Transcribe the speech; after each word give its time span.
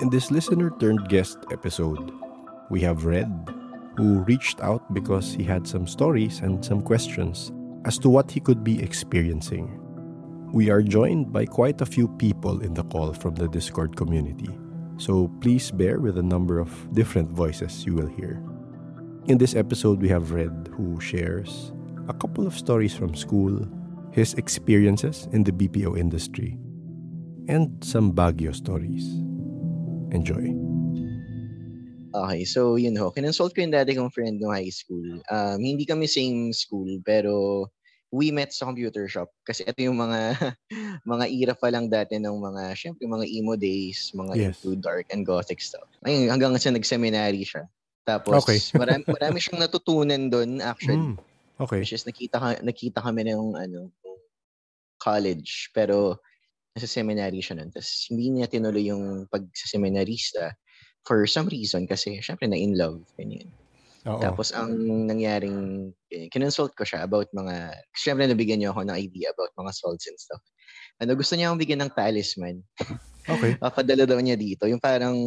In 0.00 0.10
this 0.10 0.30
listener 0.30 0.70
turned 0.78 1.08
guest 1.08 1.38
episode, 1.50 2.12
we 2.70 2.80
have 2.82 3.04
Red, 3.04 3.32
who 3.96 4.20
reached 4.30 4.60
out 4.60 4.94
because 4.94 5.34
he 5.34 5.42
had 5.42 5.66
some 5.66 5.88
stories 5.88 6.38
and 6.38 6.64
some 6.64 6.82
questions 6.82 7.50
as 7.84 7.98
to 7.98 8.08
what 8.08 8.30
he 8.30 8.38
could 8.38 8.62
be 8.62 8.80
experiencing. 8.80 9.74
We 10.52 10.70
are 10.70 10.82
joined 10.82 11.32
by 11.32 11.46
quite 11.46 11.80
a 11.80 11.86
few 11.86 12.06
people 12.06 12.60
in 12.60 12.74
the 12.74 12.84
call 12.84 13.12
from 13.12 13.34
the 13.34 13.48
Discord 13.48 13.96
community, 13.96 14.56
so 14.98 15.26
please 15.40 15.72
bear 15.72 15.98
with 15.98 16.14
the 16.14 16.22
number 16.22 16.60
of 16.60 16.70
different 16.92 17.30
voices 17.32 17.84
you 17.84 17.94
will 17.94 18.06
hear. 18.06 18.40
In 19.26 19.36
this 19.36 19.56
episode, 19.56 20.00
we 20.00 20.08
have 20.10 20.30
Red, 20.30 20.70
who 20.76 21.00
shares 21.00 21.72
a 22.06 22.14
couple 22.14 22.46
of 22.46 22.56
stories 22.56 22.94
from 22.94 23.16
school, 23.16 23.66
his 24.12 24.34
experiences 24.34 25.26
in 25.32 25.42
the 25.42 25.50
BPO 25.50 25.98
industry, 25.98 26.56
and 27.48 27.82
some 27.82 28.12
Baguio 28.12 28.54
stories. 28.54 29.24
Enjoy. 30.10 30.48
Okay, 32.08 32.40
so 32.48 32.80
yun 32.80 32.96
ho. 32.96 33.12
Kinonsult 33.12 33.52
ko 33.52 33.60
yung 33.60 33.74
dati 33.76 33.92
kong 33.92 34.08
friend 34.10 34.40
no 34.40 34.48
high 34.48 34.72
school. 34.72 35.20
Um, 35.28 35.60
hindi 35.60 35.84
kami 35.84 36.08
same 36.08 36.56
school, 36.56 36.88
pero 37.04 37.68
we 38.08 38.32
met 38.32 38.48
sa 38.56 38.64
computer 38.64 39.04
shop. 39.06 39.28
Kasi 39.44 39.68
ito 39.68 39.76
yung 39.84 40.00
mga 40.00 40.32
mga 41.12 41.24
era 41.28 41.52
pa 41.52 41.68
lang 41.68 41.92
dati 41.92 42.16
ng 42.16 42.32
mga, 42.32 42.72
syempre, 42.72 43.04
mga 43.04 43.28
emo 43.28 43.54
days, 43.60 44.08
mga 44.16 44.32
Yes. 44.34 44.64
into 44.64 44.80
dark 44.80 45.04
and 45.12 45.28
gothic 45.28 45.60
stuff. 45.60 45.84
Ayun, 46.08 46.32
hanggang 46.32 46.56
sa 46.56 46.72
nag-seminary 46.72 47.44
siya. 47.44 47.68
Tapos, 48.08 48.40
Okay. 48.48 48.56
marami, 48.80 49.04
marami 49.04 49.36
siyang 49.44 49.60
natutunan 49.68 50.32
doon 50.32 50.64
actually. 50.64 50.96
Mm, 51.12 51.16
okay. 51.60 51.84
Which 51.84 51.92
is 51.92 52.08
nakita, 52.08 52.40
nakita 52.64 53.04
kami 53.04 53.28
ng 53.28 53.52
ano, 53.52 53.92
college. 54.96 55.68
Pero 55.76 56.24
nasa 56.78 56.86
seminary 56.86 57.42
siya 57.42 57.58
nun. 57.58 57.74
Tapos 57.74 58.06
hindi 58.08 58.30
niya 58.30 58.46
tinuloy 58.46 58.86
yung 58.86 59.26
pag-seminarista 59.28 60.54
for 61.02 61.26
some 61.26 61.50
reason 61.50 61.84
kasi 61.84 62.22
syempre 62.22 62.46
na 62.46 62.54
in 62.54 62.78
love. 62.78 63.02
Ganyan. 63.18 63.50
Oo. 64.06 64.22
Tapos 64.22 64.54
ang 64.54 64.72
nangyaring, 65.10 65.90
eh, 66.14 66.30
kinonsult 66.30 66.72
ko 66.78 66.86
siya 66.86 67.02
about 67.04 67.26
mga, 67.34 67.74
syempre 67.92 68.24
nabigyan 68.24 68.62
niya 68.62 68.70
ako 68.70 68.86
ng 68.86 68.96
idea 68.96 69.34
about 69.34 69.50
mga 69.58 69.74
salts 69.74 70.06
and 70.06 70.16
stuff. 70.16 70.40
Ano, 71.02 71.18
gusto 71.18 71.34
niya 71.34 71.50
akong 71.50 71.60
bigyan 71.60 71.82
ng 71.84 71.92
talisman. 71.92 72.62
okay. 73.28 73.58
Papadala 73.62 74.06
daw 74.06 74.18
niya 74.22 74.38
dito. 74.38 74.64
Yung 74.70 74.80
parang 74.80 75.18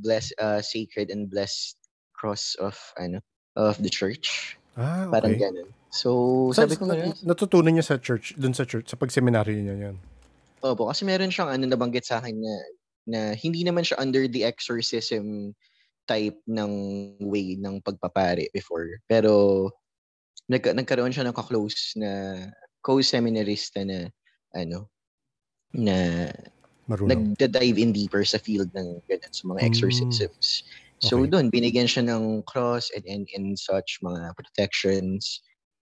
bless, 0.00 0.30
uh, 0.38 0.62
sacred 0.62 1.10
and 1.10 1.28
blessed 1.28 1.76
cross 2.14 2.54
of, 2.62 2.78
ano, 2.96 3.18
of 3.58 3.76
the 3.82 3.90
church. 3.90 4.56
Ah, 4.78 5.10
Parang 5.12 5.36
okay. 5.36 5.42
ganun. 5.50 5.68
So, 5.92 6.48
Sa- 6.56 6.64
sabi 6.64 6.80
ko 6.80 6.88
na- 6.88 7.12
natutunan 7.20 7.76
niya 7.76 7.84
sa 7.84 7.96
church, 8.00 8.32
dun 8.40 8.56
sa 8.56 8.64
church, 8.64 8.88
sa 8.88 8.96
pagseminaryo 8.96 9.60
niya 9.60 9.76
yan. 9.90 9.96
Opo, 10.62 10.86
kasi 10.86 11.02
meron 11.02 11.34
siyang 11.34 11.50
ano 11.58 11.66
nabanggit 11.66 12.06
sa 12.06 12.22
akin 12.22 12.38
na 12.38 12.54
na 13.02 13.20
hindi 13.34 13.66
naman 13.66 13.82
siya 13.82 13.98
under 13.98 14.30
the 14.30 14.46
exorcism 14.46 15.50
type 16.10 16.38
ng 16.50 16.72
way 17.22 17.54
ng 17.58 17.82
pagpapare 17.82 18.46
before. 18.54 18.98
Pero 19.10 19.66
nag, 20.50 20.62
nagkaroon 20.64 21.14
siya 21.14 21.26
ng 21.28 21.36
ka-close 21.36 21.94
na 21.98 22.10
co-seminarista 22.82 23.82
na 23.86 24.10
ano 24.56 24.90
na 25.74 26.28
Marunong. 26.88 27.32
nagda-dive 27.32 27.78
in 27.80 27.92
deeper 27.92 28.24
sa 28.26 28.38
field 28.40 28.70
ng 28.74 29.02
ganun, 29.10 29.32
sa 29.34 29.44
mga 29.48 29.60
Mm. 29.60 29.66
exorcisms. 29.66 30.62
So 31.02 31.16
Okay. 31.16 31.30
doon, 31.30 31.50
binigyan 31.52 31.90
siya 31.90 32.06
ng 32.06 32.44
cross 32.48 32.90
and, 32.96 33.04
and, 33.06 33.26
and 33.36 33.58
such 33.58 33.98
mga 34.02 34.34
protections 34.38 35.42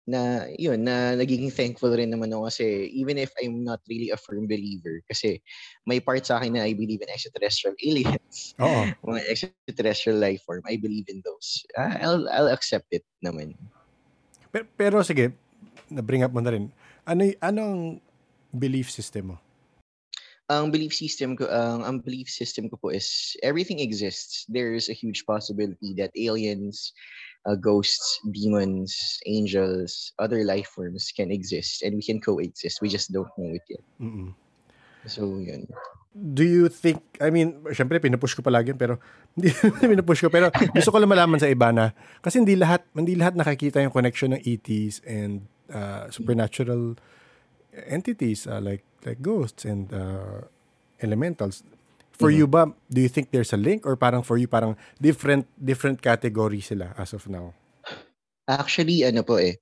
na 0.09 0.49
yun, 0.57 0.81
na 0.81 1.13
nagiging 1.13 1.53
thankful 1.53 1.93
rin 1.93 2.09
naman 2.09 2.33
ako 2.33 2.49
kasi 2.49 2.89
even 2.97 3.21
if 3.21 3.29
I'm 3.37 3.61
not 3.61 3.85
really 3.85 4.09
a 4.09 4.17
firm 4.17 4.49
believer 4.49 5.05
kasi 5.05 5.45
may 5.85 6.01
part 6.01 6.25
sa 6.25 6.41
akin 6.41 6.57
na 6.57 6.65
I 6.65 6.73
believe 6.73 7.05
in 7.05 7.13
extraterrestrial 7.13 7.77
aliens, 7.85 8.57
Oo. 8.57 8.89
mga 9.05 9.21
extraterrestrial 9.29 10.17
life 10.17 10.41
form, 10.49 10.65
I 10.65 10.81
believe 10.81 11.05
in 11.13 11.21
those. 11.29 11.61
Ah, 11.77 12.01
I'll, 12.01 12.25
I'll 12.33 12.49
accept 12.49 12.89
it 12.97 13.05
naman. 13.21 13.53
Pero, 14.49 14.65
pero 14.81 14.97
sige, 15.05 15.37
na-bring 15.93 16.25
up 16.25 16.33
mo 16.33 16.41
na 16.41 16.57
rin. 16.57 16.73
Ano, 17.05 17.29
anong 17.45 18.01
belief 18.49 18.89
system 18.89 19.37
mo? 19.37 19.48
Ang 20.49 20.73
belief 20.73 20.97
system 20.97 21.37
ko 21.37 21.45
ang 21.49 21.85
ang 21.85 21.97
belief 22.01 22.29
system 22.33 22.73
ko 22.73 22.81
po 22.81 22.89
is 22.89 23.37
everything 23.45 23.81
exists. 23.81 24.49
There's 24.49 24.89
a 24.89 24.97
huge 24.97 25.29
possibility 25.29 25.93
that 26.01 26.17
aliens 26.17 26.97
uh, 27.45 27.57
ghosts 27.57 28.21
demons 28.33 28.97
angels 29.29 30.17
other 30.17 30.43
life 30.49 30.73
forms 30.73 31.13
can 31.13 31.29
exist 31.29 31.85
and 31.85 31.95
we 31.95 32.03
can 32.03 32.21
coexist. 32.21 32.81
We 32.81 32.89
just 32.89 33.13
don't 33.13 33.31
know 33.37 33.53
it 33.53 33.65
yet. 33.69 33.85
Mm-mm. 34.01 34.33
so 35.07 35.37
yun. 35.37 35.69
Do 36.19 36.43
you 36.43 36.67
think, 36.67 37.05
I 37.23 37.31
mean, 37.31 37.63
syempre 37.77 38.01
pinupush 38.03 38.35
ko 38.35 38.43
palagi 38.43 38.75
pero 38.75 38.99
hindi 39.37 39.53
pinupush 39.79 40.25
ko, 40.25 40.33
pero 40.33 40.51
gusto 40.51 40.91
ko 40.91 40.99
lang 40.99 41.13
malaman 41.13 41.39
sa 41.39 41.47
iba 41.47 41.71
na, 41.71 41.95
kasi 42.25 42.43
hindi 42.43 42.59
lahat, 42.59 42.83
hindi 42.97 43.15
lahat 43.15 43.39
nakakita 43.39 43.79
yung 43.85 43.95
connection 43.95 44.35
ng 44.35 44.43
ETs 44.43 45.05
and 45.07 45.47
uh, 45.71 46.11
supernatural 46.11 46.99
entities 47.87 48.51
uh, 48.51 48.59
like 48.59 48.88
like 49.05 49.23
ghosts 49.23 49.65
and 49.65 49.93
uh, 49.93 50.47
elementals. 51.03 51.63
For 52.19 52.35
you 52.35 52.51
ba, 52.51 52.75
do 52.91 52.99
you 52.99 53.07
think 53.07 53.31
there's 53.31 53.55
a 53.55 53.61
link 53.61 53.87
or 53.87 53.95
parang 53.95 54.27
for 54.27 54.35
you 54.35 54.51
parang 54.51 54.75
different 54.99 55.47
different 55.55 56.03
category 56.03 56.59
sila 56.59 56.91
as 56.99 57.15
of 57.15 57.31
now? 57.31 57.55
actually 58.49 59.05
ano 59.05 59.21
po 59.21 59.37
eh 59.37 59.55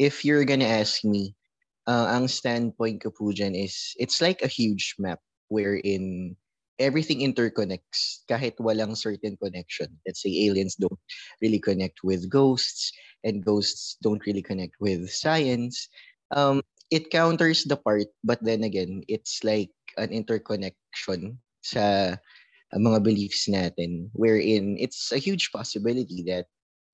if 0.00 0.24
you're 0.24 0.48
gonna 0.48 0.66
ask 0.66 1.04
me 1.04 1.36
uh, 1.84 2.08
ang 2.08 2.26
standpoint 2.26 3.04
ko 3.04 3.12
po 3.12 3.30
dyan 3.30 3.52
is 3.52 3.92
it's 4.00 4.24
like 4.24 4.40
a 4.40 4.50
huge 4.50 4.96
map 4.96 5.20
wherein 5.52 6.34
everything 6.80 7.20
interconnects 7.20 8.24
kahit 8.24 8.56
walang 8.56 8.96
certain 8.96 9.36
connection. 9.36 9.92
Let's 10.08 10.24
say 10.24 10.32
aliens 10.48 10.80
don't 10.80 10.96
really 11.44 11.60
connect 11.60 12.00
with 12.00 12.32
ghosts 12.32 12.88
and 13.20 13.44
ghosts 13.44 14.00
don't 14.00 14.24
really 14.24 14.40
connect 14.40 14.80
with 14.80 15.12
science. 15.12 15.92
Um, 16.32 16.64
it 16.90 17.10
counters 17.10 17.64
the 17.64 17.78
part, 17.78 18.10
but 18.22 18.42
then 18.42 18.64
again, 18.64 19.02
it's 19.08 19.42
like 19.46 19.70
an 19.96 20.10
interconnection 20.10 21.38
sa 21.62 22.16
uh, 22.74 22.78
mga 22.78 23.02
beliefs 23.02 23.46
natin 23.46 24.10
wherein 24.12 24.76
it's 24.78 25.12
a 25.12 25.18
huge 25.18 25.50
possibility 25.54 26.22
that 26.26 26.46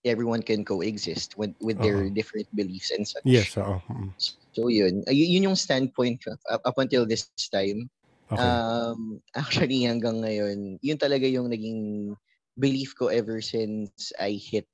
everyone 0.05 0.43
can 0.43 0.65
coexist 0.65 1.34
with, 1.37 1.51
with 1.61 1.81
their 1.83 2.07
Oo. 2.07 2.15
different 2.15 2.47
beliefs 2.55 2.93
and 2.93 3.09
such. 3.09 3.25
Yes. 3.25 3.57
Mm. 3.57 4.12
So 4.53 4.69
yun, 4.69 5.03
yun 5.09 5.51
yung 5.51 5.59
standpoint 5.59 6.23
up, 6.31 6.63
up 6.65 6.78
until 6.78 7.05
this 7.05 7.27
time. 7.51 7.91
Okay. 8.31 8.43
Um, 8.43 9.21
actually, 9.34 9.83
hanggang 9.83 10.23
ngayon, 10.23 10.78
yun 10.81 10.99
talaga 10.99 11.27
yung 11.27 11.51
naging 11.51 12.15
belief 12.57 12.95
ko 12.95 13.09
ever 13.09 13.43
since 13.43 14.13
I 14.21 14.39
hit, 14.39 14.67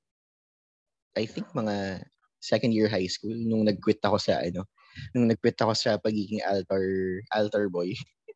I 1.17 1.25
think 1.25 1.49
mga 1.53 2.05
second 2.39 2.73
year 2.73 2.89
high 2.89 3.07
school, 3.07 3.33
nung 3.33 3.65
nag-quit 3.65 4.01
ako 4.03 4.17
sa, 4.17 4.41
ano, 4.41 4.65
nung 5.13 5.29
nag-quit 5.29 5.57
ako 5.57 5.73
sa 5.73 5.97
pagiging 5.99 6.41
altar, 6.45 6.83
altar 7.33 7.69
boy. 7.69 7.93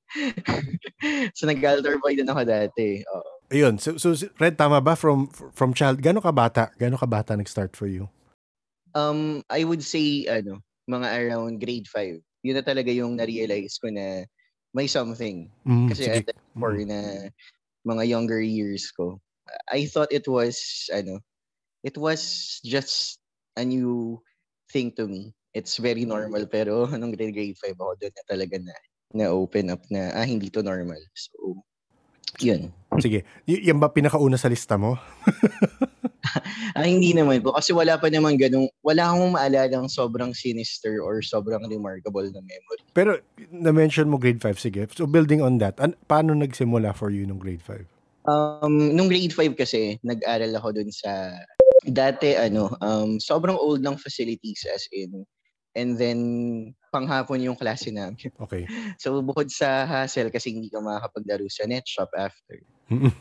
so, 1.38 1.46
nag-altar 1.46 2.00
boy 2.00 2.16
din 2.16 2.30
ako 2.30 2.44
dati. 2.48 3.04
Oo. 3.08 3.32
Ayun, 3.48 3.80
so, 3.80 3.96
so 3.96 4.12
Red, 4.44 4.60
tama 4.60 4.84
ba 4.84 5.00
from 5.00 5.32
from 5.56 5.72
child, 5.72 6.04
gano'n 6.04 6.20
ka 6.24 6.36
bata? 6.36 6.68
Gano'n 6.76 7.00
ka 7.00 7.08
bata 7.08 7.32
nag-start 7.32 7.80
for 7.80 7.88
you? 7.88 8.12
Um, 8.92 9.40
I 9.48 9.64
would 9.64 9.84
say, 9.84 10.28
ano, 10.28 10.60
mga 10.90 11.08
around 11.16 11.64
grade 11.64 11.88
5. 11.88 12.20
Yun 12.44 12.56
na 12.60 12.64
talaga 12.64 12.92
yung 12.92 13.16
na-realize 13.16 13.80
ko 13.80 13.88
na 13.88 14.28
may 14.76 14.88
something. 14.88 15.48
Mm, 15.64 15.88
Kasi 15.88 16.04
sige. 16.12 16.28
at 16.28 16.36
for 16.60 16.76
na 16.76 17.32
mga 17.88 18.04
younger 18.04 18.44
years 18.44 18.92
ko, 18.92 19.20
I 19.72 19.88
thought 19.88 20.12
it 20.12 20.28
was, 20.28 20.60
ano, 20.92 21.24
it 21.88 21.96
was 21.96 22.60
just 22.68 23.20
a 23.56 23.64
new 23.64 24.20
thing 24.72 24.92
to 25.00 25.08
me. 25.08 25.32
It's 25.58 25.82
very 25.82 26.06
normal, 26.06 26.46
pero 26.46 26.86
nung 27.02 27.10
grade, 27.18 27.34
grade 27.34 27.58
5 27.58 27.74
ako, 27.74 27.98
doon 27.98 28.14
na 28.14 28.24
talaga 28.30 28.56
na, 28.62 28.76
na 29.18 29.26
open 29.34 29.74
up 29.74 29.82
na, 29.90 30.14
ah, 30.14 30.22
hindi 30.22 30.54
to 30.54 30.62
normal. 30.62 31.02
So, 31.18 31.58
yun. 32.38 32.70
Sige. 33.02 33.26
Y- 33.50 33.66
yan 33.66 33.82
ba 33.82 33.90
pinakauna 33.90 34.38
sa 34.38 34.54
lista 34.54 34.78
mo? 34.78 35.02
Ah, 36.78 36.86
hindi 36.86 37.10
naman 37.10 37.42
po. 37.42 37.56
Kasi 37.58 37.74
wala 37.74 37.98
pa 37.98 38.12
naman 38.12 38.38
ganung, 38.38 38.70
wala 38.86 39.10
akong 39.10 39.34
maalalang 39.34 39.88
sobrang 39.90 40.30
sinister 40.36 41.02
or 41.02 41.26
sobrang 41.26 41.66
remarkable 41.66 42.28
na 42.30 42.38
memory. 42.44 42.82
Pero 42.94 43.18
na-mention 43.50 44.06
mo 44.06 44.22
grade 44.22 44.38
5, 44.38 44.62
sige. 44.62 44.86
So 44.94 45.10
building 45.10 45.42
on 45.42 45.58
that, 45.58 45.80
an- 45.82 45.98
paano 46.06 46.38
nagsimula 46.38 46.94
for 46.94 47.10
you 47.10 47.26
nung 47.26 47.42
grade 47.42 47.66
5? 47.66 47.82
Um, 48.30 48.94
nung 48.94 49.10
grade 49.10 49.34
5 49.34 49.58
kasi, 49.58 49.98
nag-aral 50.06 50.54
ako 50.54 50.78
dun 50.78 50.92
sa, 50.94 51.34
dati 51.88 52.36
ano, 52.36 52.70
um, 52.84 53.18
sobrang 53.18 53.56
old 53.58 53.82
ng 53.82 53.98
facilities 53.98 54.68
as 54.70 54.86
in, 54.92 55.26
and 55.78 55.94
then, 55.96 56.20
panghapon 56.90 57.46
yung 57.46 57.56
klase 57.56 57.94
namin. 57.94 58.18
Okay. 58.44 58.66
So, 58.98 59.22
bukod 59.22 59.54
sa 59.54 59.86
hassle 59.86 60.34
kasi 60.34 60.52
hindi 60.58 60.74
ka 60.74 60.82
makakapaglaro 60.82 61.46
sa 61.48 61.70
net 61.70 61.86
shop 61.86 62.10
after, 62.18 62.58
Mm-mm. 62.92 63.14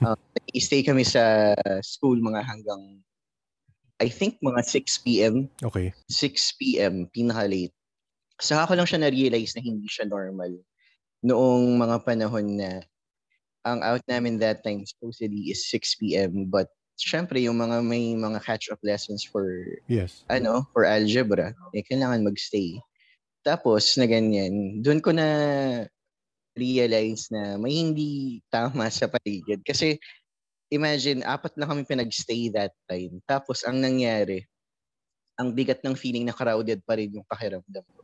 stay 0.57 0.81
kami 0.81 1.05
sa 1.05 1.53
school 1.85 2.17
mga 2.17 2.41
hanggang, 2.41 3.05
I 4.01 4.09
think 4.09 4.41
mga 4.41 4.65
6 4.65 5.05
p.m. 5.05 5.53
okay. 5.61 5.93
6 6.09 6.61
p.m. 6.61 7.09
pinaka-late. 7.13 7.77
Saka 8.41 8.69
ko 8.69 8.73
lang 8.77 8.89
siya 8.89 9.01
na-realize 9.05 9.57
na 9.57 9.65
hindi 9.65 9.89
siya 9.89 10.09
normal 10.09 10.53
noong 11.25 11.81
mga 11.81 11.97
panahon 12.05 12.61
na 12.61 12.85
ang 13.67 13.83
out 13.83 14.05
namin 14.07 14.39
that 14.39 14.63
time 14.63 14.87
supposedly 14.87 15.51
is 15.51 15.67
6 15.73 15.99
p.m. 15.99 16.47
But 16.47 16.71
syempre, 16.97 17.45
yung 17.45 17.61
mga 17.61 17.85
may 17.85 18.17
mga 18.17 18.41
catch-up 18.43 18.81
lessons 18.83 19.23
for 19.23 19.47
Yes. 19.87 20.25
ano, 20.33 20.67
for 20.73 20.89
algebra, 20.89 21.55
eh, 21.77 21.85
kailangan 21.87 22.25
magstay. 22.27 22.81
Tapos, 23.47 23.95
na 24.01 24.11
ganyan, 24.11 24.83
doon 24.83 24.99
ko 24.99 25.15
na 25.15 25.29
realize 26.57 27.29
na 27.31 27.61
may 27.61 27.77
hindi 27.79 28.41
tama 28.51 28.89
sa 28.89 29.07
paligid. 29.07 29.61
Kasi, 29.63 30.01
imagine, 30.73 31.23
apat 31.23 31.55
na 31.61 31.69
kami 31.69 31.85
pinagstay 31.87 32.51
that 32.51 32.73
time. 32.91 33.21
Tapos, 33.29 33.63
ang 33.63 33.79
nangyari, 33.79 34.43
ang 35.37 35.53
bigat 35.53 35.85
ng 35.85 35.95
feeling 35.95 36.27
na 36.27 36.35
crowded 36.35 36.81
pa 36.83 36.97
rin 36.97 37.13
yung 37.13 37.27
pakiramdam 37.29 37.85
ko. 37.85 38.03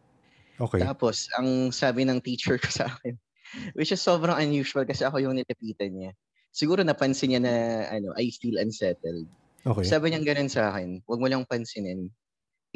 Okay. 0.68 0.84
Tapos, 0.84 1.26
ang 1.34 1.72
sabi 1.72 2.04
ng 2.04 2.20
teacher 2.20 2.60
ko 2.62 2.68
sa 2.68 2.86
akin, 2.92 3.16
which 3.74 3.90
is 3.90 4.00
sobrang 4.00 4.36
unusual 4.38 4.84
kasi 4.86 5.02
ako 5.02 5.18
yung 5.18 5.36
nilapitan 5.36 5.92
niya. 5.92 6.12
Siguro 6.52 6.84
napansin 6.84 7.32
niya 7.32 7.40
na 7.40 7.54
ano, 7.88 8.12
I 8.20 8.28
feel 8.28 8.60
unsettled. 8.60 9.24
Okay. 9.64 9.88
Sabi 9.88 10.12
niya 10.12 10.20
ganun 10.20 10.52
sa 10.52 10.68
akin, 10.68 11.00
huwag 11.08 11.20
mo 11.22 11.26
lang 11.26 11.48
pansinin. 11.48 12.12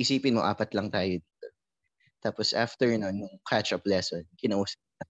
Isipin 0.00 0.40
mo, 0.40 0.42
apat 0.42 0.72
lang 0.72 0.88
tayo 0.88 1.20
dito. 1.20 1.46
Tapos 2.24 2.56
after 2.56 2.88
nun, 2.96 3.20
nung 3.20 3.36
catch-up 3.44 3.84
lesson, 3.84 4.24
kinausap 4.40 4.80
na. 4.96 5.04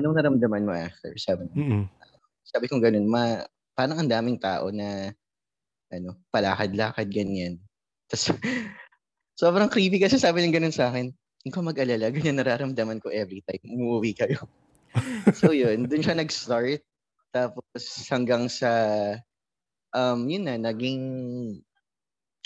Anong 0.00 0.16
naramdaman 0.16 0.64
mo 0.64 0.72
after? 0.72 1.12
Sabi, 1.20 1.52
Mm-mm. 1.52 1.84
sabi 2.48 2.64
ko 2.66 2.80
ganun, 2.80 3.04
ma, 3.04 3.44
parang 3.76 4.00
ang 4.00 4.08
daming 4.08 4.40
tao 4.40 4.72
na 4.72 5.12
ano, 5.92 6.16
palakad-lakad, 6.32 7.12
ganyan. 7.12 7.60
Tapos, 8.08 8.32
sobrang 9.40 9.68
creepy 9.68 10.00
kasi 10.00 10.16
sabi 10.16 10.40
niya 10.40 10.56
ganun 10.56 10.72
sa 10.72 10.88
akin. 10.88 11.12
Hindi 11.12 11.50
ko 11.52 11.60
mag-alala, 11.60 12.08
ganyan 12.08 12.40
nararamdaman 12.40 13.04
ko 13.04 13.12
every 13.12 13.44
time 13.44 13.60
umuwi 13.68 14.16
kayo. 14.16 14.48
so 15.38 15.52
yun, 15.52 15.84
dun 15.84 16.00
siya 16.00 16.16
nag-start. 16.16 16.80
Tapos 17.32 17.64
hanggang 18.12 18.46
sa, 18.52 18.70
um, 19.96 20.28
yun 20.28 20.44
na, 20.44 20.60
naging, 20.60 21.00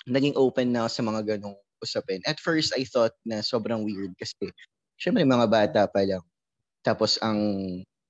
naging 0.06 0.38
open 0.38 0.70
na 0.70 0.86
sa 0.86 1.02
mga 1.02 1.36
ganong 1.36 1.58
usapin. 1.82 2.22
At 2.24 2.38
first, 2.38 2.72
I 2.78 2.86
thought 2.86 3.12
na 3.26 3.42
sobrang 3.42 3.82
weird 3.82 4.14
kasi, 4.16 4.54
syempre 4.96 5.26
mga 5.26 5.50
bata 5.50 5.82
pa 5.90 6.06
lang. 6.06 6.22
Tapos 6.86 7.18
ang, 7.20 7.38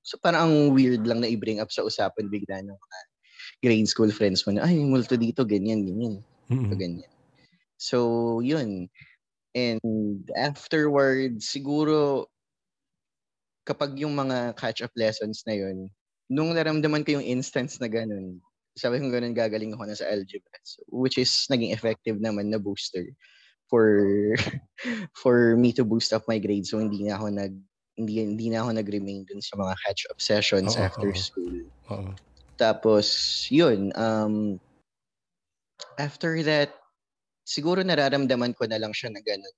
so 0.05 0.21
parang 0.21 0.47
ang 0.47 0.57
weird 0.77 1.09
lang 1.09 1.25
na 1.25 1.33
i-bring 1.33 1.59
up 1.65 1.73
sa 1.73 1.83
usapan 1.83 2.29
bigla 2.29 2.61
ng 2.63 2.77
mga 2.77 2.99
grade 3.65 3.89
school 3.89 4.13
friends 4.13 4.45
mo 4.45 4.53
na, 4.53 4.69
ay, 4.69 4.77
multo 4.85 5.17
dito, 5.17 5.43
ganyan, 5.49 5.83
ganyan. 5.83 6.21
Mm-mm. 6.53 6.69
So, 6.69 6.77
ganyan. 6.77 7.13
So, 7.81 7.99
yun. 8.45 8.71
And 9.57 9.81
afterwards, 10.37 11.49
siguro, 11.49 12.29
kapag 13.65 13.97
yung 13.99 14.15
mga 14.15 14.55
catch-up 14.61 14.93
lessons 14.95 15.43
na 15.49 15.57
yun, 15.57 15.89
nung 16.27 16.55
naramdaman 16.55 17.07
ko 17.07 17.19
yung 17.19 17.27
instance 17.27 17.79
na 17.79 17.87
ganun, 17.87 18.43
sabi 18.77 19.01
ko 19.01 19.09
ganun 19.09 19.33
gagaling 19.33 19.73
ako 19.73 19.85
na 19.89 19.97
sa 19.97 20.09
algebra. 20.11 20.59
So, 20.67 20.83
which 20.93 21.17
is 21.17 21.31
naging 21.49 21.73
effective 21.73 22.21
naman 22.21 22.53
na 22.53 22.61
booster 22.61 23.07
for 23.67 23.87
for 25.23 25.57
me 25.57 25.73
to 25.75 25.83
boost 25.83 26.13
up 26.13 26.27
my 26.29 26.39
grades. 26.39 26.71
So 26.71 26.79
hindi 26.79 27.07
na 27.07 27.19
ako 27.19 27.27
nag 27.35 27.55
hindi 27.97 28.21
hindi 28.21 28.47
na 28.53 28.63
ako 28.63 28.77
nag-remain 28.77 29.25
dun 29.25 29.41
sa 29.41 29.57
mga 29.57 29.75
catch-up 29.81 30.19
sessions 30.21 30.77
Oo, 30.77 30.85
after 30.85 31.09
oo. 31.09 31.17
school. 31.17 31.57
Oo. 31.89 32.13
Tapos, 32.57 33.09
yun, 33.53 33.93
um, 34.01 34.57
after 36.01 36.41
that, 36.41 36.73
siguro 37.45 37.85
nararamdaman 37.85 38.57
ko 38.57 38.65
na 38.65 38.81
lang 38.81 38.97
siya 38.97 39.13
na 39.13 39.21
ganun. 39.21 39.57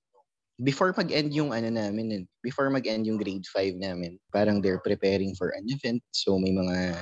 Before 0.59 0.91
mag-end 0.91 1.31
yung 1.31 1.55
ano 1.55 1.71
namin, 1.71 2.27
before 2.43 2.67
mag-end 2.67 3.07
yung 3.07 3.15
grade 3.15 3.47
5 3.47 3.79
namin, 3.79 4.19
parang 4.35 4.59
they're 4.59 4.83
preparing 4.83 5.31
for 5.39 5.55
an 5.55 5.63
event. 5.71 6.03
So 6.11 6.35
may 6.35 6.51
mga 6.51 6.99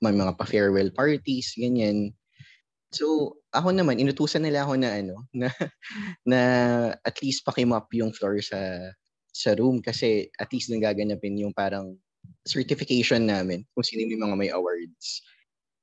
may 0.00 0.12
mga 0.12 0.36
pa-farewell 0.36 0.92
parties, 0.92 1.56
ganyan. 1.56 2.12
So, 2.92 3.36
ako 3.52 3.72
naman, 3.72 3.98
inutusan 4.00 4.44
nila 4.44 4.64
ako 4.64 4.76
na 4.78 4.90
ano, 5.00 5.16
na, 5.40 5.48
na 6.24 6.40
at 7.02 7.16
least 7.20 7.44
pakimap 7.44 7.88
yung 7.92 8.12
floor 8.12 8.40
sa 8.40 8.92
sa 9.36 9.52
room 9.52 9.84
kasi 9.84 10.32
at 10.40 10.48
least 10.48 10.72
nang 10.72 10.80
gaganapin 10.80 11.36
yung 11.36 11.52
parang 11.52 11.92
certification 12.48 13.28
namin 13.28 13.68
kung 13.76 13.84
sino 13.84 14.08
yung 14.08 14.24
mga 14.24 14.36
may 14.38 14.50
awards. 14.52 15.20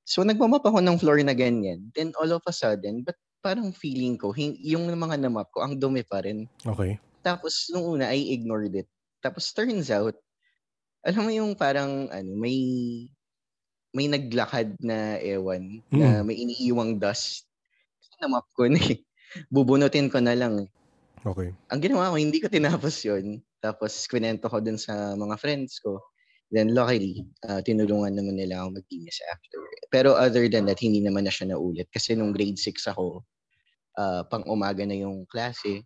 So, 0.04 0.25
nagmamap 0.25 0.65
ako 0.65 0.81
ng 0.83 1.00
floor 1.00 1.21
na 1.24 1.38
ganyan. 1.38 1.94
Then, 1.94 2.12
all 2.19 2.33
of 2.33 2.44
a 2.50 2.54
sudden, 2.54 3.06
but 3.06 3.15
parang 3.44 3.75
feeling 3.75 4.16
ko, 4.16 4.31
yung 4.40 4.88
mga 4.88 5.19
namap 5.19 5.51
ko, 5.51 5.68
ang 5.68 5.75
dumi 5.75 6.07
pa 6.07 6.24
rin. 6.24 6.48
Okay. 6.63 6.95
Tapos, 7.19 7.68
nung 7.75 8.00
una, 8.00 8.16
I 8.16 8.31
ignored 8.31 8.72
it. 8.72 8.88
Tapos, 9.19 9.51
turns 9.51 9.92
out, 9.92 10.16
alam 11.04 11.28
mo 11.28 11.31
yung 11.36 11.51
parang, 11.60 12.07
ano, 12.07 12.31
may, 12.40 12.56
may 13.92 14.07
naglakad 14.07 14.80
na 14.80 15.19
ewan, 15.19 15.84
na 15.92 16.24
may 16.24 16.40
iniiwang 16.40 16.95
dust. 17.04 17.44
Namap 18.24 18.48
ko 18.56 18.72
na 18.72 18.80
eh. 18.80 19.04
Bubunutin 19.54 20.07
ko 20.07 20.24
na 20.24 20.39
lang. 20.39 20.72
Okay. 21.28 21.51
Ang 21.68 21.80
ginawa 21.84 22.16
ko, 22.16 22.16
hindi 22.16 22.39
ko 22.39 22.48
tinapos 22.48 23.04
yon 23.04 23.44
Tapos, 23.60 24.07
kwento 24.07 24.48
ko 24.48 24.63
dun 24.63 24.80
sa 24.80 25.19
mga 25.19 25.36
friends 25.36 25.84
ko. 25.84 26.00
Then, 26.48 26.72
luckily, 26.72 27.28
uh, 27.50 27.60
tinulungan 27.60 28.16
naman 28.16 28.39
nila 28.39 28.63
ako 28.63 28.80
mag-inis 28.80 29.19
after. 29.28 29.60
Pero 29.92 30.16
other 30.16 30.48
than 30.48 30.69
that, 30.72 30.80
hindi 30.80 31.04
naman 31.04 31.28
na 31.28 31.34
siya 31.34 31.51
naulit. 31.51 31.89
Kasi 31.92 32.16
nung 32.16 32.31
grade 32.31 32.62
6 32.62 32.94
ako, 32.94 33.25
uh, 33.98 34.22
pang 34.28 34.45
umaga 34.50 34.86
na 34.86 34.98
yung 34.98 35.25
klase. 35.30 35.86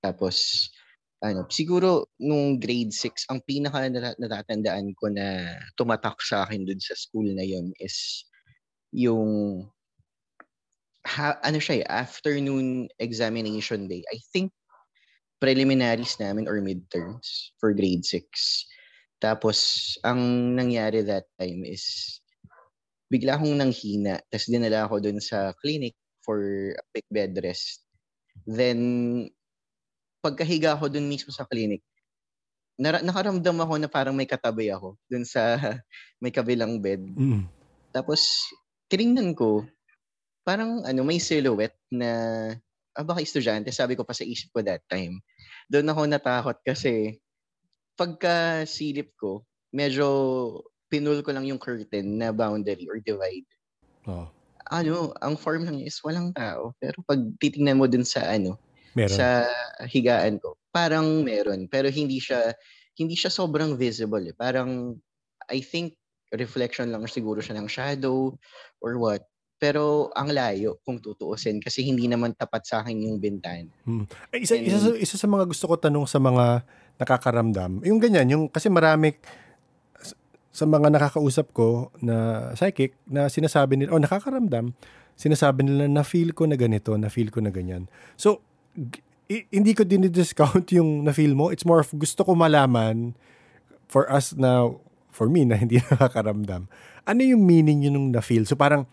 Tapos, 0.00 0.68
ano, 1.20 1.44
siguro 1.52 2.08
nung 2.16 2.56
grade 2.56 2.92
6, 2.92 3.28
ang 3.28 3.44
pinaka 3.44 3.86
nata- 3.92 4.18
natatandaan 4.18 4.96
ko 4.96 5.12
na 5.12 5.56
tumatak 5.76 6.16
sa 6.24 6.48
akin 6.48 6.64
dun 6.64 6.80
sa 6.80 6.96
school 6.96 7.28
na 7.36 7.44
yon 7.44 7.76
is 7.76 8.24
yung 8.90 9.62
ha, 11.04 11.36
ano 11.44 11.58
siya 11.60 11.84
eh, 11.84 11.86
afternoon 11.86 12.88
examination 12.96 13.84
day. 13.84 14.00
I 14.08 14.18
think 14.32 14.52
preliminaries 15.40 16.16
namin 16.20 16.48
or 16.48 16.60
midterms 16.60 17.52
for 17.60 17.72
grade 17.72 18.04
6. 18.04 18.24
Tapos, 19.20 19.96
ang 20.00 20.52
nangyari 20.56 21.04
that 21.04 21.28
time 21.36 21.64
is 21.68 22.16
bigla 23.12 23.36
akong 23.36 23.58
nanghina. 23.58 24.22
Tapos 24.32 24.48
dinala 24.48 24.88
ako 24.88 25.02
dun 25.02 25.20
sa 25.20 25.52
clinic 25.60 25.98
for 26.30 26.38
a 26.78 26.82
quick 26.94 27.10
bed 27.10 27.34
rest. 27.42 27.82
Then, 28.46 28.78
pagkahiga 30.22 30.78
ako 30.78 30.86
dun 30.86 31.10
mismo 31.10 31.34
sa 31.34 31.42
clinic, 31.42 31.82
nara- 32.78 33.02
nakaramdam 33.02 33.58
ako 33.58 33.74
na 33.82 33.90
parang 33.90 34.14
may 34.14 34.30
katabi 34.30 34.70
ako 34.70 34.94
dun 35.10 35.26
sa 35.26 35.58
may 36.22 36.30
kabilang 36.30 36.78
bed. 36.78 37.02
Mm. 37.18 37.50
Tapos, 37.90 38.46
tinignan 38.86 39.34
ko, 39.34 39.66
parang 40.46 40.86
ano, 40.86 41.02
may 41.02 41.18
silhouette 41.18 41.74
na, 41.90 42.10
ah, 42.94 43.02
baka 43.02 43.26
estudyante, 43.26 43.74
sabi 43.74 43.98
ko 43.98 44.06
pa 44.06 44.14
sa 44.14 44.22
isip 44.22 44.54
ko 44.54 44.62
that 44.62 44.86
time. 44.86 45.18
Doon 45.66 45.90
ako 45.90 46.06
natakot 46.06 46.58
kasi 46.62 47.18
pagka 47.98 48.62
silip 48.70 49.10
ko, 49.18 49.42
medyo 49.74 50.06
pinul 50.86 51.26
ko 51.26 51.34
lang 51.34 51.46
yung 51.50 51.58
curtain 51.58 52.22
na 52.22 52.30
boundary 52.30 52.86
or 52.86 53.02
divide. 53.02 53.46
Oo. 54.06 54.39
Ano, 54.70 55.10
ang 55.18 55.34
form 55.34 55.66
lang 55.66 55.82
is 55.82 55.98
walang 56.06 56.30
tao. 56.30 56.72
Pero 56.78 57.02
pag 57.02 57.18
titingnan 57.42 57.78
mo 57.78 57.90
dun 57.90 58.06
sa 58.06 58.22
ano, 58.30 58.54
Meron. 58.94 59.10
sa 59.10 59.46
higaan 59.86 60.38
ko, 60.38 60.54
parang 60.70 61.26
meron. 61.26 61.66
Pero 61.66 61.90
hindi 61.90 62.22
siya, 62.22 62.54
hindi 62.94 63.18
siya 63.18 63.34
sobrang 63.34 63.74
visible. 63.74 64.22
Eh. 64.30 64.34
Parang, 64.34 64.94
I 65.50 65.58
think, 65.58 65.98
reflection 66.30 66.94
lang 66.94 67.02
siguro 67.10 67.42
siya 67.42 67.58
ng 67.58 67.66
shadow 67.66 68.30
or 68.78 68.94
what. 69.02 69.26
Pero 69.60 70.08
ang 70.16 70.32
layo 70.32 70.80
kung 70.86 71.02
tutuusin 71.02 71.60
kasi 71.60 71.84
hindi 71.84 72.08
naman 72.08 72.32
tapat 72.32 72.64
sa 72.64 72.80
akin 72.80 72.96
yung 72.96 73.20
bintana. 73.20 73.68
Ay, 74.32 74.46
isa, 74.46 74.56
And- 74.56 74.64
isa, 74.64 74.78
sa, 74.80 74.90
isa 74.96 75.16
sa 75.20 75.28
mga 75.28 75.44
gusto 75.44 75.68
ko 75.68 75.74
tanong 75.76 76.06
sa 76.08 76.16
mga 76.16 76.64
nakakaramdam, 76.96 77.84
yung 77.84 78.00
ganyan, 78.00 78.28
yung 78.30 78.44
kasi 78.48 78.72
marami 78.72 79.16
sa 80.50 80.66
mga 80.66 80.90
nakakausap 80.90 81.54
ko 81.54 81.94
na 82.02 82.50
psychic 82.58 82.98
na 83.06 83.30
sinasabi 83.30 83.78
nila, 83.78 83.94
oh 83.94 84.02
nakakaramdam, 84.02 84.74
sinasabi 85.14 85.62
nila 85.66 85.86
na 85.86 86.02
feel 86.02 86.34
ko 86.34 86.46
na 86.46 86.58
ganito, 86.58 86.94
na 86.98 87.06
feel 87.06 87.30
ko 87.30 87.38
na 87.38 87.54
ganyan. 87.54 87.86
So, 88.18 88.42
g- 88.74 89.46
hindi 89.54 89.78
ko 89.78 89.86
dinidiscount 89.86 90.66
yung 90.78 91.06
na 91.06 91.14
feel 91.14 91.38
mo. 91.38 91.54
It's 91.54 91.62
more 91.62 91.86
of 91.86 91.90
gusto 91.94 92.26
ko 92.26 92.34
malaman 92.34 93.14
for 93.86 94.10
us 94.10 94.34
na, 94.34 94.66
for 95.14 95.30
me 95.30 95.46
na 95.46 95.54
hindi 95.54 95.78
nakakaramdam. 95.94 96.66
Ano 97.06 97.20
yung 97.22 97.46
meaning 97.46 97.86
yun 97.86 97.94
nung 97.94 98.08
na 98.10 98.22
feel? 98.22 98.42
So 98.42 98.58
parang, 98.58 98.90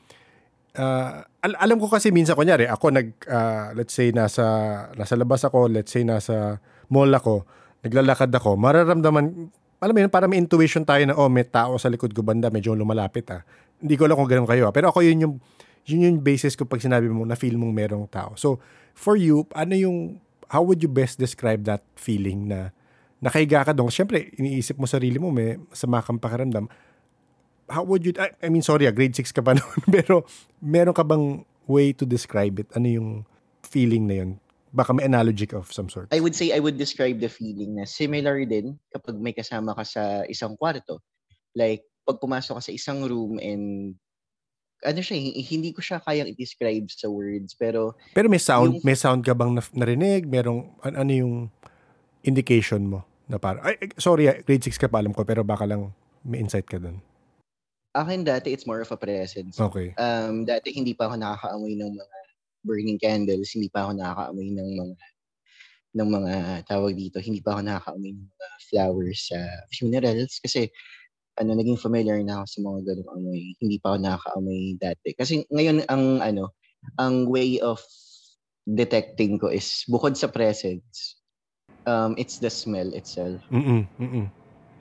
Ah, 0.78 1.26
al- 1.42 1.58
alam 1.58 1.82
ko 1.82 1.90
kasi 1.90 2.14
minsan 2.14 2.38
kunyari 2.38 2.70
ako 2.70 2.94
nag 2.94 3.18
ah, 3.26 3.74
let's 3.74 3.98
say 3.98 4.14
nasa 4.14 4.46
nasa 4.94 5.18
labas 5.18 5.42
ako, 5.42 5.66
let's 5.74 5.90
say 5.90 6.06
nasa 6.06 6.62
mall 6.94 7.10
ako, 7.10 7.50
naglalakad 7.82 8.30
ako, 8.30 8.54
mararamdaman 8.62 9.50
alam 9.78 9.94
mo 9.94 10.00
yun, 10.02 10.12
para 10.12 10.26
may 10.26 10.42
intuition 10.42 10.82
tayo 10.82 11.04
na 11.06 11.14
oh, 11.14 11.30
may 11.30 11.46
tao 11.46 11.78
sa 11.78 11.90
likod 11.90 12.14
ko 12.14 12.26
banda, 12.26 12.50
medyo 12.50 12.74
lumalapit 12.74 13.30
ah. 13.30 13.42
Hindi 13.78 13.94
ko 13.94 14.10
alam 14.10 14.18
kung 14.18 14.30
ganun 14.30 14.50
kayo 14.50 14.70
ah. 14.70 14.74
Pero 14.74 14.90
ako 14.90 15.06
yun 15.06 15.18
yung 15.22 15.36
yun 15.88 16.04
yung 16.04 16.18
basis 16.20 16.58
ko 16.58 16.68
pag 16.68 16.84
sinabi 16.84 17.08
mo 17.08 17.24
na 17.24 17.38
feel 17.38 17.56
mong 17.56 17.72
merong 17.72 18.06
tao. 18.12 18.36
So, 18.36 18.60
for 18.98 19.16
you, 19.16 19.48
ano 19.56 19.78
yung 19.78 20.20
how 20.52 20.66
would 20.66 20.84
you 20.84 20.92
best 20.92 21.22
describe 21.22 21.64
that 21.64 21.86
feeling 21.96 22.52
na 22.52 22.76
nakahiga 23.24 23.64
ka 23.64 23.72
doon? 23.72 23.88
Siyempre, 23.88 24.34
iniisip 24.36 24.76
mo 24.76 24.90
sarili 24.90 25.16
mo, 25.16 25.32
may 25.32 25.56
masama 25.72 26.04
kang 26.04 26.20
pakiramdam. 26.20 26.68
how 27.68 27.84
would 27.84 28.04
you, 28.08 28.14
I, 28.18 28.32
I 28.44 28.50
mean, 28.50 28.64
sorry, 28.64 28.88
ah, 28.88 28.96
grade 28.96 29.16
6 29.16 29.32
ka 29.36 29.44
pa 29.44 29.54
noon, 29.60 29.82
pero 29.92 30.24
meron 30.64 30.96
ka 30.96 31.04
bang 31.04 31.44
way 31.68 31.92
to 31.92 32.08
describe 32.08 32.64
it? 32.64 32.72
Ano 32.74 32.88
yung 32.88 33.10
feeling 33.62 34.08
na 34.08 34.16
yun? 34.24 34.32
Baka 34.78 34.94
may 34.94 35.10
analogy 35.10 35.50
of 35.58 35.74
some 35.74 35.90
sort. 35.90 36.14
I 36.14 36.22
would 36.22 36.38
say 36.38 36.54
I 36.54 36.62
would 36.62 36.78
describe 36.78 37.18
the 37.18 37.34
feeling 37.34 37.82
na 37.82 37.90
similar 37.90 38.46
din 38.46 38.78
kapag 38.94 39.18
may 39.18 39.34
kasama 39.34 39.74
ka 39.74 39.82
sa 39.82 40.22
isang 40.30 40.54
kwarto. 40.54 41.02
Like, 41.58 41.82
pag 42.06 42.22
pumasok 42.22 42.62
ka 42.62 42.64
sa 42.70 42.76
isang 42.78 43.02
room 43.10 43.42
and 43.42 43.98
ano 44.86 45.02
siya, 45.02 45.18
hindi 45.34 45.74
ko 45.74 45.82
siya 45.82 45.98
kayang 46.06 46.30
i-describe 46.30 46.86
sa 46.94 47.10
words, 47.10 47.58
pero... 47.58 47.98
Pero 48.14 48.30
may 48.30 48.38
sound, 48.38 48.78
yung, 48.78 48.86
may 48.86 48.94
sound 48.94 49.26
ka 49.26 49.34
bang 49.34 49.58
narinig? 49.74 50.30
Merong, 50.30 50.70
ano 50.86 51.12
yung 51.14 51.50
indication 52.22 52.86
mo? 52.86 53.02
Na 53.26 53.42
para, 53.42 53.58
ay, 53.66 53.90
sorry, 53.98 54.30
ah, 54.30 54.38
grade 54.38 54.62
6 54.62 54.78
ka 54.78 54.86
pa 54.86 55.02
alam 55.02 55.18
ko, 55.18 55.26
pero 55.26 55.42
baka 55.42 55.66
lang 55.66 55.90
may 56.22 56.38
insight 56.38 56.70
ka 56.70 56.78
dun. 56.78 57.02
Akin 57.98 58.22
dati, 58.22 58.54
it's 58.54 58.70
more 58.70 58.86
of 58.86 58.94
a 58.94 59.00
presence. 59.00 59.58
Okay. 59.58 59.98
Um, 59.98 60.46
dati, 60.46 60.70
hindi 60.70 60.94
pa 60.94 61.10
ako 61.10 61.18
nakakaamoy 61.18 61.74
ng 61.74 61.92
mga 61.98 62.17
burning 62.68 63.00
candles, 63.00 63.56
hindi 63.56 63.72
pa 63.72 63.88
ako 63.88 63.96
nakakaamoy 63.96 64.50
ng 64.52 64.70
mga 64.76 64.96
ng 65.98 66.10
mga 66.14 66.34
tawag 66.68 66.94
dito, 66.94 67.18
hindi 67.24 67.40
pa 67.40 67.56
ako 67.56 67.62
nakakaamoy 67.64 68.12
ng 68.12 68.28
mga 68.28 68.48
flowers 68.68 69.20
sa 69.32 69.40
funerals 69.72 70.38
kasi 70.44 70.68
ano, 71.38 71.54
naging 71.54 71.78
familiar 71.80 72.20
na 72.26 72.42
ako 72.42 72.46
sa 72.50 72.60
mga 72.66 72.80
ganung 72.92 73.12
amoy. 73.14 73.42
Hindi 73.62 73.78
pa 73.78 73.94
ako 73.94 73.98
nakakaamoy 74.02 74.62
dati. 74.82 75.10
Kasi 75.14 75.46
ngayon, 75.54 75.86
ang 75.86 76.20
ano, 76.20 76.52
ang 76.98 77.30
way 77.30 77.62
of 77.62 77.80
detecting 78.68 79.40
ko 79.40 79.48
is 79.54 79.86
bukod 79.88 80.18
sa 80.18 80.28
presence, 80.28 81.22
um, 81.88 82.18
it's 82.20 82.42
the 82.42 82.52
smell 82.52 82.90
itself. 82.92 83.40
Mm-mm, 83.54 83.88
mm-mm. 84.02 84.28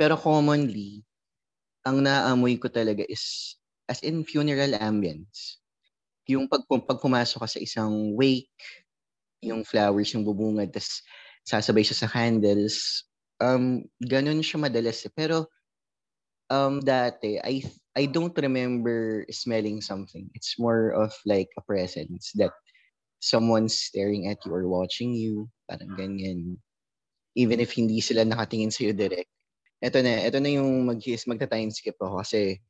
Pero 0.00 0.18
commonly, 0.18 1.06
ang 1.86 2.02
naamoy 2.02 2.58
ko 2.58 2.66
talaga 2.66 3.06
is 3.06 3.54
as 3.86 4.02
in 4.02 4.26
funeral 4.26 4.74
ambience. 4.82 5.62
Yung 6.26 6.50
pag, 6.50 6.66
pag 6.66 6.98
pumasok 6.98 7.38
ka 7.46 7.48
sa 7.48 7.60
isang 7.62 8.14
wake, 8.18 8.50
yung 9.42 9.62
flowers, 9.62 10.10
yung 10.14 10.26
bubungad, 10.26 10.74
tas 10.74 11.02
sasabay 11.46 11.86
siya 11.86 12.06
sa 12.06 12.10
candles, 12.10 13.06
um, 13.38 13.86
ganun 14.02 14.42
siya 14.42 14.58
madalas. 14.58 15.06
Eh. 15.06 15.12
Pero 15.14 15.46
um 16.50 16.78
dati 16.78 17.42
I 17.42 17.62
I 17.98 18.06
don't 18.06 18.34
remember 18.38 19.26
smelling 19.30 19.82
something. 19.82 20.30
It's 20.34 20.58
more 20.58 20.94
of 20.94 21.10
like 21.26 21.50
a 21.58 21.62
presence 21.64 22.30
that 22.38 22.52
someone's 23.20 23.74
staring 23.74 24.28
at 24.28 24.44
you 24.44 24.52
or 24.52 24.68
watching 24.68 25.16
you, 25.16 25.48
parang 25.66 25.96
ganyan. 25.96 26.60
Even 27.34 27.58
if 27.60 27.72
hindi 27.74 28.00
sila 28.04 28.22
nakatingin 28.28 28.70
sa 28.72 28.84
iyo 28.86 28.92
direct. 28.94 29.30
Ito 29.80 30.00
na, 30.04 30.24
ito 30.28 30.38
na 30.40 30.50
yung 30.52 30.88
mag 30.88 31.00
magta-time 31.00 31.70
skip 31.72 31.96
ako 32.00 32.20
kasi 32.24 32.60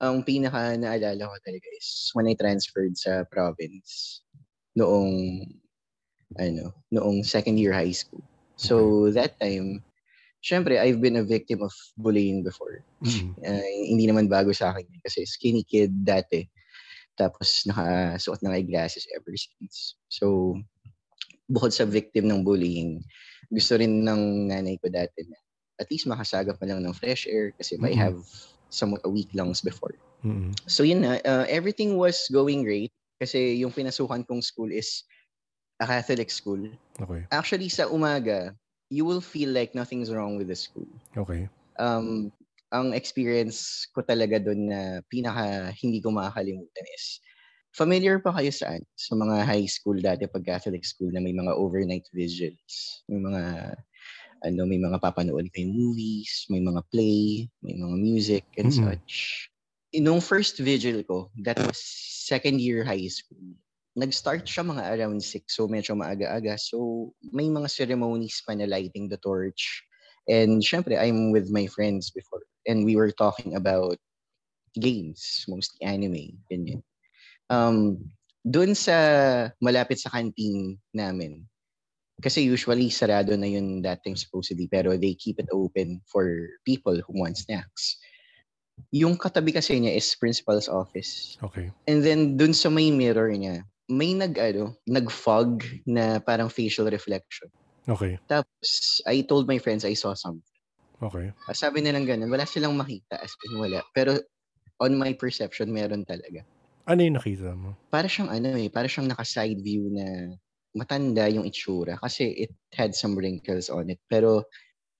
ang 0.00 0.20
pinaka 0.22 0.76
naalala 0.76 1.32
ko 1.32 1.36
talaga 1.40 1.68
is 1.76 2.12
when 2.12 2.28
I 2.28 2.36
transferred 2.36 2.96
sa 2.96 3.24
province 3.24 4.20
noong 4.76 5.40
ano, 6.36 6.74
noong 6.92 7.24
second 7.24 7.56
year 7.56 7.72
high 7.72 7.96
school. 7.96 8.24
So 8.56 9.08
that 9.12 9.40
time 9.40 9.84
syempre, 10.46 10.78
I've 10.78 11.02
been 11.02 11.18
a 11.18 11.26
victim 11.26 11.62
of 11.62 11.74
bullying 11.98 12.46
before. 12.46 12.86
Mm-hmm. 13.02 13.42
Uh, 13.42 13.70
hindi 13.90 14.06
naman 14.06 14.30
bago 14.30 14.54
sa 14.54 14.70
akin 14.70 14.86
kasi 15.02 15.26
skinny 15.26 15.66
kid 15.66 15.90
dati. 16.06 16.46
Tapos 17.18 17.66
nakasuot 17.66 18.46
ng 18.46 18.54
eyeglasses 18.54 19.10
ever 19.10 19.34
since. 19.34 19.98
So, 20.06 20.54
bukod 21.50 21.74
sa 21.74 21.88
victim 21.88 22.30
ng 22.30 22.46
bullying, 22.46 23.02
gusto 23.50 23.74
rin 23.74 24.06
ng 24.06 24.52
nanay 24.52 24.78
ko 24.78 24.86
dati 24.92 25.26
na 25.26 25.38
at 25.76 25.88
least 25.92 26.08
makasagap 26.08 26.56
pa 26.56 26.64
lang 26.68 26.80
ng 26.80 26.94
fresh 26.96 27.26
air 27.28 27.52
kasi 27.56 27.76
mm-hmm. 27.76 27.90
I 27.90 27.92
have 27.98 28.20
somewhat 28.70 29.02
a 29.04 29.10
weak 29.10 29.28
lungs 29.34 29.60
before. 29.60 29.94
Mm-hmm. 30.24 30.56
So 30.66 30.82
yun 30.82 31.06
na, 31.06 31.22
uh, 31.22 31.46
everything 31.48 31.96
was 31.96 32.26
going 32.32 32.64
great 32.64 32.92
kasi 33.20 33.56
yung 33.60 33.72
pinasukan 33.72 34.26
kong 34.26 34.42
school 34.42 34.68
is 34.68 35.04
a 35.80 35.86
Catholic 35.86 36.30
school. 36.30 36.60
Okay. 37.00 37.24
Actually, 37.32 37.68
sa 37.68 37.88
umaga, 37.88 38.52
you 38.88 39.04
will 39.04 39.20
feel 39.20 39.50
like 39.52 39.74
nothing's 39.74 40.12
wrong 40.12 40.36
with 40.36 40.48
the 40.48 40.56
school. 40.56 40.88
Okay. 41.16 41.48
Um, 41.78 42.32
ang 42.72 42.92
experience 42.92 43.86
ko 43.94 44.02
talaga 44.02 44.42
doon 44.42 44.72
na 44.72 44.80
pinaka 45.06 45.70
hindi 45.78 46.02
ko 46.02 46.10
makakalimutan 46.10 46.86
is 46.96 47.22
familiar 47.76 48.16
pa 48.18 48.32
kayo 48.32 48.48
saan 48.48 48.80
sa 48.96 49.12
mga 49.12 49.44
high 49.44 49.68
school 49.68 50.00
dati 50.00 50.24
pag 50.24 50.42
Catholic 50.42 50.82
school 50.82 51.12
na 51.12 51.20
may 51.20 51.36
mga 51.36 51.52
overnight 51.54 52.08
vigils, 52.10 53.04
may 53.06 53.20
mga 53.20 53.76
ano, 54.44 54.66
may 54.66 54.80
mga 54.80 55.00
papanood 55.00 55.48
kayong 55.54 55.72
movies, 55.72 56.44
may 56.50 56.60
mga 56.60 56.82
play, 56.92 57.48
may 57.62 57.76
mga 57.78 57.96
music 57.96 58.44
and 58.58 58.72
mm-hmm. 58.72 58.92
such. 58.92 59.48
Nung 59.96 60.20
first 60.20 60.60
vigil 60.60 61.00
ko, 61.04 61.30
that 61.40 61.56
was 61.56 61.80
second 62.26 62.60
year 62.60 62.84
high 62.84 63.08
school 63.08 63.56
nag-start 63.96 64.44
siya 64.44 64.62
mga 64.62 64.84
around 64.92 65.24
6, 65.24 65.48
so 65.48 65.64
medyo 65.66 65.96
maaga-aga. 65.96 66.60
So 66.60 67.10
may 67.32 67.48
mga 67.48 67.72
ceremonies 67.72 68.44
pa 68.44 68.52
na 68.52 68.68
lighting 68.68 69.08
the 69.08 69.16
torch. 69.16 69.82
And 70.28 70.60
syempre, 70.60 71.00
I'm 71.00 71.32
with 71.32 71.48
my 71.48 71.64
friends 71.66 72.12
before. 72.12 72.44
And 72.68 72.84
we 72.84 72.94
were 72.94 73.10
talking 73.10 73.56
about 73.56 73.96
games, 74.76 75.48
mostly 75.48 75.80
anime, 75.80 76.36
ganyan. 76.52 76.84
Um, 77.48 78.12
doon 78.44 78.76
sa 78.76 78.94
malapit 79.64 79.96
sa 79.96 80.12
canteen 80.12 80.76
namin, 80.92 81.48
kasi 82.24 82.48
usually 82.48 82.88
sarado 82.88 83.36
na 83.36 83.44
yun 83.44 83.84
dating 83.84 84.16
supposedly, 84.16 84.68
pero 84.68 84.96
they 84.96 85.12
keep 85.12 85.36
it 85.36 85.48
open 85.52 86.00
for 86.08 86.48
people 86.64 86.96
who 86.96 87.12
want 87.12 87.36
snacks. 87.36 88.00
Yung 88.92 89.16
katabi 89.16 89.52
kasi 89.52 89.76
niya 89.80 89.96
is 89.96 90.08
principal's 90.16 90.68
office. 90.68 91.36
Okay. 91.44 91.72
And 91.88 92.00
then 92.00 92.36
dun 92.36 92.56
sa 92.56 92.72
may 92.72 92.88
mirror 92.88 93.28
niya, 93.32 93.64
may 93.88 94.16
nag 94.16 94.36
ano, 94.40 94.76
nag-fog 94.88 95.64
na 95.84 96.20
parang 96.20 96.48
facial 96.48 96.88
reflection. 96.88 97.52
Okay. 97.88 98.16
Tapos 98.26 99.00
I 99.04 99.20
told 99.24 99.44
my 99.44 99.60
friends 99.60 99.84
I 99.84 99.94
saw 99.94 100.16
something. 100.16 100.56
Okay. 100.96 101.32
Uh, 101.44 101.52
sabi 101.52 101.84
nilang 101.84 102.08
ganun, 102.08 102.32
wala 102.32 102.48
silang 102.48 102.76
makita 102.80 103.20
as 103.20 103.32
in 103.48 103.60
wala. 103.60 103.84
Pero 103.92 104.16
on 104.80 104.96
my 104.96 105.12
perception 105.12 105.68
meron 105.68 106.08
talaga. 106.08 106.44
Ano 106.88 107.04
yung 107.04 107.20
nakita 107.20 107.52
mo? 107.52 107.76
Para 107.92 108.08
siyang 108.08 108.32
ano 108.32 108.56
eh, 108.56 108.72
para 108.72 108.88
siyang 108.88 109.12
naka-side 109.12 109.60
view 109.60 109.92
na 109.92 110.32
matanda 110.76 111.24
yung 111.32 111.48
itsura 111.48 111.96
kasi 111.96 112.46
it 112.46 112.52
had 112.76 112.92
some 112.92 113.16
wrinkles 113.16 113.72
on 113.72 113.88
it. 113.88 113.98
Pero 114.12 114.44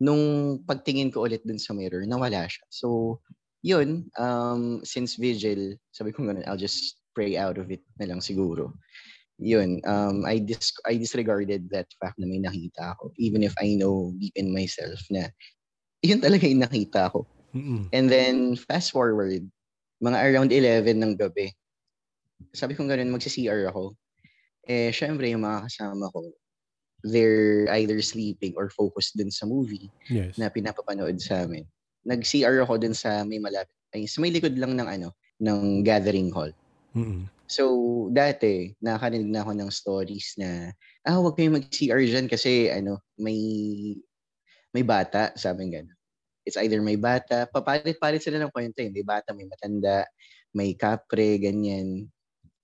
nung 0.01 0.57
pagtingin 0.65 1.13
ko 1.13 1.29
ulit 1.29 1.45
dun 1.45 1.61
sa 1.61 1.77
mirror, 1.77 2.05
nawala 2.09 2.49
siya. 2.49 2.65
So, 2.73 3.21
yun, 3.61 4.09
um, 4.17 4.81
since 4.85 5.21
vigil, 5.21 5.77
sabi 5.93 6.17
ko 6.17 6.25
ganun, 6.25 6.49
I'll 6.49 6.61
just 6.61 7.01
pray 7.13 7.37
out 7.37 7.61
of 7.61 7.69
it 7.69 7.85
na 8.01 8.09
lang 8.09 8.25
siguro. 8.25 8.73
Yun, 9.37 9.85
um, 9.85 10.25
I, 10.25 10.41
dis- 10.41 10.81
I 10.89 10.97
disregarded 10.97 11.69
that 11.73 11.93
fact 12.01 12.17
na 12.17 12.25
may 12.25 12.41
nakita 12.41 12.97
ako. 12.97 13.13
Even 13.21 13.45
if 13.45 13.53
I 13.61 13.77
know 13.77 14.17
deep 14.17 14.33
in 14.37 14.49
myself 14.49 14.97
na 15.13 15.29
yun 16.01 16.21
talaga 16.25 16.49
yung 16.49 16.65
nakita 16.65 17.13
ko. 17.13 17.29
Mm-mm. 17.57 17.89
And 17.93 18.09
then, 18.09 18.57
fast 18.57 18.93
forward, 18.93 19.45
mga 20.01 20.19
around 20.21 20.53
11 20.53 21.01
ng 21.01 21.17
gabi, 21.17 21.53
sabi 22.53 22.77
ko 22.77 22.85
ganun, 22.85 23.13
magsi-CR 23.13 23.73
ako. 23.73 23.97
Eh, 24.67 24.91
syempre, 24.91 25.31
yung 25.31 25.47
mga 25.47 25.71
kasama 25.71 26.11
ko, 26.11 26.27
they're 27.07 27.71
either 27.79 28.03
sleeping 28.03 28.53
or 28.59 28.67
focused 28.71 29.15
dun 29.15 29.31
sa 29.31 29.47
movie 29.47 29.87
yes. 30.11 30.35
na 30.35 30.51
pinapapanood 30.51 31.23
sa 31.23 31.47
amin. 31.47 31.63
Nag-CR 32.03 32.67
ako 32.67 32.83
dun 32.83 32.95
sa 32.95 33.23
may 33.23 33.39
malapit, 33.39 33.75
ay, 33.95 34.11
sa 34.11 34.19
may 34.19 34.35
likod 34.35 34.59
lang 34.59 34.75
ng 34.75 34.87
ano, 34.87 35.15
ng 35.39 35.87
gathering 35.87 36.35
hall. 36.35 36.51
Mm-mm. 36.99 37.31
So, 37.47 37.65
dati, 38.11 38.75
nakakarinig 38.83 39.31
na 39.31 39.47
ako 39.47 39.53
ng 39.55 39.71
stories 39.71 40.35
na, 40.35 40.75
ah, 41.07 41.23
huwag 41.23 41.39
kayong 41.39 41.63
mag-CR 41.63 42.03
dyan 42.03 42.27
kasi, 42.27 42.67
ano, 42.67 42.99
may, 43.15 43.39
may 44.75 44.83
bata, 44.83 45.31
sabi 45.39 45.71
nga. 45.71 45.87
It's 46.43 46.59
either 46.59 46.83
may 46.83 46.99
bata, 46.99 47.47
papalit-palit 47.51 48.23
sila 48.23 48.43
ng 48.43 48.51
kwento 48.51 48.83
eh. 48.83 48.91
May 48.91 49.07
bata, 49.07 49.31
may 49.31 49.47
matanda, 49.47 50.07
may 50.55 50.75
kapre, 50.75 51.39
ganyan. 51.39 52.11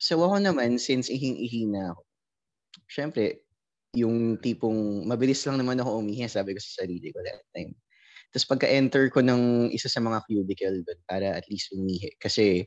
So, 0.03 0.19
ako 0.27 0.43
naman, 0.43 0.83
since 0.83 1.07
ihing-ihi 1.07 1.71
na 1.71 1.95
ako, 1.95 2.03
syempre, 2.91 3.47
yung 3.95 4.35
tipong, 4.43 5.07
mabilis 5.07 5.47
lang 5.47 5.63
naman 5.63 5.79
ako 5.79 6.03
umihi, 6.03 6.27
sabi 6.27 6.59
ko 6.59 6.61
sa 6.61 6.83
sarili 6.83 7.15
ko 7.15 7.23
that 7.23 7.39
time. 7.55 7.71
Tapos 8.35 8.49
pagka-enter 8.51 9.13
ko 9.15 9.23
ng 9.23 9.71
isa 9.71 9.87
sa 9.87 10.03
mga 10.03 10.25
cubicle 10.27 10.83
doon 10.83 11.01
para 11.07 11.39
at 11.39 11.47
least 11.53 11.71
umihi. 11.71 12.11
Kasi 12.19 12.67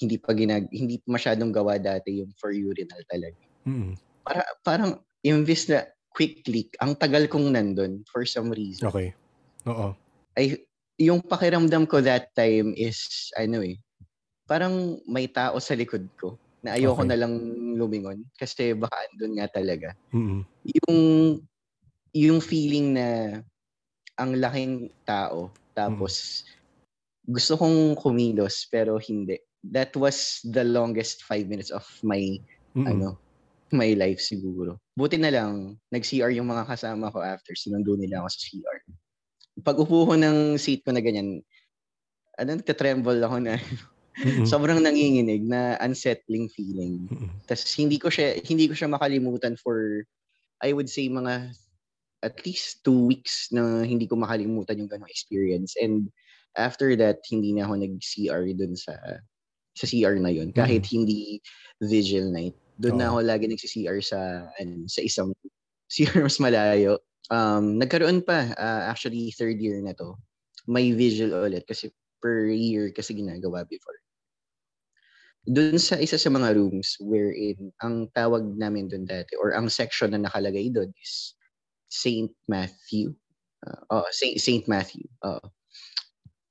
hindi 0.00 0.16
pa 0.16 0.32
ginag 0.32 0.72
hindi 0.72 0.96
pa 1.04 1.20
masyadong 1.20 1.52
gawa 1.52 1.76
dati 1.76 2.24
yung 2.24 2.32
for 2.40 2.48
urinal 2.48 3.04
talaga. 3.12 3.36
Mm-hmm. 3.68 3.94
Para 4.24 4.40
parang 4.64 5.04
imbis 5.20 5.68
na 5.68 5.84
quick 6.16 6.40
click, 6.48 6.72
ang 6.80 6.96
tagal 6.96 7.28
kong 7.28 7.52
nandun 7.52 8.00
for 8.08 8.24
some 8.24 8.48
reason. 8.48 8.88
Okay. 8.88 9.12
Oo. 9.68 9.92
Ay 10.32 10.64
yung 10.96 11.20
pakiramdam 11.20 11.84
ko 11.84 12.00
that 12.00 12.32
time 12.32 12.72
is 12.72 13.28
ano 13.36 13.60
eh, 13.60 13.76
parang 14.48 14.96
may 15.04 15.28
tao 15.28 15.60
sa 15.60 15.76
likod 15.76 16.08
ko 16.16 16.40
na 16.62 16.78
ayoko 16.78 17.02
okay. 17.02 17.10
na 17.10 17.18
lang 17.18 17.32
lumingon 17.74 18.22
kasi 18.38 18.72
baka 18.74 18.94
andun 19.10 19.34
nga 19.38 19.48
talaga. 19.50 19.88
Mm-hmm. 20.14 20.40
Yung 20.78 20.98
yung 22.12 22.38
feeling 22.38 22.94
na 22.94 23.40
ang 24.16 24.38
laking 24.38 24.94
tao 25.02 25.50
tapos 25.74 26.44
mm-hmm 26.46 26.60
gusto 27.26 27.54
kong 27.54 27.94
kumilos 27.94 28.66
pero 28.66 28.98
hindi. 28.98 29.38
That 29.62 29.94
was 29.94 30.42
the 30.42 30.66
longest 30.66 31.22
five 31.22 31.46
minutes 31.46 31.70
of 31.70 31.86
my 32.02 32.18
Mm-mm. 32.74 32.88
ano 32.88 33.14
my 33.72 33.94
life 33.94 34.20
siguro. 34.20 34.76
Buti 34.92 35.16
na 35.16 35.32
lang 35.32 35.78
nag-CR 35.88 36.34
yung 36.36 36.50
mga 36.50 36.68
kasama 36.68 37.08
ko 37.08 37.24
after 37.24 37.56
sinundo 37.56 37.96
nila 37.96 38.20
ako 38.20 38.28
sa 38.28 38.40
CR. 38.50 38.78
Pag 39.64 39.76
upo 39.80 40.12
ko 40.12 40.14
ng 40.18 40.60
seat 40.60 40.84
ko 40.84 40.92
na 40.92 41.00
ganyan, 41.00 41.40
ano, 42.36 42.50
nagtatremble 42.52 43.16
ako 43.24 43.36
na 43.40 43.56
Sobrang 44.44 44.80
nanginginig 44.84 45.46
na 45.48 45.80
unsettling 45.80 46.48
feeling. 46.52 47.08
Mm-mm. 47.08 47.30
Tapos 47.48 47.64
hindi 47.76 47.96
ko 47.96 48.12
siya 48.12 48.38
hindi 48.44 48.68
ko 48.68 48.74
siya 48.76 48.92
makalimutan 48.92 49.56
for 49.56 50.04
I 50.60 50.76
would 50.76 50.92
say 50.92 51.08
mga 51.08 51.52
at 52.22 52.38
least 52.46 52.86
two 52.86 53.10
weeks 53.10 53.50
na 53.50 53.82
hindi 53.82 54.06
ko 54.06 54.14
makalimutan 54.14 54.78
yung 54.78 54.90
ganong 54.90 55.10
experience. 55.10 55.74
And 55.74 56.06
after 56.54 56.94
that, 57.02 57.24
hindi 57.26 57.50
na 57.56 57.66
ako 57.66 57.82
nag-CR 57.82 58.44
dun 58.54 58.78
sa 58.78 58.94
sa 59.74 59.84
CR 59.88 60.20
na 60.22 60.30
yun. 60.30 60.54
Kahit 60.54 60.86
hindi 60.92 61.42
vigil 61.82 62.30
night. 62.30 62.54
Doon 62.78 63.00
na 63.00 63.10
Oo. 63.10 63.18
ako 63.18 63.26
lagi 63.26 63.44
nagsi-CR 63.48 63.98
sa 64.04 64.48
ano, 64.60 64.86
sa 64.86 65.00
isang 65.02 65.34
CR 65.92 66.22
mas 66.24 66.38
malayo. 66.38 67.00
Um, 67.32 67.80
nagkaroon 67.80 68.22
pa, 68.22 68.52
ah, 68.60 68.92
actually 68.92 69.32
third 69.34 69.58
year 69.58 69.80
na 69.80 69.96
to. 69.96 70.14
May 70.68 70.92
vigil 70.94 71.34
ulit 71.34 71.66
kasi 71.66 71.90
per 72.22 72.46
year 72.46 72.94
kasi 72.94 73.18
ginagawa 73.18 73.66
before. 73.66 73.98
Doon 75.42 75.74
sa 75.74 75.98
isa 75.98 76.14
sa 76.14 76.30
mga 76.30 76.54
rooms 76.54 76.94
wherein 77.02 77.74
ang 77.82 78.06
tawag 78.14 78.46
namin 78.54 78.86
doon 78.86 79.02
dati 79.02 79.34
or 79.34 79.58
ang 79.58 79.66
section 79.66 80.14
na 80.14 80.22
nakalagay 80.22 80.70
doon 80.70 80.94
is 81.02 81.34
Saint 81.90 82.30
Matthew. 82.46 83.10
Uh, 83.66 84.02
oh, 84.02 84.08
Saint, 84.14 84.38
Saint 84.38 84.64
Matthew. 84.70 85.02
Oo. 85.26 85.42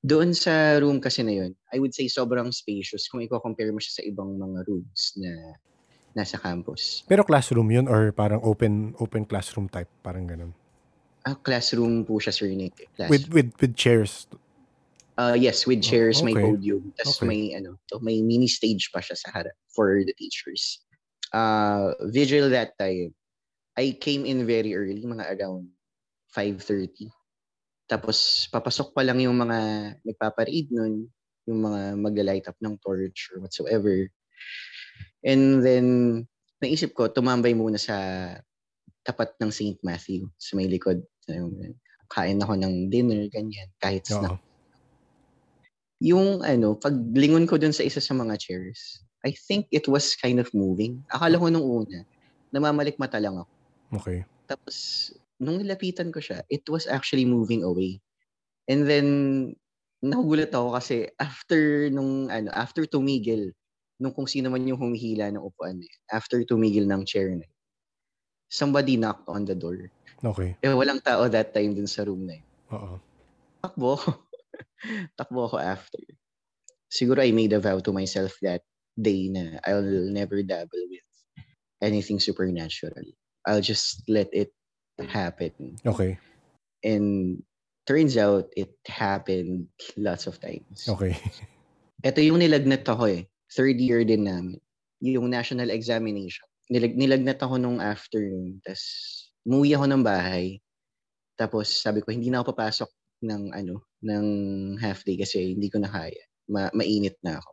Doon 0.02 0.34
sa 0.36 0.82
room 0.82 1.00
kasi 1.00 1.24
na 1.24 1.32
yun, 1.32 1.54
I 1.72 1.80
would 1.80 1.94
say 1.94 2.10
sobrang 2.10 2.50
spacious 2.52 3.06
kung 3.08 3.22
i-compare 3.22 3.70
mo 3.70 3.80
siya 3.80 4.02
sa 4.02 4.04
ibang 4.04 4.36
mga 4.36 4.66
rooms 4.66 5.14
na 5.16 5.32
nasa 6.18 6.36
campus. 6.42 7.06
Pero 7.08 7.24
classroom 7.24 7.72
yun 7.72 7.88
or 7.88 8.12
parang 8.12 8.44
open 8.44 8.98
open 9.00 9.24
classroom 9.24 9.72
type, 9.72 9.88
parang 10.04 10.28
ganun. 10.28 10.52
Ah, 11.22 11.38
classroom 11.38 12.02
po 12.02 12.18
siya, 12.18 12.34
Sir 12.34 12.50
Nick. 12.50 12.90
Classroom. 12.98 13.14
With 13.14 13.26
with 13.30 13.50
with 13.62 13.74
chairs. 13.78 14.26
Uh, 15.22 15.38
yes, 15.38 15.70
with 15.70 15.86
chairs, 15.86 16.26
may 16.26 16.34
okay. 16.34 16.42
podium. 16.42 16.90
Tapos 16.98 17.22
Okay. 17.22 17.30
may, 17.30 17.44
ano, 17.54 17.78
to, 17.94 18.02
may 18.02 18.26
mini 18.26 18.50
stage 18.50 18.90
pa 18.90 19.06
siya 19.06 19.14
sa 19.14 19.30
harap 19.30 19.54
for 19.70 20.02
the 20.02 20.14
teachers. 20.18 20.82
Uh, 21.30 21.94
vigil 22.10 22.50
that 22.50 22.74
time, 22.82 23.14
I 23.78 23.94
came 24.02 24.26
in 24.26 24.50
very 24.50 24.74
early, 24.74 25.06
mga 25.06 25.38
around 25.38 25.70
5.30. 26.34 27.14
Tapos, 27.86 28.50
papasok 28.50 28.98
pa 28.98 29.06
lang 29.06 29.22
yung 29.22 29.38
mga 29.38 29.60
nagpaparade 30.02 30.74
nun, 30.74 31.06
yung 31.46 31.60
mga 31.70 31.82
magla-light 32.02 32.48
up 32.50 32.58
ng 32.58 32.82
torch 32.82 33.30
or 33.30 33.46
whatsoever. 33.46 34.10
And 35.22 35.62
then, 35.62 35.86
naisip 36.66 36.98
ko, 36.98 37.14
tumambay 37.14 37.54
muna 37.54 37.78
sa 37.78 37.96
tapat 39.06 39.38
ng 39.38 39.54
St. 39.54 39.78
Matthew, 39.86 40.34
sa 40.42 40.58
may 40.58 40.66
likod. 40.66 41.06
Kain 42.10 42.42
ako 42.42 42.58
ng 42.58 42.90
dinner, 42.90 43.22
ganyan, 43.30 43.70
kahit 43.78 44.10
snack 44.10 44.42
Oo. 44.42 44.51
Yung 46.02 46.42
ano, 46.42 46.74
paglingon 46.82 47.46
ko 47.46 47.62
dun 47.62 47.72
sa 47.72 47.86
isa 47.86 48.02
sa 48.02 48.18
mga 48.18 48.34
chairs, 48.42 49.06
I 49.22 49.38
think 49.38 49.70
it 49.70 49.86
was 49.86 50.18
kind 50.18 50.42
of 50.42 50.50
moving. 50.50 51.06
Akala 51.14 51.38
ko 51.38 51.46
nung 51.54 51.62
una, 51.62 52.02
namamalik 52.50 52.98
mata 52.98 53.22
lang 53.22 53.38
ako. 53.38 53.54
Okay. 54.02 54.26
Tapos, 54.50 54.76
nung 55.38 55.62
nilapitan 55.62 56.10
ko 56.10 56.18
siya, 56.18 56.42
it 56.50 56.66
was 56.66 56.90
actually 56.90 57.24
moving 57.24 57.62
away. 57.62 58.02
And 58.66 58.90
then, 58.90 59.08
nagugulat 60.02 60.50
ako 60.50 60.74
kasi 60.74 61.14
after 61.22 61.94
nung, 61.94 62.34
ano, 62.34 62.50
after 62.50 62.90
tumigil, 62.90 63.54
nung 64.02 64.18
kung 64.18 64.26
sino 64.26 64.50
man 64.50 64.66
yung 64.66 64.82
humihila 64.82 65.30
ng 65.30 65.46
upuan 65.46 65.78
na 65.78 65.86
yun, 65.86 66.02
after 66.10 66.42
tumigil 66.42 66.90
ng 66.90 67.06
chair 67.06 67.30
na 67.30 67.46
yun, 67.46 67.58
somebody 68.50 68.98
knocked 68.98 69.30
on 69.30 69.46
the 69.46 69.54
door. 69.54 69.86
Okay. 70.26 70.58
Eh, 70.66 70.74
walang 70.74 70.98
tao 71.06 71.30
that 71.30 71.54
time 71.54 71.78
dun 71.78 71.86
sa 71.86 72.10
room 72.10 72.26
na 72.26 72.42
yun. 72.42 72.48
Oo. 72.74 72.98
takbo. 73.62 74.02
takbo 75.20 75.48
ako 75.48 75.58
after. 75.60 76.02
Siguro 76.92 77.24
I 77.24 77.32
made 77.32 77.54
a 77.56 77.62
vow 77.64 77.80
to 77.80 77.96
myself 77.96 78.36
that 78.44 78.62
day 79.00 79.32
na 79.32 79.60
I'll 79.64 80.12
never 80.12 80.44
dabble 80.44 80.86
with 80.92 81.08
anything 81.82 82.20
supernatural. 82.20 83.04
I'll 83.48 83.64
just 83.64 84.04
let 84.08 84.30
it 84.32 84.52
happen. 85.00 85.80
Okay. 85.86 86.20
And 86.84 87.42
turns 87.88 88.18
out 88.18 88.52
it 88.56 88.76
happened 88.86 89.68
lots 89.98 90.28
of 90.28 90.38
times. 90.40 90.86
Okay. 90.88 91.18
Ito 92.08 92.22
yung 92.22 92.42
nilagnat 92.42 92.86
ako 92.86 93.10
eh. 93.10 93.30
Third 93.54 93.78
year 93.78 94.02
din 94.06 94.26
namin. 94.26 94.58
Yung 95.02 95.30
national 95.30 95.70
examination. 95.70 96.46
Nilag 96.72 96.98
nilagnat 96.98 97.42
ako 97.42 97.58
nung 97.58 97.82
afternoon. 97.82 98.62
Tapos, 98.64 98.84
umuwi 99.46 99.78
ako 99.78 99.86
ng 99.90 100.04
bahay. 100.06 100.62
Tapos, 101.38 101.70
sabi 101.70 102.02
ko, 102.06 102.14
hindi 102.14 102.30
na 102.30 102.42
ako 102.42 102.54
papasok 102.54 102.90
ng 103.26 103.54
ano, 103.54 103.86
ng 104.02 104.28
half 104.82 105.06
day 105.06 105.18
kasi 105.18 105.54
hindi 105.58 105.70
ko 105.70 105.78
na 105.82 105.90
kaya. 105.90 106.22
Ma- 106.52 106.74
mainit 106.74 107.18
na 107.24 107.38
ako. 107.40 107.52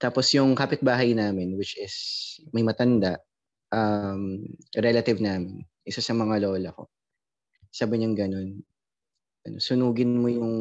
Tapos 0.00 0.32
yung 0.32 0.56
kapitbahay 0.56 1.12
namin, 1.12 1.58
which 1.60 1.76
is 1.76 1.94
may 2.56 2.64
matanda, 2.64 3.20
um, 3.68 4.40
relative 4.80 5.20
namin, 5.20 5.60
isa 5.84 6.00
sa 6.00 6.16
mga 6.16 6.40
lola 6.40 6.72
ko. 6.72 6.88
Sabi 7.68 8.00
niya 8.00 8.26
ganun, 8.26 8.64
ano, 9.44 9.56
sunugin 9.60 10.16
mo 10.16 10.28
yung 10.32 10.54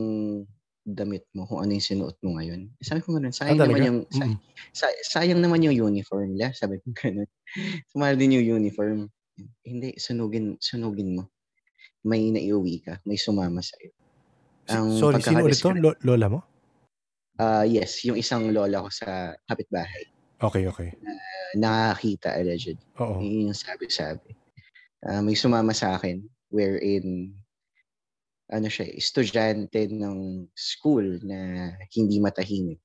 damit 0.84 1.24
mo 1.38 1.46
kung 1.46 1.62
ano 1.62 1.72
yung 1.76 1.86
sinuot 1.86 2.18
mo 2.26 2.36
ngayon. 2.40 2.74
Sabi 2.82 3.00
ko 3.04 3.16
ganun, 3.16 3.32
sayang 3.32 3.62
Ah, 3.62 3.68
naman 3.70 3.82
yung, 3.86 4.00
Mm. 4.10 4.36
say- 4.74 5.04
sayang 5.06 5.40
naman 5.40 5.62
yung 5.64 5.76
uniform 5.76 6.34
nila. 6.36 6.52
Sabi 6.52 6.82
ko 6.82 6.92
ganun. 6.92 7.30
Sumahal 7.94 8.16
din 8.18 8.36
yung 8.42 8.60
uniform. 8.60 9.08
Hindi, 9.64 9.96
sunugin, 9.96 10.58
sunugin 10.60 11.16
mo. 11.16 11.30
May 12.04 12.32
naiuwi 12.32 12.84
ka, 12.84 13.00
may 13.04 13.20
sumama 13.20 13.60
sa'yo. 13.60 13.92
Ang 14.70 14.88
Sorry, 14.98 15.22
sino 15.22 15.42
ulit 15.46 15.60
to? 15.60 15.74
Lo- 15.74 16.00
lola 16.06 16.28
mo? 16.30 16.40
Ah, 17.40 17.64
yes, 17.64 18.04
yung 18.04 18.20
isang 18.20 18.52
lola 18.52 18.84
ko 18.86 18.90
sa 18.92 19.34
kapitbahay. 19.48 20.04
Okay, 20.40 20.68
okay. 20.68 20.90
Uh, 21.04 21.20
nakakita 21.60 22.36
allegedly. 22.36 22.84
Oo. 23.00 23.20
Yun 23.20 23.52
yung 23.52 23.58
sabi-sabi. 23.58 24.36
Ah, 25.04 25.24
may 25.24 25.36
sumama 25.36 25.72
sa 25.72 25.96
akin 25.96 26.20
wherein 26.52 27.32
ano 28.50 28.68
siya, 28.68 28.90
estudyante 28.98 29.88
ng 29.94 30.50
school 30.58 31.22
na 31.22 31.72
hindi 31.94 32.18
matahimik. 32.18 32.82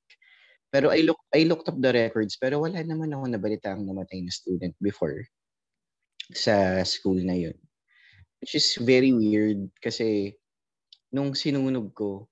Pero 0.68 0.90
I 0.92 1.06
look 1.06 1.22
I 1.32 1.46
looked 1.48 1.70
up 1.70 1.78
the 1.78 1.94
records 1.94 2.36
pero 2.36 2.60
wala 2.60 2.82
naman 2.82 3.14
ako 3.14 3.24
nabalita 3.30 3.72
ang 3.72 3.86
namatay 3.86 4.20
na 4.20 4.32
student 4.34 4.74
before 4.82 5.24
sa 6.34 6.84
school 6.84 7.16
na 7.22 7.38
yun. 7.38 7.56
Which 8.44 8.58
is 8.58 8.76
very 8.82 9.14
weird 9.14 9.72
kasi 9.80 10.36
nung 11.14 11.30
sinunog 11.38 11.94
ko, 11.94 12.26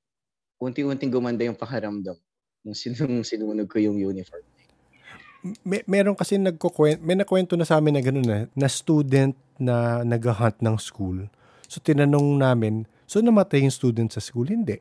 unti-unting 0.59 1.15
gumanda 1.15 1.47
yung 1.47 1.55
pakaramdam 1.55 2.19
nung 2.67 2.75
sinung 2.75 3.23
sinunog 3.23 3.71
ko 3.71 3.79
yung 3.79 3.95
uniform. 3.95 4.43
May, 5.63 5.83
meron 5.87 6.19
kasi 6.19 6.39
nagkukwento, 6.39 7.03
may 7.03 7.19
nakwento 7.19 7.55
na 7.55 7.67
sa 7.67 7.79
amin 7.79 7.99
na 7.99 8.03
gano'n 8.03 8.27
na, 8.27 8.39
na 8.55 8.69
student 8.71 9.35
na 9.59 10.03
nag-hunt 10.03 10.59
ng 10.59 10.77
school. 10.79 11.31
So 11.67 11.79
tinanong 11.83 12.39
namin, 12.39 12.87
so 13.07 13.23
namatay 13.23 13.63
yung 13.67 13.75
student 13.75 14.11
sa 14.11 14.23
school? 14.23 14.51
Hindi. 14.51 14.79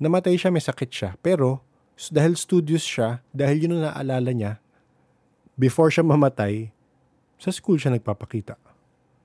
Namatay 0.00 0.36
siya, 0.36 0.52
may 0.52 0.60
sakit 0.60 0.90
siya. 0.92 1.10
Pero 1.20 1.64
s- 1.96 2.12
dahil 2.12 2.36
studious 2.36 2.84
siya, 2.84 3.24
dahil 3.32 3.68
yun 3.68 3.80
ang 3.80 3.88
naalala 3.88 4.32
niya, 4.36 4.52
before 5.56 5.88
siya 5.88 6.04
mamatay, 6.04 6.68
sa 7.40 7.48
school 7.48 7.80
siya 7.80 7.96
nagpapakita. 7.96 8.60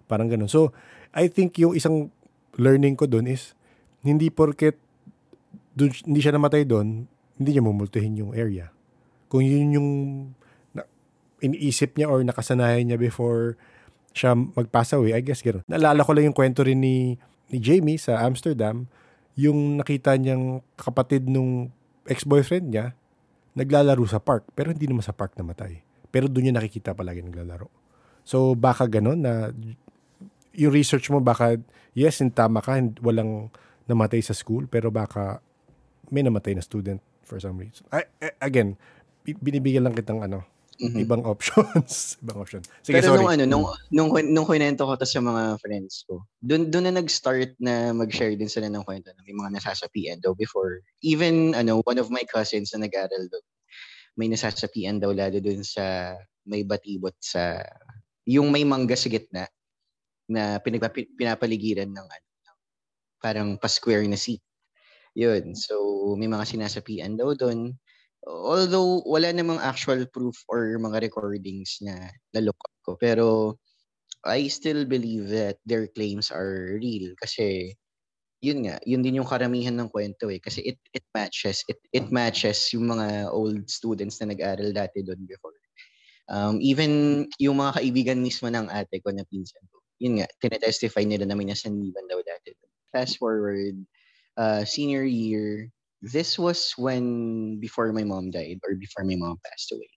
Parang 0.07 0.31
ganun. 0.31 0.47
So, 0.47 0.71
I 1.11 1.27
think 1.27 1.59
yung 1.59 1.75
isang 1.75 2.15
learning 2.55 2.95
ko 2.95 3.11
doon 3.11 3.27
is, 3.27 3.56
hindi 4.07 4.31
porket 4.31 4.79
dun, 5.77 5.91
hindi 5.93 6.19
siya 6.23 6.33
namatay 6.33 6.63
doon, 6.65 7.05
hindi 7.37 7.49
niya 7.53 7.63
mumultuhin 7.63 8.17
yung 8.17 8.31
area. 8.33 8.73
Kung 9.29 9.45
yun 9.45 9.77
yung 9.77 9.89
na, 10.73 10.87
iniisip 11.43 11.93
niya 11.99 12.09
or 12.09 12.23
nakasanayan 12.25 12.87
niya 12.87 12.97
before 12.97 13.59
siya 14.17 14.33
mag-pass 14.33 14.97
away, 14.97 15.13
I 15.13 15.21
guess 15.21 15.45
gano'n. 15.45 15.61
Naalala 15.69 16.01
ko 16.01 16.17
lang 16.17 16.33
yung 16.33 16.37
kwento 16.37 16.65
rin 16.65 16.81
ni, 16.81 17.13
ni 17.53 17.57
Jamie 17.61 18.01
sa 18.01 18.25
Amsterdam, 18.25 18.89
yung 19.37 19.77
nakita 19.77 20.17
niyang 20.17 20.65
kapatid 20.73 21.29
nung 21.29 21.69
ex-boyfriend 22.09 22.73
niya, 22.73 22.97
naglalaro 23.53 24.01
sa 24.09 24.17
park, 24.17 24.49
pero 24.57 24.73
hindi 24.73 24.89
naman 24.89 25.05
sa 25.05 25.13
park 25.13 25.37
namatay. 25.37 25.85
Pero 26.09 26.25
doon 26.25 26.49
niya 26.49 26.57
nakikita 26.57 26.97
palagi 26.97 27.21
naglalaro. 27.21 27.69
So, 28.25 28.57
baka 28.57 28.89
gano'n 28.89 29.19
na 29.21 29.53
yung 30.57 30.73
research 30.73 31.13
mo 31.13 31.21
baka, 31.21 31.61
yes, 31.93 32.17
in 32.25 32.33
tama 32.33 32.65
ka, 32.65 32.81
walang 33.05 33.53
namatay 33.87 34.19
sa 34.21 34.35
school, 34.35 34.67
pero 34.67 34.91
baka 34.91 35.39
may 36.11 36.23
namatay 36.23 36.55
na 36.55 36.63
student 36.63 36.99
for 37.23 37.39
some 37.39 37.59
reason. 37.59 37.83
I, 37.91 38.07
I- 38.23 38.37
again, 38.43 38.79
bi- 39.23 39.39
binibigyan 39.39 39.83
lang 39.83 39.95
kitang 39.95 40.23
ano, 40.23 40.43
mm-hmm. 40.79 41.03
ibang 41.03 41.23
options. 41.31 42.15
ibang 42.23 42.39
option. 42.39 42.61
Sige, 42.83 42.99
Pero 42.99 43.15
sorry. 43.15 43.19
nung 43.19 43.31
ano, 43.31 43.43
nung, 43.43 43.65
nung, 43.91 44.09
nung 44.31 44.47
kwento 44.47 44.87
ko 44.87 44.93
to 44.95 45.07
sa 45.07 45.19
mga 45.19 45.59
friends 45.59 46.07
ko, 46.07 46.23
doon 46.39 46.71
doon 46.71 46.91
na 46.91 46.99
nag-start 46.99 47.57
na 47.59 47.91
mag-share 47.91 48.35
din 48.37 48.51
sila 48.51 48.71
ng 48.71 48.83
kwento 48.87 49.11
na 49.11 49.23
may 49.27 49.35
mga 49.35 49.59
nasasapian 49.59 50.19
daw 50.23 50.31
before. 50.37 50.83
Even, 51.03 51.55
ano, 51.57 51.83
one 51.83 51.99
of 51.99 52.07
my 52.13 52.23
cousins 52.23 52.71
na 52.71 52.87
nag-aral 52.87 53.27
doon, 53.27 53.45
may 54.17 54.27
nasasapian 54.31 54.97
daw 54.97 55.13
lalo 55.13 55.37
doon 55.37 55.61
sa 55.61 56.15
may 56.47 56.63
batibot 56.63 57.13
sa, 57.19 57.61
yung 58.23 58.49
may 58.49 58.63
mangga 58.63 58.95
sa 58.95 59.11
gitna 59.11 59.45
na 60.27 60.59
pinagpa, 60.59 60.91
pinapaligiran 60.91 61.91
ng 61.91 62.07
ano, 62.07 62.26
parang 63.21 63.57
pa-square 63.57 64.05
na 64.07 64.19
seat. 64.19 64.41
Yun. 65.17 65.57
So, 65.57 66.13
may 66.19 66.29
mga 66.29 66.45
sinasapian 66.45 67.17
daw 67.17 67.33
doon. 67.33 67.73
Although, 68.27 69.01
wala 69.07 69.33
namang 69.33 69.61
actual 69.63 70.05
proof 70.09 70.35
or 70.51 70.77
mga 70.77 71.09
recordings 71.09 71.81
na 71.81 72.11
na-look 72.35 72.59
up 72.61 72.75
ko. 72.85 72.91
Pero, 72.99 73.57
I 74.27 74.49
still 74.51 74.85
believe 74.85 75.29
that 75.31 75.57
their 75.65 75.87
claims 75.89 76.29
are 76.29 76.77
real. 76.77 77.15
Kasi, 77.17 77.73
yun 78.43 78.69
nga, 78.69 78.77
yun 78.85 79.01
din 79.01 79.17
yung 79.17 79.29
karamihan 79.29 79.73
ng 79.73 79.89
kwento 79.89 80.29
eh. 80.29 80.37
Kasi 80.37 80.61
it, 80.61 80.77
it 80.93 81.05
matches, 81.15 81.65
it, 81.65 81.81
it 81.93 82.13
matches 82.13 82.69
yung 82.73 82.93
mga 82.93 83.33
old 83.33 83.65
students 83.69 84.21
na 84.21 84.33
nag-aral 84.33 84.69
dati 84.69 85.01
doon 85.01 85.25
before. 85.25 85.57
Um, 86.27 86.59
even 86.59 87.23
yung 87.39 87.63
mga 87.63 87.79
kaibigan 87.81 88.19
mismo 88.19 88.51
ng 88.51 88.67
ate 88.67 88.99
ko 88.99 89.15
na 89.15 89.23
pinsan 89.25 89.63
ko, 89.71 89.79
yun 89.97 90.21
nga, 90.21 90.27
tinetestify 90.43 91.07
nila 91.07 91.25
na 91.25 91.33
may 91.33 91.47
nasaniban 91.47 92.05
daw 92.05 92.19
dati. 92.21 92.53
Fast 92.97 93.21
forward, 93.21 93.77
uh, 94.41 94.65
senior 94.65 95.05
year, 95.05 95.69
this 96.01 96.41
was 96.41 96.73
when 96.81 97.61
before 97.61 97.93
my 97.93 98.01
mom 98.01 98.33
died 98.33 98.57
or 98.65 98.73
before 98.73 99.05
my 99.05 99.13
mom 99.13 99.37
passed 99.45 99.69
away. 99.69 99.93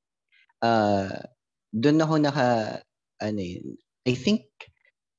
Uh, 0.60 1.24
doon 1.72 2.04
ako 2.04 2.20
naka, 2.20 2.84
ano 3.24 3.40
yun, 3.40 3.80
I 4.04 4.12
think, 4.12 4.44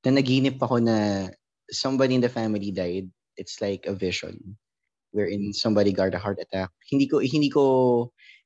na 0.06 0.14
naginip 0.14 0.62
ako 0.62 0.78
na 0.78 1.30
somebody 1.74 2.14
in 2.14 2.22
the 2.22 2.30
family 2.30 2.70
died. 2.70 3.10
It's 3.34 3.58
like 3.66 3.90
a 3.90 3.98
vision 3.98 4.62
wherein 5.10 5.58
somebody 5.58 5.90
got 5.90 6.14
a 6.14 6.22
heart 6.22 6.38
attack. 6.38 6.70
Hindi 6.86 7.10
ko, 7.10 7.18
hindi 7.18 7.50
ko, 7.50 7.64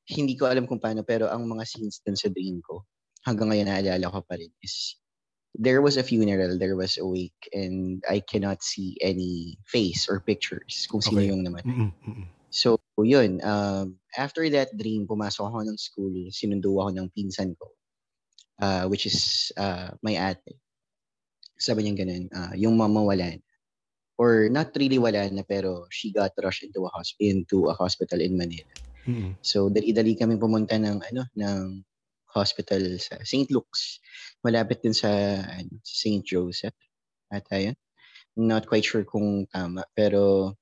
hindi 0.08 0.32
ko 0.32 0.48
alam 0.48 0.64
kung 0.64 0.80
paano, 0.80 1.04
pero 1.04 1.28
ang 1.28 1.44
mga 1.44 1.68
scenes 1.68 2.00
dun 2.00 2.16
sa 2.16 2.32
dream 2.32 2.64
ko, 2.64 2.88
hanggang 3.28 3.52
ngayon 3.52 3.68
naalala 3.68 4.06
ko 4.08 4.24
pa 4.24 4.40
rin 4.40 4.48
is 4.64 4.96
there 5.58 5.80
was 5.80 5.96
a 5.96 6.02
funeral, 6.02 6.58
there 6.58 6.76
was 6.76 6.98
a 6.98 7.06
wake, 7.06 7.48
and 7.52 8.04
I 8.08 8.20
cannot 8.20 8.62
see 8.62 8.96
any 9.00 9.58
face 9.64 10.08
or 10.08 10.20
pictures 10.20 10.86
kung 10.90 11.00
sino 11.00 11.20
okay. 11.20 11.28
yung 11.32 11.44
namatay. 11.44 11.72
Mm-hmm. 11.72 12.22
So, 12.50 12.80
yun. 13.00 13.40
Um, 13.44 13.96
after 14.16 14.48
that 14.50 14.76
dream, 14.76 15.08
pumasok 15.08 15.48
ako 15.48 15.58
ng 15.64 15.78
school, 15.80 16.12
sinundo 16.32 16.76
ako 16.76 16.90
ng 16.96 17.08
pinsan 17.12 17.56
ko, 17.56 17.72
uh, 18.60 18.84
which 18.88 19.04
is 19.04 19.52
uh, 19.56 19.92
my 20.04 20.16
ate. 20.16 20.56
Sabi 21.56 21.84
niya 21.84 22.04
ganun, 22.04 22.28
uh, 22.32 22.52
yung 22.56 22.76
mama 22.76 23.00
wala 23.00 23.36
na. 23.36 23.44
Or 24.16 24.48
not 24.48 24.72
really 24.76 24.96
wala 24.96 25.28
na, 25.28 25.44
pero 25.44 25.84
she 25.92 26.12
got 26.12 26.32
rushed 26.40 26.64
into 26.64 26.88
a, 26.88 26.90
hosp- 26.92 27.20
into 27.20 27.68
a 27.68 27.74
hospital 27.76 28.20
in 28.20 28.36
Manila. 28.36 28.72
Mm-hmm. 29.04 29.40
So, 29.44 29.68
dali-dali 29.68 30.16
kami 30.16 30.40
pumunta 30.40 30.76
ng, 30.80 31.00
ano, 31.00 31.28
ng 31.36 31.84
hospital 32.36 33.00
sa 33.00 33.16
St. 33.24 33.48
Luke's. 33.48 34.00
Malapit 34.46 34.86
din 34.86 34.94
sa 34.94 35.10
ano, 35.42 35.82
St. 35.82 36.22
Joseph. 36.22 36.76
At 37.34 37.42
ayun. 37.50 37.74
Not 38.38 38.70
quite 38.70 38.86
sure 38.86 39.02
kung 39.02 39.50
tama. 39.50 39.82
Pero 39.98 40.54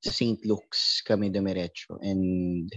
sa 0.00 0.10
St. 0.14 0.40
Luke's 0.48 1.04
kami 1.04 1.28
dumiretso. 1.28 2.00
And 2.00 2.72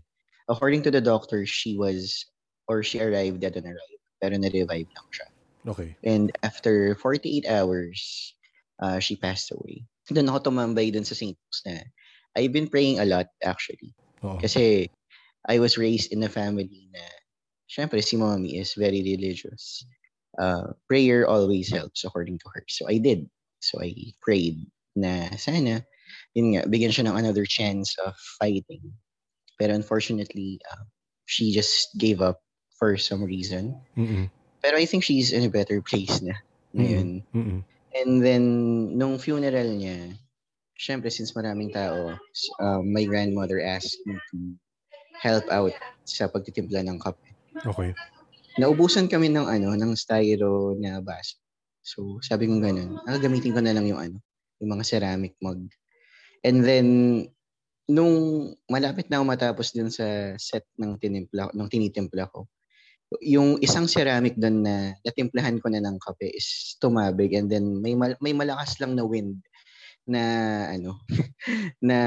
according 0.51 0.83
to 0.83 0.91
the 0.91 0.99
doctor, 0.99 1.47
she 1.47 1.79
was, 1.79 2.27
or 2.67 2.83
she 2.83 2.99
arrived 2.99 3.47
at 3.47 3.55
an 3.55 3.63
arrival. 3.63 4.01
Pero 4.19 4.35
na-revive 4.35 4.91
lang 4.91 5.07
siya. 5.15 5.27
Okay. 5.71 5.95
And 6.03 6.33
after 6.43 6.95
48 6.99 7.47
hours, 7.47 8.33
uh, 8.81 8.99
she 8.99 9.15
passed 9.15 9.53
away. 9.53 9.85
Doon 10.09 10.27
ako 10.27 10.51
tumambay 10.51 10.91
dun 10.91 11.05
sa 11.05 11.15
St. 11.15 11.37
Luke's 11.37 11.61
na 11.63 11.79
I've 12.35 12.51
been 12.51 12.67
praying 12.67 12.99
a 12.99 13.05
lot 13.05 13.29
actually. 13.45 13.93
Oh. 14.23 14.41
Kasi 14.41 14.89
I 15.47 15.59
was 15.59 15.77
raised 15.77 16.11
in 16.11 16.23
a 16.23 16.31
family 16.31 16.89
na 16.91 17.05
syempre 17.69 18.03
si 18.03 18.17
mommy 18.17 18.57
is 18.57 18.73
very 18.73 19.01
religious. 19.05 19.85
Uh, 20.41 20.73
prayer 20.89 21.29
always 21.29 21.69
helps 21.69 22.01
according 22.01 22.41
to 22.41 22.49
her. 22.49 22.65
So 22.65 22.89
I 22.89 22.97
did. 22.97 23.29
So 23.61 23.77
I 23.77 23.93
prayed 24.25 24.65
na 24.97 25.37
sana, 25.37 25.85
yun 26.33 26.57
nga, 26.57 26.65
bigyan 26.65 26.89
siya 26.89 27.05
ng 27.05 27.17
another 27.21 27.45
chance 27.45 27.93
of 28.01 28.17
fighting. 28.41 28.81
Pero 29.61 29.77
unfortunately, 29.77 30.57
uh, 30.65 30.89
she 31.29 31.53
just 31.53 31.93
gave 32.01 32.25
up 32.25 32.41
for 32.81 32.97
some 32.97 33.21
reason. 33.21 33.77
Mm-mm. 33.93 34.33
Pero 34.65 34.81
I 34.81 34.89
think 34.89 35.05
she's 35.05 35.29
in 35.29 35.45
a 35.45 35.53
better 35.53 35.77
place 35.85 36.25
na 36.25 36.33
ngayon. 36.73 37.21
Mm-mm. 37.37 37.61
And 37.93 38.23
then, 38.25 38.43
nung 38.97 39.21
funeral 39.21 39.77
niya, 39.77 40.17
syempre, 40.73 41.13
since 41.13 41.37
maraming 41.37 41.69
tao, 41.69 42.17
uh, 42.57 42.81
my 42.81 43.05
grandmother 43.05 43.61
asked 43.61 44.01
me 44.09 44.17
to 44.33 44.57
help 45.21 45.45
out 45.53 45.77
sa 46.09 46.25
pagtitimpla 46.25 46.81
ng 46.81 46.97
kape. 46.97 47.21
Okay. 47.61 47.93
Naubusan 48.59 49.07
kami 49.07 49.31
ng 49.31 49.47
ano, 49.47 49.71
ng 49.77 49.93
styro 49.95 50.75
na 50.75 50.99
baso. 50.99 51.39
So, 51.81 52.19
sabi 52.19 52.51
ko 52.51 52.59
ganun, 52.59 52.99
ah, 53.07 53.17
gamitin 53.17 53.55
ko 53.55 53.61
na 53.63 53.71
lang 53.71 53.87
yung 53.87 54.01
ano, 54.01 54.17
yung 54.59 54.75
mga 54.75 54.85
ceramic 54.85 55.33
mug. 55.39 55.71
And 56.43 56.59
then, 56.61 56.87
nung 57.87 58.15
malapit 58.67 59.07
na 59.07 59.19
ako 59.19 59.25
matapos 59.27 59.67
dun 59.71 59.89
sa 59.89 60.35
set 60.35 60.67
ng 60.77 60.99
tinimpla, 60.99 61.51
ng 61.55 61.69
tinitimpla 61.71 62.29
ko, 62.29 62.51
yung 63.19 63.59
isang 63.59 63.91
ceramic 63.91 64.39
doon 64.39 64.63
na 64.63 64.95
natimplahan 65.03 65.59
ko 65.59 65.67
na 65.67 65.83
ng 65.83 65.99
kape 65.99 66.31
is 66.31 66.79
tumabig 66.79 67.35
and 67.35 67.51
then 67.51 67.83
may 67.83 67.91
mal- 67.91 68.19
may 68.23 68.31
malakas 68.31 68.79
lang 68.79 68.95
na 68.95 69.03
wind 69.03 69.43
na 70.07 70.21
ano 70.71 71.03
na 71.83 71.97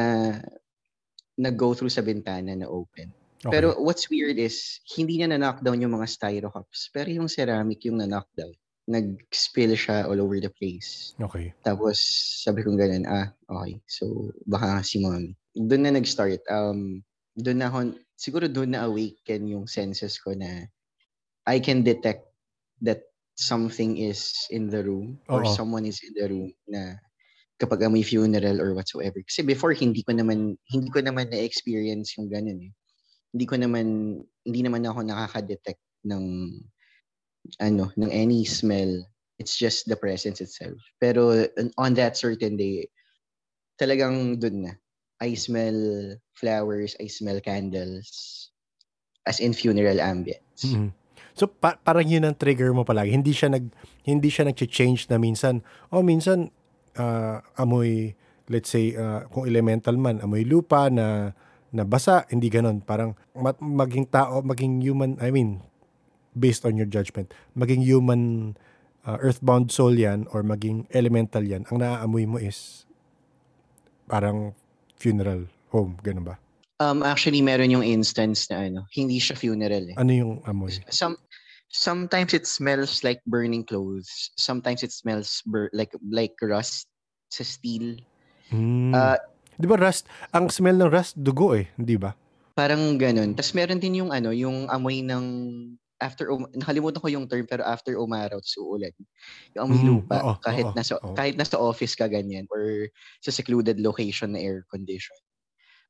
nag-go 1.37 1.76
through 1.76 1.92
sa 1.92 2.00
bintana 2.00 2.57
na 2.57 2.70
open. 2.70 3.12
Okay. 3.44 3.61
Pero 3.61 3.76
what's 3.76 4.09
weird 4.09 4.40
is, 4.40 4.80
hindi 4.96 5.20
niya 5.20 5.28
na-knockdown 5.28 5.85
yung 5.85 6.00
mga 6.00 6.09
styro 6.09 6.48
cups. 6.48 6.88
Pero 6.88 7.12
yung 7.12 7.28
ceramic 7.28 7.85
yung 7.85 8.00
na-knockdown. 8.00 8.57
Nag-spill 8.88 9.76
siya 9.76 10.09
all 10.09 10.16
over 10.16 10.40
the 10.40 10.48
place. 10.48 11.12
Okay. 11.20 11.52
Tapos, 11.61 12.00
sabi 12.40 12.64
ko 12.64 12.72
ganun, 12.72 13.04
ah, 13.04 13.37
okay. 13.52 13.76
So, 13.85 14.33
baka 14.48 14.80
si 14.80 15.04
mommy. 15.04 15.37
Doon 15.52 15.85
na 15.85 15.92
nag-start. 15.92 16.40
Um, 16.48 17.04
doon 17.37 17.61
na 17.61 17.68
ako, 17.68 18.00
siguro 18.16 18.48
doon 18.48 18.72
na 18.72 18.88
awaken 18.88 19.44
yung 19.44 19.68
senses 19.68 20.16
ko 20.16 20.33
na 20.33 20.64
I 21.44 21.61
can 21.61 21.85
detect 21.85 22.24
that 22.80 23.12
something 23.37 24.00
is 24.00 24.48
in 24.48 24.72
the 24.72 24.80
room 24.80 25.20
or 25.28 25.44
Oo. 25.44 25.52
someone 25.52 25.85
is 25.85 26.00
in 26.00 26.16
the 26.16 26.26
room 26.33 26.52
na 26.64 26.96
kapag 27.61 27.85
may 27.92 28.00
funeral 28.00 28.57
or 28.57 28.72
whatsoever. 28.72 29.20
Kasi 29.20 29.44
before, 29.44 29.76
hindi 29.76 30.00
ko 30.00 30.16
naman, 30.16 30.57
hindi 30.72 30.88
ko 30.88 31.04
naman 31.04 31.28
na-experience 31.28 32.16
yung 32.16 32.33
ganun 32.33 32.72
eh 32.72 32.72
hindi 33.35 33.51
ko 33.51 33.59
naman 33.59 33.87
hindi 34.47 34.61
naman 34.62 34.87
ako 34.87 35.03
nakaka-detect 35.03 35.83
ng 36.07 36.25
ano 37.59 37.90
ng 37.99 38.11
any 38.14 38.47
smell. 38.47 39.03
It's 39.42 39.59
just 39.59 39.90
the 39.90 39.99
presence 39.99 40.38
itself. 40.38 40.79
Pero 41.03 41.51
on 41.75 41.99
that 41.99 42.14
certain 42.14 42.55
day 42.55 42.87
talagang 43.75 44.38
dun 44.38 44.70
na. 44.70 44.79
I 45.18 45.35
smell 45.35 45.75
flowers 46.38 46.94
I 47.03 47.11
smell 47.11 47.42
candles 47.42 48.07
as 49.27 49.42
in 49.42 49.51
funeral 49.51 49.99
ambience. 49.99 50.62
Mm-hmm. 50.62 50.94
so 51.35 51.51
pa- 51.51 51.81
parang 51.83 52.07
yun 52.07 52.23
ang 52.23 52.38
trigger 52.38 52.70
mo 52.70 52.87
palagi. 52.87 53.11
Hindi 53.11 53.35
siya 53.35 53.51
nag 53.51 53.66
hindi 54.07 54.31
siya 54.31 54.47
nag-change 54.47 55.11
na 55.11 55.18
minsan 55.18 55.66
oh 55.90 56.07
minsan 56.07 56.55
uh, 56.94 57.42
amoy 57.59 58.14
let's 58.47 58.70
say 58.70 58.94
uh, 58.94 59.27
kung 59.33 59.49
elemental 59.49 59.97
man 59.99 60.23
amoy 60.23 60.47
lupa 60.47 60.87
na 60.92 61.35
na 61.74 61.82
basa, 61.82 62.22
hindi 62.30 62.46
ganon. 62.46 62.78
Parang 62.78 63.18
maging 63.58 64.06
tao, 64.06 64.40
maging 64.46 64.78
human, 64.78 65.18
I 65.18 65.34
mean, 65.34 65.58
based 66.38 66.62
on 66.62 66.78
your 66.78 66.87
judgment, 66.87 67.34
maging 67.58 67.82
human 67.82 68.54
uh, 69.02 69.18
earthbound 69.18 69.74
soul 69.74 69.92
yan 69.92 70.30
or 70.30 70.46
maging 70.46 70.87
elemental 70.94 71.42
yan, 71.42 71.66
ang 71.68 71.82
naaamoy 71.82 72.30
mo 72.30 72.38
is 72.38 72.87
parang 74.06 74.54
funeral 74.94 75.50
home, 75.74 75.98
ganun 76.06 76.30
ba? 76.30 76.37
Um, 76.78 77.02
actually, 77.02 77.42
meron 77.42 77.70
yung 77.70 77.82
instance 77.82 78.46
na 78.50 78.70
ano, 78.70 78.87
hindi 78.94 79.18
siya 79.18 79.34
funeral 79.34 79.90
eh. 79.90 79.96
Ano 79.98 80.10
yung 80.14 80.32
amoy? 80.46 80.74
Some, 80.90 81.18
sometimes 81.70 82.34
it 82.34 82.46
smells 82.46 83.02
like 83.02 83.18
burning 83.26 83.66
clothes. 83.66 84.30
Sometimes 84.38 84.82
it 84.82 84.94
smells 84.94 85.42
bur- 85.46 85.70
like 85.74 85.94
like 86.06 86.34
rust 86.42 86.87
sa 87.30 87.42
steel. 87.42 87.98
Mm. 88.50 88.94
Uh, 88.94 89.18
Di 89.55 89.67
ba 89.71 89.79
rust, 89.79 90.11
ang 90.35 90.51
smell 90.51 90.79
ng 90.79 90.90
rust, 90.90 91.14
dugo 91.19 91.55
eh, 91.55 91.71
di 91.79 91.95
ba? 91.95 92.14
Parang 92.55 92.99
ganun. 92.99 93.35
Tapos 93.35 93.55
meron 93.55 93.83
din 93.83 94.03
yung 94.05 94.11
ano, 94.14 94.31
yung 94.31 94.71
amoy 94.71 95.03
ng 95.03 95.25
after 96.03 96.29
um, 96.29 96.45
nakalimutan 96.53 97.01
ko 97.01 97.09
yung 97.09 97.27
term 97.31 97.47
pero 97.49 97.64
after 97.64 97.97
umaraw 97.97 98.38
sa 98.43 98.61
uulan. 98.61 98.93
Yung 99.57 99.62
amoy 99.71 99.81
mm, 99.81 99.87
lupa 99.87 100.19
oo, 100.21 100.35
kahit 100.43 100.67
oo, 100.69 100.77
nasa 100.77 100.95
oo. 101.01 101.14
kahit 101.17 101.35
nasa 101.38 101.57
office 101.57 101.97
ka 101.97 102.11
ganyan 102.11 102.45
or 102.53 102.90
sa 103.25 103.33
secluded 103.33 103.81
location 103.81 104.37
na 104.37 104.40
air 104.43 104.67
condition. 104.69 105.17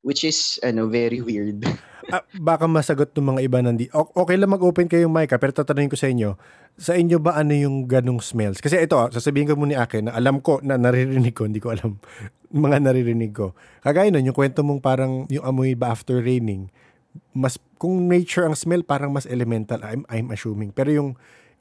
Which 0.05 0.21
is 0.21 0.61
ano 0.61 0.85
very 0.85 1.17
weird. 1.19 1.65
ah, 2.13 2.21
baka 2.37 2.69
masagot 2.69 3.09
ng 3.17 3.33
mga 3.33 3.41
iba 3.41 3.59
nandi. 3.65 3.85
Okay 3.91 4.37
lang 4.37 4.53
mag-open 4.53 4.85
kayong 4.85 5.09
mic, 5.09 5.33
ha? 5.33 5.41
pero 5.41 5.49
tatanungin 5.49 5.89
ko 5.89 5.97
sa 5.97 6.07
inyo, 6.13 6.37
sa 6.77 6.93
inyo 6.93 7.17
ba 7.17 7.41
ano 7.41 7.57
yung 7.57 7.89
ganong 7.89 8.21
smells? 8.21 8.61
Kasi 8.61 8.77
ito, 8.77 8.95
sasabihin 9.09 9.49
ko 9.49 9.57
muna 9.57 9.81
akin 9.81 10.07
na 10.07 10.13
alam 10.13 10.37
ko, 10.45 10.61
na 10.61 10.77
naririnig 10.77 11.33
ko, 11.33 11.49
hindi 11.49 11.57
ko 11.57 11.73
alam 11.73 11.97
mga 12.53 12.85
naririnig 12.85 13.33
ko. 13.33 13.57
Kagaya 13.81 14.13
nun, 14.13 14.29
yung 14.29 14.37
kwento 14.37 14.61
mong 14.61 14.79
parang 14.79 15.25
yung 15.33 15.41
amoy 15.41 15.73
ba 15.73 15.89
after 15.89 16.21
raining, 16.21 16.69
mas, 17.33 17.57
kung 17.81 18.05
nature 18.05 18.45
ang 18.45 18.53
smell, 18.53 18.85
parang 18.85 19.09
mas 19.09 19.25
elemental, 19.25 19.81
I'm, 19.81 20.05
I'm 20.07 20.29
assuming. 20.29 20.69
Pero 20.69 20.93
yung, 20.93 21.09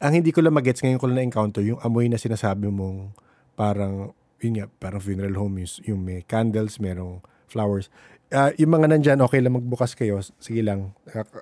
ang 0.03 0.13
hindi 0.13 0.35
ko 0.35 0.45
lang 0.45 0.53
magets 0.53 0.85
ngayon 0.85 1.01
ko 1.01 1.09
lang 1.09 1.25
na-encounter, 1.25 1.65
yung 1.65 1.81
amoy 1.81 2.13
na 2.13 2.21
sinasabi 2.21 2.69
mong 2.69 3.17
parang, 3.57 4.13
yun 4.43 4.61
nga, 4.61 4.67
parang 4.83 5.01
funeral 5.01 5.33
home, 5.39 5.63
yung, 5.63 5.71
yung 5.89 6.01
may 6.03 6.21
candles, 6.27 6.83
merong 6.83 7.23
flowers 7.55 7.87
uh, 8.35 8.51
yung 8.59 8.73
mga 8.75 8.87
nandyan, 8.91 9.23
okay 9.23 9.39
lang 9.39 9.55
magbukas 9.55 9.95
kayo. 9.95 10.19
Sige 10.43 10.61
lang. 10.67 10.93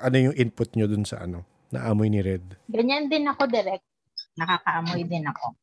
Ano 0.04 0.16
yung 0.20 0.36
input 0.36 0.76
nyo 0.76 0.84
dun 0.84 1.08
sa 1.08 1.24
ano? 1.24 1.48
Na 1.72 1.88
amoy 1.88 2.12
ni 2.12 2.20
Red? 2.20 2.44
Ganyan 2.68 3.08
din 3.08 3.24
ako 3.24 3.48
direct. 3.48 3.84
Nakakaamoy 4.36 5.02
din 5.08 5.24
ako. 5.24 5.56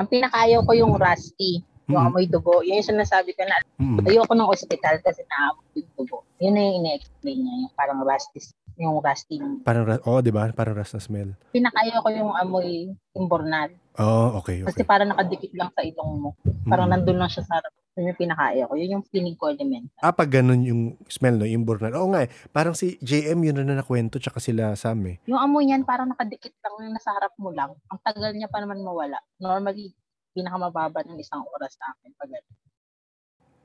Ang 0.00 0.08
pinakaayaw 0.08 0.64
ko 0.64 0.72
yung 0.72 0.96
rusty. 0.96 1.60
Yung 1.84 2.00
mm-hmm. 2.00 2.08
amoy 2.16 2.24
dugo. 2.24 2.64
Yun 2.64 2.80
yung 2.80 2.90
sinasabi 2.96 3.36
ko 3.36 3.44
na 3.44 3.60
mm-hmm. 3.76 4.08
ayoko 4.08 4.32
ng 4.32 4.48
ospital 4.48 4.96
kasi 5.04 5.20
naamoy 5.28 5.68
yung 5.76 5.92
dugo. 6.00 6.24
Yun 6.40 6.52
na 6.56 6.60
yung 6.64 6.76
ine-explain 6.80 7.38
niya. 7.44 7.54
Yung 7.68 7.74
parang 7.76 8.00
rusty 8.00 8.40
yung 8.78 8.98
rusty. 8.98 9.38
Parang, 9.62 9.86
oh, 10.06 10.20
di 10.20 10.34
ba? 10.34 10.50
Parang 10.50 10.74
rust 10.74 10.98
na 10.98 11.02
smell. 11.02 11.30
Pinakaayaw 11.54 12.00
ko 12.02 12.08
yung 12.10 12.32
amoy 12.34 12.90
imbornal. 13.14 13.70
Oh, 13.94 14.42
okay, 14.42 14.66
okay. 14.66 14.74
Kasi 14.74 14.82
parang 14.82 15.14
nakadikit 15.14 15.54
lang 15.54 15.70
sa 15.70 15.86
itong 15.86 16.12
mo. 16.18 16.30
Parang 16.66 16.90
mm-hmm. 16.90 17.06
nandun 17.06 17.18
lang 17.22 17.30
siya 17.30 17.46
sa 17.46 17.62
yun 17.94 18.10
yung 18.10 18.18
pinakaya 18.18 18.66
ko. 18.66 18.74
Yun 18.74 18.94
yung 18.98 19.06
feeling 19.06 19.38
ko 19.38 19.54
element. 19.54 19.86
Ah, 20.02 20.10
pag 20.10 20.26
ganun 20.26 20.66
yung 20.66 20.82
smell, 21.06 21.38
no? 21.38 21.46
Yung 21.46 21.62
burnal. 21.62 21.94
Oo 21.94 22.10
nga 22.10 22.26
eh. 22.26 22.30
Parang 22.50 22.74
si 22.74 22.98
JM 22.98 23.38
yun 23.38 23.62
na 23.62 23.78
nakwento 23.78 24.18
tsaka 24.18 24.42
sila 24.42 24.74
Sam 24.74 24.98
eh. 25.06 25.22
Yung 25.30 25.38
amoy 25.38 25.70
niyan 25.70 25.86
parang 25.86 26.10
nakadikit 26.10 26.58
lang 26.58 26.90
yung 26.90 26.94
nasa 26.98 27.14
harap 27.14 27.30
mo 27.38 27.54
lang. 27.54 27.70
Ang 27.94 27.98
tagal 28.02 28.34
niya 28.34 28.50
pa 28.50 28.58
naman 28.58 28.82
mawala. 28.82 29.22
Normally, 29.38 29.94
pinakamababa 30.34 31.06
ng 31.06 31.22
isang 31.22 31.46
oras 31.54 31.78
sa 31.78 31.94
akin 31.94 32.10
pag 32.18 32.30
ganun. 32.34 32.54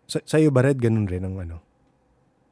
Sa 0.09 0.17
sa'yo 0.21 0.53
ba, 0.53 0.61
Red, 0.61 0.77
ganun 0.77 1.09
rin 1.09 1.25
ang 1.25 1.37
ano? 1.41 1.68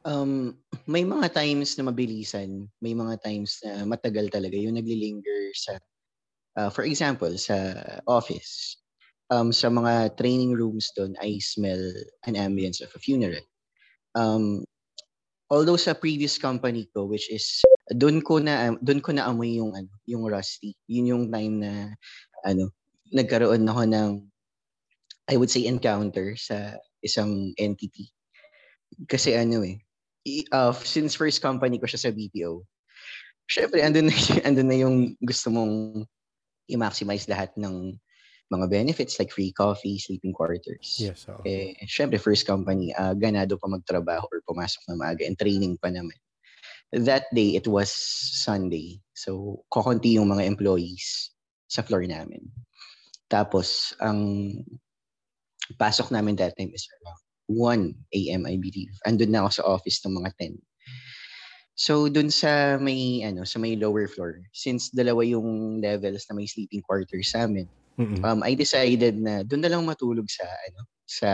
Um, 0.08 0.56
may 0.88 1.04
mga 1.04 1.36
times 1.36 1.76
na 1.76 1.84
mabilisan, 1.84 2.64
may 2.80 2.96
mga 2.96 3.20
times 3.20 3.60
na 3.60 3.84
matagal 3.84 4.32
talaga 4.32 4.56
yung 4.56 4.80
naglilinger 4.80 5.52
sa, 5.52 5.76
uh, 6.56 6.72
for 6.72 6.88
example, 6.88 7.36
sa 7.36 7.76
office 8.08 8.80
um, 9.30 9.52
sa 9.52 9.68
mga 9.68 10.16
training 10.16 10.56
rooms 10.56 10.90
doon, 10.96 11.12
I 11.20 11.38
smell 11.40 11.80
an 12.24 12.34
ambience 12.40 12.80
of 12.80 12.92
a 12.96 13.00
funeral. 13.00 13.44
Um, 14.16 14.64
although 15.52 15.76
sa 15.76 15.92
previous 15.92 16.40
company 16.40 16.88
ko, 16.92 17.04
which 17.04 17.28
is 17.28 17.60
doon 17.92 18.20
ko 18.24 18.40
na 18.40 18.76
doon 18.80 19.00
ko 19.00 19.12
na 19.12 19.28
amoy 19.28 19.60
yung 19.60 19.72
ano, 19.76 19.92
yung 20.08 20.24
rusty. 20.28 20.76
Yun 20.88 21.12
yung 21.12 21.24
time 21.28 21.60
na 21.60 21.72
ano, 22.44 22.72
nagkaroon 23.12 23.68
ako 23.68 23.82
ng 23.88 24.10
I 25.28 25.36
would 25.36 25.52
say 25.52 25.68
encounter 25.68 26.32
sa 26.40 26.80
isang 27.04 27.52
entity. 27.60 28.08
Kasi 29.04 29.36
ano 29.36 29.60
eh, 29.60 29.76
uh, 30.52 30.72
since 30.72 31.14
first 31.14 31.40
company 31.40 31.78
ko 31.78 31.86
siya 31.86 32.08
sa 32.08 32.14
BPO, 32.14 32.62
syempre 33.48 33.80
andun 33.80 34.12
na, 34.12 34.14
andun 34.48 34.68
na 34.68 34.78
yung 34.78 34.96
gusto 35.24 35.48
mong 35.48 36.04
i-maximize 36.68 37.26
lahat 37.26 37.50
ng 37.56 37.96
mga 38.48 38.66
benefits 38.72 39.20
like 39.20 39.32
free 39.32 39.52
coffee, 39.52 40.00
sleeping 40.00 40.32
quarters. 40.32 40.96
Yes. 40.96 41.28
Oh. 41.28 41.40
Eh, 41.44 41.76
syempre, 41.84 42.16
first 42.16 42.48
company, 42.48 42.96
uh, 42.96 43.12
ganado 43.12 43.60
pa 43.60 43.68
magtrabaho 43.68 44.24
or 44.32 44.40
pumasok 44.48 44.80
na 44.88 44.96
maaga 44.96 45.24
and 45.28 45.36
training 45.36 45.76
pa 45.76 45.92
naman. 45.92 46.16
That 46.92 47.28
day, 47.36 47.52
it 47.52 47.68
was 47.68 47.92
Sunday. 47.92 49.04
So, 49.12 49.60
kokonti 49.68 50.16
yung 50.16 50.32
mga 50.32 50.48
employees 50.48 51.28
sa 51.68 51.84
floor 51.84 52.08
namin. 52.08 52.40
Tapos, 53.28 53.92
ang 54.00 54.48
pasok 55.76 56.08
namin 56.08 56.40
that 56.40 56.56
time 56.56 56.72
is 56.72 56.88
around 56.88 57.27
1 57.48 58.14
a.m. 58.14 58.42
I 58.44 58.56
believe. 58.60 58.92
Andun 59.08 59.32
na 59.32 59.44
ako 59.44 59.50
sa 59.50 59.66
office 59.66 59.98
ng 60.04 60.20
mga 60.20 60.30
10. 60.36 60.60
So 61.78 62.10
dun 62.10 62.28
sa 62.28 62.76
may 62.76 63.22
ano 63.22 63.46
sa 63.46 63.62
may 63.62 63.78
lower 63.78 64.10
floor 64.10 64.42
since 64.50 64.90
dalawa 64.90 65.22
yung 65.22 65.78
levels 65.78 66.26
na 66.26 66.34
may 66.34 66.46
sleeping 66.50 66.82
quarters 66.82 67.30
sa 67.30 67.46
amin 67.46 67.70
Mm-mm. 67.98 68.22
Um, 68.22 68.46
I 68.46 68.54
decided 68.54 69.18
na 69.18 69.42
doon 69.42 69.66
na 69.66 69.70
lang 69.74 69.82
matulog 69.82 70.30
sa 70.30 70.46
ano 70.46 70.80
sa 71.02 71.30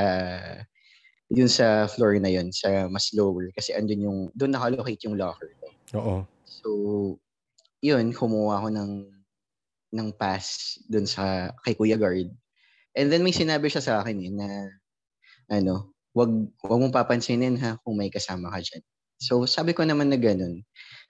yun 1.29 1.48
sa 1.48 1.85
floor 1.85 2.16
na 2.16 2.33
yun 2.33 2.48
sa 2.57 2.88
mas 2.88 3.12
lower 3.12 3.53
kasi 3.53 3.77
andun 3.77 4.00
yung 4.00 4.18
doon 4.33 4.57
nakalocate 4.57 5.05
yung 5.05 5.20
locker 5.20 5.53
ko. 5.61 5.68
Oo. 6.00 6.16
So 6.48 6.68
yun 7.85 8.16
kumuha 8.16 8.64
ako 8.64 8.68
ng 8.72 8.92
ng 9.92 10.09
pass 10.16 10.81
doon 10.88 11.05
sa 11.05 11.53
kay 11.68 11.77
Kuya 11.77 12.00
Guard. 12.00 12.33
And 12.96 13.12
then 13.12 13.20
may 13.20 13.37
sinabi 13.37 13.68
siya 13.68 13.85
sa 13.85 13.94
akin 14.00 14.24
eh, 14.24 14.33
na 14.33 14.48
ano, 15.53 15.92
wag 16.14 16.31
wag 16.62 16.81
mong 16.81 16.94
papansinin 16.94 17.59
ha 17.59 17.77
kung 17.83 17.98
may 17.98 18.09
kasama 18.09 18.48
ka 18.55 18.62
diyan. 18.62 18.83
So 19.18 19.44
sabi 19.44 19.74
ko 19.74 19.83
naman 19.83 20.09
na 20.09 20.18
ganun. 20.18 20.62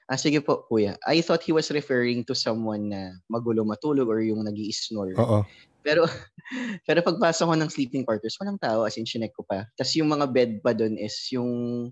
Ah, 0.05 0.21
sige 0.21 0.45
po, 0.45 0.69
kuya. 0.69 1.01
I 1.09 1.25
thought 1.25 1.40
he 1.40 1.53
was 1.57 1.73
referring 1.73 2.29
to 2.29 2.37
someone 2.37 2.93
na 2.93 3.17
magulo 3.33 3.64
matulog 3.64 4.12
or 4.12 4.21
yung 4.21 4.45
nag 4.45 4.57
snore 4.69 5.17
Oo. 5.17 5.40
Pero, 5.81 6.05
pero 6.88 7.01
pagpasok 7.01 7.49
ko 7.49 7.55
ng 7.57 7.73
sleeping 7.73 8.05
quarters, 8.05 8.37
walang 8.37 8.61
tao, 8.61 8.85
as 8.85 9.01
in, 9.01 9.09
chinek 9.09 9.33
ko 9.33 9.49
pa. 9.49 9.64
Tapos 9.81 9.97
yung 9.97 10.12
mga 10.12 10.27
bed 10.29 10.53
pa 10.61 10.77
doon 10.77 11.01
is 11.01 11.17
yung 11.33 11.88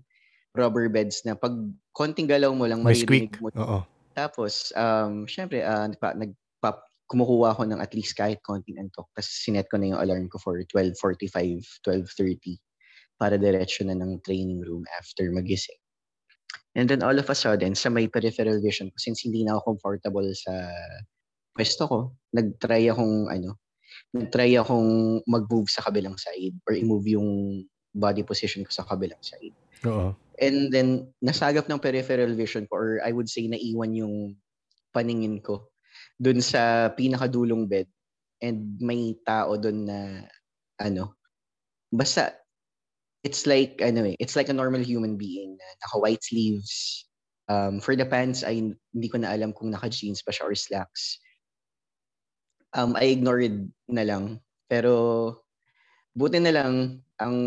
rubber 0.53 0.93
beds 0.93 1.25
na 1.25 1.33
pag 1.33 1.57
konting 1.97 2.29
galaw 2.29 2.53
mo 2.53 2.69
lang, 2.69 2.85
maririnig 2.85 3.33
mo. 3.41 3.49
Oo. 3.57 3.81
Tapos, 4.13 4.69
um, 4.77 5.25
syempre, 5.25 5.65
uh, 5.65 5.89
nagpa, 5.89 6.13
nagpa, 6.13 6.85
kumukuha 7.09 7.57
ako 7.57 7.65
ng 7.65 7.81
at 7.81 7.97
least 7.97 8.13
kahit 8.13 8.37
konting 8.45 8.77
antok. 8.77 9.09
Tapos 9.17 9.29
sinet 9.29 9.65
ko 9.73 9.81
na 9.81 9.89
yung 9.89 10.01
alarm 10.01 10.29
ko 10.29 10.37
for 10.37 10.61
12.45, 10.69 11.65
12.30 11.81 12.61
para 13.17 13.37
diretso 13.37 13.85
na 13.85 13.95
ng 13.95 14.21
training 14.25 14.61
room 14.63 14.83
after 14.99 15.29
magising. 15.31 15.79
And 16.73 16.89
then 16.89 17.05
all 17.05 17.13
of 17.13 17.29
a 17.29 17.37
sudden, 17.37 17.77
sa 17.77 17.93
may 17.93 18.09
peripheral 18.09 18.57
vision 18.57 18.89
ko, 18.89 18.97
since 18.97 19.21
hindi 19.21 19.45
na 19.45 19.57
ako 19.57 19.77
comfortable 19.77 20.25
sa 20.33 20.53
pwesto 21.53 21.85
ko, 21.85 21.99
nag-try 22.33 22.89
akong, 22.89 23.29
ano, 23.29 23.61
nag-try 24.17 24.57
akong 24.57 25.21
mag-move 25.29 25.69
sa 25.69 25.85
kabilang 25.85 26.17
side 26.17 26.57
or 26.65 26.73
i-move 26.73 27.05
yung 27.13 27.61
body 27.93 28.25
position 28.25 28.65
ko 28.65 28.73
sa 28.73 28.85
kabilang 28.89 29.21
side. 29.21 29.53
Oo. 29.85 30.17
And 30.41 30.73
then, 30.73 31.13
nasagap 31.21 31.69
ng 31.69 31.77
peripheral 31.77 32.33
vision 32.33 32.65
ko 32.65 32.73
or 32.73 32.89
I 33.05 33.13
would 33.13 33.29
say 33.29 33.45
naiwan 33.45 33.93
yung 33.93 34.41
paningin 34.89 35.45
ko 35.45 35.69
dun 36.17 36.41
sa 36.41 36.89
pinakadulong 36.89 37.69
bed 37.69 37.85
and 38.41 38.81
may 38.81 39.13
tao 39.21 39.53
dun 39.61 39.85
na 39.85 40.25
ano, 40.81 41.21
basta 41.93 42.42
it's 43.23 43.47
like 43.47 43.79
ano 43.79 44.03
eh, 44.11 44.15
it's 44.19 44.35
like 44.35 44.51
a 44.51 44.55
normal 44.55 44.83
human 44.83 45.15
being 45.15 45.55
na 45.55 45.67
naka 45.81 45.97
white 45.99 46.23
sleeves. 46.23 47.07
Um, 47.51 47.83
for 47.83 47.95
the 47.95 48.07
pants 48.07 48.39
ay 48.43 48.71
hindi 48.71 49.07
ko 49.11 49.19
na 49.19 49.35
alam 49.35 49.51
kung 49.51 49.71
naka 49.71 49.91
jeans 49.91 50.23
pa 50.23 50.31
siya 50.31 50.47
or 50.47 50.55
slacks. 50.55 51.19
Um, 52.75 52.95
I 52.95 53.11
ignored 53.15 53.67
na 53.87 54.03
lang. 54.07 54.39
Pero 54.71 55.43
buti 56.15 56.39
na 56.39 56.55
lang 56.55 57.03
ang 57.19 57.37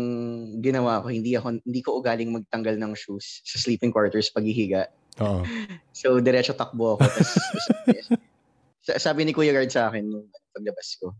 ginawa 0.61 1.01
ko, 1.01 1.13
hindi 1.13 1.33
ako 1.37 1.61
hindi 1.61 1.81
ko 1.81 1.97
ugaling 2.01 2.33
magtanggal 2.33 2.77
ng 2.77 2.93
shoes 2.97 3.41
sa 3.45 3.57
sleeping 3.61 3.93
quarters 3.93 4.33
paghihiga. 4.33 4.89
Oo. 5.21 5.45
So 5.97 6.21
diretso 6.21 6.53
takbo 6.53 6.93
ako. 6.93 7.09
Tas, 7.09 9.01
sabi 9.09 9.25
ni 9.25 9.33
Kuya 9.33 9.49
Guard 9.49 9.73
sa 9.73 9.89
akin 9.89 10.05
nung 10.05 10.29
paglabas 10.53 10.93
ko. 11.01 11.17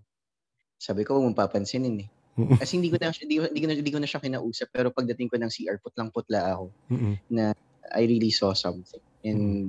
Sabi 0.77 1.01
ko, 1.01 1.17
huwag 1.17 1.33
mong 1.33 1.39
papansinin 1.49 2.05
eh. 2.05 2.09
Kasi 2.37 2.77
hindi 2.77 2.93
ko 2.93 3.01
na 3.01 3.09
hindi, 3.09 3.35
hindi, 3.41 3.61
ko 3.61 3.67
na, 3.67 3.73
hindi 3.73 3.91
ko 3.93 3.99
na 3.99 4.09
siya 4.09 4.21
kinausap 4.21 4.69
pero 4.69 4.93
pagdating 4.93 5.29
ko 5.33 5.41
ng 5.41 5.49
CR 5.49 5.81
putlang 5.81 6.13
putla 6.13 6.53
ako 6.53 6.65
mm-hmm. 6.93 7.13
na 7.33 7.57
I 7.97 8.05
really 8.05 8.29
saw 8.29 8.53
something. 8.53 9.01
And 9.25 9.41
mm-hmm. 9.41 9.67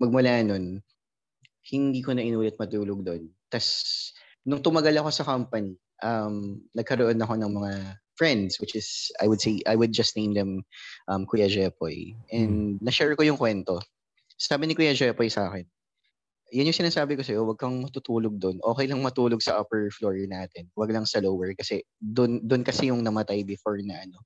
magmula 0.00 0.40
nun, 0.48 0.80
hindi 1.68 2.00
ko 2.00 2.16
na 2.16 2.24
inulit 2.24 2.56
matulog 2.56 3.04
doon. 3.04 3.28
Tapos 3.52 3.68
nung 4.48 4.64
tumagal 4.64 4.96
ako 4.96 5.10
sa 5.12 5.28
company, 5.28 5.76
um, 6.00 6.64
nagkaroon 6.72 7.20
ako 7.20 7.34
ng 7.36 7.52
mga 7.52 7.72
friends 8.16 8.56
which 8.64 8.72
is 8.72 9.12
I 9.20 9.28
would 9.28 9.44
say 9.44 9.60
I 9.68 9.76
would 9.76 9.92
just 9.92 10.16
name 10.16 10.32
them 10.32 10.64
um, 11.12 11.28
Kuya 11.28 11.52
Jepoy. 11.52 12.16
And 12.32 12.80
mm-hmm. 12.80 12.84
na-share 12.84 13.12
ko 13.12 13.28
yung 13.28 13.36
kwento. 13.36 13.84
Sabi 14.40 14.64
ni 14.64 14.72
Kuya 14.72 14.96
Jepoy 14.96 15.28
sa 15.28 15.52
akin, 15.52 15.68
yan 16.54 16.70
yung 16.70 16.78
sinasabi 16.78 17.18
ko 17.18 17.22
sa'yo, 17.26 17.42
huwag 17.42 17.58
kang 17.58 17.82
matutulog 17.82 18.38
doon. 18.38 18.62
Okay 18.62 18.86
lang 18.86 19.02
matulog 19.02 19.42
sa 19.42 19.58
upper 19.58 19.90
floor 19.90 20.14
natin. 20.30 20.70
Huwag 20.78 20.94
lang 20.94 21.02
sa 21.02 21.18
lower 21.18 21.50
kasi 21.58 21.82
doon 21.98 22.38
doon 22.46 22.62
kasi 22.62 22.86
yung 22.86 23.02
namatay 23.02 23.42
before 23.42 23.82
na 23.82 24.06
ano 24.06 24.22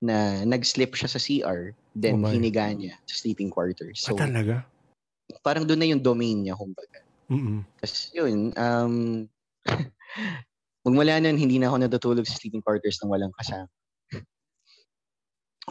na 0.00 0.48
nag-slip 0.48 0.96
siya 0.96 1.12
sa 1.12 1.20
CR 1.20 1.76
then 1.92 2.24
oh 2.24 2.32
hiniga 2.32 2.72
niya 2.72 2.96
sa 3.04 3.14
sleeping 3.20 3.52
quarters. 3.52 4.00
So, 4.00 4.16
ah, 4.16 4.24
talaga? 4.24 4.64
Parang 5.44 5.68
doon 5.68 5.78
na 5.78 5.88
yung 5.92 6.02
domain 6.02 6.40
niya 6.40 6.56
kumbaga. 6.56 7.04
Mm. 7.28 7.62
Tapos 7.78 8.10
yun, 8.16 8.50
um, 8.56 8.94
magmula 10.88 11.20
nun, 11.20 11.36
hindi 11.36 11.60
na 11.60 11.68
ako 11.68 11.76
natutulog 11.84 12.26
sa 12.26 12.34
sleeping 12.40 12.64
quarters 12.64 12.98
nang 12.98 13.12
walang 13.12 13.34
kasama. 13.36 13.68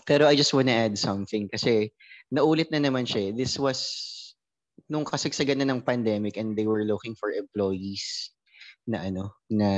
Pero 0.08 0.30
I 0.30 0.38
just 0.38 0.54
wanna 0.54 0.78
add 0.78 0.96
something 0.96 1.50
kasi 1.50 1.90
naulit 2.30 2.70
na 2.70 2.80
naman 2.80 3.10
siya. 3.10 3.34
Eh. 3.34 3.36
This 3.36 3.58
was 3.58 3.82
nung 4.90 5.06
kasagsagan 5.06 5.62
na 5.62 5.70
ng 5.70 5.86
pandemic 5.86 6.36
and 6.36 6.58
they 6.58 6.66
were 6.66 6.84
looking 6.84 7.14
for 7.14 7.30
employees 7.30 8.34
na 8.90 9.06
ano 9.06 9.38
na 9.48 9.70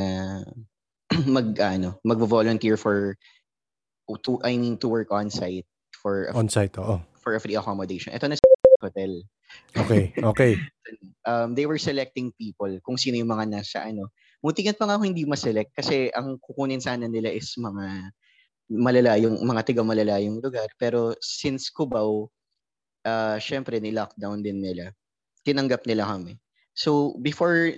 mag 1.35 1.51
ano 1.59 1.99
magvo-volunteer 2.07 2.79
for 2.79 3.19
to 4.23 4.39
I 4.43 4.55
mean 4.55 4.79
to 4.79 4.87
work 4.87 5.11
on 5.11 5.27
site 5.31 5.67
for 5.91 6.31
a, 6.31 6.35
on 6.35 6.47
site 6.47 6.75
oh 6.79 7.03
for 7.21 7.37
a 7.37 7.39
free 7.39 7.55
accommodation. 7.55 8.11
Ito 8.11 8.27
na 8.27 8.35
hotel. 8.81 9.21
Okay, 9.77 10.15
okay. 10.17 10.57
um, 11.29 11.53
they 11.53 11.69
were 11.69 11.77
selecting 11.77 12.33
people 12.33 12.71
kung 12.81 12.97
sino 12.97 13.21
yung 13.21 13.29
mga 13.29 13.51
nasa 13.53 13.85
ano. 13.85 14.09
Muntikan 14.41 14.73
pa 14.73 14.89
nga 14.89 14.97
ako 14.97 15.05
hindi 15.05 15.23
ma-select 15.29 15.77
kasi 15.77 16.09
ang 16.17 16.41
kukunin 16.41 16.81
sana 16.81 17.05
nila 17.05 17.29
is 17.29 17.53
mga 17.61 18.09
malalayong, 18.73 19.37
mga 19.37 19.61
tiga 19.69 19.85
malalayong 19.85 20.41
lugar. 20.41 20.65
Pero 20.81 21.13
since 21.21 21.69
Cubao, 21.69 22.33
uh, 23.05 23.37
syempre 23.37 23.77
ni-lockdown 23.77 24.41
din 24.41 24.57
nila. 24.57 24.89
Tinanggap 25.41 25.85
nila 25.89 26.05
kami. 26.07 26.37
So 26.77 27.17
before, 27.19 27.73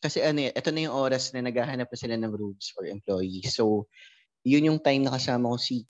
kasi 0.00 0.24
ano 0.24 0.48
ito 0.48 0.70
na 0.72 0.80
yung 0.88 0.96
oras 0.96 1.30
na 1.36 1.44
naghahanap 1.44 1.88
na 1.92 1.98
sila 1.98 2.16
ng 2.16 2.32
rooms 2.32 2.72
for 2.72 2.88
employees. 2.88 3.52
So 3.52 3.86
yun 4.42 4.64
yung 4.64 4.80
time 4.80 5.04
na 5.04 5.12
kasama 5.12 5.52
ko 5.52 5.56
si 5.60 5.84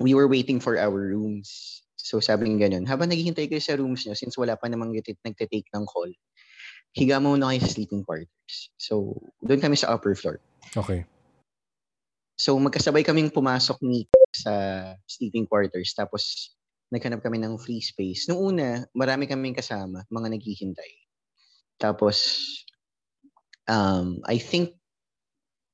we 0.00 0.16
were 0.16 0.28
waiting 0.28 0.60
for 0.60 0.80
our 0.80 1.12
rooms. 1.12 1.80
So 2.00 2.18
sabi 2.18 2.48
ng 2.48 2.60
ganun, 2.60 2.84
habang 2.88 3.12
naghihintay 3.12 3.46
kayo 3.46 3.62
sa 3.62 3.78
rooms 3.78 4.04
nyo, 4.04 4.16
since 4.16 4.34
wala 4.40 4.56
pa 4.56 4.66
namang 4.66 4.96
nagtitake 4.96 5.68
ng 5.70 5.84
call, 5.86 6.10
higa 6.92 7.16
muna 7.20 7.52
kayo 7.52 7.60
sa 7.64 7.72
sleeping 7.72 8.04
quarters. 8.04 8.54
So, 8.76 9.16
doon 9.40 9.60
kami 9.60 9.76
sa 9.80 9.96
upper 9.96 10.12
floor. 10.12 10.36
Okay. 10.76 11.08
So, 12.36 12.56
magkasabay 12.60 13.04
kaming 13.04 13.32
pumasok 13.32 13.80
ni 13.80 14.04
sa 14.32 14.52
sleeping 15.08 15.48
quarters. 15.48 15.96
Tapos, 15.96 16.52
naghanap 16.92 17.24
kami 17.24 17.40
ng 17.40 17.56
free 17.56 17.80
space. 17.80 18.28
Nung 18.28 18.52
una, 18.52 18.84
marami 18.92 19.24
kaming 19.24 19.56
kasama, 19.56 20.04
mga 20.12 20.28
naghihintay. 20.36 20.92
Tapos, 21.80 22.20
um, 23.64 24.20
I 24.28 24.36
think, 24.36 24.76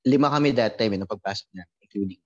lima 0.07 0.31
kami 0.31 0.55
that 0.55 0.79
time, 0.79 0.95
eh, 0.95 0.99
nung 1.03 1.11
pagpasok 1.11 1.49
na, 1.59 1.67
including 1.83 2.23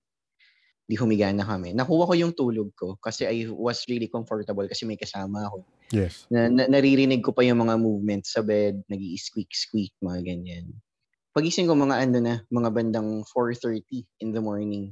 di 0.83 0.99
humiga 0.99 1.31
na 1.31 1.47
kami. 1.47 1.71
Nakuha 1.71 2.11
ko 2.11 2.13
yung 2.13 2.35
tulog 2.35 2.75
ko 2.75 2.99
kasi 2.99 3.23
I 3.23 3.47
was 3.47 3.87
really 3.87 4.11
comfortable 4.11 4.67
kasi 4.67 4.83
may 4.83 4.99
kasama 4.99 5.47
ako. 5.47 5.63
Yes. 5.95 6.27
Na, 6.27 6.51
na 6.51 6.67
naririnig 6.67 7.23
ko 7.23 7.31
pa 7.31 7.39
yung 7.47 7.63
mga 7.63 7.79
movements 7.79 8.35
sa 8.35 8.43
bed, 8.43 8.83
nag 8.91 8.99
squeak 9.15 9.47
squeak 9.55 9.95
mga 10.03 10.27
ganyan. 10.27 10.75
Pagising 11.31 11.71
ko 11.71 11.73
mga 11.73 12.03
ano 12.03 12.17
na, 12.19 12.35
mga 12.51 12.69
bandang 12.69 13.23
4.30 13.31 14.05
in 14.21 14.35
the 14.35 14.43
morning. 14.43 14.91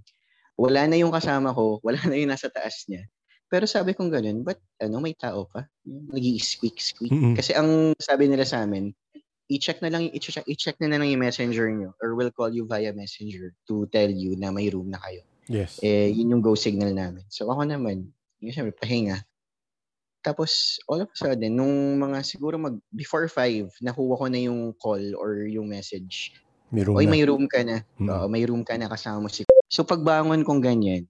Wala 0.55 0.87
na 0.87 0.95
yung 0.95 1.11
kasama 1.11 1.51
ko, 1.51 1.83
wala 1.83 1.99
na 2.07 2.15
yung 2.15 2.31
nasa 2.31 2.47
taas 2.47 2.87
niya. 2.87 3.03
Pero 3.51 3.67
sabi 3.67 3.91
kong 3.91 4.07
ganun, 4.07 4.47
but 4.47 4.63
ano, 4.79 5.03
may 5.03 5.11
tao 5.11 5.43
pa? 5.43 5.67
nag 5.83 6.23
squeak 6.39 6.79
squeak 6.79 7.11
mm-hmm. 7.11 7.35
Kasi 7.35 7.51
ang 7.51 7.91
sabi 7.99 8.31
nila 8.31 8.47
sa 8.47 8.63
amin, 8.63 8.95
i-check 9.51 9.83
na 9.83 9.91
lang, 9.91 10.07
i-check, 10.15 10.47
i-check 10.47 10.79
na, 10.79 10.87
na 10.87 11.03
lang 11.03 11.11
yung 11.11 11.27
messenger 11.27 11.67
nyo 11.67 11.91
or 11.99 12.15
we'll 12.15 12.31
call 12.31 12.47
you 12.47 12.63
via 12.63 12.95
messenger 12.95 13.51
to 13.67 13.83
tell 13.91 14.07
you 14.07 14.39
na 14.39 14.55
may 14.55 14.71
room 14.71 14.87
na 14.87 15.03
kayo. 15.03 15.27
Yes. 15.51 15.83
Eh, 15.83 16.15
yun 16.15 16.31
yung 16.31 16.43
go 16.43 16.55
signal 16.55 16.95
namin. 16.95 17.27
So 17.27 17.51
ako 17.51 17.67
naman, 17.67 18.15
yung 18.39 18.55
siyempre, 18.55 18.71
pahinga. 18.79 19.19
Tapos, 20.23 20.79
all 20.87 21.03
of 21.03 21.11
a 21.11 21.17
sudden, 21.17 21.57
nung 21.57 21.99
mga 21.99 22.23
siguro 22.23 22.55
mag, 22.55 22.77
before 22.93 23.27
5, 23.27 23.83
nakuha 23.83 24.15
ko 24.15 24.25
na 24.31 24.39
yung 24.39 24.71
call 24.79 25.01
or 25.17 25.43
yung 25.49 25.67
message. 25.67 26.39
May 26.71 26.87
room 26.87 26.95
Oy, 26.95 27.05
na. 27.09 27.11
may 27.11 27.23
room 27.27 27.45
ka 27.51 27.59
na. 27.65 27.83
Hmm. 27.99 28.07
Uh, 28.07 28.27
may 28.31 28.45
room 28.47 28.63
ka 28.63 28.79
na 28.79 28.87
kasama 28.87 29.27
mo 29.27 29.29
si 29.33 29.43
So, 29.71 29.83
pagbangon 29.83 30.45
kong 30.45 30.61
ganyan, 30.61 31.09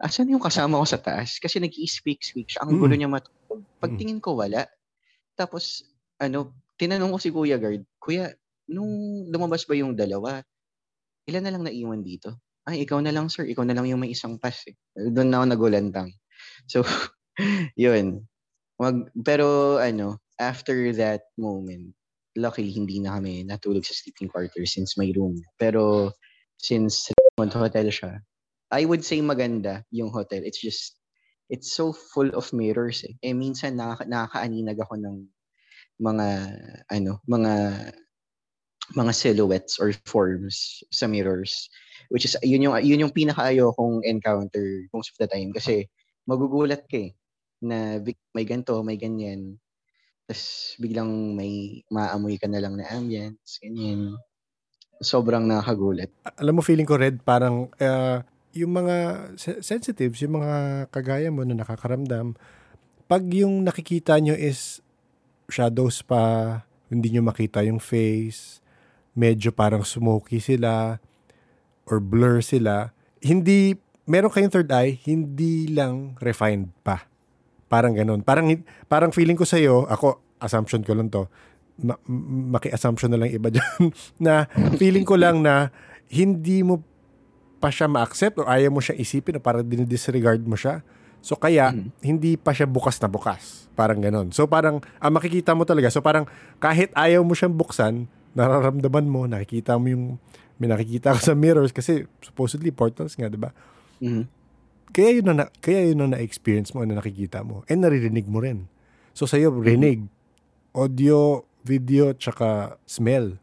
asan 0.00 0.32
yung 0.32 0.42
kasama 0.42 0.80
ko 0.82 0.86
sa 0.86 1.00
taas? 1.00 1.38
Kasi 1.38 1.62
nag-i-speak, 1.62 2.20
speak 2.22 2.48
siya. 2.50 2.66
Ang 2.66 2.76
mm. 2.76 2.80
gulo 2.80 2.94
niya 2.94 3.10
matulog. 3.10 3.62
Pagtingin 3.78 4.18
ko, 4.18 4.38
wala. 4.38 4.66
Tapos, 5.38 5.86
ano, 6.18 6.54
tinanong 6.78 7.14
ko 7.14 7.18
si 7.18 7.30
Kuya 7.30 7.58
Guard, 7.58 7.86
Kuya, 8.02 8.30
nung 8.70 9.26
lumabas 9.30 9.68
ba 9.68 9.74
yung 9.78 9.94
dalawa, 9.94 10.42
ilan 11.28 11.42
na 11.44 11.52
lang 11.54 11.62
naiwan 11.66 12.02
dito? 12.02 12.44
ay, 12.64 12.84
ikaw 12.84 13.00
na 13.04 13.12
lang, 13.12 13.28
sir. 13.28 13.44
Ikaw 13.44 13.64
na 13.68 13.76
lang 13.76 13.86
yung 13.88 14.00
may 14.00 14.12
isang 14.12 14.40
pass. 14.40 14.64
Eh. 14.68 14.76
Doon 14.96 15.28
na 15.28 15.40
ako 15.40 15.46
nagulantang. 15.52 16.10
So, 16.68 16.80
yun. 17.76 18.24
Mag, 18.80 19.12
pero, 19.20 19.76
ano, 19.76 20.16
after 20.40 20.92
that 20.96 21.28
moment, 21.36 21.92
luckily, 22.36 22.72
hindi 22.72 23.04
na 23.04 23.20
kami 23.20 23.44
natulog 23.44 23.84
sa 23.84 23.92
sleeping 23.92 24.32
quarters 24.32 24.72
since 24.72 24.96
may 24.96 25.12
room. 25.12 25.36
Pero, 25.60 26.12
since 26.56 27.12
hotel 27.36 27.92
siya, 27.92 28.24
I 28.74 28.84
would 28.84 29.06
say 29.06 29.22
maganda 29.22 29.86
yung 29.94 30.10
hotel. 30.10 30.42
It's 30.42 30.58
just, 30.58 30.98
it's 31.46 31.70
so 31.70 31.94
full 31.94 32.34
of 32.34 32.50
mirrors 32.50 33.06
eh. 33.06 33.14
Eh, 33.22 33.32
minsan 33.32 33.78
nakaka- 33.78 34.10
nakakaaninag 34.10 34.78
ako 34.82 34.94
ng 34.98 35.16
mga, 36.02 36.26
ano, 36.90 37.22
mga 37.30 37.52
mga 38.92 39.16
silhouettes 39.16 39.80
or 39.80 39.96
forms 40.04 40.84
sa 40.92 41.08
mirrors 41.08 41.72
which 42.12 42.28
is 42.28 42.36
yun 42.44 42.60
yung 42.60 42.76
yun 42.84 43.00
yung 43.00 43.16
pinakaayo 43.16 43.72
kong 43.80 44.04
encounter 44.04 44.84
most 44.92 45.08
of 45.08 45.16
the 45.16 45.24
time 45.24 45.56
kasi 45.56 45.88
magugulat 46.28 46.84
ka 46.84 47.08
eh 47.08 47.16
na 47.64 47.96
may 48.36 48.44
ganto, 48.44 48.76
may 48.84 49.00
ganyan. 49.00 49.56
Tapos 50.28 50.76
biglang 50.76 51.08
may 51.36 51.84
maamoy 51.88 52.36
ka 52.36 52.48
na 52.48 52.60
lang 52.60 52.76
na 52.76 52.88
ambience, 52.92 53.56
ganyan. 53.60 54.16
Sobrang 55.00 55.48
nakakagulat. 55.48 56.12
Alam 56.38 56.60
mo, 56.60 56.62
feeling 56.62 56.86
ko, 56.86 56.96
Red, 56.96 57.20
parang 57.24 57.68
uh, 57.80 58.24
yung 58.54 58.72
mga 58.72 59.28
sensitives, 59.60 60.22
yung 60.22 60.38
mga 60.38 60.86
kagaya 60.94 61.28
mo 61.28 61.42
na 61.42 61.58
nakakaramdam, 61.58 62.38
pag 63.10 63.22
yung 63.34 63.66
nakikita 63.66 64.16
nyo 64.22 64.32
is 64.32 64.78
shadows 65.50 66.00
pa, 66.06 66.62
hindi 66.88 67.12
nyo 67.12 67.26
makita 67.26 67.66
yung 67.66 67.82
face, 67.82 68.62
medyo 69.18 69.50
parang 69.50 69.82
smoky 69.82 70.38
sila 70.38 71.02
or 71.84 71.98
blur 71.98 72.40
sila, 72.40 72.94
hindi, 73.20 73.74
meron 74.06 74.30
kayong 74.30 74.54
third 74.54 74.70
eye, 74.70 74.96
hindi 75.04 75.68
lang 75.68 76.16
refined 76.22 76.70
pa. 76.86 77.10
Parang 77.68 77.92
ganun. 77.92 78.22
Parang, 78.22 78.46
parang 78.86 79.10
feeling 79.10 79.36
ko 79.36 79.44
sa'yo, 79.44 79.90
ako, 79.90 80.22
assumption 80.38 80.86
ko 80.86 80.94
lang 80.94 81.10
to, 81.10 81.26
ma- 81.82 82.00
maki-assumption 82.54 83.10
na 83.10 83.18
lang 83.18 83.34
iba 83.34 83.50
dyan, 83.54 83.90
na 84.22 84.46
feeling 84.78 85.04
ko 85.04 85.18
lang 85.18 85.42
na 85.42 85.74
hindi 86.08 86.62
mo 86.62 86.93
pa 87.64 87.72
siya 87.72 87.88
ma-accept 87.88 88.36
or 88.36 88.44
ayaw 88.44 88.68
mo 88.68 88.84
siya 88.84 88.92
isipin 89.00 89.40
o 89.40 89.40
parang 89.40 89.64
dinidisregard 89.64 90.44
mo 90.44 90.52
siya. 90.52 90.84
So 91.24 91.40
kaya, 91.40 91.72
mm-hmm. 91.72 92.04
hindi 92.04 92.36
pa 92.36 92.52
siya 92.52 92.68
bukas 92.68 93.00
na 93.00 93.08
bukas. 93.08 93.64
Parang 93.72 94.04
ganun. 94.04 94.28
So 94.36 94.44
parang, 94.44 94.84
ah, 95.00 95.08
makikita 95.08 95.56
mo 95.56 95.64
talaga. 95.64 95.88
So 95.88 96.04
parang, 96.04 96.28
kahit 96.60 96.92
ayaw 96.92 97.24
mo 97.24 97.32
siyang 97.32 97.56
buksan, 97.56 98.04
nararamdaman 98.36 99.08
mo, 99.08 99.24
nakikita 99.24 99.80
mo 99.80 99.88
yung, 99.88 100.04
may 100.60 100.68
nakikita 100.68 101.16
ka 101.16 101.20
sa 101.24 101.32
mirrors 101.32 101.72
kasi 101.72 102.04
supposedly 102.20 102.68
portals 102.68 103.16
nga, 103.16 103.32
di 103.32 103.40
ba? 103.40 103.56
Mm-hmm. 104.04 104.24
Kaya 104.92 105.10
yun 105.16 105.24
na, 105.32 105.48
kaya 105.64 105.88
yun 105.88 106.04
na 106.04 106.20
na-experience 106.20 106.76
mo, 106.76 106.84
na 106.84 107.00
nakikita 107.00 107.40
mo. 107.40 107.64
And 107.72 107.80
naririnig 107.80 108.28
mo 108.28 108.44
rin. 108.44 108.68
So 109.16 109.24
sa'yo, 109.24 109.48
mm-hmm. 109.48 109.64
rinig, 109.64 110.00
audio, 110.76 111.48
video, 111.64 112.12
tsaka 112.12 112.76
smell. 112.84 113.40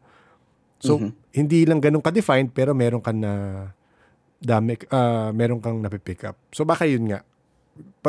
So, 0.78 1.02
mm-hmm. 1.02 1.10
hindi 1.34 1.58
lang 1.66 1.82
ganun 1.82 2.02
ka-defined, 2.02 2.54
pero 2.54 2.70
meron 2.74 3.02
ka 3.02 3.10
na 3.10 3.74
dami, 4.42 4.74
uh, 4.90 5.30
meron 5.30 5.62
kang 5.62 5.78
napipick 5.78 6.26
up. 6.26 6.36
So, 6.50 6.66
baka 6.66 6.84
yun 6.84 7.06
nga. 7.08 7.22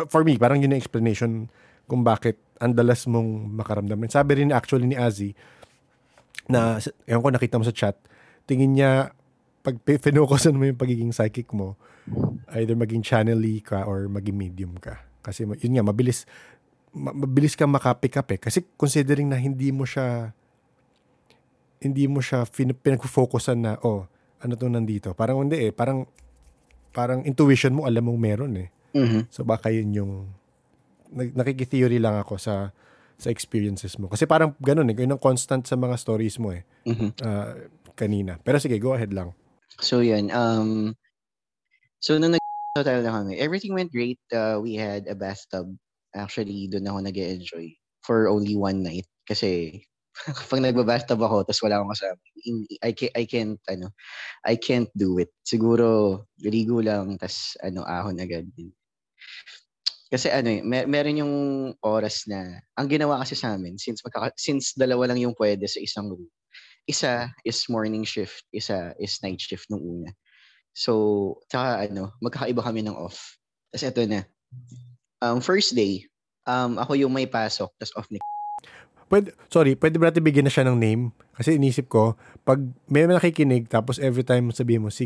For 0.10 0.26
me, 0.26 0.41
parang 0.41 0.60
yun 0.60 0.74
yung 0.74 0.82
explanation 0.82 1.48
kung 1.86 2.02
bakit 2.02 2.41
ang 2.58 2.74
dalas 2.74 3.06
mong 3.06 3.54
makaramdaman. 3.54 4.10
Sabi 4.10 4.41
rin 4.41 4.50
actually 4.50 4.89
ni 4.89 4.98
Azzy, 4.98 5.38
na, 6.50 6.82
ewan 7.08 7.24
ko 7.24 7.30
nakita 7.32 7.56
mo 7.62 7.65
sa 7.65 7.76
chat, 7.76 7.96
tingin 8.50 8.76
niya, 8.76 9.13
pag 9.63 9.80
finocusan 9.80 10.60
mo 10.60 10.67
yung 10.67 10.80
pagiging 10.80 11.15
psychic 11.15 11.54
mo, 11.56 11.80
either 12.60 12.76
maging 12.76 13.00
channel 13.00 13.39
ka 13.63 13.88
or 13.88 14.12
maging 14.12 14.36
medium 14.36 14.76
ka. 14.76 15.00
Kasi 15.24 15.48
yun 15.48 15.80
nga, 15.80 15.88
mabilis, 15.88 16.28
mabilis 16.91 17.55
kang 17.55 17.72
makapick 17.72 18.20
up 18.20 18.28
eh. 18.36 18.39
Kasi 18.39 18.68
considering 18.76 19.32
na 19.32 19.39
hindi 19.39 19.72
mo 19.72 19.88
siya, 19.88 20.36
hindi 21.80 22.08
mo 22.12 22.20
siya 22.20 22.43
fin- 22.43 22.76
pinag-focusan 22.76 23.60
na, 23.60 23.72
oh, 23.88 24.08
ano 24.43 24.53
to 24.60 24.68
nandito. 24.68 25.16
Parang 25.16 25.47
hindi 25.47 25.64
eh, 25.64 25.72
parang, 25.72 26.03
parang 26.94 27.26
intuition 27.26 27.74
mo, 27.74 27.89
alam 27.89 28.06
mong 28.06 28.22
meron 28.22 28.54
eh. 28.56 28.70
Mm-hmm. 28.94 29.34
So 29.34 29.41
baka 29.41 29.74
yun 29.74 29.89
yung, 29.91 30.14
nakiki-theory 31.14 31.98
lang 31.98 32.22
ako 32.22 32.38
sa, 32.38 32.70
sa 33.18 33.30
experiences 33.34 33.98
mo. 33.98 34.08
Kasi 34.10 34.30
parang 34.30 34.54
ganun 34.62 34.94
eh, 34.94 34.96
yun 34.96 35.18
ang 35.18 35.22
constant 35.22 35.66
sa 35.66 35.74
mga 35.74 35.98
stories 35.98 36.38
mo 36.38 36.54
eh. 36.54 36.62
Mm-hmm. 36.86 37.10
Uh, 37.20 37.54
kanina. 37.98 38.38
Pero 38.41 38.58
sige, 38.62 38.78
go 38.78 38.94
ahead 38.94 39.14
lang. 39.14 39.34
So 39.82 40.06
yun, 40.06 40.30
um, 40.30 40.94
so 41.98 42.18
nung 42.22 42.38
nag-hotel 42.38 43.02
na 43.02 43.14
kami, 43.22 43.41
everything 43.41 43.74
went 43.74 43.89
great. 43.89 44.22
Uh, 44.30 44.62
we 44.62 44.78
had 44.78 45.10
a 45.10 45.18
bathtub. 45.18 45.74
Actually, 46.14 46.70
doon 46.70 46.86
ako 46.86 46.98
nag 47.02 47.18
enjoy 47.18 47.74
for 48.06 48.30
only 48.30 48.54
one 48.54 48.86
night. 48.86 49.10
Kasi 49.26 49.82
Kapag 50.39 50.61
nagbabathtub 50.61 51.18
ako, 51.18 51.41
tapos 51.43 51.61
wala 51.66 51.82
akong 51.82 51.93
kasama, 51.97 52.22
I, 52.86 52.91
can't, 52.93 53.14
I 53.18 53.24
can't, 53.26 53.59
ano, 53.66 53.88
I 54.45 54.55
can't 54.55 54.91
do 54.93 55.18
it. 55.18 55.34
Siguro, 55.41 56.22
ligo 56.38 56.80
lang, 56.86 57.18
tapos, 57.18 57.57
ano, 57.66 57.82
ahon 57.82 58.22
agad. 58.22 58.45
Kasi 60.14 60.30
ano 60.30 60.53
eh, 60.53 60.61
mer- 60.61 60.86
meron 60.86 61.18
yung 61.18 61.36
oras 61.82 62.30
na, 62.30 62.61
ang 62.78 62.86
ginawa 62.86 63.26
kasi 63.26 63.34
sa 63.34 63.57
amin, 63.57 63.82
since, 63.82 64.05
magkaka- 64.05 64.38
since 64.38 64.78
dalawa 64.78 65.09
lang 65.09 65.26
yung 65.26 65.34
pwede 65.34 65.66
sa 65.66 65.82
isang 65.82 66.14
room, 66.14 66.30
isa 66.86 67.34
is 67.41 67.66
morning 67.66 68.05
shift, 68.05 68.45
isa 68.53 68.93
is 69.01 69.18
night 69.26 69.41
shift 69.41 69.66
nung 69.74 69.82
una. 69.82 70.11
So, 70.74 71.41
tsaka 71.49 71.89
ano, 71.89 72.14
magkakaiba 72.22 72.61
kami 72.61 72.86
ng 72.86 72.97
off. 72.97 73.38
Tapos 73.74 73.86
ito 73.89 74.01
na. 74.05 74.22
Um, 75.24 75.39
first 75.39 75.74
day, 75.74 76.05
um, 76.45 76.78
ako 76.78 76.93
yung 76.97 77.14
may 77.14 77.26
pasok, 77.26 77.72
tapos 77.80 77.93
off 77.97 78.09
ni 78.14 78.20
Pwede, 79.14 79.30
sorry, 79.53 79.78
pwede 79.78 80.01
ba 80.01 80.09
natin 80.09 80.26
bigyan 80.26 80.49
na 80.49 80.53
siya 80.53 80.66
ng 80.66 80.78
name? 80.82 81.14
Kasi 81.38 81.61
inisip 81.61 81.86
ko, 81.86 82.18
pag 82.41 82.57
may 82.89 83.05
nakikinig, 83.05 83.70
tapos 83.70 84.01
every 84.01 84.26
time 84.26 84.49
sabihin 84.49 84.82
mo, 84.82 84.89
si, 84.89 85.05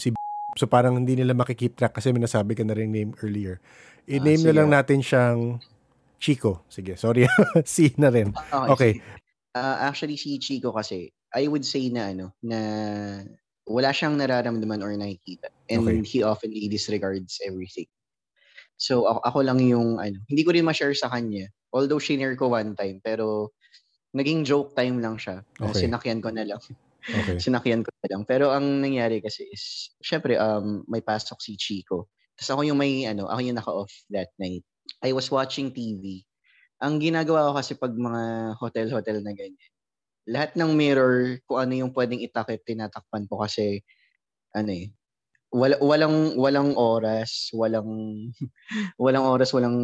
si 0.00 0.16
So 0.56 0.64
parang 0.64 0.96
hindi 0.96 1.20
nila 1.20 1.36
makikip 1.36 1.76
track 1.76 2.00
kasi 2.00 2.16
may 2.16 2.24
nasabi 2.24 2.56
ka 2.56 2.64
na 2.64 2.72
rin 2.72 2.88
name 2.88 3.12
earlier. 3.20 3.60
I-name 4.08 4.40
ah, 4.40 4.46
na 4.48 4.56
lang 4.56 4.68
natin 4.72 5.04
siyang 5.04 5.60
Chico. 6.16 6.64
Sige, 6.72 6.96
sorry. 6.96 7.28
C 7.68 7.92
na 8.00 8.08
rin. 8.08 8.32
Okay. 8.32 8.72
okay. 8.72 8.92
Uh, 9.52 9.84
actually, 9.84 10.16
si 10.16 10.40
Chico 10.40 10.72
kasi, 10.72 11.12
I 11.36 11.44
would 11.44 11.68
say 11.68 11.92
na 11.92 12.08
ano, 12.16 12.32
na 12.40 12.58
wala 13.68 13.92
siyang 13.92 14.16
nararamdaman 14.16 14.80
or 14.80 14.96
nakikita. 14.96 15.52
And 15.68 15.84
okay. 15.84 16.00
he 16.08 16.24
often 16.24 16.56
disregards 16.72 17.36
everything. 17.44 17.92
So 18.80 19.04
ako, 19.04 19.20
ako 19.28 19.38
lang 19.44 19.60
yung 19.60 20.00
ano, 20.00 20.24
hindi 20.24 20.40
ko 20.40 20.56
rin 20.56 20.64
ma-share 20.64 20.96
sa 20.96 21.12
kanya. 21.12 21.52
Although 21.76 22.00
shinare 22.00 22.40
ko 22.40 22.48
one 22.48 22.72
time, 22.72 23.04
pero 23.04 23.52
naging 24.16 24.48
joke 24.48 24.72
time 24.72 25.04
lang 25.04 25.20
siya. 25.20 25.44
Okay. 25.60 25.84
Sinakyan 25.84 26.24
ko 26.24 26.32
na 26.32 26.48
lang. 26.48 26.60
Okay. 27.04 27.36
Sinakyan 27.44 27.84
ko 27.84 27.92
na 27.92 28.08
lang. 28.16 28.22
Pero 28.24 28.48
ang 28.56 28.80
nangyari 28.80 29.20
kasi 29.20 29.44
is, 29.52 29.92
syempre, 30.00 30.40
um, 30.40 30.80
may 30.88 31.04
pasok 31.04 31.36
si 31.44 31.60
Chico. 31.60 32.08
Tapos 32.32 32.50
ako 32.56 32.60
yung 32.64 32.80
may, 32.80 33.04
ano, 33.04 33.28
ako 33.28 33.40
yung 33.44 33.58
naka-off 33.60 33.92
that 34.08 34.32
night. 34.40 34.64
I 35.04 35.12
was 35.12 35.28
watching 35.28 35.68
TV. 35.68 36.24
Ang 36.80 37.00
ginagawa 37.00 37.52
ko 37.52 37.60
kasi 37.60 37.76
pag 37.76 37.92
mga 37.92 38.56
hotel-hotel 38.56 39.20
na 39.20 39.36
ganyan, 39.36 39.72
lahat 40.26 40.58
ng 40.58 40.72
mirror, 40.74 41.38
kung 41.46 41.62
ano 41.62 41.72
yung 41.76 41.92
pwedeng 41.94 42.20
itakip, 42.24 42.64
tinatakpan 42.66 43.28
ko 43.28 43.44
kasi, 43.44 43.84
ano 44.56 44.72
eh, 44.72 44.90
wala, 45.56 45.76
walang 45.80 46.36
walang 46.36 46.76
oras, 46.76 47.48
walang 47.56 47.88
walang 49.02 49.24
oras, 49.24 49.56
walang 49.56 49.78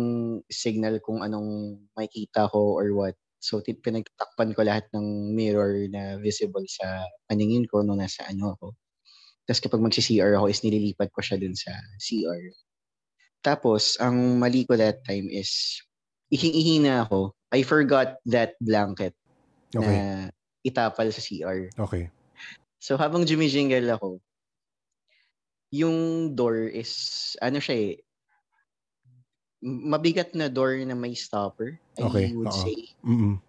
signal 0.53 1.01
kung 1.01 1.25
anong 1.25 1.81
makita 1.97 2.53
ko 2.53 2.77
or 2.77 2.93
what. 2.93 3.17
So, 3.43 3.59
tip, 3.59 3.83
pinagtakpan 3.83 4.55
ko 4.55 4.63
lahat 4.63 4.87
ng 4.95 5.35
mirror 5.35 5.75
na 5.91 6.15
visible 6.23 6.63
sa 6.71 7.03
paningin 7.27 7.67
ko 7.67 7.83
nung 7.83 7.99
nasa 7.99 8.23
ano 8.31 8.55
ako. 8.55 8.79
Tapos 9.43 9.59
kapag 9.59 9.83
magsi-CR 9.83 10.39
ako 10.39 10.47
is 10.47 10.63
nililipat 10.63 11.11
ko 11.11 11.19
siya 11.19 11.43
dun 11.43 11.59
sa 11.59 11.75
CR. 11.99 12.43
Tapos, 13.43 13.99
ang 13.99 14.39
mali 14.39 14.63
ko 14.63 14.79
that 14.79 15.03
time 15.03 15.27
is, 15.27 15.83
ihing-ihi 16.31 16.87
na 16.87 17.03
ako. 17.03 17.35
I 17.51 17.67
forgot 17.67 18.23
that 18.31 18.55
blanket 18.63 19.19
okay. 19.75 19.91
na 19.91 20.31
itapal 20.63 21.11
sa 21.11 21.19
CR. 21.19 21.75
Okay. 21.75 22.15
So, 22.79 22.95
habang 22.95 23.27
jumijingle 23.27 23.91
ako, 23.91 24.23
yung 25.73 26.31
door 26.37 26.69
is, 26.69 26.93
ano 27.41 27.57
siya 27.57 27.75
eh, 27.75 27.93
mabigat 29.65 30.37
na 30.37 30.53
door 30.53 30.77
na 30.85 30.93
may 30.93 31.17
stopper, 31.17 31.81
I 31.97 32.37
would 32.37 32.53
uh-oh. 32.53 32.61
say. 32.61 32.93
Mm-mm. 33.01 33.41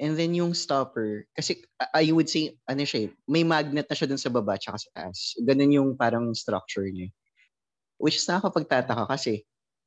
And 0.00 0.18
then 0.18 0.34
yung 0.34 0.56
stopper, 0.56 1.28
kasi 1.36 1.62
I 1.92 2.10
would 2.10 2.26
say, 2.26 2.56
ano 2.66 2.82
siya, 2.82 3.06
eh, 3.06 3.08
may 3.28 3.44
magnet 3.44 3.86
na 3.86 3.94
siya 3.94 4.08
dun 4.08 4.18
sa 4.18 4.32
baba 4.32 4.56
tsaka 4.56 4.80
sa 4.80 4.90
taas. 4.96 5.36
Ganun 5.44 5.76
yung 5.76 5.90
parang 5.94 6.32
structure 6.32 6.88
niya. 6.88 7.12
Which 8.00 8.18
is 8.18 8.26
nakakapagtataka 8.26 9.06
kasi 9.06 9.44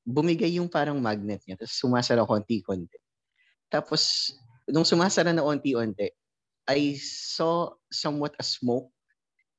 bumigay 0.08 0.56
yung 0.56 0.72
parang 0.72 1.02
magnet 1.04 1.44
niya, 1.44 1.60
tapos 1.60 1.76
sumasara 1.76 2.24
konti-konti. 2.24 2.96
Tapos, 3.68 4.32
nung 4.70 4.88
sumasara 4.88 5.36
na 5.36 5.44
konti-konti, 5.44 6.08
I 6.68 6.96
saw 7.00 7.74
somewhat 7.92 8.38
a 8.40 8.46
smoke 8.46 8.94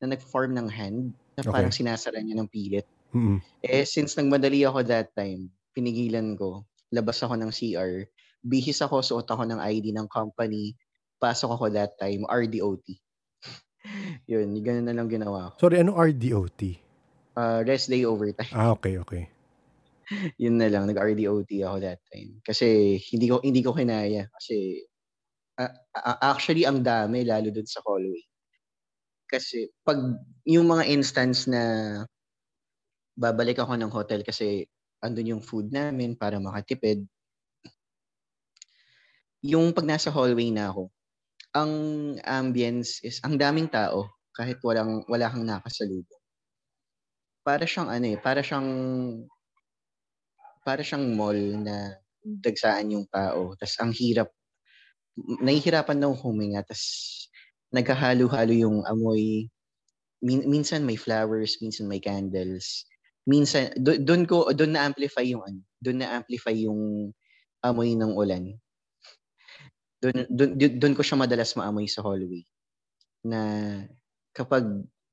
na 0.01 0.15
nag-form 0.15 0.55
ng 0.57 0.69
hand 0.71 1.13
na 1.39 1.47
okay. 1.47 1.55
parang 1.55 1.71
sinasara 1.71 2.19
niya 2.19 2.35
ng 2.35 2.51
pilit. 2.51 2.87
Mm-hmm. 3.15 3.39
Eh, 3.63 3.87
since 3.87 4.19
nagmadali 4.19 4.67
ako 4.67 4.83
that 4.83 5.15
time, 5.15 5.55
pinigilan 5.71 6.35
ko. 6.35 6.67
Labas 6.91 7.23
ako 7.23 7.39
ng 7.39 7.55
CR. 7.55 8.11
Bihis 8.43 8.83
ako, 8.83 9.07
suot 9.07 9.31
ako 9.31 9.47
ng 9.47 9.63
ID 9.63 9.95
ng 9.95 10.11
company. 10.11 10.75
Pasok 11.23 11.55
ako 11.55 11.71
that 11.71 11.95
time, 12.03 12.27
RDOT. 12.27 12.87
Yun, 14.31 14.59
ganun 14.67 14.87
na 14.91 14.95
lang 14.99 15.07
ginawa 15.07 15.55
ko. 15.55 15.71
Sorry, 15.71 15.79
ano 15.79 15.95
RDOT? 15.95 16.61
Uh, 17.39 17.63
rest 17.63 17.87
day 17.87 18.03
overtime. 18.03 18.51
Ah, 18.51 18.75
okay, 18.75 18.99
okay. 18.99 19.31
Yun 20.43 20.59
na 20.59 20.67
lang, 20.67 20.91
nag-RDOT 20.91 21.51
ako 21.63 21.77
that 21.79 22.03
time. 22.11 22.43
Kasi 22.43 22.99
hindi 23.15 23.31
ko 23.31 23.39
hindi 23.45 23.63
ko 23.63 23.71
kinaya 23.77 24.27
kasi 24.35 24.83
uh, 25.61 25.73
actually 26.23 26.65
ang 26.65 26.81
dami 26.81 27.23
lalo 27.23 27.53
dun 27.53 27.69
sa 27.69 27.85
hallway. 27.85 28.25
Kasi 29.29 29.69
pag 29.85 30.01
yung 30.49 30.73
mga 30.73 30.89
instance 30.89 31.45
na 31.45 31.63
babalik 33.13 33.61
ako 33.61 33.77
ng 33.77 33.93
hotel 33.93 34.25
kasi 34.25 34.65
andun 35.05 35.37
yung 35.37 35.43
food 35.45 35.69
namin 35.69 36.17
para 36.17 36.41
makatipid. 36.41 37.05
Yung 39.45 39.71
pag 39.77 39.87
nasa 39.87 40.11
hallway 40.11 40.51
na 40.51 40.73
ako, 40.73 40.91
ang 41.55 41.73
ambience 42.25 43.05
is 43.05 43.21
ang 43.23 43.39
daming 43.39 43.69
tao 43.71 44.09
kahit 44.35 44.59
walang 44.65 45.05
wala 45.07 45.29
kang 45.29 45.47
nakasalubong. 45.47 46.23
Para 47.45 47.65
siyang 47.69 47.89
ano 47.93 48.07
eh, 48.13 48.19
para 48.19 48.41
siyang 48.41 48.69
para 50.63 50.83
siyang 50.85 51.17
mall 51.17 51.39
na 51.65 51.97
dagsaan 52.23 52.93
yung 52.93 53.07
tao. 53.09 53.57
Tapos 53.57 53.77
ang 53.81 53.93
hirap 53.95 54.29
nahihirapan 55.43 55.99
daw 55.99 56.13
huminga. 56.15 56.63
Tapos 56.63 57.28
nagkahalo-halo 57.75 58.55
yung 58.55 58.79
amoy. 58.89 59.49
Min- 60.25 60.49
minsan 60.51 60.83
may 60.83 60.99
flowers, 60.99 61.61
minsan 61.63 61.87
may 61.87 62.03
candles 62.03 62.89
minsan 63.29 63.69
doon 63.77 64.25
ko 64.25 64.49
doon 64.57 64.73
na 64.73 64.89
amplify 64.89 65.21
yung 65.21 65.45
ano, 65.45 65.61
doon 65.85 66.01
na 66.01 66.17
amplify 66.17 66.57
yung 66.57 67.13
amoy 67.61 67.93
ng 67.93 68.17
ulan. 68.17 68.57
Doon 70.01 70.25
doon 70.81 70.97
ko 70.97 71.05
siya 71.05 71.21
madalas 71.21 71.53
maamoy 71.53 71.85
sa 71.85 72.01
hallway. 72.01 72.49
Na 73.21 73.39
kapag 74.33 74.65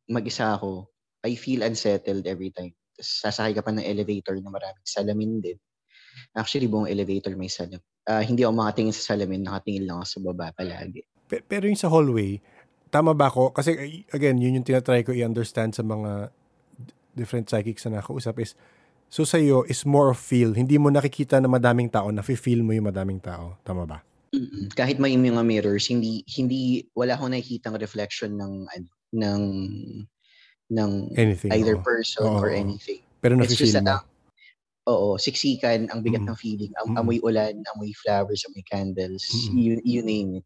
mag-isa 0.07 0.55
ako, 0.55 0.87
I 1.27 1.35
feel 1.35 1.67
unsettled 1.67 2.23
every 2.23 2.55
time. 2.55 2.71
Sasakay 2.95 3.51
ka 3.51 3.65
pa 3.65 3.75
ng 3.75 3.83
elevator 3.83 4.39
na 4.39 4.47
maraming 4.47 4.87
salamin 4.87 5.43
din. 5.43 5.59
Actually, 6.31 6.71
buong 6.71 6.87
elevator 6.87 7.35
may 7.35 7.51
salamin. 7.51 7.83
Uh, 8.07 8.23
hindi 8.23 8.47
ako 8.47 8.53
makatingin 8.55 8.95
sa 8.95 9.17
salamin, 9.17 9.43
nakatingin 9.43 9.83
lang 9.89 9.99
ako 9.99 10.07
sa 10.07 10.19
baba 10.23 10.47
palagi. 10.55 11.03
Pero 11.27 11.65
yung 11.65 11.79
sa 11.79 11.89
hallway, 11.89 12.39
tama 12.93 13.17
ba 13.17 13.27
ako? 13.27 13.51
Kasi 13.51 14.03
again, 14.13 14.37
yun 14.37 14.61
yung 14.61 14.67
tinatry 14.67 15.03
ko 15.03 15.11
i-understand 15.11 15.73
sa 15.73 15.81
mga 15.81 16.29
different 17.15 17.47
psychics 17.49 17.87
na 17.87 17.99
nakausap 17.99 18.37
is, 18.43 18.53
so 19.07 19.23
sa 19.23 19.39
iyo 19.39 19.63
is 19.65 19.87
more 19.87 20.11
of 20.11 20.19
feel. 20.19 20.53
Hindi 20.53 20.77
mo 20.77 20.91
nakikita 20.91 21.39
na 21.39 21.49
madaming 21.49 21.89
tao, 21.89 22.11
na 22.11 22.21
feel 22.21 22.61
mo 22.61 22.75
yung 22.75 22.87
madaming 22.91 23.23
tao. 23.23 23.57
Tama 23.63 23.87
ba? 23.87 24.03
Mm-hmm. 24.35 24.75
Kahit 24.75 24.99
may 24.99 25.15
mga 25.15 25.43
mirrors, 25.47 25.87
hindi, 25.87 26.21
hindi, 26.27 26.83
wala 26.91 27.15
akong 27.15 27.31
nakikitang 27.31 27.79
reflection 27.79 28.35
ng, 28.35 28.67
ng, 29.15 29.41
ng 30.75 30.91
anything, 31.15 31.51
either 31.55 31.79
oo. 31.79 31.85
person 31.85 32.27
oo. 32.27 32.43
or 32.43 32.51
anything. 32.51 32.99
Pero 33.23 33.39
nafe-feel 33.39 33.79
mo. 33.79 34.03
Oo, 34.85 35.17
siksikan, 35.17 35.89
ang 35.89 36.05
bigat 36.05 36.21
mm. 36.21 36.29
ng 36.29 36.37
feeling. 36.37 36.71
Am- 36.77 36.93
mm. 36.93 36.99
Amoy 37.01 37.17
ulan, 37.23 37.57
amoy 37.73 37.89
flowers, 37.97 38.45
amoy 38.45 38.61
candles, 38.69 39.25
mm. 39.49 39.57
you, 39.57 39.73
you 39.81 40.05
name 40.05 40.37
it. 40.37 40.45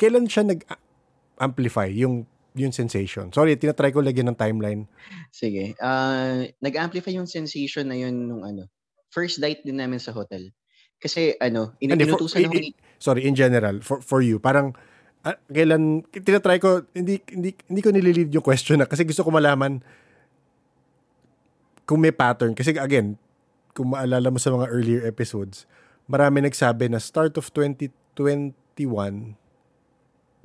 Kailan 0.00 0.24
siya 0.24 0.48
nag-amplify 0.48 1.92
yung 1.92 2.24
yung 2.56 2.74
sensation. 2.74 3.30
Sorry, 3.30 3.54
tinatry 3.54 3.94
ko 3.94 4.02
lagyan 4.02 4.32
ng 4.32 4.38
timeline. 4.40 4.88
Sige. 5.30 5.78
Uh, 5.78 6.50
nag-amplify 6.58 7.14
yung 7.14 7.28
sensation 7.28 7.86
na 7.86 7.94
yun 7.94 8.26
nung 8.26 8.42
ano. 8.42 8.66
First 9.12 9.38
night 9.38 9.62
din 9.62 9.78
namin 9.78 10.02
sa 10.02 10.10
hotel. 10.10 10.50
Kasi 10.98 11.38
ano, 11.38 11.78
in- 11.78 11.94
Hindi, 11.94 12.10
inutusan 12.10 12.48
ako 12.48 12.58
Sorry, 13.00 13.24
in 13.24 13.32
general, 13.32 13.80
for, 13.80 14.02
for 14.04 14.20
you, 14.20 14.36
parang 14.36 14.76
uh, 15.24 15.36
kailan, 15.48 16.04
tinatry 16.12 16.60
ko, 16.60 16.84
hindi, 16.92 17.22
hindi, 17.32 17.56
hindi 17.70 17.80
ko 17.80 17.90
nililid 17.94 18.28
yung 18.34 18.44
question 18.44 18.82
na 18.82 18.86
kasi 18.88 19.08
gusto 19.08 19.24
ko 19.24 19.32
malaman 19.32 19.80
kung 21.88 22.02
may 22.02 22.12
pattern. 22.12 22.52
Kasi 22.52 22.76
again, 22.76 23.16
kung 23.72 23.96
maalala 23.96 24.28
mo 24.28 24.38
sa 24.38 24.52
mga 24.52 24.68
earlier 24.68 25.02
episodes, 25.08 25.64
marami 26.10 26.44
nagsabi 26.44 26.90
na 26.92 27.00
start 27.00 27.38
of 27.40 27.48
2021, 27.54 28.44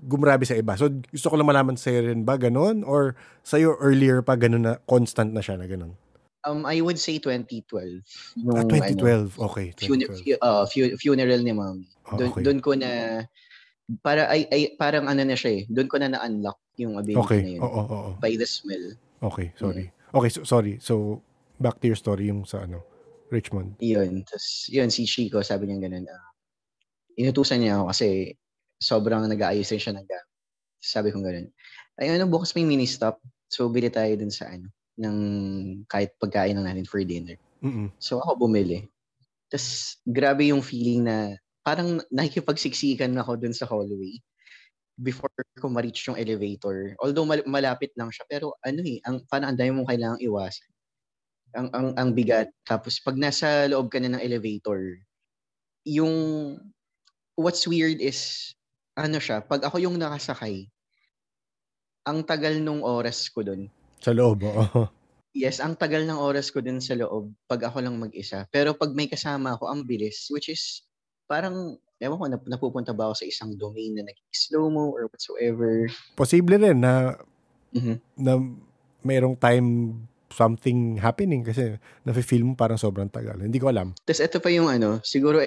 gumrabe 0.06 0.45
sa 0.45 0.56
iba. 0.56 0.78
So, 0.78 0.88
gusto 0.89 1.28
ko 1.28 1.36
lang 1.36 1.49
malaman 1.49 1.76
sa'yo 1.76 2.06
rin 2.06 2.22
ba 2.24 2.38
ganun? 2.38 2.86
Or 2.86 3.18
sa'yo 3.41 3.76
earlier 3.82 4.22
pa 4.22 4.38
ganun 4.38 4.64
na 4.64 4.74
constant 4.86 5.34
na 5.34 5.41
siya 5.41 5.58
na 5.58 5.66
ganun? 5.66 5.97
Um, 6.45 6.62
I 6.62 6.80
would 6.86 7.01
say 7.01 7.18
2012. 7.18 8.06
Nung, 8.45 8.62
ah, 8.62 8.66
2012. 8.70 9.41
Ano, 9.41 9.49
okay. 9.49 9.74
2012. 9.82 10.38
Fun- 10.38 10.45
uh, 10.45 10.66
funeral 11.01 11.41
ni 11.41 11.53
mom. 11.58 11.82
Oh, 12.06 12.22
doon, 12.22 12.30
okay. 12.38 12.62
ko 12.62 12.72
na 12.78 12.89
para 14.06 14.30
ay, 14.30 14.45
ay 14.53 14.62
parang 14.78 15.10
ano 15.10 15.26
na 15.26 15.34
siya 15.34 15.62
eh. 15.62 15.64
Doon 15.66 15.89
ko 15.89 15.97
na 15.97 16.14
na-unlock 16.14 16.62
yung 16.78 17.01
ability 17.01 17.26
okay. 17.26 17.41
na 17.41 17.51
yun. 17.58 17.62
Oo, 17.66 17.82
oo, 17.82 17.86
oo. 17.89 18.12
By 18.22 18.38
the 18.38 18.45
smell. 18.45 18.93
Okay, 19.26 19.49
sorry. 19.58 19.89
Mm. 19.89 20.16
Okay, 20.22 20.30
so, 20.30 20.45
sorry. 20.45 20.78
So, 20.78 21.26
back 21.58 21.82
to 21.82 21.89
your 21.89 21.97
story 21.97 22.30
yung 22.30 22.45
sa 22.45 22.62
ano, 22.62 22.86
Richmond. 23.34 23.82
Yun. 23.82 24.22
Tapos, 24.30 24.70
yun, 24.70 24.93
si 24.93 25.10
Chico, 25.10 25.41
sabi 25.41 25.66
niya 25.66 25.89
ganun, 25.89 26.06
uh, 26.06 26.30
inutusan 27.18 27.64
niya 27.64 27.82
ako 27.82 27.86
kasi 27.89 28.08
sobrang 28.86 29.25
nag-aayos 29.25 29.73
rin 29.73 29.81
siya 29.81 29.97
ng 29.97 30.05
gamit. 30.05 30.33
Sabi 30.77 31.09
ko 31.09 31.17
ganun, 31.25 31.49
ay 31.97 32.13
ano, 32.13 32.29
bukas 32.29 32.53
may 32.53 32.61
mini 32.61 32.86
stop. 32.86 33.17
So, 33.49 33.65
bili 33.73 33.89
tayo 33.89 34.13
dun 34.13 34.29
sa 34.29 34.53
ano, 34.53 34.69
ng 35.01 35.17
kahit 35.89 36.13
pagkain 36.21 36.53
lang 36.53 36.69
natin 36.69 36.86
for 36.86 37.01
dinner. 37.01 37.41
Mm-mm. 37.65 37.89
So, 37.97 38.21
ako 38.21 38.45
bumili. 38.45 38.86
Tapos, 39.49 39.97
grabe 40.05 40.53
yung 40.53 40.61
feeling 40.61 41.09
na 41.09 41.33
parang 41.65 41.97
nakikipagsiksikan 42.13 43.17
ako 43.17 43.41
dun 43.41 43.55
sa 43.57 43.65
hallway 43.65 44.21
before 44.95 45.31
ko 45.59 45.67
ma-reach 45.67 46.07
yung 46.07 46.15
elevator. 46.15 46.95
Although 47.03 47.27
mal- 47.27 47.47
malapit 47.49 47.91
lang 47.99 48.13
siya, 48.13 48.23
pero 48.29 48.55
ano 48.63 48.79
eh, 48.86 49.03
ang, 49.03 49.25
parang 49.27 49.51
ang 49.51 49.57
dami 49.59 49.71
mong 49.75 49.89
kailangang 49.91 50.23
iwasan. 50.23 50.69
Ang, 51.55 51.67
ang, 51.71 51.88
ang 51.95 52.09
bigat. 52.15 52.51
Tapos 52.67 52.99
pag 53.03 53.15
nasa 53.19 53.67
loob 53.67 53.91
ka 53.91 53.99
na 53.99 54.15
ng 54.15 54.23
elevator, 54.23 54.99
yung 55.83 56.13
what's 57.36 57.67
weird 57.67 57.99
is, 57.99 58.51
ano 58.95 59.17
siya, 59.19 59.43
pag 59.43 59.61
ako 59.67 59.77
yung 59.77 59.99
nakasakay, 59.99 60.71
ang 62.05 62.23
tagal 62.23 62.61
nung 62.61 62.81
oras 62.81 63.27
ko 63.27 63.43
dun. 63.43 63.67
Sa 63.99 64.13
loob, 64.13 64.45
oo. 64.45 64.87
Yes, 65.35 65.59
ang 65.59 65.75
tagal 65.75 66.07
ng 66.07 66.15
oras 66.15 66.47
ko 66.47 66.63
dun 66.63 66.79
sa 66.79 66.95
loob 66.95 67.35
pag 67.43 67.59
ako 67.67 67.83
lang 67.83 67.99
mag-isa. 67.99 68.47
Pero 68.55 68.71
pag 68.71 68.95
may 68.95 69.11
kasama 69.11 69.59
ako, 69.59 69.67
ang 69.67 69.83
bilis. 69.83 70.31
Which 70.31 70.47
is, 70.47 70.87
parang, 71.27 71.75
ewan 71.99 72.15
ko, 72.15 72.25
nap- 72.31 72.47
napupunta 72.47 72.95
ba 72.95 73.11
ako 73.11 73.19
sa 73.19 73.27
isang 73.27 73.51
domain 73.59 73.99
na 73.99 74.07
nag-slow-mo 74.07 74.95
or 74.95 75.11
whatsoever. 75.11 75.91
Posible 76.15 76.55
rin 76.55 76.79
na 76.79 77.19
Mhm. 77.75 77.99
na 78.15 78.39
mayroong 79.03 79.35
time 79.35 79.67
something 80.31 80.95
happening 81.03 81.43
kasi 81.43 81.75
nafe-feel 82.07 82.47
mo 82.47 82.55
parang 82.55 82.79
sobrang 82.79 83.11
tagal. 83.11 83.35
Hindi 83.35 83.59
ko 83.59 83.67
alam. 83.67 83.91
Tapos 84.07 84.23
ito 84.23 84.39
pa 84.39 84.47
yung 84.51 84.71
ano, 84.71 85.03
siguro, 85.03 85.43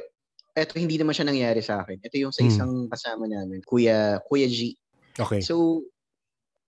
ito 0.62 0.78
hindi 0.78 0.98
naman 0.98 1.14
siya 1.14 1.26
nangyari 1.28 1.60
sa 1.62 1.82
akin. 1.82 1.98
Ito 2.02 2.16
yung 2.18 2.34
sa 2.34 2.42
Hmm. 2.44 2.50
isang 2.50 2.72
kasama 2.90 3.24
namin, 3.26 3.62
Kuya, 3.64 4.18
Kuya 4.26 4.48
G. 4.48 4.74
Okay. 5.18 5.42
So, 5.42 5.82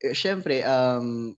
eh, 0.02 0.14
syempre, 0.16 0.64
um, 0.66 1.36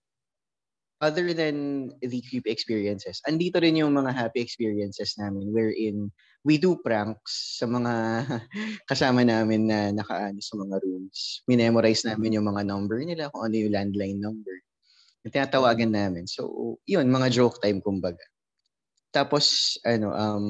other 1.03 1.35
than 1.35 1.91
the 1.99 2.23
creepy 2.31 2.47
experiences, 2.51 3.19
andito 3.27 3.59
rin 3.59 3.75
yung 3.75 3.91
mga 3.91 4.15
happy 4.15 4.39
experiences 4.39 5.19
namin 5.19 5.51
wherein 5.51 6.15
we 6.47 6.55
do 6.57 6.79
pranks 6.79 7.59
sa 7.59 7.67
mga 7.67 7.93
kasama 8.91 9.27
namin 9.27 9.67
na 9.67 9.91
nakaano 9.91 10.39
sa 10.39 10.55
mga 10.59 10.79
rooms. 10.79 11.43
Minemorize 11.51 12.07
namin 12.07 12.39
yung 12.39 12.47
mga 12.47 12.63
number 12.67 13.03
nila, 13.03 13.31
kung 13.35 13.51
ano 13.51 13.55
yung 13.59 13.75
landline 13.75 14.23
number. 14.23 14.55
Yung 15.27 15.35
tinatawagan 15.35 15.91
namin. 15.95 16.27
So, 16.31 16.79
yun, 16.87 17.11
mga 17.11 17.31
joke 17.35 17.59
time 17.63 17.83
kumbaga. 17.83 18.23
Tapos, 19.11 19.77
ano, 19.85 20.11
um, 20.15 20.47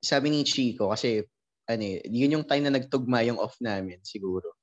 sabi 0.00 0.32
ni 0.32 0.42
Chico, 0.42 0.90
kasi, 0.90 1.22
ano 1.68 1.82
eh, 1.84 2.02
yun 2.08 2.40
yung 2.40 2.46
time 2.48 2.66
na 2.66 2.74
nagtugma 2.74 3.22
yung 3.22 3.38
off 3.38 3.56
namin, 3.60 4.00
siguro. 4.02 4.58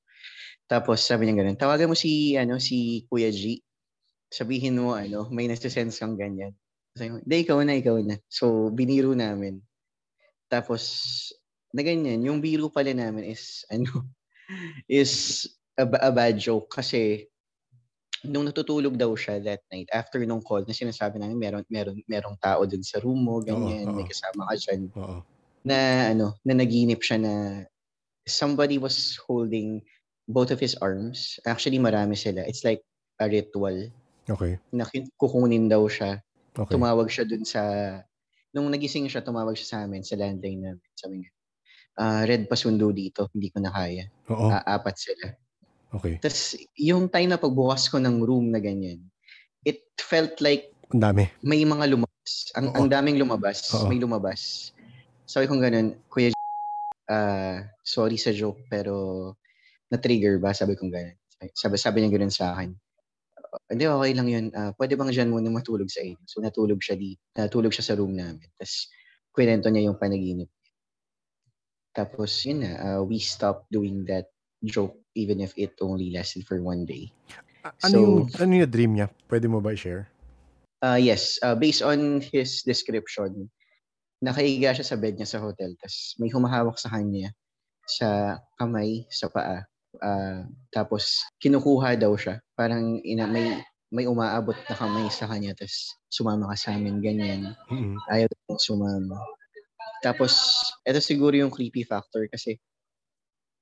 Tapos 0.67 0.99
sabi 0.99 1.25
niya 1.25 1.39
ganun, 1.39 1.55
tawagan 1.55 1.87
mo 1.87 1.95
si 1.95 2.35
ano 2.35 2.59
si 2.59 3.07
Kuya 3.07 3.31
G. 3.31 3.63
Sabihin 4.27 4.75
mo 4.75 4.99
ano, 4.99 5.31
may 5.31 5.47
nasa-sense 5.47 5.95
kang 6.03 6.19
ganyan. 6.19 6.51
Sabi 6.91 7.23
hindi, 7.23 7.37
ikaw 7.47 7.63
na, 7.63 7.79
ikaw 7.79 7.95
na. 8.03 8.19
So, 8.27 8.67
biniro 8.75 9.15
namin. 9.15 9.63
Tapos, 10.51 10.83
na 11.71 11.85
ganyan, 11.85 12.19
yung 12.19 12.43
biro 12.43 12.67
pala 12.67 12.91
namin 12.91 13.31
is, 13.31 13.63
ano, 13.71 14.11
is 14.91 15.45
a, 15.79 15.87
a 15.87 16.11
bad 16.11 16.35
joke 16.35 16.67
kasi 16.67 17.31
nung 18.25 18.45
natutulog 18.47 18.97
daw 18.97 19.13
siya 19.13 19.37
that 19.43 19.61
night, 19.69 19.89
after 19.93 20.17
nung 20.25 20.41
call 20.41 20.65
na 20.65 20.73
sinasabi 20.73 21.21
namin 21.21 21.37
meron, 21.37 21.63
meron, 21.69 21.97
merong 22.09 22.37
tao 22.41 22.65
dun 22.65 22.81
sa 22.81 22.97
room 23.03 23.21
mo, 23.21 23.43
ganyan, 23.43 23.85
Oo, 23.85 23.93
oo. 23.93 23.97
may 24.01 24.07
kasama 24.07 24.49
ka 24.49 24.55
dyan 24.57 24.81
Oo. 24.97 25.21
na 25.67 26.09
ano, 26.15 26.33
na 26.41 26.53
naginip 26.57 27.03
siya 27.03 27.21
na 27.21 27.33
somebody 28.25 28.81
was 28.81 29.15
holding 29.27 29.81
both 30.27 30.51
of 30.51 30.59
his 30.59 30.75
arms. 30.83 31.39
Actually, 31.47 31.79
marami 31.79 32.17
sila. 32.19 32.43
It's 32.43 32.67
like 32.67 32.83
a 33.23 33.31
ritual 33.31 33.91
Okay. 34.27 34.59
na 34.75 34.83
kukunin 35.15 35.71
daw 35.71 35.87
siya. 35.87 36.19
Okay. 36.51 36.75
Tumawag 36.75 37.07
siya 37.07 37.23
dun 37.23 37.47
sa... 37.47 37.63
Nung 38.51 38.67
nagising 38.67 39.07
siya, 39.07 39.23
tumawag 39.23 39.55
siya 39.55 39.67
sa 39.71 39.77
amin, 39.87 40.03
sa 40.03 40.19
landline 40.19 40.67
namin. 40.67 40.83
Sabi 40.99 41.23
niya, 41.23 41.31
ah, 41.95 42.27
Red, 42.27 42.51
pasundo 42.51 42.91
dito. 42.91 43.31
Hindi 43.31 43.47
ko 43.55 43.63
na 43.63 43.71
kaya. 43.71 44.03
Oo. 44.27 44.51
Ah, 44.51 44.63
apat 44.67 44.99
sila. 44.99 45.31
Okay. 45.93 46.19
Tapos, 46.19 46.55
yung 46.75 47.07
time 47.07 47.31
na 47.31 47.39
pagbukas 47.39 47.87
ko 47.87 47.97
ng 48.01 48.19
room 48.19 48.51
na 48.51 48.59
ganyan, 48.59 48.99
it 49.63 49.87
felt 49.99 50.39
like 50.43 50.71
Ang 50.91 51.03
dami. 51.03 51.23
may 51.43 51.63
mga 51.63 51.85
lumabas. 51.95 52.31
Ang, 52.55 52.67
Oo. 52.71 52.75
ang 52.75 52.87
daming 52.91 53.19
lumabas. 53.19 53.59
Oo. 53.75 53.87
May 53.87 53.99
lumabas. 53.99 54.71
Sabi 55.27 55.47
kong 55.47 55.63
ganun, 55.63 55.89
Kuya 56.11 56.31
ah 57.11 57.63
sorry 57.83 58.15
sa 58.19 58.31
joke, 58.35 58.67
pero 58.71 59.33
na-trigger 59.91 60.39
ba? 60.43 60.51
Sabi 60.55 60.75
kong 60.79 60.91
ganun. 60.93 61.17
Sabi, 61.55 61.75
sabi 61.79 61.97
niya 62.03 62.11
ganun 62.19 62.33
sa 62.33 62.55
akin. 62.55 62.71
"Uh, 63.39 63.59
Hindi, 63.71 63.85
okay 63.87 64.13
lang 64.15 64.29
yun. 64.31 64.45
Ah, 64.55 64.71
pwede 64.79 64.95
bang 64.99 65.11
dyan 65.13 65.29
muna 65.33 65.49
matulog 65.51 65.89
sa 65.91 66.03
inyo? 66.03 66.17
So, 66.27 66.39
natulog 66.43 66.79
siya 66.83 66.95
di, 66.99 67.15
natulog 67.37 67.71
siya 67.75 67.85
sa 67.93 67.95
room 67.99 68.15
namin. 68.15 68.43
Tapos, 68.59 68.89
kwento 69.35 69.67
niya 69.71 69.89
yung 69.91 69.99
panaginip. 70.01 70.49
Tapos, 71.95 72.31
yun 72.43 72.63
na, 72.65 72.71
ah, 72.79 73.01
we 73.03 73.19
stopped 73.19 73.69
doing 73.71 74.03
that 74.07 74.27
joke 74.63 74.97
even 75.13 75.41
if 75.41 75.53
it 75.57 75.73
only 75.81 76.09
lasted 76.09 76.45
for 76.45 76.57
one 76.61 76.85
day. 76.85 77.09
Ano 77.83 77.91
So- 77.91 77.99
yung 77.99 78.15
ano 78.39 78.51
yung 78.63 78.71
dream 78.71 78.91
niya? 78.97 79.07
Pwede 79.27 79.45
mo 79.49 79.59
ba 79.61 79.73
i-share? 79.73 80.07
Ah 80.77 81.01
yes, 81.01 81.41
uh, 81.41 81.57
based 81.57 81.81
on 81.81 82.21
his 82.21 82.61
description, 82.61 83.49
nakahiga 84.21 84.77
siya 84.77 84.85
sa 84.85 84.97
bed 84.97 85.17
niya 85.17 85.25
sa 85.25 85.41
hotel. 85.41 85.73
Tapos 85.81 86.13
may 86.21 86.29
humahawak 86.29 86.77
sa 86.77 86.93
kanya 86.93 87.33
sa 87.87 88.37
kamay, 88.59 89.07
sa 89.09 89.31
paa. 89.31 89.63
Ah, 90.03 90.45
tapos 90.69 91.23
kinukuha 91.41 91.97
daw 91.97 92.13
siya. 92.13 92.37
Parang 92.53 93.01
ina, 93.01 93.25
may 93.25 93.57
may 93.89 94.05
umaabot 94.05 94.53
na 94.67 94.75
kamay 94.75 95.07
sa 95.09 95.25
kanya. 95.25 95.55
Tapos 95.57 95.95
sumama 96.11 96.51
ka 96.53 96.55
sa 96.59 96.75
amin, 96.75 96.99
ganyan. 97.01 97.55
Mm-mm. 97.71 97.95
Ayaw 98.11 98.27
sumama. 98.59 99.17
Tapos, 100.03 100.37
ito 100.85 100.99
siguro 101.01 101.33
yung 101.33 101.49
creepy 101.49 101.81
factor 101.81 102.27
kasi 102.29 102.59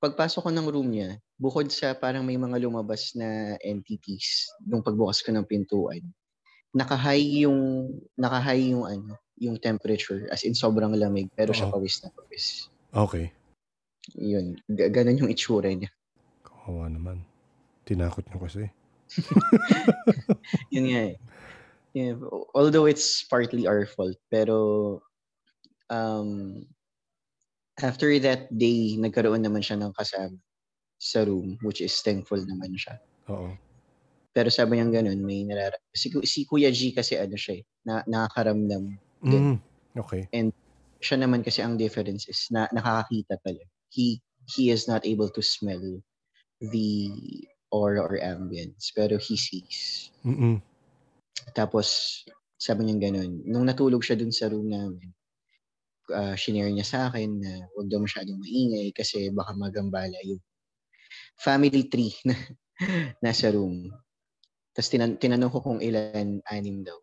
pagpasok 0.00 0.48
ko 0.48 0.50
ng 0.52 0.68
room 0.68 0.88
niya, 0.92 1.16
bukod 1.40 1.68
sa 1.72 1.96
parang 1.96 2.24
may 2.24 2.36
mga 2.36 2.60
lumabas 2.60 3.16
na 3.16 3.56
entities 3.64 4.48
nung 4.64 4.84
pagbukas 4.84 5.24
ko 5.24 5.32
ng 5.32 5.48
pintuan, 5.48 6.04
naka-high 6.76 7.46
yung 7.48 7.88
naka-high 8.20 8.76
yung 8.76 8.84
ano, 8.84 9.16
yung 9.40 9.56
temperature 9.60 10.28
as 10.32 10.44
in 10.44 10.56
sobrang 10.56 10.92
lamig 10.96 11.28
pero 11.32 11.52
siya 11.52 11.68
Oo. 11.68 11.80
pawis 11.80 12.00
na 12.04 12.12
pawis. 12.12 12.68
Okay. 12.92 13.32
Yun, 14.16 14.60
G- 14.68 14.92
ganun 14.92 15.20
yung 15.24 15.32
itsura 15.32 15.72
niya. 15.72 15.90
Kawawa 16.44 16.92
naman. 16.92 17.24
Tinakot 17.88 18.28
niyo 18.28 18.38
kasi. 18.42 18.64
Yun 20.74 20.86
nga 20.90 21.02
eh. 21.14 21.16
Yeah, 21.96 22.20
although 22.52 22.84
it's 22.84 23.24
partly 23.24 23.64
our 23.64 23.88
fault, 23.88 24.20
pero 24.28 25.00
um, 25.88 26.60
after 27.82 28.08
that 28.24 28.48
day, 28.52 28.96
nagkaroon 28.96 29.44
naman 29.44 29.60
siya 29.60 29.76
ng 29.80 29.92
kasama 29.92 30.36
sa 30.96 31.28
room, 31.28 31.60
which 31.60 31.84
is 31.84 31.92
thankful 32.00 32.40
naman 32.40 32.72
siya. 32.72 32.96
Oo. 33.28 33.52
Pero 34.32 34.48
sabi 34.52 34.76
niya 34.76 35.00
ganun, 35.00 35.20
may 35.24 35.44
narara... 35.44 35.76
Si, 35.92 36.12
si 36.28 36.44
Kuya 36.44 36.68
G 36.72 36.92
kasi 36.92 37.16
ano 37.16 37.36
siya 37.36 37.60
eh, 37.60 37.64
na, 37.88 38.04
nakakaramdam. 38.04 38.96
Mm. 39.24 39.56
Okay. 39.96 40.28
Siya 41.00 41.16
naman 41.20 41.40
kasi 41.44 41.64
ang 41.64 41.76
difference 41.80 42.28
is 42.28 42.48
na 42.52 42.68
nakakakita 42.72 43.40
pala. 43.40 43.64
He, 43.92 44.20
he 44.44 44.68
is 44.68 44.88
not 44.88 45.04
able 45.08 45.32
to 45.32 45.40
smell 45.40 45.80
the 46.60 47.08
aura 47.72 48.04
or 48.04 48.20
ambience, 48.20 48.92
pero 48.92 49.16
he 49.16 49.36
sees. 49.40 50.12
Mm-mm. 50.24 50.60
Tapos, 51.56 52.20
sabi 52.60 52.88
niya 52.88 53.08
ganun, 53.08 53.40
nung 53.44 53.64
natulog 53.64 54.04
siya 54.04 54.20
dun 54.20 54.32
sa 54.32 54.48
room 54.52 54.68
namin, 54.68 55.15
uh, 56.12 56.34
shinare 56.38 56.70
niya 56.70 56.86
sa 56.86 56.98
akin 57.10 57.40
na 57.40 57.52
huwag 57.74 57.88
daw 57.90 58.00
masyadong 58.02 58.38
maingay 58.38 58.90
kasi 58.94 59.30
baka 59.32 59.54
magambala 59.54 60.16
yung 60.26 60.42
family 61.36 61.86
tree 61.88 62.14
na 62.28 62.36
nasa 63.22 63.50
room. 63.52 63.88
Tapos 64.76 64.88
tinan- 64.92 65.16
tinanong 65.16 65.52
ko 65.52 65.58
kung 65.64 65.80
ilan, 65.80 66.44
anim 66.46 66.84
daw. 66.84 66.96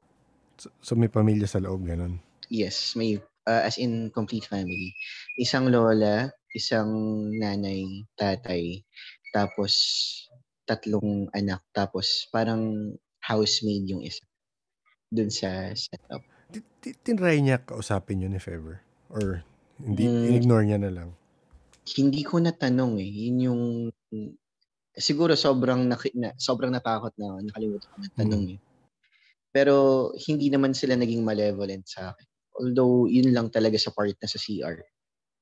So, 0.62 0.70
so 0.82 0.92
may 0.94 1.10
pamilya 1.10 1.50
sa 1.50 1.58
loob, 1.58 1.84
ganun. 1.90 2.22
Yes, 2.54 2.94
may, 2.94 3.18
uh, 3.50 3.64
as 3.66 3.82
in 3.82 4.14
complete 4.14 4.46
family. 4.46 4.94
Isang 5.42 5.74
lola, 5.74 6.30
isang 6.54 6.90
nanay, 7.34 8.06
tatay, 8.14 8.86
tapos 9.34 9.74
tatlong 10.70 11.26
anak, 11.34 11.66
tapos 11.74 12.30
parang 12.30 12.94
housemaid 13.26 13.90
yung 13.90 14.06
isa 14.06 14.22
dun 15.10 15.34
sa 15.34 15.74
setup. 15.74 16.22
Ti- 16.54 16.66
ti- 16.82 16.98
Tinry 17.02 17.42
niya 17.42 17.62
kausapin 17.66 18.22
yun 18.22 18.38
if 18.38 18.46
ever? 18.46 18.86
Or 19.14 19.46
hindi, 19.78 20.10
Mm. 20.10 20.42
ignore 20.42 20.66
niya 20.66 20.82
na 20.82 20.92
lang? 20.92 21.10
Hindi 21.86 22.22
ko 22.26 22.42
natanong 22.42 22.98
eh. 22.98 23.10
Yun 23.30 23.38
yung 23.46 23.62
siguro 24.98 25.34
sobrang 25.38 25.86
na, 25.86 25.98
na 26.18 26.30
sobrang 26.38 26.74
natakot 26.74 27.14
na 27.18 27.42
nakalimutan 27.42 27.90
ko 27.90 27.98
na 28.02 28.10
tanong 28.18 28.44
mm. 28.50 28.54
eh. 28.58 28.60
Pero 29.54 29.76
hindi 30.18 30.50
naman 30.50 30.74
sila 30.74 30.98
naging 30.98 31.22
malevolent 31.22 31.86
sa 31.86 32.10
akin. 32.14 32.28
Although 32.58 33.06
yun 33.10 33.30
lang 33.34 33.54
talaga 33.54 33.78
sa 33.78 33.94
part 33.94 34.14
na 34.18 34.30
sa 34.30 34.42
CR. 34.42 34.82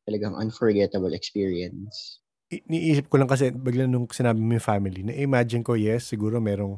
Talagang 0.03 0.35
unforgettable 0.35 1.15
experience. 1.15 2.19
Niisip 2.51 3.07
ko 3.07 3.15
lang 3.15 3.31
kasi 3.31 3.55
bigla 3.55 3.87
nung 3.87 4.11
sinabi 4.11 4.43
mo 4.43 4.51
yung 4.51 4.63
family, 4.63 5.07
na-imagine 5.07 5.63
ko, 5.63 5.79
yes, 5.79 6.11
siguro 6.11 6.43
merong 6.43 6.75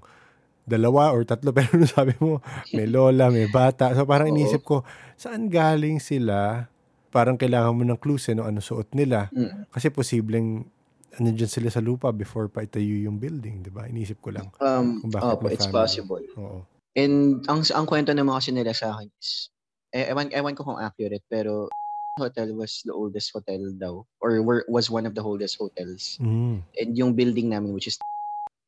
dalawa 0.63 1.11
or 1.11 1.25
tatlo 1.25 1.51
pero 1.57 1.73
nung 1.75 1.89
sabi 1.89 2.13
mo 2.21 2.39
may 2.69 2.85
lola, 2.85 3.33
may 3.33 3.49
bata. 3.49 3.89
So 3.97 4.05
parang 4.05 4.29
Oo. 4.29 4.37
iniisip 4.37 4.61
ko, 4.61 4.85
saan 5.17 5.49
galing 5.49 5.97
sila? 5.97 6.69
Parang 7.13 7.37
kailangan 7.37 7.77
mo 7.77 7.85
ng 7.85 7.99
clues 8.01 8.25
eh, 8.27 8.35
no? 8.35 8.49
ano 8.49 8.57
suot 8.57 8.97
nila. 8.97 9.29
Mm. 9.29 9.69
Kasi 9.69 9.93
posibleng 9.93 10.65
ano 11.13 11.29
dyan 11.29 11.51
sila 11.51 11.69
sa 11.69 11.77
lupa 11.77 12.09
before 12.09 12.49
pa 12.49 12.65
itayo 12.65 12.97
yung 12.97 13.21
building, 13.21 13.61
di 13.61 13.69
ba? 13.69 13.85
Iniisip 13.85 14.17
ko 14.17 14.33
lang. 14.33 14.49
Um, 14.57 14.97
kung 14.97 15.13
bakit 15.13 15.37
opo, 15.37 15.45
it's 15.53 15.69
family. 15.69 15.77
possible. 15.77 16.25
Oo. 16.41 16.59
And 16.97 17.45
ang 17.45 17.61
ang 17.69 17.85
kwento 17.85 18.09
naman 18.13 18.41
kasi 18.41 18.49
nila 18.49 18.73
sa 18.73 18.97
akin 18.97 19.09
is, 19.21 19.53
eh, 19.93 20.09
ewan, 20.09 20.33
ewan 20.33 20.57
ko 20.57 20.65
kung 20.65 20.81
accurate, 20.81 21.25
pero 21.29 21.69
hotel 22.17 22.53
was 22.53 22.81
the 22.85 22.93
oldest 22.93 23.33
hotel 23.33 23.61
daw 23.77 24.05
or 24.21 24.41
were, 24.45 24.61
was 24.69 24.89
one 24.89 25.05
of 25.05 25.13
the 25.13 25.21
oldest 25.21 25.57
hotels. 25.57 26.17
Mm. 26.21 26.61
And 26.77 26.89
yung 26.97 27.13
building 27.13 27.49
namin 27.49 27.73
which 27.73 27.89
is 27.89 27.97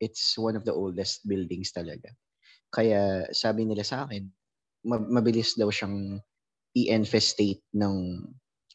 it's 0.01 0.37
one 0.37 0.57
of 0.57 0.65
the 0.65 0.73
oldest 0.73 1.25
buildings 1.25 1.73
talaga. 1.73 2.13
Kaya 2.73 3.29
sabi 3.31 3.65
nila 3.65 3.85
sa 3.85 4.05
akin, 4.05 4.27
mabilis 4.85 5.57
daw 5.57 5.69
siyang 5.69 6.21
i-infestate 6.75 7.63
ng 7.73 8.19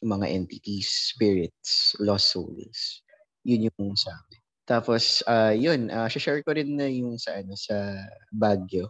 mga 0.01 0.25
entities, 0.33 0.89
spirits, 1.13 1.93
lost 2.01 2.33
souls. 2.33 3.05
Yun 3.45 3.69
yung 3.69 3.93
sabi. 3.93 4.41
Tapos, 4.65 5.21
uh, 5.29 5.53
yun, 5.53 5.89
uh, 5.93 6.09
share 6.09 6.41
ko 6.41 6.53
rin 6.53 6.77
na 6.77 6.89
yung 6.89 7.17
sa, 7.21 7.37
ano, 7.41 7.53
sa 7.53 7.93
Baguio. 8.33 8.89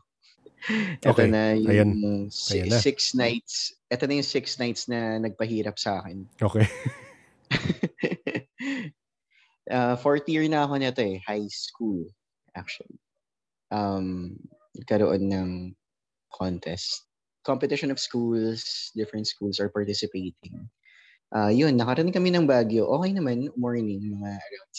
Ito 1.01 1.11
okay. 1.11 1.27
na 1.27 1.57
yung 1.57 1.71
Ayan. 1.73 1.91
Ayan 2.29 2.69
na. 2.69 2.79
six 2.79 3.17
nights. 3.17 3.73
Ito 3.89 4.05
na 4.05 4.21
yung 4.21 4.29
six 4.29 4.61
nights 4.61 4.85
na 4.87 5.17
nagpahirap 5.17 5.75
sa 5.75 5.99
akin. 6.03 6.29
Okay. 6.37 6.65
uh, 9.73 9.97
fourth 10.03 10.27
year 10.29 10.45
na 10.47 10.63
ako 10.63 10.73
nito 10.77 11.01
eh. 11.01 11.17
High 11.25 11.49
school, 11.49 12.05
actually. 12.53 13.01
Um, 13.73 14.37
nagkaroon 14.77 15.27
ng 15.27 15.49
contest. 16.29 17.10
Competition 17.41 17.89
of 17.89 17.99
schools, 17.99 18.91
different 18.93 19.25
schools 19.25 19.59
are 19.59 19.69
participating. 19.69 20.69
Uh, 21.31 21.47
yun, 21.47 21.73
nakarating 21.79 22.13
kami 22.13 22.29
ng 22.29 22.45
Baguio. 22.45 22.85
Okay 22.99 23.15
naman, 23.15 23.47
morning, 23.55 24.03
mga 24.19 24.29
around 24.35 24.73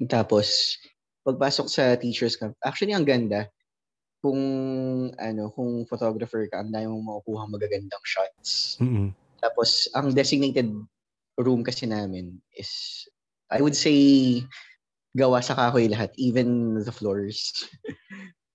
7. 0.00 0.08
Tapos, 0.08 0.78
pagpasok 1.26 1.66
sa 1.66 1.98
teacher's 1.98 2.38
camp, 2.38 2.54
actually, 2.62 2.94
ang 2.94 3.02
ganda 3.02 3.50
kung 4.22 4.40
ano, 5.18 5.50
kung 5.52 5.84
photographer 5.90 6.46
ka, 6.46 6.62
ang 6.62 6.70
dami 6.70 6.86
mong 6.86 7.06
makukuha 7.18 7.42
magagandang 7.50 8.04
shots. 8.06 8.78
Mm-hmm. 8.78 9.10
Tapos, 9.42 9.90
ang 9.92 10.14
designated 10.14 10.70
room 11.36 11.66
kasi 11.66 11.84
namin 11.84 12.38
is, 12.56 13.04
I 13.50 13.60
would 13.60 13.76
say, 13.76 14.42
gawa 15.16 15.40
sa 15.42 15.56
kahoy 15.58 15.88
lahat, 15.90 16.12
even 16.16 16.78
the 16.78 16.92
floors. 16.92 17.52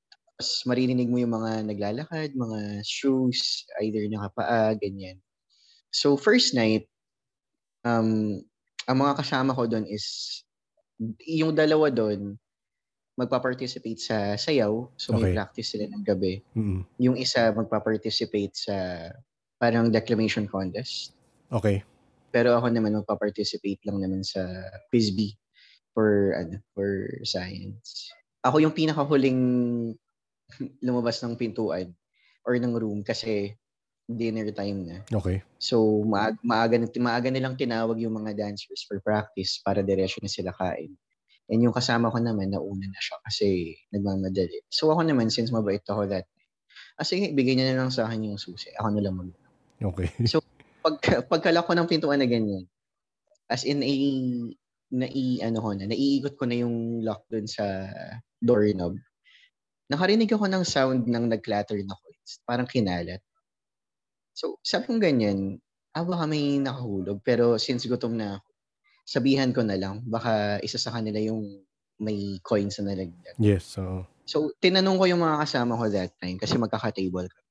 Tapos, 0.41 0.65
maririnig 0.65 1.05
mo 1.05 1.21
yung 1.21 1.37
mga 1.37 1.69
naglalakad, 1.69 2.33
mga 2.33 2.81
shoes, 2.81 3.61
either 3.77 4.01
nakapaa, 4.09 4.73
ganyan. 4.81 5.21
So, 5.93 6.17
first 6.17 6.57
night, 6.57 6.89
um, 7.85 8.41
ang 8.89 8.97
mga 8.97 9.21
kasama 9.21 9.53
ko 9.53 9.69
doon 9.69 9.85
is, 9.85 10.41
yung 11.29 11.53
dalawa 11.53 11.93
doon, 11.93 12.41
magpa-participate 13.21 14.01
sa 14.01 14.33
sayaw. 14.33 14.89
So, 14.97 15.13
okay. 15.13 15.29
may 15.29 15.37
practice 15.37 15.77
sila 15.77 15.85
ng 15.93 16.01
gabi. 16.01 16.41
Mm-hmm. 16.57 16.81
Yung 17.05 17.21
isa 17.21 17.53
magpa-participate 17.53 18.57
sa 18.57 18.75
parang 19.61 19.93
declamation 19.93 20.49
contest. 20.49 21.13
Okay. 21.53 21.85
Pero 22.33 22.57
ako 22.57 22.73
naman 22.73 22.97
magpa-participate 22.97 23.85
lang 23.85 24.01
naman 24.01 24.25
sa 24.25 24.41
B 24.89 25.37
for 25.93 26.33
ano 26.33 26.57
for 26.73 27.21
science. 27.29 28.09
Ako 28.41 28.57
yung 28.57 28.73
pinakahuling 28.73 29.37
lumabas 30.85 31.21
ng 31.23 31.37
pintuan 31.39 31.93
or 32.43 32.57
ng 32.57 32.73
room 32.73 33.05
kasi 33.05 33.55
dinner 34.11 34.49
time 34.51 34.83
na. 34.83 34.97
Okay. 35.07 35.45
So 35.61 36.03
maag- 36.03 36.41
maaga, 36.43 36.75
maaga 36.99 37.29
nilang 37.31 37.55
tinawag 37.55 38.01
yung 38.01 38.17
mga 38.17 38.35
dancers 38.35 38.83
for 38.83 38.99
practice 38.99 39.61
para 39.63 39.85
diretso 39.85 40.19
na 40.19 40.31
sila 40.31 40.51
kain. 40.57 40.93
And 41.51 41.59
yung 41.63 41.75
kasama 41.75 42.11
ko 42.11 42.19
naman, 42.19 42.51
nauna 42.51 42.87
na 42.87 43.01
siya 43.01 43.17
kasi 43.27 43.75
nagmamadali. 43.91 44.63
So 44.71 44.91
ako 44.91 45.03
naman, 45.03 45.27
since 45.31 45.51
mabait 45.51 45.83
ako 45.83 46.07
that 46.07 46.27
ah 46.99 47.07
sige, 47.07 47.31
bigay 47.31 47.55
niya 47.55 47.73
na 47.73 47.85
lang 47.85 47.91
sa 47.93 48.05
akin 48.05 48.29
yung 48.29 48.39
susi. 48.41 48.69
Ako 48.77 48.93
na 48.93 49.01
lang 49.03 49.15
mag 49.17 49.31
Okay. 49.81 50.07
So, 50.31 50.45
pag, 50.85 51.01
pagkalak 51.25 51.65
ko 51.65 51.73
ng 51.73 51.89
pintuan 51.89 52.21
na 52.21 52.29
ganyan, 52.29 52.69
as 53.49 53.65
in 53.65 53.81
a, 53.81 53.93
na 54.93 55.07
i, 55.09 55.41
ano 55.41 55.57
ko 55.57 55.73
na, 55.73 55.89
naiikot 55.89 56.37
ko 56.37 56.45
na 56.45 56.61
yung 56.61 57.01
lock 57.01 57.25
dun 57.33 57.49
sa 57.49 57.89
doorknob. 58.37 58.97
Nakarinig 59.91 60.31
ako 60.31 60.47
ng 60.47 60.63
sound 60.63 61.03
ng 61.03 61.25
nag-clatter 61.27 61.83
na 61.83 61.99
coins. 61.99 62.39
Parang 62.47 62.63
kinalat. 62.63 63.19
So, 64.31 64.55
sabi 64.63 64.87
kong 64.87 65.03
ganyan, 65.03 65.59
ah, 65.91 66.07
baka 66.07 66.23
may 66.23 66.55
nakahulog. 66.63 67.19
Pero 67.27 67.59
since 67.59 67.83
gutom 67.83 68.15
na 68.15 68.39
ako, 68.39 68.47
sabihan 69.03 69.51
ko 69.51 69.67
na 69.67 69.75
lang, 69.75 69.99
baka 70.07 70.63
isa 70.63 70.79
sa 70.79 70.95
kanila 70.95 71.19
yung 71.19 71.43
may 71.99 72.39
coins 72.39 72.79
na 72.79 72.95
nalagdag. 72.95 73.35
Yes, 73.35 73.67
so... 73.75 74.07
So, 74.23 74.55
tinanong 74.63 74.95
ko 74.95 75.05
yung 75.11 75.19
mga 75.19 75.43
kasama 75.43 75.75
ko 75.75 75.91
that 75.91 76.15
time 76.15 76.39
kasi 76.39 76.55
magkaka-table 76.55 77.27
kami. 77.27 77.49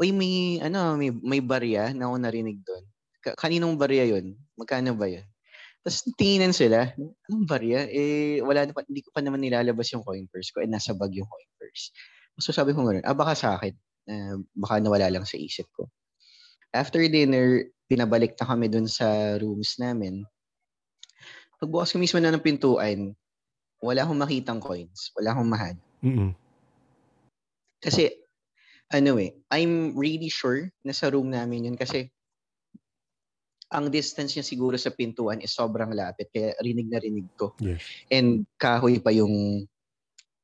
Uy, 0.00 0.08
may, 0.16 0.64
ano, 0.64 0.96
may, 0.96 1.12
may 1.12 1.44
barya 1.44 1.92
na 1.92 2.08
ako 2.08 2.16
narinig 2.16 2.64
doon. 2.64 2.84
Ka- 3.20 3.36
kaninong 3.36 3.76
barya 3.76 4.08
yun? 4.08 4.40
Magkano 4.56 4.96
ba 4.96 5.12
yun? 5.12 5.28
Tapos 5.82 6.06
tingnan 6.14 6.54
sila, 6.54 6.94
anong 7.26 7.46
barya? 7.50 7.90
Eh, 7.90 8.38
wala 8.38 8.70
na 8.70 8.70
pa, 8.70 8.86
hindi 8.86 9.02
ko 9.02 9.10
pa 9.10 9.18
naman 9.18 9.42
nilalabas 9.42 9.90
yung 9.90 10.06
coin 10.06 10.30
purse 10.30 10.54
ko. 10.54 10.62
Eh, 10.62 10.70
nasa 10.70 10.94
bag 10.94 11.10
yung 11.10 11.26
coin 11.26 11.50
purse. 11.58 11.90
So 12.38 12.54
sabi 12.54 12.70
ko 12.70 12.86
nga 12.86 13.02
ah, 13.02 13.18
baka 13.18 13.34
sa 13.34 13.58
akin. 13.58 13.74
Uh, 14.02 14.42
baka 14.54 14.78
nawala 14.78 15.10
lang 15.10 15.26
sa 15.26 15.38
isip 15.38 15.66
ko. 15.74 15.90
After 16.70 17.02
dinner, 17.06 17.66
pinabalik 17.90 18.38
na 18.38 18.46
kami 18.46 18.70
dun 18.70 18.86
sa 18.86 19.36
rooms 19.42 19.76
namin. 19.82 20.22
Pagbukas 21.58 21.94
ko 21.94 21.98
mismo 21.98 22.18
na 22.18 22.30
ng 22.30 22.42
pintuan, 22.42 23.14
wala 23.82 24.06
akong 24.06 24.22
makitang 24.22 24.62
coins. 24.62 25.10
Wala 25.18 25.34
akong 25.34 25.50
mahal. 25.50 25.74
Mm-hmm. 26.02 26.30
Kasi, 27.82 28.10
ano 28.94 29.18
eh, 29.18 29.34
I'm 29.50 29.98
really 29.98 30.30
sure 30.30 30.70
na 30.86 30.94
sa 30.94 31.10
room 31.10 31.30
namin 31.34 31.66
yun 31.70 31.78
kasi 31.78 32.10
ang 33.72 33.88
distance 33.88 34.36
niya 34.36 34.44
siguro 34.44 34.76
sa 34.76 34.92
pintuan 34.92 35.40
is 35.40 35.56
sobrang 35.56 35.96
lapit 35.96 36.28
kaya 36.28 36.52
rinig 36.60 36.92
na 36.92 37.00
rinig 37.00 37.26
ko. 37.34 37.56
Yes. 37.58 37.80
And 38.12 38.44
kahoy 38.60 39.00
pa 39.00 39.10
yung 39.10 39.64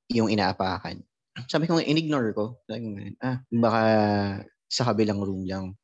yung 0.08 0.32
inaapakan. 0.32 1.04
Sabi 1.46 1.68
ko, 1.68 1.78
in-ignore 1.78 2.32
ko. 2.32 2.58
Sabi 2.64 2.80
ko, 2.80 2.88
ah, 3.22 3.38
baka 3.52 3.82
sa 4.66 4.82
kabilang 4.90 5.20
room 5.20 5.44
lang. 5.44 5.76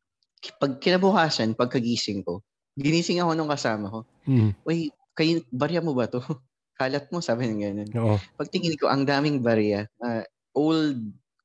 Pag 0.59 0.81
kinabukasan, 0.81 1.55
pagkagising 1.55 2.25
ko, 2.25 2.43
ginising 2.75 3.21
ako 3.23 3.37
nung 3.37 3.53
kasama 3.53 3.87
ko. 3.93 4.01
Mm. 4.27 4.51
Uy, 4.67 4.91
kayo, 5.15 5.45
barya 5.53 5.85
mo 5.85 5.95
ba 5.95 6.11
to? 6.11 6.19
Kalat 6.81 7.07
mo, 7.15 7.23
sabi 7.23 7.47
ng 7.47 7.61
ganun. 7.63 7.91
Oo. 8.03 8.17
Pagtingin 8.35 8.75
ko, 8.75 8.91
ang 8.91 9.07
daming 9.07 9.39
barya. 9.45 9.87
Uh, 10.03 10.27
old 10.59 10.99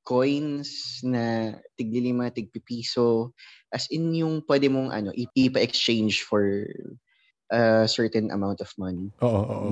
coins 0.09 0.97
na 1.05 1.53
tiglilima, 1.77 2.33
tigpipiso. 2.33 3.37
As 3.69 3.85
in 3.93 4.09
yung 4.17 4.41
pwede 4.49 4.65
mong 4.65 4.89
ano, 4.89 5.13
ipa-exchange 5.13 6.25
for 6.25 6.65
a 7.53 7.85
certain 7.85 8.33
amount 8.33 8.57
of 8.65 8.73
money. 8.81 9.13
Oo, 9.21 9.41
oo. 9.45 9.71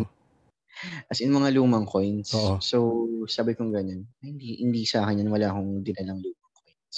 As 1.10 1.26
in 1.26 1.34
mga 1.34 1.58
lumang 1.58 1.90
coins. 1.90 2.30
Oo. 2.38 2.62
So, 2.62 2.78
sabi 3.26 3.58
kong 3.58 3.74
ganun, 3.74 4.06
hindi, 4.22 4.62
hindi 4.62 4.86
sa 4.86 5.10
akin 5.10 5.26
yan, 5.26 5.34
wala 5.34 5.50
akong 5.50 5.82
dinalang 5.82 6.22
lumang 6.22 6.54
coins. 6.54 6.98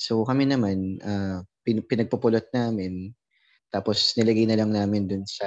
So, 0.00 0.24
kami 0.24 0.48
naman, 0.48 1.04
uh, 1.04 1.44
pin, 1.60 1.84
pinagpupulot 1.84 2.48
namin, 2.56 3.12
tapos 3.68 4.16
nilagay 4.16 4.48
na 4.48 4.56
lang 4.56 4.72
namin 4.72 5.04
dun 5.04 5.24
sa 5.28 5.44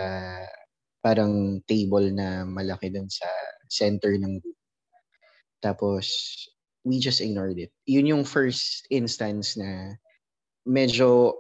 parang 1.02 1.64
table 1.66 2.14
na 2.14 2.46
malaki 2.46 2.94
dun 2.94 3.10
sa 3.10 3.26
center 3.66 4.14
ng 4.14 4.38
room. 4.38 4.60
Tapos, 5.58 6.06
we 6.88 7.04
just 7.04 7.20
ignored 7.20 7.60
it. 7.60 7.68
Yun 7.84 8.08
yung 8.08 8.24
first 8.24 8.88
instance 8.88 9.60
na 9.60 10.00
medyo 10.64 11.36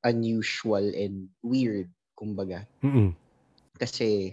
unusual 0.00 0.88
and 0.96 1.28
weird, 1.44 1.92
kumbaga. 2.16 2.64
Mm-mm. 2.80 3.12
Kasi, 3.76 4.32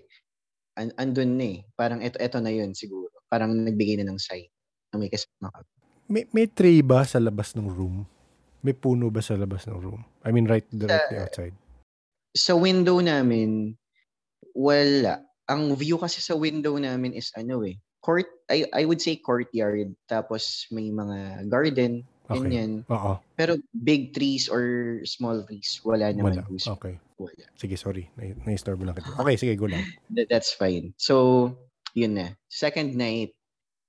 an- 0.80 0.96
andun 0.96 1.36
na 1.36 1.60
eh. 1.60 1.68
Parang 1.76 2.00
eto, 2.00 2.16
eto 2.24 2.40
na 2.40 2.56
yun 2.56 2.72
siguro. 2.72 3.12
Parang 3.28 3.52
nagbigay 3.52 4.00
na 4.00 4.08
ng 4.08 4.20
sign 4.20 4.48
na 4.96 5.04
may 5.04 5.12
kasama 5.12 5.52
ka. 5.52 5.60
May, 6.08 6.24
may 6.32 6.48
tray 6.48 6.80
ba 6.80 7.04
sa 7.04 7.20
labas 7.20 7.52
ng 7.52 7.68
room? 7.68 8.08
May 8.64 8.76
puno 8.76 9.12
ba 9.12 9.20
sa 9.20 9.36
labas 9.36 9.68
ng 9.68 9.76
room? 9.84 10.04
I 10.24 10.32
mean, 10.32 10.48
right 10.48 10.68
directly 10.72 11.20
sa, 11.20 11.24
outside? 11.28 11.56
sa 12.32 12.56
window 12.56 13.00
namin, 13.04 13.76
wala. 14.56 15.24
Ang 15.52 15.76
view 15.76 16.00
kasi 16.00 16.24
sa 16.24 16.36
window 16.36 16.80
namin 16.80 17.12
is 17.12 17.32
ano 17.36 17.64
eh, 17.68 17.76
court, 18.02 18.28
I, 18.50 18.66
I 18.74 18.84
would 18.84 19.00
say 19.00 19.16
courtyard, 19.16 19.94
tapos 20.10 20.66
may 20.70 20.90
mga 20.90 21.48
garden, 21.48 22.04
Okay. 22.32 22.48
ganyan. 22.48 22.88
Oo. 22.88 23.20
Pero 23.36 23.60
big 23.76 24.16
trees 24.16 24.48
or 24.48 24.64
small 25.04 25.44
trees, 25.44 25.84
wala 25.84 26.16
naman. 26.16 26.40
Wala. 26.40 26.48
po. 26.48 26.56
Okay. 26.80 26.96
Wala. 27.20 27.44
Sige, 27.60 27.76
sorry. 27.76 28.08
Na- 28.16 28.48
Na-istorb 28.48 28.80
lang 28.88 28.96
kita. 28.96 29.20
Okay, 29.20 29.36
sige, 29.36 29.54
go 29.60 29.68
lang. 29.68 29.84
That, 30.16 30.32
that's 30.32 30.56
fine. 30.56 30.96
So, 30.96 31.52
yun 31.92 32.16
na. 32.16 32.40
Second 32.48 32.96
night, 32.96 33.36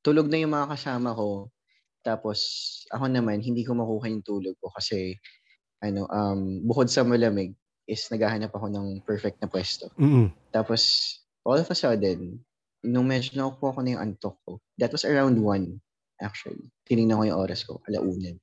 tulog 0.03 0.27
na 0.27 0.43
yung 0.43 0.51
mga 0.51 0.75
kasama 0.75 1.15
ko. 1.15 1.55
Tapos, 2.03 2.43
ako 2.91 3.07
naman, 3.07 3.39
hindi 3.47 3.63
ko 3.63 3.79
makuha 3.79 4.11
yung 4.11 4.27
tulog 4.27 4.59
ko 4.59 4.75
kasi, 4.75 5.15
ano, 5.79 6.11
um, 6.11 6.67
bukod 6.67 6.91
sa 6.91 7.07
malamig, 7.07 7.55
is 7.87 8.11
naghahanap 8.11 8.51
ako 8.51 8.67
ng 8.67 9.07
perfect 9.07 9.39
na 9.39 9.47
pwesto. 9.47 9.87
Mm-mm. 10.03 10.35
Tapos, 10.51 10.83
all 11.47 11.63
of 11.63 11.71
a 11.71 11.79
sudden, 11.79 12.43
nung 12.83 13.07
medyo 13.07 13.39
nakukuha 13.39 13.79
ko 13.79 13.81
na 13.83 13.91
yung 13.95 14.03
antok 14.03 14.37
ko, 14.43 14.53
that 14.79 14.91
was 14.91 15.07
around 15.07 15.39
1, 15.39 15.79
actually. 16.19 16.71
Tinignan 16.87 17.19
ko 17.19 17.25
yung 17.27 17.41
oras 17.41 17.63
ko, 17.63 17.79
alaunan. 17.87 18.39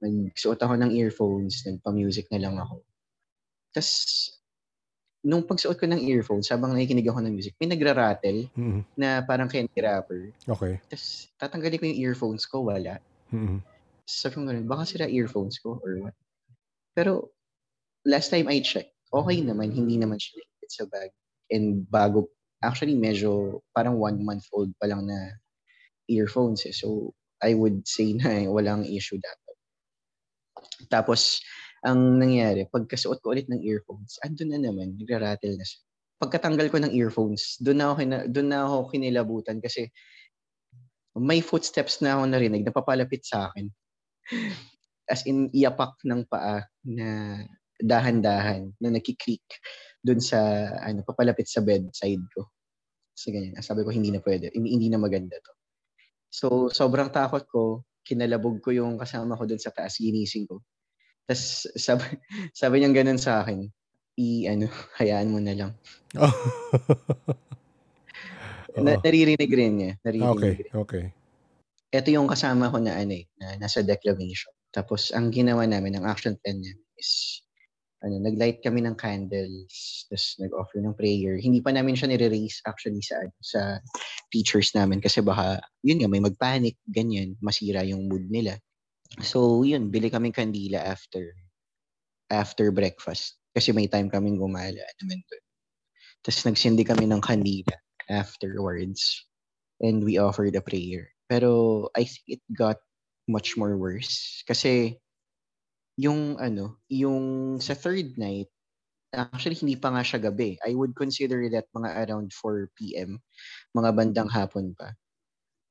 Nagsuot 0.00 0.60
ako 0.60 0.74
ng 0.80 0.92
earphones, 0.96 1.64
nagpa-music 1.68 2.32
na 2.32 2.40
lang 2.40 2.56
ako. 2.56 2.80
Tapos, 3.76 3.92
nung 5.20 5.44
pagsuot 5.44 5.76
ko 5.76 5.84
ng 5.84 6.00
earphones, 6.00 6.48
habang 6.48 6.72
nakikinig 6.72 7.04
ako 7.10 7.20
ng 7.20 7.34
music, 7.34 7.52
may 7.60 7.68
nagra-rattle 7.68 8.48
Mm-mm. 8.56 8.82
na 8.96 9.20
parang 9.20 9.50
candy 9.50 9.74
wrapper. 9.76 10.32
Okay. 10.48 10.80
Tapos, 10.88 11.28
tatanggalin 11.36 11.78
ko 11.78 11.84
yung 11.90 12.00
earphones 12.00 12.44
ko, 12.48 12.64
wala. 12.64 13.02
Mm-mm. 13.34 13.60
Sabi 14.08 14.40
ko 14.40 14.48
ganun, 14.48 14.64
baka 14.64 14.88
sira 14.88 15.04
earphones 15.10 15.60
ko 15.60 15.76
or 15.84 16.08
what. 16.08 16.16
Pero, 16.96 17.34
last 18.08 18.32
time 18.32 18.48
I 18.48 18.64
checked, 18.64 18.96
okay 19.12 19.44
naman, 19.44 19.74
hindi 19.74 20.00
naman 20.00 20.16
siya 20.16 20.40
linked 20.40 20.72
sa 20.72 20.84
bag. 20.88 21.12
And 21.52 21.84
bago, 21.84 22.32
actually 22.62 22.98
medyo 22.98 23.62
parang 23.70 23.98
one 23.98 24.22
month 24.22 24.46
old 24.50 24.74
pa 24.78 24.90
lang 24.90 25.06
na 25.06 25.38
earphones 26.10 26.64
eh. 26.66 26.74
So, 26.74 27.14
I 27.38 27.54
would 27.54 27.86
say 27.86 28.16
na 28.18 28.50
walang 28.50 28.88
issue 28.88 29.20
dapat. 29.20 29.56
Tapos, 30.90 31.38
ang 31.86 32.18
nangyari, 32.18 32.66
pagkasuot 32.66 33.22
ko 33.22 33.30
ulit 33.30 33.46
ng 33.46 33.62
earphones, 33.62 34.18
andun 34.26 34.50
na 34.50 34.58
naman, 34.58 34.98
nagra-rattle 34.98 35.54
na 35.54 35.62
siya. 35.62 35.80
Pagkatanggal 36.18 36.66
ko 36.74 36.82
ng 36.82 36.92
earphones, 36.98 37.54
doon 37.62 37.78
na 37.78 37.94
ako, 37.94 37.98
doon 38.26 38.48
na 38.50 38.58
ako 38.66 38.76
kinilabutan 38.90 39.62
kasi 39.62 39.86
may 41.14 41.38
footsteps 41.38 42.02
na 42.02 42.18
ako 42.18 42.22
narinig 42.26 42.66
na 42.66 42.74
papalapit 42.74 43.22
sa 43.22 43.50
akin. 43.50 43.70
As 45.06 45.22
in, 45.30 45.50
iyapak 45.54 46.02
ng 46.02 46.26
paa 46.26 46.66
na 46.82 47.38
dahan-dahan 47.78 48.74
na 48.82 48.88
nakiklik 48.90 49.46
doon 50.08 50.24
sa, 50.24 50.40
ano, 50.80 51.04
papalapit 51.04 51.44
sa 51.44 51.60
bedside 51.60 52.24
ko. 52.32 52.48
Kasi 53.12 53.28
ganyan. 53.34 53.60
Sabi 53.60 53.84
ko, 53.84 53.92
hindi 53.92 54.08
na 54.08 54.24
pwede. 54.24 54.48
Hindi, 54.56 54.68
hindi 54.72 54.88
na 54.88 54.96
maganda 54.96 55.36
to. 55.36 55.52
So, 56.32 56.46
sobrang 56.72 57.12
takot 57.12 57.44
ko. 57.44 57.84
Kinalabog 58.00 58.64
ko 58.64 58.72
yung 58.72 58.96
kasama 58.96 59.36
ko 59.36 59.44
doon 59.44 59.60
sa 59.60 59.68
taas. 59.68 60.00
Ginising 60.00 60.48
ko. 60.48 60.64
Tapos, 61.28 61.68
sabi, 61.86 62.08
sabi 62.56 62.74
niya 62.80 62.90
ganun 62.96 63.20
sa 63.20 63.44
akin, 63.44 63.68
i, 64.16 64.48
ano, 64.48 64.72
hayaan 65.02 65.28
mo 65.28 65.38
na 65.44 65.52
lang. 65.52 65.72
Oh. 68.78 68.84
Na, 68.84 68.94
Oo. 68.94 69.02
naririnig 69.02 69.50
rin 69.50 69.74
niya. 69.74 69.92
Naririnig 70.06 70.38
okay, 70.38 70.54
rin. 70.54 70.70
okay. 70.76 71.04
ito 71.90 72.08
yung 72.14 72.30
kasama 72.30 72.70
ko 72.70 72.78
na 72.78 72.94
ano 72.94 73.10
eh, 73.10 73.26
na 73.40 73.58
nasa 73.58 73.82
declamation. 73.82 74.54
Tapos 74.70 75.10
ang 75.10 75.34
ginawa 75.34 75.66
namin, 75.66 75.98
ang 75.98 76.06
action 76.06 76.38
plan 76.38 76.62
niya 76.62 76.78
is 76.94 77.42
ano, 77.98 78.22
nag-light 78.22 78.62
kami 78.62 78.86
ng 78.86 78.94
candles, 78.94 80.06
tapos 80.06 80.38
nag-offer 80.38 80.78
ng 80.78 80.94
prayer. 80.94 81.34
Hindi 81.38 81.58
pa 81.58 81.74
namin 81.74 81.98
siya 81.98 82.10
nire-raise 82.10 82.62
actually 82.62 83.02
sa 83.02 83.18
sa 83.42 83.60
teachers 84.30 84.70
namin 84.76 85.02
kasi 85.02 85.18
baka 85.18 85.58
yun 85.82 85.98
nga 85.98 86.10
may 86.10 86.22
magpanic, 86.22 86.78
ganyan, 86.86 87.34
masira 87.42 87.82
yung 87.82 88.06
mood 88.06 88.30
nila. 88.30 88.54
So 89.24 89.66
yun, 89.66 89.90
bili 89.90 90.12
kaming 90.12 90.36
kandila 90.36 90.78
after 90.78 91.34
after 92.30 92.70
breakfast 92.70 93.40
kasi 93.56 93.72
may 93.74 93.88
time 93.90 94.12
kaming 94.12 94.38
gumala 94.38 94.84
naman 95.02 95.18
doon. 95.26 95.44
Tapos 96.22 96.44
nagsindi 96.44 96.84
kami 96.86 97.08
ng 97.08 97.24
kandila 97.24 97.74
afterwards 98.06 99.26
and 99.82 100.04
we 100.04 100.20
offered 100.20 100.54
a 100.54 100.62
prayer. 100.62 101.10
Pero 101.26 101.88
I 101.98 102.04
think 102.06 102.38
it 102.38 102.42
got 102.54 102.78
much 103.26 103.56
more 103.58 103.76
worse 103.76 104.44
kasi 104.46 105.00
yung 105.98 106.38
ano, 106.38 106.78
yung 106.86 107.58
sa 107.58 107.74
third 107.74 108.14
night, 108.14 108.46
actually 109.10 109.58
hindi 109.58 109.74
pa 109.74 109.90
nga 109.90 110.06
siya 110.06 110.22
gabi. 110.30 110.54
I 110.62 110.78
would 110.78 110.94
consider 110.94 111.50
that 111.50 111.66
mga 111.74 112.06
around 112.06 112.30
4 112.30 112.70
p.m., 112.78 113.18
mga 113.74 113.90
bandang 113.98 114.30
hapon 114.30 114.78
pa. 114.78 114.94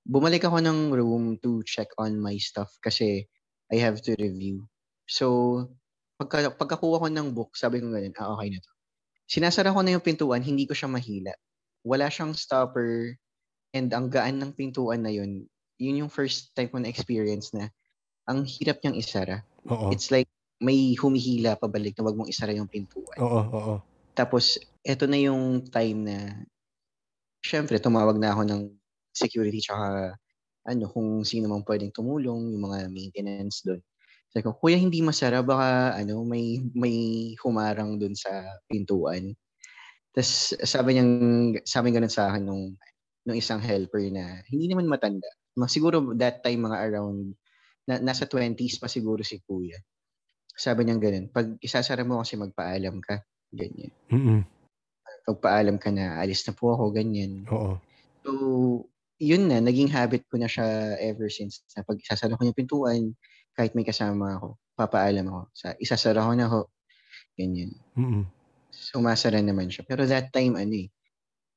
Bumalik 0.03 0.43
ako 0.43 0.59
ng 0.59 0.91
room 0.91 1.39
to 1.39 1.63
check 1.63 1.87
on 1.95 2.19
my 2.19 2.35
stuff 2.35 2.71
kasi 2.83 3.23
I 3.71 3.79
have 3.79 4.03
to 4.03 4.15
review. 4.19 4.67
So, 5.07 5.67
pagka, 6.19 6.51
pagkakuha 6.55 7.03
ko 7.03 7.07
ng 7.07 7.31
book, 7.31 7.55
sabi 7.55 7.79
ko 7.79 7.91
ganun, 7.91 8.15
ah, 8.19 8.35
okay 8.35 8.51
na 8.51 8.59
to. 8.59 8.71
Sinasara 9.27 9.75
ko 9.75 9.83
na 9.83 9.95
yung 9.95 10.03
pintuan, 10.03 10.39
hindi 10.39 10.63
ko 10.63 10.71
siya 10.71 10.87
mahila. 10.87 11.35
Wala 11.83 12.07
siyang 12.07 12.31
stopper, 12.35 13.15
and 13.75 13.91
ang 13.91 14.07
gaan 14.07 14.39
ng 14.39 14.55
pintuan 14.55 15.03
na 15.03 15.11
yun, 15.11 15.43
yun 15.75 16.07
yung 16.07 16.11
first 16.11 16.55
time 16.55 16.71
ko 16.71 16.79
na 16.79 16.87
experience 16.87 17.51
na 17.51 17.67
ang 18.27 18.43
hirap 18.47 18.79
niyang 18.83 18.99
isara. 18.99 19.43
Oo. 19.67 19.91
It's 19.91 20.09
like 20.11 20.27
may 20.57 20.97
humihila 20.97 21.59
pabalik 21.59 21.93
na 21.99 22.05
wag 22.09 22.17
mong 22.17 22.31
isara 22.31 22.55
yung 22.55 22.71
pintuan. 22.71 23.17
Oo, 23.21 23.41
oo. 23.53 23.75
Tapos, 24.17 24.57
eto 24.81 25.05
na 25.05 25.19
yung 25.21 25.61
time 25.69 25.99
na, 26.01 26.17
syempre, 27.45 27.77
tumawag 27.77 28.17
na 28.17 28.33
ako 28.33 28.41
ng 28.49 28.61
security 29.13 29.61
tsaka 29.61 30.17
ano, 30.67 30.85
kung 30.91 31.23
sino 31.23 31.47
man 31.49 31.63
pwedeng 31.65 31.93
tumulong, 31.95 32.53
yung 32.53 32.63
mga 32.63 32.91
maintenance 32.91 33.63
doon. 33.63 33.79
Sabi 34.33 34.43
ko, 34.45 34.51
kuya, 34.59 34.75
hindi 34.77 34.99
masara, 35.01 35.39
baka 35.41 35.95
ano, 35.95 36.21
may, 36.27 36.59
may 36.75 36.97
humarang 37.41 37.97
doon 38.01 38.13
sa 38.17 38.43
pintuan. 38.67 39.31
Tapos 40.15 40.53
sabi 40.65 40.97
niyang, 40.97 41.13
sabi 41.63 41.93
ganun 41.95 42.11
sa 42.11 42.31
akin 42.33 42.43
nung, 42.47 42.75
nung 43.27 43.37
isang 43.37 43.61
helper 43.61 44.03
na 44.11 44.41
hindi 44.51 44.67
naman 44.71 44.89
matanda. 44.89 45.27
Mga 45.59 45.69
Siguro 45.71 45.97
that 46.19 46.41
time 46.43 46.67
mga 46.67 46.79
around, 46.91 47.35
na, 47.87 48.03
nasa 48.03 48.27
20s 48.27 48.77
pa 48.77 48.91
siguro 48.91 49.23
si 49.23 49.39
kuya. 49.41 49.79
Sabi 50.57 50.83
niyang 50.83 51.01
ganun, 51.01 51.25
pag 51.31 51.55
isasara 51.63 52.03
mo 52.03 52.19
kasi 52.19 52.35
magpaalam 52.35 52.99
ka, 52.99 53.23
ganyan. 53.53 53.93
Mm-mm. 54.11 54.41
Pagpaalam 55.23 55.79
ka 55.79 55.89
na, 55.93 56.19
alis 56.19 56.43
na 56.43 56.53
po 56.53 56.75
ako, 56.75 56.91
ganyan. 56.91 57.47
Oo. 57.47 57.79
So, 58.25 58.31
yun 59.17 59.47
na, 59.47 59.63
naging 59.63 59.89
habit 59.89 60.27
ko 60.27 60.35
na 60.37 60.49
siya 60.51 60.97
ever 60.99 61.31
since. 61.31 61.63
Na 61.73 61.85
pag 61.85 61.97
isasara 62.01 62.35
ko 62.35 62.43
yung 62.43 62.57
pintuan, 62.57 63.15
kahit 63.55 63.73
may 63.73 63.87
kasama 63.87 64.37
ako, 64.37 64.59
papaalam 64.75 65.25
ako. 65.29 65.41
Sa, 65.55 65.67
isasara 65.79 66.25
ko 66.25 66.33
na 66.35 66.45
ako, 66.49 66.59
ganyan. 67.37 67.71
Mm-mm. 67.95 68.25
Sumasara 68.73 69.39
naman 69.41 69.71
siya. 69.71 69.85
Pero 69.87 70.05
that 70.05 70.29
time, 70.33 70.57
ano 70.57 70.73
eh, 70.73 70.89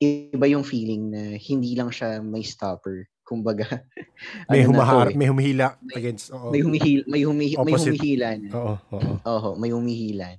iba 0.00 0.46
yung 0.48 0.64
feeling 0.64 1.12
na 1.12 1.36
hindi 1.36 1.76
lang 1.76 1.92
siya 1.92 2.24
may 2.24 2.40
stopper. 2.40 3.04
Kumbaga, 3.30 3.62
May 4.50 4.66
ano 4.66 4.74
na 4.74 4.82
to 4.82 4.82
humahar, 4.82 5.06
eh. 5.06 5.14
may 5.14 5.28
humihila 5.30 5.78
May- 5.78 5.96
against. 5.96 6.34
Oo. 6.34 6.50
may 6.50 6.60
humihil, 6.60 7.06
may, 7.06 7.22
humihi, 7.22 7.54
may 7.56 7.72
humihila 7.72 8.28
na. 8.36 8.48
Oo, 8.50 8.74
oo. 8.90 9.12
Oo, 9.24 9.50
may 9.54 9.70
humihilan. 9.70 10.34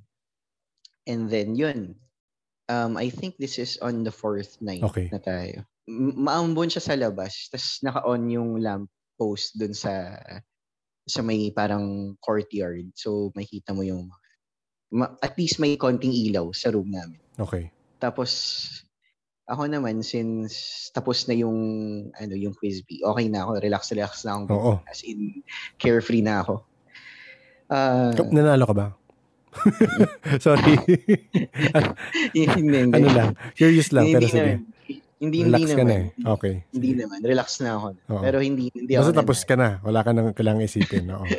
And 1.07 1.31
then, 1.31 1.55
yun. 1.55 1.95
Um, 2.67 2.95
I 2.95 3.07
think 3.07 3.35
this 3.35 3.55
is 3.55 3.79
on 3.79 4.03
the 4.03 4.11
fourth 4.11 4.59
night 4.59 4.83
Okay. 4.83 5.07
na 5.07 5.17
tayo. 5.17 5.63
Maambon 5.89 6.67
siya 6.67 6.83
sa 6.83 6.95
labas, 6.95 7.47
tapos 7.47 7.79
naka-on 7.81 8.27
yung 8.27 8.59
lamp 8.59 8.87
post 9.15 9.55
dun 9.55 9.71
sa 9.71 10.15
sa 11.03 11.19
may 11.19 11.49
parang 11.49 12.15
courtyard. 12.19 12.91
So, 12.93 13.31
makita 13.33 13.71
mo 13.71 13.81
yung 13.81 14.07
ma- 14.89 15.15
at 15.17 15.35
least 15.35 15.57
may 15.57 15.75
konting 15.75 16.11
ilaw 16.13 16.51
sa 16.51 16.69
room 16.69 16.87
namin. 16.87 17.19
Okay. 17.35 17.71
Tapos, 17.97 18.29
ako 19.51 19.67
naman, 19.67 19.99
since 19.99 20.87
tapos 20.95 21.27
na 21.27 21.35
yung, 21.35 21.57
ano, 22.15 22.33
yung 22.33 22.55
quiz 22.55 22.79
bee, 22.87 23.03
okay 23.03 23.27
na 23.27 23.43
ako, 23.43 23.59
relax, 23.59 23.91
relax 23.91 24.23
na 24.23 24.39
ako. 24.39 24.43
Oo. 24.55 24.73
As 24.87 25.03
in, 25.03 25.43
carefree 25.75 26.23
na 26.23 26.39
ako. 26.41 26.63
Kap- 28.15 28.31
Nanalo 28.31 28.63
ka 28.67 28.75
ba? 28.75 28.87
Sorry. 30.45 30.75
hindi, 32.35 32.47
hindi. 32.79 32.95
ano 32.95 33.07
lang. 33.11 33.29
Curious 33.55 33.91
lang. 33.91 34.07
hindi, 34.07 34.15
Pero 34.15 34.25
hindi 34.25 34.31
sige. 34.31 34.51
naman. 34.55 34.61
Hindi, 35.21 35.37
Relax 35.45 35.59
hindi 35.61 35.69
ka 35.69 35.83
naman. 35.85 35.91
na 35.93 35.95
eh. 36.01 36.33
Okay. 36.33 36.53
Hindi 36.73 36.89
sige. 36.89 36.99
naman. 37.05 37.19
Relax 37.21 37.49
na 37.61 37.69
ako. 37.77 37.87
Oo. 38.09 38.21
Pero 38.25 38.37
hindi, 38.41 38.63
hindi 38.73 38.93
Basta 38.97 39.11
ako 39.13 39.19
tapos 39.21 39.37
nanalo. 39.37 39.49
ka 39.51 39.55
na. 39.59 39.69
Wala 39.85 39.99
ka 40.01 40.09
nang 40.15 40.27
kailangang 40.33 40.67
isipin. 40.67 41.05
Oo. 41.13 41.25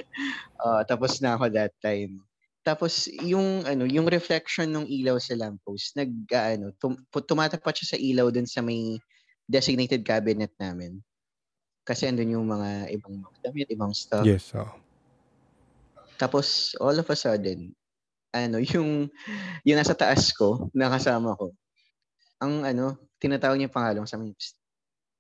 Ah, 0.63 0.87
tapos 0.87 1.19
na 1.19 1.35
ako 1.35 1.51
that 1.51 1.75
time. 1.83 2.23
Tapos 2.63 3.11
yung 3.11 3.67
ano, 3.67 3.83
yung 3.91 4.07
reflection 4.07 4.71
ng 4.71 4.87
ilaw 4.87 5.19
sa 5.19 5.35
lamppost, 5.35 5.99
nag 5.99 6.11
ah, 6.31 6.55
ano, 6.55 6.71
tum, 6.79 6.95
tumatapat 7.11 7.83
siya 7.83 7.89
sa 7.95 7.99
ilaw 7.99 8.31
dun 8.31 8.47
sa 8.47 8.63
may 8.63 9.03
designated 9.51 10.07
cabinet 10.07 10.55
namin. 10.63 11.03
Kasi 11.83 12.07
andun 12.07 12.39
yung 12.39 12.47
mga 12.47 12.95
ibang 12.95 13.19
mga 13.19 13.39
damit, 13.43 13.69
ibang 13.75 13.91
stuff. 13.91 14.23
Yes. 14.23 14.55
Oo. 14.55 14.79
Tapos 16.15 16.79
all 16.79 16.95
of 17.03 17.11
a 17.11 17.19
sudden, 17.19 17.75
ano, 18.31 18.63
yung, 18.63 19.11
yung 19.67 19.79
nasa 19.83 19.99
taas 19.99 20.31
ko, 20.31 20.71
nakasama 20.71 21.35
ko, 21.35 21.51
ang 22.39 22.63
ano, 22.63 22.95
tinatawag 23.19 23.59
niya 23.59 23.75
pangalan 23.75 24.07
sa 24.07 24.23
amin, 24.23 24.31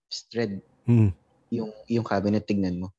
Stred. 0.07 0.63
Mm. 0.87 1.11
Yung, 1.51 1.71
yung 1.91 2.07
cabinet, 2.07 2.47
tignan 2.47 2.79
mo. 2.79 2.95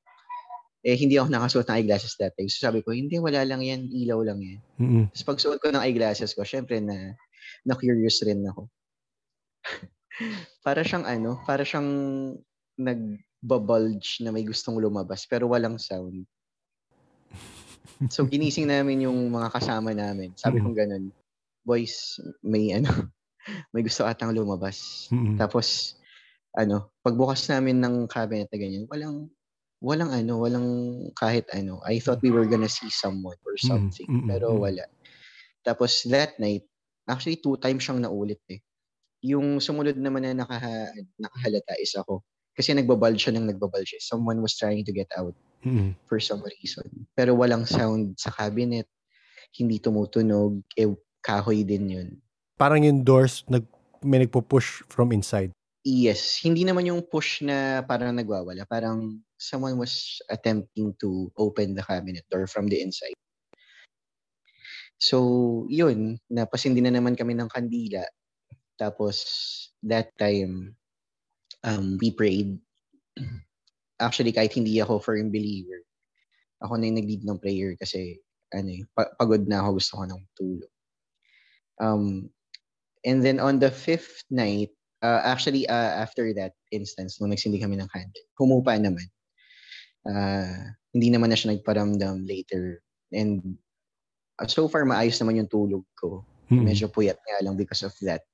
Eh, 0.84 1.00
hindi 1.00 1.16
ako 1.16 1.32
nakasuot 1.32 1.66
ng 1.72 1.76
eyeglasses 1.80 2.20
that 2.20 2.36
time. 2.36 2.52
So 2.52 2.68
sabi 2.68 2.84
ko, 2.84 2.92
hindi, 2.92 3.16
wala 3.16 3.48
lang 3.48 3.64
yan, 3.64 3.88
ilaw 3.88 4.20
lang 4.20 4.44
yan. 4.44 4.60
Mm-mm. 4.84 5.06
Tapos 5.16 5.24
pag 5.24 5.40
suot 5.40 5.60
ko 5.64 5.72
ng 5.72 5.80
eyeglasses 5.80 6.36
ko, 6.36 6.44
syempre 6.44 6.84
na, 6.84 7.16
na-curious 7.64 8.20
rin 8.28 8.44
ako. 8.44 8.68
para 10.68 10.84
siyang 10.84 11.08
ano, 11.08 11.40
para 11.48 11.64
siyang 11.64 11.88
nagbabulge 12.76 14.20
na 14.22 14.36
may 14.36 14.44
gustong 14.44 14.76
lumabas 14.76 15.24
pero 15.24 15.48
walang 15.48 15.80
sound. 15.80 16.28
So 18.12 18.28
ginising 18.28 18.68
namin 18.68 19.08
yung 19.08 19.32
mga 19.32 19.56
kasama 19.56 19.96
namin. 19.96 20.36
Sabi 20.36 20.60
Mm. 20.60 20.64
kong 20.68 20.78
ganun, 20.78 21.06
boys, 21.64 22.20
may 22.44 22.76
ano, 22.76 22.92
may 23.74 23.88
gusto 23.88 24.04
atang 24.04 24.36
lumabas. 24.36 25.08
Mm-mm. 25.16 25.40
Tapos 25.40 25.96
ano, 26.54 26.92
pagbukas 27.02 27.48
namin 27.48 27.80
ng 27.80 27.96
cabinet 28.12 28.52
na 28.52 28.58
ganyan, 28.60 28.86
walang 28.92 29.32
walang 29.84 30.16
ano, 30.16 30.40
walang 30.40 30.68
kahit 31.20 31.52
ano. 31.52 31.84
I 31.84 32.00
thought 32.00 32.24
we 32.24 32.32
were 32.32 32.48
gonna 32.48 32.72
see 32.72 32.88
someone 32.88 33.36
or 33.44 33.60
Mm, 33.60 33.68
something, 33.68 34.08
mm, 34.08 34.24
mm, 34.24 34.28
pero 34.32 34.56
mm. 34.56 34.60
wala. 34.64 34.86
Tapos 35.60 36.08
that 36.08 36.40
night, 36.40 36.64
actually 37.04 37.36
two 37.44 37.60
times 37.60 37.84
siyang 37.84 38.00
naulit 38.00 38.40
eh. 38.48 38.64
Yung 39.28 39.60
sumunod 39.60 40.00
naman 40.00 40.24
na 40.24 40.48
nakaha, 40.48 40.88
nakahalata 41.20 41.76
is 41.84 41.92
ako. 42.00 42.24
Kasi 42.56 42.72
nagbabal 42.72 43.20
siya 43.20 43.36
ng 43.36 43.50
nagbabal 43.52 43.84
siya. 43.84 44.00
Someone 44.00 44.40
was 44.40 44.56
trying 44.56 44.88
to 44.88 44.94
get 44.96 45.10
out 45.20 45.36
Mm-mm. 45.68 45.96
for 46.08 46.20
some 46.20 46.44
reason. 46.44 46.86
Pero 47.16 47.36
walang 47.36 47.68
sound 47.68 48.16
sa 48.20 48.30
cabinet. 48.30 48.88
Hindi 49.56 49.80
tumutunog. 49.82 50.62
Eh, 50.78 50.92
kahoy 51.24 51.66
din 51.66 51.86
yun. 51.90 52.10
Parang 52.60 52.84
yung 52.84 53.02
doors, 53.02 53.42
nag, 53.50 53.66
may 54.06 54.22
nagpo-push 54.22 54.86
from 54.92 55.16
inside. 55.16 55.50
Yes. 55.82 56.40
Hindi 56.44 56.62
naman 56.68 56.86
yung 56.86 57.02
push 57.02 57.42
na 57.42 57.82
parang 57.82 58.14
nagwawala. 58.14 58.68
Parang 58.70 59.24
someone 59.44 59.76
was 59.76 60.24
attempting 60.32 60.96
to 61.04 61.28
open 61.36 61.76
the 61.76 61.84
cabinet 61.84 62.24
door 62.32 62.48
from 62.48 62.72
the 62.72 62.80
inside. 62.80 63.16
So, 65.04 65.68
yun. 65.68 66.16
Napasindi 66.32 66.80
na 66.80 66.96
naman 66.96 67.20
kami 67.20 67.36
ng 67.36 67.52
kandila. 67.52 68.08
Tapos, 68.80 69.20
that 69.84 70.16
time, 70.16 70.80
um, 71.68 72.00
we 72.00 72.16
prayed. 72.16 72.56
Actually, 74.00 74.32
kahit 74.32 74.56
hindi 74.56 74.80
ako 74.80 75.04
firm 75.04 75.28
believer, 75.28 75.84
ako 76.64 76.80
na 76.80 76.88
yung 76.88 77.00
nag-lead 77.04 77.24
ng 77.28 77.40
prayer 77.44 77.76
kasi 77.76 78.24
ano 78.56 78.70
eh, 78.72 78.84
pa- 78.96 79.12
pagod 79.20 79.44
na 79.44 79.60
ako, 79.60 79.70
gusto 79.84 79.94
ko 80.00 80.04
ng 80.08 80.22
tulog. 80.40 80.72
Um, 81.84 82.30
and 83.04 83.20
then 83.20 83.44
on 83.44 83.60
the 83.60 83.72
fifth 83.72 84.24
night, 84.32 84.72
uh, 85.04 85.20
actually 85.24 85.68
uh, 85.68 85.94
after 86.00 86.32
that 86.34 86.56
instance, 86.72 87.20
nung 87.20 87.36
nagsindi 87.36 87.60
kami 87.60 87.76
ng 87.78 87.90
candle, 87.92 88.26
humupa 88.40 88.80
naman. 88.80 89.04
Uh, 90.04 90.76
hindi 90.94 91.10
naman 91.10 91.32
na 91.32 91.38
siya 91.40 91.56
nagparamdam 91.56 92.28
later. 92.28 92.84
And 93.12 93.58
uh, 94.38 94.48
so 94.48 94.68
far, 94.68 94.86
maayos 94.86 95.18
naman 95.20 95.40
yung 95.40 95.52
tulog 95.52 95.84
ko. 95.98 96.28
Mm-mm. 96.52 96.68
Medyo 96.68 96.92
puyat 96.92 97.18
nga 97.18 97.42
lang 97.42 97.56
because 97.56 97.82
of 97.82 97.96
that. 98.04 98.28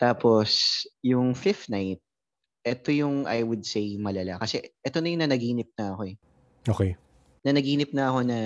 Tapos, 0.00 0.82
yung 1.02 1.34
fifth 1.36 1.68
night, 1.68 2.00
ito 2.66 2.90
yung 2.92 3.24
I 3.24 3.42
would 3.42 3.64
say 3.64 3.96
malala. 3.96 4.36
Kasi 4.40 4.60
ito 4.64 4.98
na 5.00 5.08
yung 5.08 5.22
nanaginip 5.24 5.70
na 5.78 5.94
ako 5.94 6.02
eh. 6.08 6.16
Okay. 6.68 6.90
Nanaginip 7.46 7.90
na 7.94 8.12
ako 8.12 8.20
na 8.26 8.38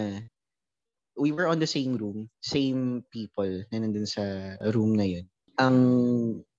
we 1.19 1.33
were 1.33 1.49
on 1.49 1.59
the 1.59 1.69
same 1.69 1.97
room, 1.99 2.29
same 2.41 3.05
people 3.11 3.49
na 3.73 3.77
nandun 3.83 4.09
sa 4.09 4.57
room 4.73 4.97
na 4.97 5.05
yun. 5.05 5.27
Ang 5.61 5.77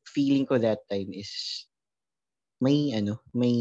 feeling 0.06 0.46
ko 0.46 0.60
that 0.60 0.86
time 0.92 1.10
is 1.14 1.32
may 2.62 2.94
ano, 2.94 3.20
may 3.34 3.56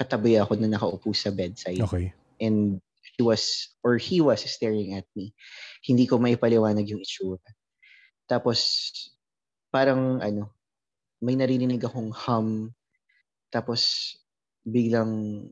katabi 0.00 0.40
ako 0.40 0.56
na 0.56 0.72
nakaupo 0.72 1.12
sa 1.12 1.28
bedside 1.28 1.76
Okay. 1.84 2.16
and 2.40 2.80
she 3.04 3.20
was 3.20 3.76
or 3.84 4.00
he 4.00 4.24
was 4.24 4.40
staring 4.48 4.96
at 4.96 5.04
me. 5.12 5.36
Hindi 5.84 6.08
ko 6.08 6.16
maipaliwanag 6.16 6.88
yung 6.88 7.04
itsura. 7.04 7.44
Tapos 8.24 8.88
parang 9.68 10.24
ano, 10.24 10.56
may 11.20 11.36
naririnig 11.36 11.84
akong 11.84 12.08
hum. 12.16 12.72
Tapos 13.52 14.16
biglang 14.64 15.44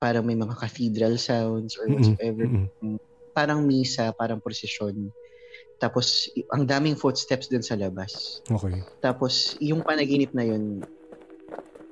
parang 0.00 0.24
may 0.24 0.36
mga 0.36 0.56
cathedral 0.60 1.16
sounds 1.16 1.76
or 1.80 1.88
whatsoever. 1.88 2.44
Mm-mm. 2.44 3.00
Parang 3.32 3.64
misa, 3.64 4.12
parang 4.12 4.40
procession. 4.40 5.08
Tapos 5.80 6.28
ang 6.52 6.68
daming 6.68 7.00
footsteps 7.00 7.48
dun 7.48 7.64
sa 7.64 7.76
labas. 7.80 8.44
Okay. 8.44 8.84
Tapos 9.00 9.56
yung 9.60 9.80
panaginip 9.80 10.36
na 10.36 10.44
yun, 10.44 10.84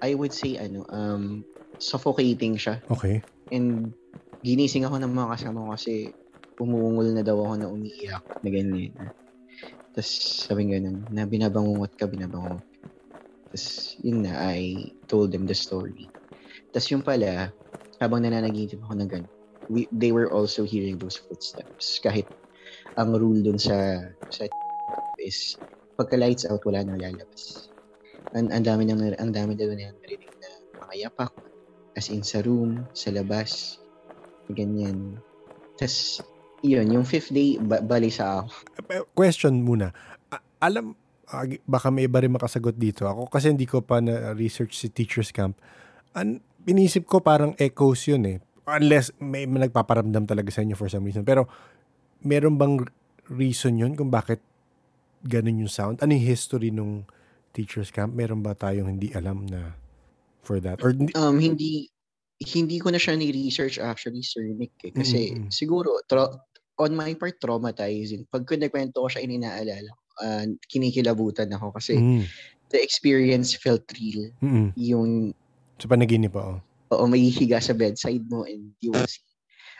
I 0.04 0.12
would 0.12 0.36
say 0.36 0.60
ano, 0.60 0.84
um, 0.92 1.44
suffocating 1.78 2.58
siya. 2.58 2.82
Okay. 2.90 3.22
And 3.50 3.94
ginising 4.42 4.86
ako 4.86 5.02
ng 5.02 5.12
mga 5.14 5.28
kasama 5.34 5.66
ko 5.66 5.68
kasi 5.74 6.12
umuungol 6.58 7.14
na 7.14 7.22
daw 7.22 7.38
ako 7.38 7.54
na 7.58 7.70
umiiyak 7.70 8.24
na 8.42 8.48
ganyan. 8.50 8.94
Tapos 9.94 10.10
sabi 10.46 10.70
ganun, 10.70 11.06
na 11.10 11.26
binabangungot 11.26 11.94
ka, 11.98 12.06
binabangungot. 12.06 12.62
Tapos 13.48 13.96
yun 14.04 14.26
na, 14.26 14.36
I 14.36 14.92
told 15.08 15.32
them 15.32 15.48
the 15.48 15.56
story. 15.56 16.06
Tapos 16.70 16.86
yung 16.92 17.02
pala, 17.02 17.50
habang 17.98 18.22
nananaginip 18.22 18.78
ako 18.84 18.94
ng 18.94 19.10
ganun, 19.10 19.32
we, 19.72 19.88
they 19.90 20.12
were 20.12 20.30
also 20.30 20.62
hearing 20.62 20.98
those 21.00 21.16
footsteps. 21.16 21.98
Kahit 21.98 22.28
ang 22.98 23.14
rule 23.14 23.40
dun 23.40 23.58
sa, 23.58 24.06
sa 24.28 24.46
is 25.18 25.58
pagka 25.98 26.14
lights 26.14 26.46
out, 26.46 26.62
wala 26.62 26.86
nang 26.86 27.00
lalabas. 27.00 27.72
Ang, 28.36 28.54
ang 28.54 28.62
dami 28.62 28.86
nang, 28.86 29.02
ang 29.02 29.32
dami 29.34 29.58
daw 29.58 29.66
na 29.72 29.90
narinig 29.90 30.32
na 30.38 30.48
mga 30.86 30.94
yapak, 31.08 31.32
as 31.98 32.14
in 32.14 32.22
sa 32.22 32.38
room, 32.46 32.86
sa 32.94 33.10
labas, 33.10 33.82
ganyan. 34.54 35.18
Tapos, 35.74 36.22
yun, 36.62 36.86
yung 36.94 37.02
fifth 37.02 37.34
day, 37.34 37.58
ba- 37.58 37.82
bali 37.82 38.14
sa 38.14 38.46
ako. 38.46 38.48
Eh, 38.86 39.02
Question 39.18 39.66
muna. 39.66 39.90
A- 40.30 40.46
alam, 40.62 40.94
ah, 41.26 41.42
baka 41.66 41.90
may 41.90 42.06
iba 42.06 42.22
rin 42.22 42.30
makasagot 42.30 42.78
dito. 42.78 43.10
Ako 43.10 43.26
kasi 43.26 43.50
hindi 43.50 43.66
ko 43.66 43.82
pa 43.82 43.98
na-research 43.98 44.78
si 44.78 44.86
Teacher's 44.94 45.34
Camp. 45.34 45.58
An, 46.14 46.38
inisip 46.62 47.10
ko 47.10 47.18
parang 47.18 47.58
echoes 47.58 48.06
yun 48.06 48.22
eh. 48.26 48.38
Unless 48.68 49.18
may, 49.18 49.50
may 49.50 49.66
nagpaparamdam 49.66 50.30
talaga 50.30 50.54
sa 50.54 50.62
inyo 50.62 50.78
for 50.78 50.86
some 50.86 51.02
reason. 51.02 51.26
Pero, 51.26 51.50
meron 52.22 52.54
bang 52.54 52.86
reason 53.26 53.74
yun 53.74 53.98
kung 53.98 54.14
bakit 54.14 54.38
ganun 55.26 55.66
yung 55.66 55.72
sound? 55.72 55.98
Ano 55.98 56.14
yung 56.14 56.26
history 56.26 56.70
nung 56.70 57.10
Teacher's 57.50 57.90
Camp? 57.90 58.14
Meron 58.14 58.38
ba 58.38 58.54
tayong 58.54 58.86
hindi 58.86 59.10
alam 59.10 59.42
na 59.46 59.87
for 60.48 60.56
that? 60.64 60.80
Or 60.80 60.96
Um, 61.12 61.36
hindi, 61.36 61.92
hindi 62.40 62.80
ko 62.80 62.88
na 62.88 62.96
siya 62.96 63.20
ni-research 63.20 63.76
actually, 63.76 64.24
Sir 64.24 64.48
Nick. 64.48 64.72
Eh. 64.80 64.96
Kasi 64.96 65.36
Mm, 65.36 65.36
mm. 65.44 65.50
siguro, 65.52 66.00
tra- 66.08 66.32
on 66.80 66.96
my 66.96 67.12
part, 67.12 67.36
traumatizing. 67.36 68.24
Pag 68.32 68.48
kinikwento 68.48 69.04
ko 69.04 69.08
siya, 69.12 69.20
ininaalala 69.28 69.92
ko. 69.92 70.00
ah, 70.18 70.42
kinikilabutan 70.66 71.46
ako 71.54 71.70
kasi 71.78 71.94
Mm, 71.94 72.26
the 72.70 72.78
experience 72.82 73.54
felt 73.54 73.86
real. 73.94 74.34
mm, 74.42 74.74
Yung 74.74 75.30
sa 75.78 75.86
panaginip 75.86 76.34
pa, 76.34 76.42
oh. 76.42 76.58
oo, 76.90 77.04
may 77.06 77.22
higa 77.30 77.62
sa 77.62 77.70
bedside 77.70 78.26
mo 78.26 78.42
and 78.42 78.74
you 78.82 78.90
will 78.90 79.06
see 79.06 79.22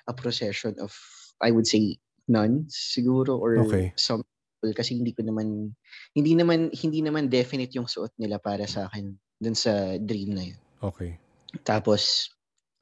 a 0.07 0.15
procession 0.15 0.79
of, 0.79 0.95
I 1.43 1.51
would 1.51 1.67
say, 1.67 1.99
nuns 2.31 2.71
siguro 2.71 3.35
or 3.35 3.67
Okay. 3.67 3.91
some 3.99 4.23
people 4.23 4.79
kasi 4.79 4.95
hindi 4.95 5.11
ko 5.11 5.27
naman 5.27 5.75
hindi 6.15 6.39
naman 6.39 6.71
hindi 6.71 7.03
naman 7.03 7.27
definite 7.27 7.75
yung 7.75 7.91
suot 7.91 8.15
nila 8.15 8.39
para 8.39 8.63
sa 8.69 8.87
akin 8.87 9.17
dun 9.39 9.55
sa 9.55 9.97
dream 9.99 10.35
na 10.35 10.45
yun. 10.53 10.61
Okay. 10.83 11.19
Tapos 11.63 12.31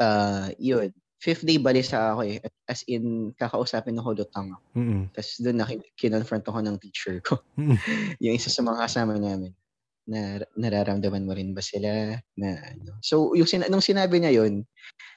uh 0.01 0.51
yun, 0.57 0.93
fifth 1.21 1.45
day 1.45 1.57
balisa 1.61 2.13
ako 2.13 2.27
eh. 2.27 2.41
As 2.69 2.83
in, 2.91 3.33
kakausapin 3.37 3.97
ako 3.97 4.25
lutang 4.25 4.53
ako. 4.53 4.65
Mm, 4.77 5.03
Tapos 5.15 5.31
doon 5.41 5.57
na 5.57 5.67
kinonfront 5.97 6.45
ako 6.45 6.59
ng 6.65 6.77
teacher 6.83 7.21
ko. 7.25 7.41
Yung 8.25 8.37
isa 8.37 8.51
sa 8.53 8.65
mga 8.65 8.85
kasama 8.89 9.17
namin 9.17 9.53
na 10.07 10.39
nararamdaman 10.55 11.27
mo 11.27 11.35
rin 11.35 11.51
ba 11.51 11.59
sila 11.59 12.15
na 12.39 12.49
ano. 12.63 12.95
So, 13.03 13.35
yung 13.35 13.51
sin- 13.51 13.67
nung 13.67 13.83
sinabi 13.83 14.23
niya 14.23 14.39
yun, 14.39 14.63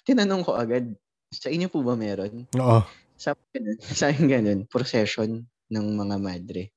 tinanong 0.02 0.42
ko 0.42 0.58
agad, 0.58 0.98
sa 1.30 1.54
inyo 1.54 1.70
po 1.70 1.86
ba 1.86 1.94
meron? 1.94 2.50
Oo. 2.58 2.82
Sabi 3.14 3.38
ganun, 3.54 3.78
sa 4.02 4.10
akin 4.10 4.26
ganun, 4.26 4.60
procession 4.66 5.46
ng 5.70 5.86
mga 5.94 6.16
madre. 6.18 6.74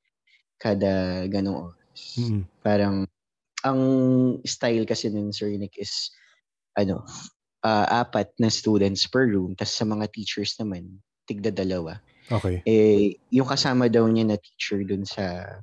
Kada 0.60 1.24
ganong 1.24 1.72
oras. 1.72 2.20
Mm, 2.20 2.42
Parang, 2.60 2.94
ang 3.64 3.80
style 4.46 4.86
kasi 4.86 5.08
ng 5.10 5.30
Sir 5.30 5.54
Nick 5.54 5.78
is, 5.78 6.10
ano, 6.78 7.06
ah, 7.62 8.02
apat 8.02 8.34
na 8.38 8.50
students 8.50 9.06
per 9.06 9.30
room, 9.30 9.54
tas 9.54 9.70
sa 9.70 9.86
mga 9.86 10.10
teachers 10.10 10.58
naman, 10.58 11.02
tigda 11.26 11.54
dalawa. 11.54 11.98
okay. 12.30 12.62
Eh, 12.66 13.18
yung 13.30 13.46
kasama 13.46 13.86
daw 13.86 14.06
niya 14.06 14.34
na 14.34 14.38
teacher 14.38 14.82
dun 14.82 15.06
sa 15.06 15.58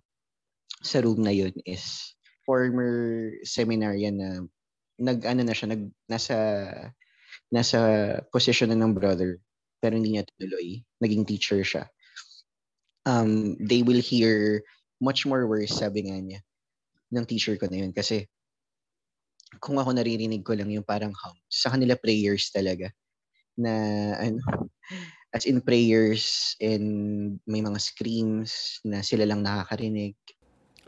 sa 0.80 1.04
room 1.04 1.20
na 1.20 1.36
yun 1.36 1.52
is 1.68 2.16
former 2.47 3.36
seminarian 3.43 4.16
na 4.16 4.30
nag 4.95 5.28
ano 5.28 5.43
na 5.43 5.52
siya 5.52 5.76
nag 5.76 5.91
nasa 6.08 6.36
nasa 7.52 7.80
position 8.32 8.72
na 8.72 8.80
ng 8.80 8.95
brother 8.95 9.43
pero 9.84 10.00
hindi 10.00 10.16
niya 10.16 10.24
tuloy 10.39 10.80
naging 11.04 11.28
teacher 11.28 11.60
siya 11.68 11.84
um, 13.04 13.60
they 13.60 13.84
will 13.84 14.00
hear 14.00 14.64
much 15.00 15.26
more 15.26 15.47
worse, 15.47 15.72
sabi 15.72 16.08
nga 16.08 16.20
niya, 16.20 16.39
ng 17.14 17.26
teacher 17.26 17.57
ko 17.57 17.68
na 17.70 17.86
yun. 17.86 17.91
Kasi 17.93 18.26
kung 19.57 19.82
ako 19.82 19.97
naririnig 19.97 20.45
ko 20.45 20.53
lang 20.53 20.70
yung 20.70 20.86
parang 20.86 21.10
hum, 21.10 21.38
sa 21.49 21.74
kanila 21.74 21.97
prayers 21.97 22.53
talaga. 22.53 22.93
Na 23.57 23.74
ano, 24.18 24.39
as 25.36 25.45
in 25.45 25.62
prayers 25.62 26.55
and 26.62 27.38
may 27.45 27.62
mga 27.62 27.78
screams 27.82 28.82
na 28.86 29.01
sila 29.05 29.26
lang 29.30 29.41
nakakarinig. 29.45 30.18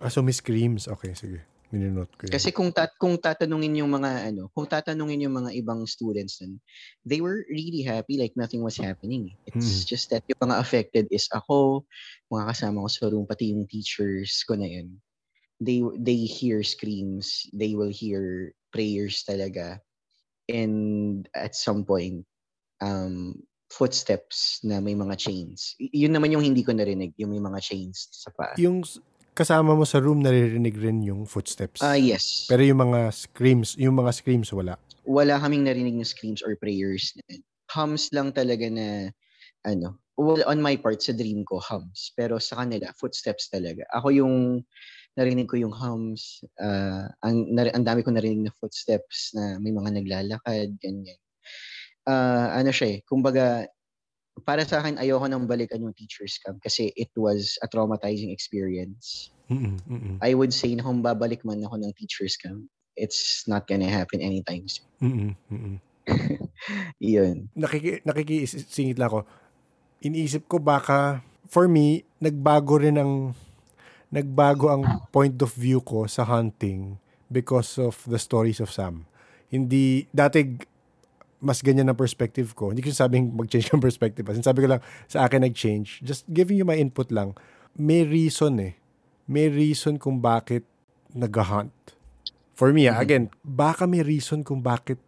Ah, 0.01 0.09
so 0.09 0.21
may 0.25 0.33
screams. 0.33 0.89
Okay, 0.89 1.13
sige. 1.13 1.45
Mininote 1.71 2.11
ko 2.17 2.23
yun. 2.27 2.31
Kasi 2.35 2.49
kung 2.51 2.71
tat 2.75 2.91
kung 2.99 3.15
tatanungin 3.19 3.79
yung 3.79 3.91
mga 3.91 4.33
ano, 4.33 4.51
kung 4.51 4.67
tatanungin 4.67 5.23
yung 5.27 5.35
mga 5.35 5.51
ibang 5.55 5.87
students 5.87 6.41
nun, 6.43 6.59
they 7.07 7.19
were 7.23 7.43
really 7.47 7.83
happy 7.83 8.19
like 8.19 8.35
nothing 8.35 8.59
was 8.63 8.75
happening. 8.75 9.31
It's 9.47 9.83
Hmm. 9.83 9.87
just 9.87 10.11
that 10.11 10.23
yung 10.27 10.41
mga 10.49 10.59
affected 10.59 11.05
is 11.11 11.27
ako, 11.31 11.87
mga 12.31 12.51
kasama 12.51 12.83
ko 12.83 12.89
sa 12.91 13.05
room, 13.11 13.25
pati 13.27 13.51
yung 13.55 13.67
teachers 13.67 14.43
ko 14.47 14.55
na 14.59 14.67
yun. 14.67 14.99
They 15.61 15.85
they 16.01 16.25
hear 16.25 16.65
screams, 16.65 17.45
they 17.53 17.77
will 17.77 17.93
hear 17.93 18.51
prayers 18.73 19.21
talaga. 19.21 19.77
And 20.49 21.29
at 21.37 21.53
some 21.53 21.85
point, 21.85 22.25
um, 22.81 23.45
footsteps 23.71 24.59
na 24.65 24.81
may 24.81 24.97
mga 24.97 25.15
chains. 25.21 25.77
Y- 25.79 26.03
yun 26.05 26.17
naman 26.17 26.33
yung 26.33 26.43
hindi 26.43 26.65
ko 26.65 26.73
narinig, 26.73 27.13
yung 27.21 27.31
may 27.31 27.39
mga 27.39 27.61
chains 27.61 28.09
sa 28.11 28.33
paa. 28.33 28.57
Yung 28.57 28.83
kasama 29.31 29.77
mo 29.77 29.87
sa 29.87 30.03
room, 30.03 30.19
naririnig 30.19 30.75
rin 30.75 30.99
yung 31.05 31.23
footsteps. 31.23 31.79
Ah, 31.79 31.95
yes. 31.95 32.49
Pero 32.51 32.65
yung 32.65 32.83
mga 32.83 33.13
screams, 33.15 33.79
yung 33.79 33.95
mga 33.95 34.11
screams 34.11 34.51
wala. 34.51 34.75
wala 35.07 35.39
kaming 35.39 35.63
narinig 35.63 35.95
na 35.95 36.05
screams 36.05 36.43
or 36.43 36.57
prayers. 36.59 37.15
Hums 37.71 38.11
lang 38.11 38.35
talaga 38.35 38.67
na, 38.67 39.09
ano, 39.63 39.97
well, 40.19 40.43
on 40.45 40.59
my 40.59 40.75
part, 40.75 40.99
sa 40.99 41.15
dream 41.15 41.47
ko, 41.47 41.63
hums. 41.63 42.11
Pero 42.19 42.37
sa 42.43 42.59
kanila, 42.59 42.91
footsteps 42.99 43.47
talaga. 43.47 43.87
Ako 43.95 44.11
yung, 44.11 44.35
narinig 45.17 45.47
ko 45.47 45.59
yung 45.59 45.75
hums, 45.75 46.43
ah, 46.61 47.11
ang, 47.25 47.51
nar- 47.51 47.73
ang 47.75 47.83
dami 47.83 48.01
ko 48.01 48.11
narinig 48.11 48.47
na 48.47 48.55
footsteps 48.57 49.35
na 49.35 49.59
may 49.59 49.75
mga 49.75 50.01
naglalakad, 50.01 50.75
ganyan. 50.79 51.19
Ah, 52.07 52.55
ano 52.57 52.71
siya 52.71 52.97
eh, 52.97 53.05
kumbaga, 53.05 53.67
para 54.47 54.63
sa 54.63 54.79
akin, 54.79 54.97
ayoko 54.97 55.27
nang 55.27 55.45
balikan 55.45 55.83
yung 55.83 55.93
teacher's 55.93 56.39
camp 56.39 56.63
kasi 56.63 56.89
it 56.95 57.11
was 57.19 57.59
a 57.61 57.67
traumatizing 57.67 58.31
experience. 58.31 59.29
Mm-mm, 59.51 59.75
mm-mm, 59.83 60.15
I 60.23 60.31
would 60.31 60.55
say 60.55 60.71
na 60.73 60.87
kung 60.87 61.03
babalik 61.03 61.43
man 61.43 61.59
ako 61.61 61.75
ng 61.83 61.91
teacher's 61.99 62.39
camp, 62.39 62.63
it's 62.95 63.43
not 63.45 63.67
gonna 63.67 63.91
happen 63.91 64.23
anytime 64.23 64.65
soon. 64.71 64.87
mm-mm, 65.03 65.31
mm-mm. 65.51 65.75
Yun. 67.03 67.51
Nakiki, 67.53 68.01
nakikisingit 68.07 68.97
lang 68.97 69.09
ako. 69.11 69.19
Iniisip 70.01 70.49
ko 70.49 70.57
baka, 70.57 71.21
for 71.45 71.69
me, 71.69 72.07
nagbago 72.17 72.81
rin 72.81 72.97
ang, 72.97 73.13
nagbago 74.11 74.67
ang 74.67 74.83
point 75.09 75.35
of 75.39 75.55
view 75.55 75.79
ko 75.79 76.03
sa 76.05 76.27
hunting 76.27 76.99
because 77.27 77.79
of 77.79 77.95
the 78.05 78.19
stories 78.19 78.59
of 78.59 78.67
Sam. 78.67 79.07
Hindi, 79.47 80.05
dati 80.11 80.67
mas 81.41 81.65
ganyan 81.65 81.89
ang 81.89 81.97
perspective 81.97 82.53
ko. 82.53 82.69
Hindi 82.69 82.85
ko 82.85 82.93
sabing 82.93 83.33
mag-change 83.33 83.67
ng 83.73 83.81
perspective. 83.81 84.21
Kasi 84.21 84.45
sabi 84.45 84.61
ko 84.61 84.77
lang, 84.77 84.81
sa 85.09 85.25
akin 85.25 85.41
nag-change. 85.41 86.05
Just 86.05 86.29
giving 86.29 86.53
you 86.55 86.67
my 86.67 86.77
input 86.77 87.09
lang. 87.09 87.33
May 87.73 88.05
reason 88.05 88.61
eh. 88.61 88.77
May 89.25 89.49
reason 89.49 89.97
kung 89.97 90.21
bakit 90.21 90.67
nag-hunt. 91.11 91.73
For 92.53 92.69
me, 92.69 92.85
ah, 92.85 92.99
Mhm. 92.99 93.01
again, 93.01 93.25
baka 93.41 93.89
may 93.89 94.05
reason 94.05 94.45
kung 94.45 94.61
bakit 94.61 95.01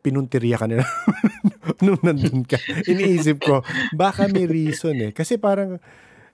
pinunteriya 0.00 0.60
ka 0.60 0.68
nila 0.68 0.84
nung 1.84 2.00
nandun 2.00 2.44
ka. 2.44 2.60
Iniisip 2.92 3.40
ko, 3.40 3.60
baka 3.92 4.28
may 4.28 4.44
reason 4.44 4.96
eh. 5.00 5.12
Kasi 5.12 5.36
parang, 5.36 5.80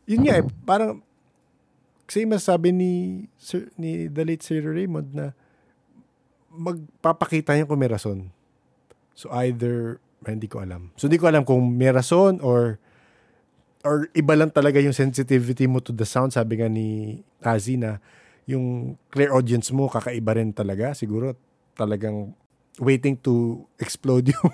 yun 0.07 0.27
nga 0.27 0.43
eh, 0.43 0.45
parang, 0.63 1.06
kasi 2.07 2.23
masabi 2.23 2.71
ni, 2.71 2.93
Sir, 3.35 3.67
ni 3.75 4.07
the 4.07 4.23
late 4.23 4.43
Sir 4.47 4.63
Raymond 4.63 5.11
na 5.11 5.35
magpapakita 6.55 7.59
niya 7.59 7.69
kung 7.69 7.83
may 7.83 7.91
rason. 7.91 8.31
So 9.13 9.29
either, 9.35 9.99
ah, 10.23 10.33
hindi 10.33 10.47
ko 10.47 10.63
alam. 10.63 10.95
So 10.95 11.11
hindi 11.11 11.19
ko 11.19 11.27
alam 11.27 11.43
kung 11.43 11.75
may 11.75 11.91
rason 11.91 12.39
or 12.41 12.79
or 13.87 14.11
iba 14.19 14.35
lang 14.35 14.51
talaga 14.51 14.83
yung 14.83 14.97
sensitivity 14.97 15.67
mo 15.67 15.83
to 15.83 15.95
the 15.95 16.07
sound. 16.07 16.35
Sabi 16.35 16.59
nga 16.59 16.71
ni 16.71 17.21
Tazi 17.43 17.79
na 17.79 18.03
yung 18.47 18.95
clear 19.11 19.35
audience 19.35 19.71
mo, 19.75 19.91
kakaiba 19.91 20.39
rin 20.39 20.55
talaga. 20.55 20.95
Siguro 20.95 21.35
talagang 21.75 22.35
waiting 22.79 23.17
to 23.17 23.65
explode 23.81 24.31
yung 24.31 24.49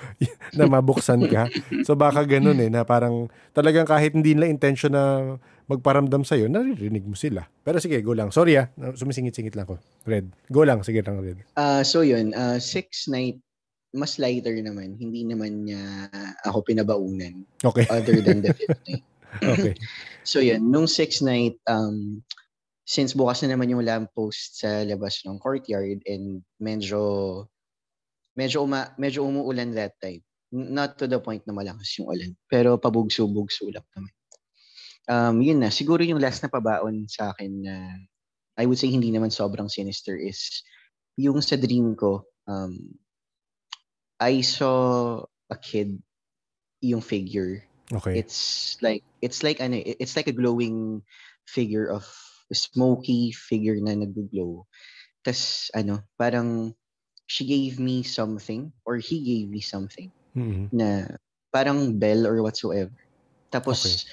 na 0.58 0.66
mabuksan 0.66 1.22
ka. 1.30 1.46
So 1.86 1.94
baka 1.94 2.26
ganun 2.26 2.58
eh, 2.58 2.68
na 2.68 2.82
parang 2.82 3.30
talagang 3.54 3.86
kahit 3.86 4.12
hindi 4.12 4.34
nila 4.34 4.50
intention 4.50 4.92
na 4.92 5.36
magparamdam 5.70 6.26
sa'yo, 6.26 6.50
naririnig 6.50 7.06
mo 7.06 7.14
sila. 7.14 7.46
Pero 7.62 7.78
sige, 7.78 8.02
go 8.02 8.10
lang. 8.10 8.34
Sorry 8.34 8.58
ah, 8.58 8.66
sumisingit-singit 8.74 9.54
lang 9.54 9.70
ko. 9.70 9.78
Red. 10.02 10.26
Go 10.50 10.66
lang, 10.66 10.82
sige 10.82 10.98
lang, 11.06 11.22
Red. 11.22 11.38
Ah, 11.54 11.86
so 11.86 12.02
yun, 12.02 12.34
uh, 12.34 12.58
six 12.58 13.06
night, 13.06 13.38
mas 13.94 14.18
lighter 14.18 14.58
naman. 14.58 14.98
Hindi 14.98 15.22
naman 15.22 15.70
niya 15.70 16.10
ako 16.42 16.66
pinabaunan 16.66 17.46
Okay, 17.62 17.86
other 17.86 18.18
than 18.18 18.42
the 18.42 18.50
fifth 18.50 18.82
night. 18.90 19.06
okay. 19.46 19.74
So 20.20 20.38
yun, 20.44 20.68
nung 20.68 20.84
six 20.84 21.24
night, 21.24 21.56
um, 21.64 22.20
since 22.84 23.16
bukas 23.16 23.40
na 23.40 23.56
naman 23.56 23.72
yung 23.72 23.86
lamppost 23.86 24.60
sa 24.60 24.84
labas 24.84 25.24
ng 25.24 25.40
courtyard 25.40 26.04
and 26.04 26.44
medyo 26.60 27.00
medyo 28.36 28.62
uma, 28.62 28.92
medyo 29.00 29.24
umuulan 29.24 29.72
that 29.74 29.96
time. 30.02 30.20
Not 30.50 30.98
to 30.98 31.06
the 31.06 31.22
point 31.22 31.46
na 31.46 31.54
malakas 31.54 31.88
yung 31.98 32.10
ulan, 32.10 32.32
pero 32.50 32.74
pabugso-bugso 32.74 33.70
lang 33.70 33.86
naman. 33.94 34.12
Um, 35.08 35.40
yun 35.40 35.62
na, 35.64 35.72
siguro 35.72 36.04
yung 36.04 36.20
last 36.20 36.42
na 36.44 36.52
pabaon 36.52 37.08
sa 37.08 37.32
akin 37.32 37.52
na 37.64 37.74
I 38.60 38.66
would 38.68 38.76
say 38.76 38.92
hindi 38.92 39.08
naman 39.08 39.32
sobrang 39.32 39.70
sinister 39.72 40.18
is 40.18 40.60
yung 41.16 41.40
sa 41.40 41.56
dream 41.56 41.96
ko, 41.96 42.28
um, 42.44 42.76
I 44.20 44.44
saw 44.44 45.24
a 45.48 45.56
kid, 45.56 45.96
yung 46.84 47.00
figure 47.00 47.64
Okay. 47.92 48.16
it's 48.22 48.76
like 48.80 49.02
it's 49.20 49.42
like 49.42 49.58
ano 49.60 49.76
it- 49.82 49.98
it's 49.98 50.14
like 50.14 50.30
a 50.30 50.36
glowing 50.36 51.02
figure 51.44 51.90
of 51.90 52.06
a 52.48 52.56
smoky 52.56 53.32
figure 53.34 53.76
na 53.82 53.92
naggo-glow. 53.98 54.64
Tas 55.26 55.68
ano, 55.74 56.06
parang 56.16 56.72
she 57.26 57.44
gave 57.46 57.78
me 57.82 58.02
something 58.06 58.70
or 58.86 58.98
he 59.02 59.20
gave 59.26 59.50
me 59.50 59.60
something 59.60 60.10
Mhm. 60.36 60.70
na 60.70 61.18
parang 61.50 61.98
bell 61.98 62.26
or 62.30 62.38
whatsoever. 62.42 62.94
Tapos 63.50 64.06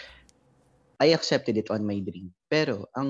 I 0.98 1.14
accepted 1.14 1.58
it 1.58 1.70
on 1.70 1.86
my 1.86 2.02
dream. 2.02 2.34
Pero 2.50 2.90
ang 2.98 3.10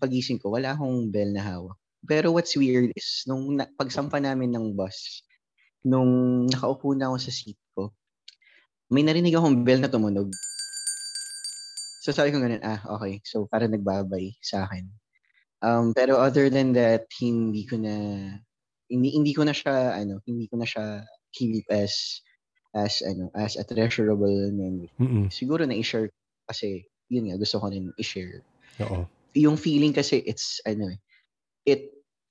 pagising 0.00 0.40
ko 0.40 0.56
wala 0.56 0.72
akong 0.72 1.12
bell 1.12 1.28
na 1.32 1.44
hawak. 1.44 1.76
Pero 2.08 2.32
what's 2.32 2.56
weird 2.56 2.94
is 2.96 3.26
nung 3.28 3.58
na, 3.60 3.68
pagsampa 3.76 4.16
namin 4.22 4.54
ng 4.54 4.72
bus, 4.72 5.26
nung 5.84 6.44
nakaupo 6.48 6.94
na 6.96 7.12
ako 7.12 7.16
sa 7.20 7.32
seat 7.34 7.58
ko, 7.76 7.92
may 8.88 9.04
narinig 9.04 9.36
akong 9.36 9.66
bell 9.66 9.82
na 9.82 9.92
tumunog. 9.92 10.32
So 12.00 12.16
sabi 12.16 12.32
ko 12.32 12.40
ganun, 12.40 12.64
ah, 12.64 12.80
okay. 12.96 13.20
So 13.28 13.44
para 13.44 13.68
nagbabay 13.68 14.40
sa 14.40 14.64
akin. 14.64 14.88
Um, 15.60 15.92
pero 15.92 16.16
other 16.16 16.48
than 16.48 16.72
that, 16.78 17.10
hindi 17.18 17.66
ko 17.66 17.76
na 17.76 17.94
hindi 18.88 19.12
hindi 19.12 19.36
ko 19.36 19.44
na 19.44 19.52
siya 19.52 19.98
ano, 20.00 20.22
hindi 20.24 20.48
ko 20.48 20.56
na 20.56 20.64
siya 20.64 21.04
keep 21.34 21.66
as 21.68 22.24
as 22.72 23.04
ano, 23.04 23.28
as 23.36 23.58
a 23.60 23.66
treasurable 23.66 24.48
memory. 24.54 24.88
Mhm. 24.96 25.28
Siguro 25.28 25.66
na 25.66 25.76
i-share 25.76 26.08
ko 26.08 26.18
kasi 26.48 26.88
yun 27.08 27.28
nga 27.32 27.40
gusto 27.40 27.60
ko 27.60 27.72
rin 27.72 27.92
i-share. 27.96 28.44
Oo. 28.84 29.08
Yung 29.36 29.56
feeling 29.56 29.92
kasi 29.92 30.20
it's 30.24 30.60
ano 30.64 30.92
eh, 30.92 30.98
it 31.68 31.82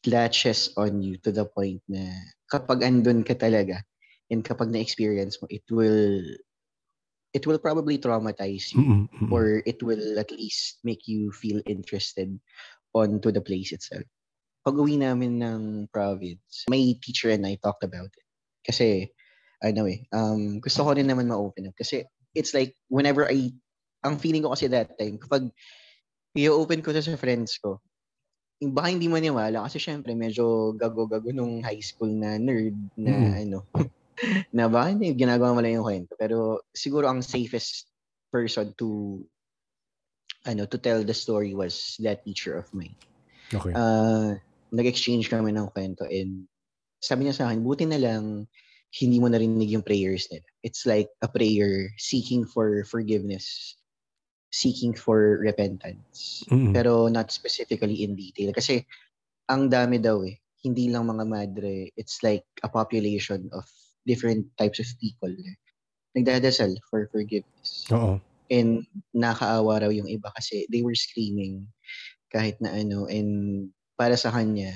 latches 0.06 0.72
on 0.78 1.02
you 1.02 1.18
to 1.20 1.34
the 1.34 1.46
point 1.46 1.82
na 1.90 2.08
kapag 2.48 2.86
andun 2.86 3.26
ka 3.26 3.36
talaga 3.36 3.84
and 4.32 4.46
kapag 4.46 4.72
na-experience 4.72 5.42
mo, 5.42 5.48
it 5.50 5.66
will 5.70 6.22
it 7.36 7.44
will 7.46 7.60
probably 7.60 8.00
traumatize 8.00 8.72
you 8.74 9.08
mhm. 9.08 9.30
or 9.30 9.62
it 9.66 9.84
will 9.84 10.18
at 10.18 10.32
least 10.32 10.80
make 10.84 11.06
you 11.06 11.32
feel 11.32 11.62
interested 11.68 12.32
onto 12.96 13.32
the 13.32 13.44
place 13.44 13.72
itself. 13.72 14.06
Pag 14.66 14.80
uwi 14.80 14.98
namin 15.00 15.40
ng 15.40 15.64
province, 15.94 16.66
my 16.68 16.98
teacher 17.00 17.30
and 17.30 17.46
I 17.46 17.56
talked 17.62 17.84
about 17.84 18.10
it. 18.10 18.26
Kasi, 18.66 19.08
ano 19.64 19.88
eh, 19.88 20.04
um, 20.12 20.60
gusto 20.60 20.84
ko 20.84 20.92
rin 20.92 21.08
naman 21.08 21.32
ma-open 21.32 21.72
up. 21.72 21.76
Kasi, 21.78 22.04
it's 22.36 22.52
like, 22.52 22.76
whenever 22.92 23.24
I, 23.24 23.54
ang 24.06 24.16
feeling 24.22 24.46
ko 24.46 24.54
kasi 24.54 24.70
that 24.70 24.94
time, 24.98 25.18
kapag 25.18 25.50
i-open 26.38 26.84
ko 26.86 26.94
to 26.94 27.02
sa 27.02 27.18
friends 27.18 27.58
ko, 27.58 27.82
baka 28.62 28.90
hindi 28.90 29.06
maniwala 29.06 29.62
kasi 29.70 29.78
syempre 29.78 30.18
medyo 30.18 30.74
gago-gago 30.74 31.30
nung 31.30 31.62
high 31.62 31.82
school 31.82 32.10
na 32.10 32.42
nerd 32.42 32.74
na 32.98 33.14
Mm. 33.14 33.34
ano 33.46 33.60
na 34.58 34.66
baka 34.66 34.98
hindi 34.98 35.14
ginagawa 35.14 35.54
mo 35.54 35.62
lang 35.62 35.78
yung 35.78 35.86
kwento 35.86 36.18
pero 36.18 36.66
siguro 36.74 37.06
ang 37.06 37.22
safest 37.22 37.86
person 38.34 38.74
to 38.74 39.22
ano 40.50 40.66
to 40.66 40.82
tell 40.82 41.06
the 41.06 41.14
story 41.14 41.54
was 41.54 42.00
that 42.02 42.26
teacher 42.26 42.58
of 42.58 42.66
mine. 42.74 42.96
Okay. 43.54 43.76
Uh, 43.78 44.40
nag-exchange 44.74 45.30
kami 45.30 45.54
ng 45.54 45.70
kwento 45.70 46.08
and 46.10 46.50
sabi 46.98 47.30
niya 47.30 47.38
sa 47.38 47.46
akin, 47.52 47.62
buti 47.62 47.86
na 47.86 48.02
lang 48.02 48.50
hindi 48.98 49.22
mo 49.22 49.30
narinig 49.30 49.70
yung 49.70 49.86
prayers 49.86 50.32
nila. 50.34 50.48
It's 50.66 50.88
like 50.88 51.12
a 51.22 51.30
prayer 51.30 51.94
seeking 52.02 52.48
for 52.48 52.88
forgiveness 52.90 53.78
seeking 54.58 54.98
for 54.98 55.38
repentance. 55.38 56.42
Mm-mm. 56.50 56.74
Pero 56.74 57.06
not 57.14 57.30
specifically 57.30 58.02
in 58.02 58.18
detail. 58.18 58.50
Kasi 58.50 58.82
ang 59.46 59.70
dami 59.70 60.02
daw 60.02 60.26
eh. 60.26 60.42
Hindi 60.66 60.90
lang 60.90 61.06
mga 61.06 61.26
madre. 61.30 61.94
It's 61.94 62.26
like 62.26 62.50
a 62.66 62.70
population 62.70 63.54
of 63.54 63.70
different 64.10 64.50
types 64.58 64.82
of 64.82 64.90
people. 64.98 65.30
Nagdadasal 66.18 66.74
for 66.90 67.06
forgiveness. 67.14 67.86
Oo. 67.94 68.18
And 68.50 68.90
nakaawa 69.14 69.86
raw 69.86 69.92
yung 69.94 70.10
iba 70.10 70.34
kasi 70.34 70.66
they 70.74 70.82
were 70.82 70.98
screaming 70.98 71.70
kahit 72.34 72.58
na 72.58 72.74
ano. 72.74 73.06
And 73.06 73.70
para 73.94 74.18
sa 74.18 74.34
kanya, 74.34 74.74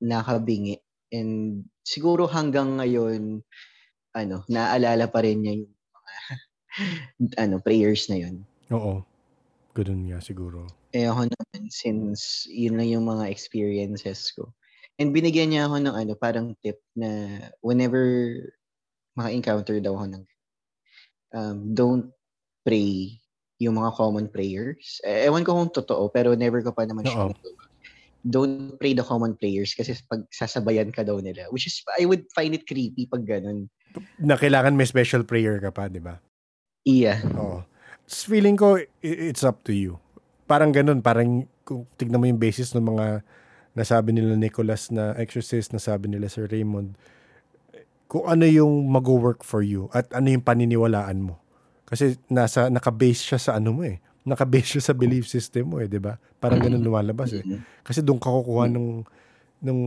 nakabingi. 0.00 0.80
And 1.12 1.66
siguro 1.84 2.24
hanggang 2.24 2.80
ngayon, 2.80 3.44
ano, 4.16 4.36
naaalala 4.48 5.12
pa 5.12 5.20
rin 5.20 5.44
niya 5.44 5.54
yung 5.60 5.72
mga 5.76 6.12
ano, 7.44 7.54
prayers 7.60 8.08
na 8.08 8.16
yun. 8.16 8.48
Oo. 8.72 9.04
Ganun 9.72 10.08
nga 10.12 10.20
siguro. 10.20 10.68
Eh 10.92 11.08
ako 11.08 11.28
naman, 11.28 11.60
since 11.72 12.44
yun 12.48 12.76
lang 12.76 12.88
yung 12.92 13.08
mga 13.08 13.32
experiences 13.32 14.28
ko. 14.36 14.52
And 15.00 15.16
binigyan 15.16 15.52
niya 15.52 15.68
ako 15.68 15.76
ng 15.80 15.96
ano, 15.96 16.12
parang 16.12 16.52
tip 16.60 16.80
na 16.92 17.40
whenever 17.64 18.04
maka-encounter 19.16 19.80
daw 19.80 19.96
ako 19.96 20.06
ng 20.12 20.24
um, 21.32 21.56
don't 21.72 22.12
pray 22.64 23.16
yung 23.56 23.80
mga 23.80 23.96
common 23.96 24.28
prayers. 24.28 25.00
Eh, 25.06 25.24
ewan 25.30 25.46
ko 25.46 25.56
kung 25.56 25.72
totoo, 25.72 26.12
pero 26.12 26.36
never 26.36 26.60
ko 26.60 26.74
pa 26.76 26.84
naman 26.84 27.08
siya. 27.08 27.32
Don't 28.22 28.78
pray 28.78 28.94
the 28.94 29.02
common 29.02 29.34
prayers 29.34 29.74
kasi 29.74 29.98
pag 30.06 30.22
sasabayan 30.30 30.94
ka 30.94 31.02
daw 31.02 31.18
nila. 31.18 31.48
Which 31.50 31.66
is, 31.66 31.80
I 31.98 32.06
would 32.06 32.28
find 32.36 32.54
it 32.54 32.68
creepy 32.68 33.08
pag 33.08 33.26
ganun. 33.26 33.66
Na 34.20 34.38
kailangan 34.38 34.76
may 34.76 34.86
special 34.86 35.26
prayer 35.26 35.58
ka 35.58 35.74
pa, 35.74 35.88
di 35.90 35.98
ba? 35.98 36.20
Iya. 36.86 37.18
Oo. 37.38 37.71
Feeling 38.08 38.58
ko, 38.58 38.78
it's 39.00 39.42
up 39.42 39.64
to 39.64 39.72
you. 39.72 39.98
Parang 40.46 40.74
ganun, 40.74 41.00
parang 41.00 41.46
kung 41.62 41.86
tignan 41.96 42.20
mo 42.20 42.26
yung 42.28 42.40
basis 42.40 42.74
ng 42.74 42.84
mga 42.84 43.22
nasabi 43.72 44.12
nila 44.12 44.36
Nicholas 44.36 44.92
na 44.92 45.16
exorcist, 45.16 45.72
nasabi 45.72 46.12
nila 46.12 46.28
Sir 46.28 46.44
Raymond, 46.50 46.98
kung 48.12 48.28
ano 48.28 48.44
yung 48.44 48.92
mag-work 48.92 49.40
for 49.40 49.64
you 49.64 49.88
at 49.96 50.12
ano 50.12 50.28
yung 50.28 50.44
paniniwalaan 50.44 51.24
mo. 51.24 51.40
Kasi 51.88 52.20
nasa, 52.28 52.68
naka-base 52.68 53.32
siya 53.32 53.40
sa 53.40 53.50
ano 53.56 53.72
mo 53.72 53.82
eh. 53.88 53.96
Naka-base 54.28 54.76
siya 54.76 54.92
sa 54.92 54.94
belief 54.94 55.24
system 55.24 55.72
mo 55.72 55.80
eh, 55.80 55.88
di 55.88 55.96
ba? 55.96 56.20
Parang 56.36 56.60
ganun 56.60 56.84
lumalabas 56.84 57.32
eh. 57.32 57.44
Mhm. 57.44 57.64
Kasi 57.80 58.04
doon 58.04 58.20
ka 58.20 58.28
kukuha 58.28 58.68
ng, 58.68 59.08
ng 59.64 59.78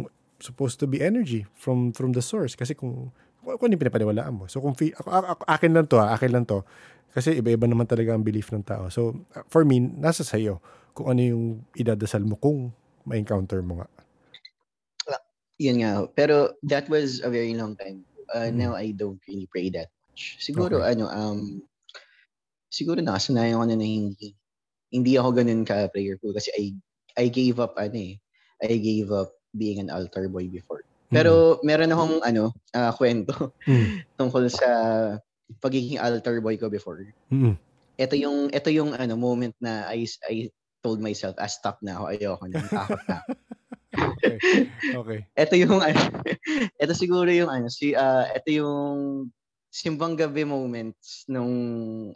supposed 0.42 0.82
to 0.82 0.90
be 0.90 1.00
energy 1.00 1.46
from 1.54 1.94
from 1.94 2.12
the 2.18 2.22
source. 2.22 2.58
Kasi 2.58 2.74
kung, 2.74 3.14
kung 3.46 3.70
ano 3.70 3.74
yung 3.78 3.84
pinapaniwalaan 3.86 4.34
mo. 4.34 4.44
So 4.50 4.60
kung, 4.66 4.74
fi- 4.74 4.98
ako, 4.98 5.10
ako, 5.14 5.44
akin 5.46 5.72
lang 5.78 5.86
to 5.86 5.98
ah, 6.02 6.18
akin 6.18 6.32
lang 6.34 6.46
to. 6.50 6.66
Kasi 7.14 7.38
iba-iba 7.40 7.70
naman 7.70 7.86
talaga 7.86 8.12
ang 8.12 8.26
belief 8.26 8.50
ng 8.50 8.66
tao. 8.66 8.90
So 8.90 9.14
uh, 9.38 9.46
for 9.48 9.62
me, 9.64 9.80
nasa 9.80 10.26
sa'yo 10.26 10.60
kung 10.98 11.14
ano 11.14 11.22
yung 11.22 11.44
idadasal 11.78 12.26
mo 12.26 12.36
kung 12.36 12.74
ma-encounter 13.06 13.62
mo 13.62 13.80
nga. 13.80 13.88
Yun 15.56 15.80
nga. 15.80 16.04
Pero 16.12 16.52
that 16.68 16.90
was 16.92 17.24
a 17.24 17.32
very 17.32 17.56
long 17.56 17.80
time. 17.80 18.04
Uh, 18.36 18.52
Mm. 18.52 18.58
Now 18.60 18.72
I 18.76 18.92
don't 18.92 19.22
really 19.30 19.48
pray 19.48 19.72
that 19.72 19.88
much. 20.12 20.42
Siguro 20.44 20.84
Okay. 20.84 20.98
ano, 20.98 21.08
um, 21.08 21.64
siguro 22.68 23.00
nakasanayan 23.00 23.62
ko 23.62 23.66
na 23.70 23.78
na 23.80 23.88
hindi, 23.88 24.36
hindi 24.92 25.14
ako 25.16 25.30
ganun 25.32 25.64
ka-prayerful 25.64 26.36
kasi 26.36 26.52
I, 26.60 26.64
I 27.16 27.26
gave 27.32 27.64
up, 27.64 27.80
ano 27.80 27.96
eh, 27.96 28.20
I 28.60 28.76
gave 28.80 29.16
up 29.16 29.32
being 29.56 29.80
an 29.80 29.88
altar 29.88 30.28
boy 30.28 30.52
before. 30.52 30.84
Pero 31.12 31.62
meron 31.62 31.94
akong, 31.94 32.16
ano, 32.26 32.54
ah, 32.74 32.94
kwento 32.96 33.54
Mm. 33.70 34.02
tungkol 34.20 34.50
sa 34.50 34.70
pagiging 35.62 36.02
altar 36.02 36.42
boy 36.42 36.58
ko 36.58 36.70
before. 36.70 37.06
Mm. 37.30 37.58
Ito 37.96 38.16
yung, 38.18 38.50
ito 38.52 38.70
yung, 38.74 38.94
ano, 38.98 39.14
moment 39.16 39.56
na 39.62 39.88
I, 39.90 40.10
I 40.28 40.50
told 40.86 41.02
myself, 41.02 41.34
ah, 41.42 41.50
stop 41.50 41.82
na 41.82 41.98
ako, 41.98 42.04
ayoko 42.14 42.46
na, 42.50 42.62
takot 42.70 43.04
na. 43.10 43.20
Okay. 43.96 44.36
okay. 44.92 45.20
ito 45.40 45.56
yung 45.56 45.80
ano, 45.80 45.96
ito 46.84 46.92
siguro 46.92 47.32
yung 47.32 47.48
ano, 47.48 47.72
si 47.72 47.96
ah 47.96 48.28
ito 48.28 48.52
yung 48.52 49.32
simbang 49.72 50.20
gabi 50.20 50.44
moments 50.44 51.24
nung 51.32 51.56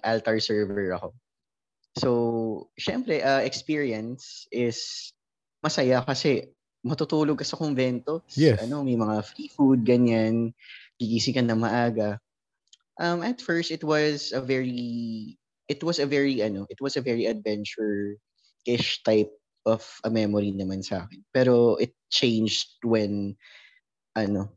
altar 0.04 0.44
server 0.44 0.92
ako. 1.00 1.16
So, 1.96 2.10
syempre, 2.76 3.24
ah, 3.24 3.40
experience 3.48 4.44
is 4.52 5.12
masaya 5.64 6.04
kasi 6.04 6.52
matutulog 6.84 7.40
ka 7.40 7.46
sa 7.46 7.60
convento. 7.60 8.24
Yes. 8.36 8.64
Ano, 8.64 8.84
may 8.84 8.96
mga 8.96 9.24
free 9.26 9.52
food, 9.52 9.84
ganyan. 9.84 10.56
Gigising 11.00 11.36
ka 11.36 11.44
na 11.44 11.56
maaga. 11.56 12.20
Um, 13.00 13.24
at 13.24 13.40
first, 13.40 13.72
it 13.72 13.84
was 13.84 14.36
a 14.36 14.44
very, 14.44 15.40
it 15.72 15.80
was 15.84 16.00
a 16.00 16.08
very, 16.08 16.44
ano, 16.44 16.68
it 16.68 16.80
was 16.84 17.00
a 17.00 17.04
very 17.04 17.26
adventure-ish 17.28 19.04
type 19.04 19.32
of 19.64 19.84
a 20.04 20.12
memory 20.12 20.52
naman 20.52 20.84
sa 20.84 21.08
akin. 21.08 21.24
Pero 21.32 21.80
it 21.80 21.96
changed 22.12 22.80
when, 22.84 23.36
ano, 24.16 24.52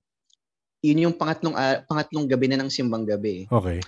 yun 0.82 1.06
yung 1.10 1.14
pangatlong, 1.14 1.54
a- 1.54 1.86
pangatlong 1.86 2.26
gabi 2.26 2.50
na 2.50 2.58
ng 2.58 2.70
simbang 2.70 3.06
gabi. 3.06 3.46
Okay. 3.46 3.78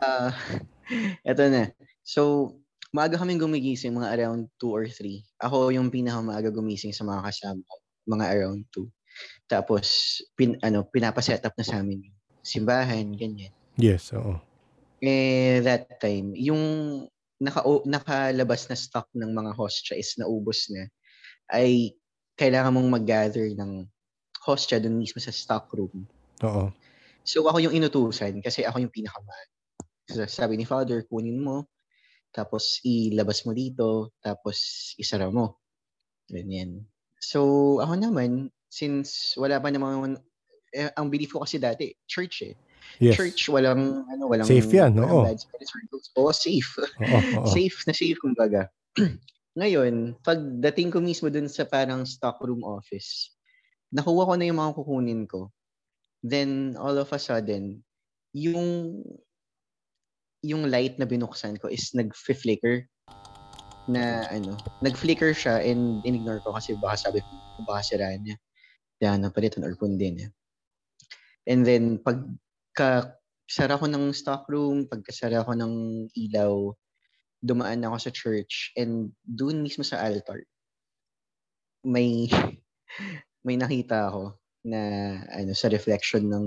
Ah, 0.00 0.32
eto 1.28 1.44
na. 1.52 1.68
So, 2.00 2.56
maaga 2.90 3.18
kaming 3.18 3.40
gumigising, 3.40 3.94
mga 3.94 4.12
around 4.18 4.50
2 4.58 4.70
or 4.70 4.86
3. 4.86 5.22
Ako 5.46 5.70
yung 5.70 5.90
pinakamaaga 5.90 6.50
gumising 6.50 6.94
sa 6.94 7.06
mga 7.06 7.22
kasama 7.26 7.62
mga 8.08 8.26
around 8.34 8.62
2. 8.74 8.86
Tapos, 9.46 10.18
pin, 10.34 10.58
ano, 10.64 10.82
pinapaset 10.88 11.44
up 11.46 11.54
na 11.54 11.66
sa 11.66 11.78
amin 11.78 12.02
simbahan, 12.40 13.12
ganyan. 13.16 13.52
Yes, 13.76 14.12
oo. 14.16 14.40
Eh, 15.00 15.64
that 15.64 15.88
time, 16.00 16.36
yung 16.36 16.60
naka, 17.40 17.64
nakalabas 17.88 18.68
na 18.68 18.76
stock 18.76 19.08
ng 19.16 19.32
mga 19.32 19.56
hostya 19.56 19.96
is 19.96 20.12
naubos 20.20 20.68
na, 20.68 20.88
ay 21.52 21.96
kailangan 22.36 22.76
mong 22.76 23.00
mag-gather 23.00 23.48
ng 23.56 23.88
hostya 24.44 24.80
dun 24.80 25.00
mismo 25.00 25.20
sa 25.20 25.32
stock 25.32 25.68
room. 25.72 26.04
Oo. 26.44 26.72
So 27.24 27.44
ako 27.44 27.60
yung 27.60 27.76
inutusan 27.76 28.40
kasi 28.40 28.64
ako 28.64 28.80
yung 28.80 28.92
pinakamaan. 28.92 29.48
So, 30.10 30.26
sabi 30.26 30.58
ni 30.58 30.66
father, 30.66 31.06
kunin 31.06 31.38
mo, 31.38 31.70
tapos 32.30 32.78
ilabas 32.86 33.42
mo 33.46 33.52
dito, 33.54 34.14
tapos 34.22 34.92
isara 34.96 35.30
mo. 35.30 35.60
Ganyan. 36.30 36.86
So 37.20 37.78
ako 37.82 37.94
naman, 37.98 38.54
since 38.70 39.34
wala 39.36 39.58
pa 39.58 39.68
naman, 39.68 40.18
eh, 40.72 40.90
ang 40.94 41.10
belief 41.10 41.34
ko 41.34 41.42
kasi 41.42 41.58
dati, 41.58 41.90
church 42.06 42.46
eh. 42.46 42.54
Yes. 43.00 43.16
Church, 43.16 43.48
walang, 43.48 44.04
ano, 44.06 44.28
walang, 44.28 44.46
Safe 44.48 44.70
yan, 44.70 44.92
walang 44.98 45.24
oo. 45.24 45.34
Oo, 46.20 46.32
safe. 46.34 46.70
Oo, 47.00 47.18
oo. 47.40 47.48
Safe 47.48 47.76
na 47.86 47.94
safe, 47.94 48.18
kumbaga. 48.18 48.68
Ngayon, 49.60 50.20
pagdating 50.22 50.94
ko 50.94 50.98
mismo 51.02 51.32
dun 51.32 51.48
sa 51.50 51.66
parang 51.66 52.06
stockroom 52.06 52.62
office, 52.62 53.34
nakuha 53.90 54.28
ko 54.28 54.34
na 54.36 54.46
yung 54.46 54.60
mga 54.60 54.74
kukunin 54.76 55.22
ko. 55.26 55.50
Then, 56.20 56.76
all 56.76 57.00
of 57.00 57.10
a 57.10 57.20
sudden, 57.20 57.82
yung 58.36 59.00
yung 60.42 60.68
light 60.72 60.96
na 60.96 61.06
binuksan 61.08 61.60
ko 61.60 61.68
is 61.68 61.92
nag-flicker 61.92 62.88
na 63.90 64.28
ano, 64.30 64.56
nag-flicker 64.84 65.32
siya 65.34 65.60
and 65.64 66.00
inignore 66.06 66.40
ko 66.44 66.54
kasi 66.54 66.76
baka 66.78 66.96
sabi 67.10 67.20
ko, 67.24 67.30
baka 67.64 67.80
sira 67.84 68.14
niya. 68.16 68.36
Kaya 69.00 69.16
napalitan 69.18 69.64
or 69.66 69.74
din 69.96 70.28
eh. 70.28 70.30
And 71.48 71.64
then, 71.64 71.98
pagka 72.04 73.16
sara 73.48 73.80
ko 73.80 73.88
ng 73.88 74.12
stockroom, 74.14 74.86
pagkasara 74.86 75.42
ko 75.42 75.52
ng 75.56 75.74
ilaw, 76.14 76.70
dumaan 77.40 77.84
ako 77.84 77.96
sa 77.98 78.12
church 78.12 78.72
and 78.76 79.12
doon 79.24 79.64
mismo 79.64 79.82
sa 79.84 80.00
altar, 80.04 80.44
may 81.84 82.28
may 83.46 83.56
nakita 83.56 84.12
ako 84.12 84.36
na 84.68 84.80
ano 85.32 85.52
sa 85.56 85.72
reflection 85.72 86.28
ng 86.28 86.46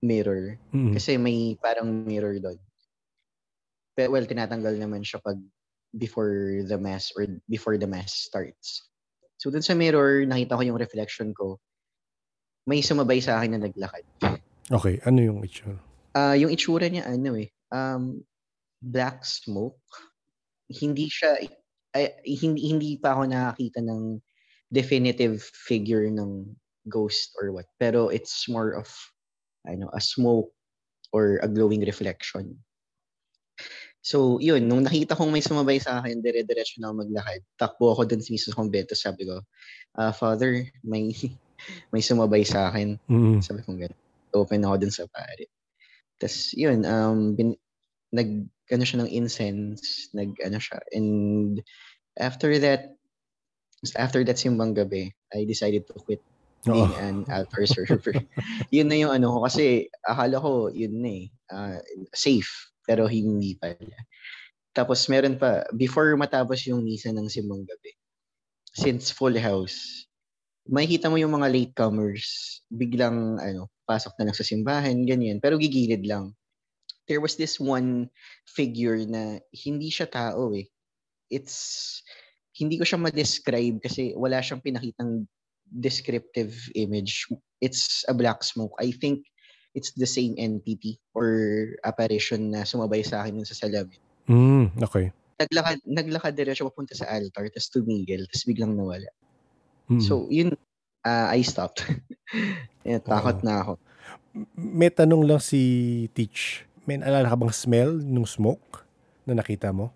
mirror 0.00 0.56
Mm. 0.72 0.96
kasi 0.96 1.20
may 1.20 1.56
parang 1.60 1.88
mirror 2.08 2.36
doon. 2.40 2.56
Well, 4.08 4.24
tinatanggal 4.24 4.80
naman 4.80 5.04
siya 5.04 5.20
pag 5.20 5.36
before 5.98 6.62
the 6.64 6.78
mass 6.78 7.10
or 7.18 7.26
before 7.50 7.76
the 7.76 7.90
mass 7.90 8.14
starts. 8.14 8.86
So 9.42 9.50
dun 9.50 9.64
sa 9.64 9.74
mirror, 9.74 10.22
nakita 10.22 10.54
ko 10.54 10.62
yung 10.62 10.78
reflection 10.78 11.34
ko. 11.34 11.58
May 12.68 12.84
sumabay 12.84 13.18
sa 13.18 13.40
akin 13.40 13.56
na 13.56 13.66
naglakad. 13.66 14.04
Okay, 14.70 15.02
ano 15.02 15.18
yung 15.18 15.40
itsura? 15.42 15.80
Ah, 16.14 16.38
yung 16.38 16.54
itsura 16.54 16.86
niya 16.86 17.10
ano 17.10 17.34
eh, 17.34 17.50
um 17.74 18.22
black 18.78 19.26
smoke. 19.26 19.82
Hindi 20.70 21.10
siya 21.10 21.42
ay, 21.96 22.14
hindi 22.22 22.70
hindi 22.70 22.90
pa 23.02 23.18
ako 23.18 23.22
nakakita 23.26 23.80
ng 23.82 24.22
definitive 24.70 25.42
figure 25.42 26.06
ng 26.06 26.46
ghost 26.86 27.34
or 27.34 27.50
what. 27.50 27.66
Pero 27.82 28.08
it's 28.14 28.46
more 28.46 28.78
of 28.78 28.86
ano, 29.66 29.90
a 29.90 30.00
smoke 30.00 30.54
or 31.10 31.42
a 31.42 31.48
glowing 31.50 31.82
reflection. 31.82 32.54
So, 34.00 34.40
yun, 34.40 34.64
nung 34.64 34.80
nakita 34.80 35.12
kong 35.12 35.28
may 35.28 35.44
sumabay 35.44 35.76
sa 35.76 36.00
akin, 36.00 36.24
dire-diretso 36.24 36.80
na 36.80 36.88
ako 36.88 37.04
maglakad. 37.04 37.40
Takbo 37.60 37.92
ako 37.92 38.02
dun 38.08 38.24
mismo 38.24 38.48
sa 38.48 38.56
kumbento. 38.56 38.96
Sabi 38.96 39.28
ko, 39.28 39.44
ah, 40.00 40.12
Father, 40.12 40.64
may 40.80 41.12
may 41.92 42.00
sumabay 42.00 42.40
sa 42.40 42.72
akin. 42.72 42.96
Mm. 43.12 43.44
Sabi 43.44 43.60
ko 43.60 43.76
gano'n. 43.76 44.00
Open 44.32 44.64
ako 44.64 44.76
dun 44.80 44.94
sa 44.94 45.04
pare. 45.04 45.52
Tapos, 46.16 46.56
yun, 46.56 46.88
um, 46.88 47.36
bin, 47.36 47.52
nag 48.16 48.48
ano 48.70 48.84
siya 48.86 49.04
ng 49.04 49.12
incense, 49.12 50.08
nag 50.16 50.32
ano 50.40 50.56
siya. 50.56 50.80
And 50.96 51.60
after 52.16 52.56
that, 52.62 52.96
after 54.00 54.24
that 54.24 54.40
simbang 54.40 54.72
gabi, 54.72 55.12
I 55.34 55.44
decided 55.44 55.84
to 55.92 56.00
quit 56.00 56.24
being 56.64 56.92
oh. 56.92 57.04
an 57.04 57.24
altar 57.28 57.64
server. 57.68 58.16
yun 58.74 58.88
na 58.88 58.96
yung 58.96 59.12
ano 59.12 59.32
ko 59.32 59.38
kasi 59.48 59.88
akala 60.04 60.36
ko 60.40 60.68
yun 60.72 61.00
na 61.00 61.10
eh, 61.10 61.24
uh, 61.52 61.78
safe 62.12 62.69
pero 62.90 63.06
hindi 63.06 63.54
pala. 63.54 63.94
Tapos 64.74 65.06
meron 65.06 65.38
pa 65.38 65.62
before 65.78 66.10
matapos 66.18 66.66
yung 66.66 66.82
misa 66.82 67.14
ng 67.14 67.30
simbang 67.30 67.62
gabi. 67.62 67.94
Since 68.74 69.14
full 69.14 69.38
house, 69.38 70.06
makikita 70.66 71.06
mo 71.06 71.18
yung 71.22 71.38
mga 71.38 71.50
latecomers, 71.54 72.58
biglang 72.66 73.38
ano, 73.38 73.70
pasok 73.86 74.18
na 74.18 74.30
lang 74.30 74.36
sa 74.38 74.46
simbahan, 74.46 75.06
ganyan. 75.06 75.38
Pero 75.38 75.54
gigilid 75.54 76.02
lang 76.02 76.34
there 77.10 77.18
was 77.18 77.34
this 77.34 77.58
one 77.58 78.06
figure 78.46 79.02
na 79.02 79.42
hindi 79.50 79.90
siya 79.90 80.06
tao 80.06 80.54
eh. 80.54 80.70
It's, 81.26 81.98
hindi 82.54 82.78
ko 82.78 82.86
siya 82.86 83.02
ma-describe 83.02 83.82
kasi 83.82 84.14
wala 84.14 84.38
siyang 84.38 84.62
pinakitang 84.62 85.26
descriptive 85.66 86.54
image. 86.78 87.26
It's 87.58 88.06
a 88.06 88.14
black 88.14 88.46
smoke. 88.46 88.78
I 88.78 88.94
think 88.94 89.26
it's 89.74 89.94
the 89.94 90.06
same 90.06 90.34
entity 90.38 90.98
or 91.14 91.26
apparition 91.84 92.50
na 92.50 92.66
sumabay 92.66 93.06
sa 93.06 93.22
akin 93.22 93.42
sa 93.46 93.54
salamin. 93.54 94.00
Mm, 94.26 94.74
okay. 94.82 95.14
Naglakad, 95.40 95.78
naglakad 95.86 96.34
siya 96.36 96.68
papunta 96.68 96.92
sa 96.92 97.08
altar, 97.08 97.48
tapos 97.48 97.72
tumigil, 97.72 98.28
tapos 98.28 98.44
biglang 98.44 98.76
nawala. 98.76 99.08
Mm. 99.88 100.02
So, 100.02 100.28
yun, 100.28 100.54
uh, 101.06 101.26
I 101.32 101.40
stopped. 101.42 101.86
yeah, 102.86 103.00
takot 103.00 103.40
uh, 103.40 103.44
na 103.46 103.54
ako. 103.64 103.72
May 104.54 104.92
tanong 104.92 105.26
lang 105.26 105.42
si 105.42 106.06
Teach 106.14 106.70
may 106.90 106.98
naalala 106.98 107.30
ka 107.30 107.36
bang 107.38 107.54
smell 107.54 107.92
nung 108.02 108.26
smoke 108.26 108.82
na 109.22 109.38
nakita 109.38 109.70
mo? 109.70 109.94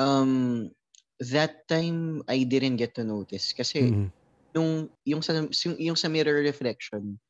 Um, 0.00 0.72
that 1.20 1.68
time 1.68 2.24
I 2.26 2.48
didn't 2.48 2.80
get 2.80 2.96
to 2.98 3.04
notice 3.04 3.52
kasi 3.54 3.92
mm-hmm. 3.92 4.08
yung 4.56 4.90
yung 5.06 5.22
sa 5.22 5.36
yung, 5.36 5.76
yung 5.78 5.98
sa 5.98 6.08
mirror 6.10 6.42
reflection 6.42 7.20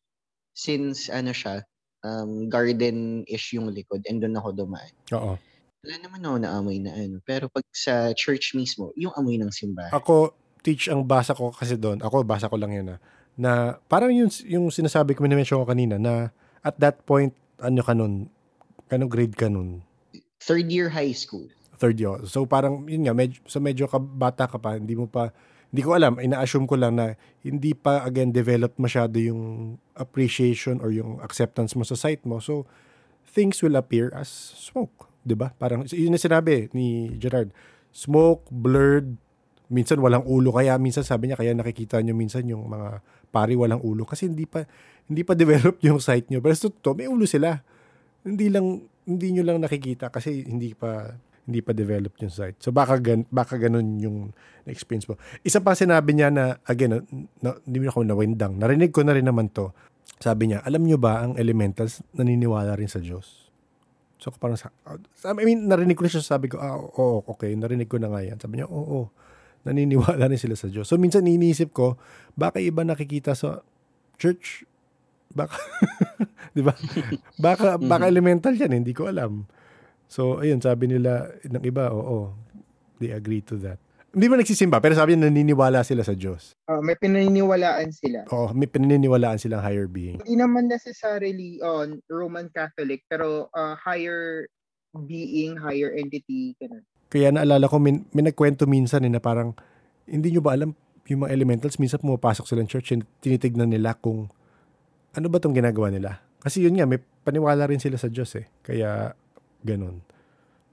since 0.54 1.10
ano 1.12 1.34
siya 1.34 1.66
um 2.06 2.48
garden-ish 2.48 3.58
yung 3.58 3.72
likod 3.74 4.06
and 4.08 4.22
doon 4.22 4.38
ako 4.38 4.54
dumaan. 4.54 4.92
Oo. 5.12 5.34
Wala 5.84 5.96
naman 6.00 6.20
ako 6.24 6.36
na 6.40 6.50
amoy 6.56 6.78
na 6.80 6.96
ano. 6.96 7.20
Pero 7.28 7.52
pag 7.52 7.64
sa 7.74 8.16
church 8.16 8.56
mismo, 8.56 8.94
yung 8.96 9.12
amoy 9.20 9.36
ng 9.36 9.52
simbahan. 9.52 9.92
Ako, 9.92 10.32
teach 10.64 10.88
ang 10.88 11.04
basa 11.04 11.36
ko 11.36 11.52
kasi 11.52 11.76
doon. 11.76 12.00
Ako, 12.00 12.24
basa 12.24 12.48
ko 12.48 12.56
lang 12.56 12.72
yun 12.72 12.88
na. 12.88 12.96
Ah, 12.96 13.00
na 13.36 13.50
parang 13.84 14.08
yung, 14.08 14.32
yung 14.48 14.72
sinasabi 14.72 15.12
ko, 15.12 15.20
minention 15.20 15.60
ko 15.60 15.68
kanina, 15.68 16.00
na 16.00 16.32
at 16.64 16.80
that 16.80 17.04
point, 17.04 17.36
ano 17.60 17.84
ka 17.84 17.92
nun, 17.92 18.32
Anong 18.92 19.08
grade 19.08 19.34
ka 19.36 19.48
nun? 19.48 19.80
Third 20.44 20.68
year 20.68 20.92
high 20.92 21.16
school. 21.16 21.48
Third 21.80 21.96
year. 21.96 22.20
So 22.28 22.44
parang, 22.44 22.84
yun 22.84 23.08
nga, 23.08 23.16
medyo, 23.16 23.40
so 23.48 23.58
medyo 23.58 23.88
ka, 23.88 23.96
bata 23.96 24.44
ka 24.44 24.60
pa, 24.60 24.76
hindi 24.76 24.92
mo 24.92 25.08
pa, 25.08 25.32
hindi 25.74 25.82
ko 25.82 25.98
alam, 25.98 26.22
ina-assume 26.22 26.70
ko 26.70 26.78
lang 26.78 26.94
na 26.94 27.18
hindi 27.42 27.74
pa, 27.74 28.06
again, 28.06 28.30
developed 28.30 28.78
masyado 28.78 29.18
yung 29.18 29.74
appreciation 29.98 30.78
or 30.78 30.94
yung 30.94 31.18
acceptance 31.18 31.74
mo 31.74 31.82
sa 31.82 31.98
site 31.98 32.22
mo. 32.22 32.38
So, 32.38 32.62
things 33.26 33.58
will 33.58 33.74
appear 33.74 34.14
as 34.14 34.30
smoke. 34.54 35.10
'di 35.24 35.34
ba? 35.34 35.50
Parang 35.56 35.88
yun 35.88 36.12
na 36.12 36.20
sinabi 36.20 36.68
ni 36.76 37.16
Gerard. 37.16 37.50
Smoke, 37.90 38.46
blurred, 38.52 39.16
minsan 39.72 39.98
walang 39.98 40.22
ulo 40.28 40.52
kaya 40.52 40.76
minsan 40.76 41.02
sabi 41.02 41.32
niya 41.32 41.40
kaya 41.40 41.56
nakikita 41.56 41.98
niyo 42.04 42.12
minsan 42.12 42.44
yung 42.44 42.68
mga 42.68 43.00
pari 43.32 43.56
walang 43.56 43.80
ulo 43.80 44.04
kasi 44.04 44.28
hindi 44.28 44.44
pa 44.44 44.62
hindi 45.08 45.24
pa 45.24 45.32
developed 45.34 45.80
yung 45.82 45.98
site 45.98 46.28
niyo. 46.28 46.44
Pero 46.44 46.54
to, 46.54 46.92
may 46.92 47.08
ulo 47.08 47.24
sila 47.24 47.64
hindi 48.22 48.52
lang 48.52 48.84
hindi 49.08 49.28
niyo 49.34 49.42
lang 49.48 49.58
nakikita 49.64 50.12
kasi 50.12 50.44
hindi 50.44 50.76
pa 50.76 51.16
hindi 51.44 51.60
pa 51.60 51.76
developed 51.76 52.18
yung 52.24 52.32
site. 52.32 52.56
So 52.60 52.72
baka 52.72 52.96
gan, 53.00 53.28
baka 53.28 53.60
ganun 53.60 54.00
yung 54.00 54.32
experience 54.64 55.04
mo. 55.04 55.20
Isa 55.44 55.60
pa 55.60 55.76
sinabi 55.76 56.16
niya 56.16 56.32
na 56.32 56.56
again, 56.64 57.04
na, 57.44 57.50
hindi 57.64 57.78
mo 57.84 57.92
ako 57.92 58.00
nawindang. 58.04 58.56
Narinig 58.56 58.92
ko 58.92 59.04
na 59.04 59.12
rin 59.12 59.28
naman 59.28 59.52
to. 59.52 59.72
Sabi 60.20 60.52
niya, 60.52 60.64
alam 60.64 60.84
niyo 60.84 60.96
ba 60.96 61.20
ang 61.20 61.36
elementals 61.36 62.00
naniniwala 62.16 62.72
rin 62.80 62.88
sa 62.88 63.00
Diyos? 63.00 63.52
So 64.16 64.32
parang 64.32 64.56
sa, 64.56 64.72
I 65.28 65.44
mean, 65.44 65.68
narinig 65.68 66.00
ko 66.00 66.08
na 66.08 66.12
siya, 66.12 66.24
sabi 66.24 66.48
ko, 66.48 66.56
ah, 66.56 66.80
oo, 66.80 67.20
okay, 67.28 67.52
narinig 67.52 67.92
ko 67.92 68.00
na 68.00 68.08
nga 68.08 68.24
yan. 68.24 68.40
Sabi 68.40 68.60
niya, 68.60 68.68
oo, 68.72 68.80
oo, 68.80 69.02
naniniwala 69.68 70.24
rin 70.32 70.40
sila 70.40 70.56
sa 70.56 70.72
Diyos. 70.72 70.88
So 70.88 70.96
minsan 70.96 71.28
iniisip 71.28 71.76
ko, 71.76 72.00
baka 72.32 72.56
iba 72.56 72.88
nakikita 72.88 73.36
sa 73.36 73.60
church 74.16 74.64
Baka, 75.34 75.58
di 76.56 76.62
ba? 76.62 76.72
Baka, 77.42 77.74
baka 77.74 78.06
elemental 78.06 78.54
yan, 78.54 78.70
hindi 78.70 78.94
ko 78.94 79.10
alam. 79.10 79.50
So, 80.08 80.38
ayun, 80.38 80.62
sabi 80.62 80.90
nila 80.90 81.34
ng 81.42 81.64
iba, 81.64 81.90
oo, 81.90 82.32
they 83.00 83.10
agree 83.10 83.42
to 83.44 83.58
that. 83.60 83.80
Hindi 84.14 84.30
ba 84.30 84.38
nagsisimba, 84.38 84.78
pero 84.78 84.94
sabi 84.94 85.18
niya 85.18 85.26
naniniwala 85.26 85.82
sila 85.82 86.06
sa 86.06 86.14
Diyos. 86.14 86.54
Uh, 86.70 86.78
may 86.78 86.94
pinaniniwalaan 86.94 87.90
sila. 87.90 88.22
Oo, 88.30 88.54
may 88.54 88.70
pinaniniwalaan 88.70 89.42
silang 89.42 89.58
higher 89.58 89.90
being. 89.90 90.22
Hindi 90.22 90.38
naman 90.38 90.70
necessarily 90.70 91.58
on 91.58 91.98
uh, 91.98 92.14
Roman 92.14 92.46
Catholic, 92.54 93.02
pero 93.10 93.50
uh, 93.50 93.74
higher 93.74 94.46
being, 94.94 95.58
higher 95.58 95.90
entity, 95.98 96.54
ganun. 96.62 96.86
Kaya 97.10 97.34
naalala 97.34 97.66
ko, 97.66 97.82
may, 97.82 98.06
may 98.14 98.22
nagkwento 98.30 98.70
minsan 98.70 99.02
eh, 99.02 99.10
na 99.10 99.18
parang, 99.18 99.50
hindi 100.06 100.30
nyo 100.30 100.46
ba 100.46 100.54
alam, 100.54 100.78
yung 101.10 101.26
mga 101.26 101.34
elementals, 101.34 101.82
minsan 101.82 101.98
pumapasok 101.98 102.46
sila 102.46 102.62
ng 102.62 102.70
church 102.70 102.94
and 102.94 103.02
tinitignan 103.18 103.74
nila 103.74 103.98
kung 103.98 104.30
ano 105.10 105.26
ba 105.26 105.42
tong 105.42 105.58
ginagawa 105.58 105.90
nila? 105.90 106.22
Kasi 106.38 106.62
yun 106.62 106.78
nga, 106.78 106.86
may 106.86 107.02
paniwala 107.26 107.66
rin 107.66 107.82
sila 107.82 107.98
sa 107.98 108.06
Diyos 108.06 108.30
eh. 108.38 108.46
Kaya, 108.62 109.18
ganun. 109.64 110.04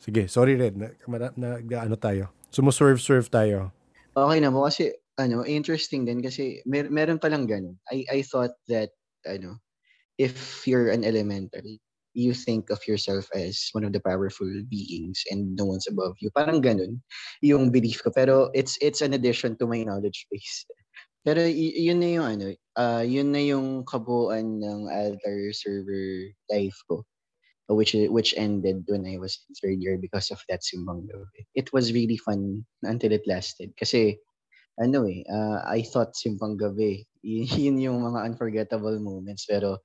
Sige, 0.01 0.27
sorry 0.27 0.57
Red, 0.57 0.75
na, 0.75 0.91
na, 1.07 1.29
na, 1.37 1.49
na 1.61 1.77
ano 1.85 1.95
tayo. 1.95 2.33
Sumuswerve-swerve 2.51 3.29
tayo. 3.31 3.71
Okay 4.11 4.39
na 4.43 4.51
mo 4.51 4.67
kasi, 4.67 4.91
ano, 5.15 5.45
interesting 5.47 6.03
din 6.03 6.19
kasi 6.19 6.59
mer- 6.67 6.91
meron 6.91 7.21
palang 7.21 7.47
ganun. 7.47 7.79
I, 7.87 8.03
I 8.11 8.19
thought 8.25 8.51
that, 8.67 8.91
ano, 9.23 9.61
if 10.17 10.65
you're 10.67 10.89
an 10.89 11.05
elementary, 11.05 11.79
you 12.13 12.33
think 12.33 12.69
of 12.69 12.83
yourself 12.87 13.29
as 13.31 13.71
one 13.71 13.85
of 13.87 13.93
the 13.93 14.03
powerful 14.03 14.49
beings 14.67 15.23
and 15.31 15.55
no 15.55 15.63
one's 15.63 15.87
above 15.87 16.19
you. 16.19 16.27
Parang 16.35 16.59
ganun 16.59 16.99
yung 17.39 17.71
belief 17.71 18.03
ko. 18.03 18.11
Pero 18.11 18.51
it's 18.51 18.75
it's 18.83 18.99
an 18.99 19.15
addition 19.15 19.55
to 19.57 19.65
my 19.67 19.79
knowledge 19.87 20.27
base. 20.27 20.67
Pero 21.23 21.39
y- 21.47 21.77
yun 21.79 22.03
na 22.03 22.09
yung 22.11 22.27
ano, 22.27 22.45
uh, 22.75 23.05
yun 23.07 23.31
na 23.31 23.39
yung 23.39 23.87
kabuuan 23.87 24.59
ng 24.59 24.91
altar 24.91 25.55
server 25.55 26.35
life 26.51 26.75
ko 26.91 27.07
which 27.73 27.95
which 28.11 28.33
ended 28.37 28.83
when 28.87 29.07
I 29.07 29.17
was 29.17 29.39
in 29.49 29.55
third 29.55 29.79
year 29.79 29.97
because 29.97 30.31
of 30.31 30.39
that 30.49 30.61
simbang 30.61 31.07
gabi. 31.07 31.47
It 31.55 31.71
was 31.73 31.93
really 31.93 32.17
fun 32.17 32.65
until 32.83 33.11
it 33.11 33.25
lasted. 33.27 33.73
Kasi, 33.77 34.17
ano 34.79 35.07
eh, 35.07 35.23
uh, 35.27 35.63
I 35.65 35.81
thought 35.85 36.17
simbang 36.17 36.59
gabi, 36.59 37.05
yun 37.23 37.79
yung 37.79 38.01
mga 38.01 38.25
unforgettable 38.27 38.97
moments. 38.99 39.45
Pero, 39.47 39.79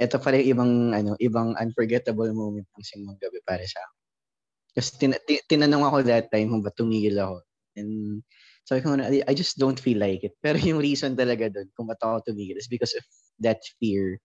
ito 0.00 0.16
pala 0.18 0.40
yung 0.42 0.50
ibang, 0.56 0.72
ano, 0.94 1.12
ibang 1.22 1.54
unforgettable 1.58 2.30
moment 2.34 2.66
ng 2.74 2.86
simbang 2.86 3.18
gabi 3.22 3.38
para 3.46 3.62
sa 3.64 3.80
akin. 3.82 3.98
Kasi 4.72 4.90
tin- 4.96 5.22
tin- 5.28 5.46
tinanong 5.48 5.84
ako 5.84 5.96
that 6.08 6.32
time 6.32 6.48
kung 6.48 6.64
ba 6.64 6.72
tumigil 6.72 7.20
ako. 7.20 7.44
And 7.76 8.20
Sabi 8.62 8.78
ko 8.82 8.94
I 9.26 9.34
just 9.34 9.58
don't 9.58 9.78
feel 9.78 9.98
like 9.98 10.22
it. 10.22 10.34
Pero 10.44 10.58
yung 10.58 10.78
reason 10.78 11.18
talaga 11.18 11.50
doon 11.50 11.68
kung 11.74 11.90
ba't 11.90 12.00
ako 12.02 12.32
tumigil 12.32 12.58
is 12.58 12.70
because 12.70 12.94
of 12.94 13.04
that 13.42 13.58
fear 13.82 14.22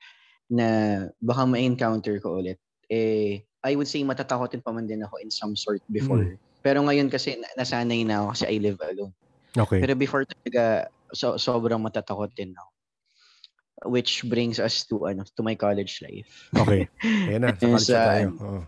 na 0.48 1.10
baka 1.20 1.44
ma-encounter 1.44 2.22
ko 2.22 2.40
ulit. 2.40 2.62
Eh, 2.88 3.44
I 3.64 3.76
would 3.76 3.88
say 3.88 4.04
matatakotin 4.04 4.64
pa 4.64 4.72
man 4.72 4.88
din 4.88 5.04
ako 5.04 5.20
in 5.20 5.32
some 5.32 5.56
sort 5.56 5.84
before. 5.92 6.24
Mm. 6.24 6.40
Pero 6.64 6.80
ngayon 6.84 7.12
kasi 7.12 7.40
nasanay 7.60 8.08
na 8.08 8.24
ako 8.24 8.28
kasi 8.36 8.46
I 8.48 8.58
live 8.60 8.80
alone. 8.84 9.14
Okay. 9.58 9.80
Pero 9.82 9.94
before 9.98 10.24
talaga, 10.24 10.92
so, 11.12 11.36
sobrang 11.40 11.82
matatakot 11.82 12.32
din 12.36 12.54
ako. 12.54 12.72
Which 13.94 14.26
brings 14.26 14.58
us 14.58 14.90
to 14.90 15.06
ano 15.06 15.22
to 15.38 15.42
my 15.46 15.54
college 15.54 16.02
life. 16.02 16.50
Okay. 16.58 16.90
Ayan 17.06 17.46
na, 17.46 17.54
sa 17.58 17.62
college 17.62 17.86
sa, 17.86 18.02
tayo. 18.10 18.28
Oh. 18.42 18.64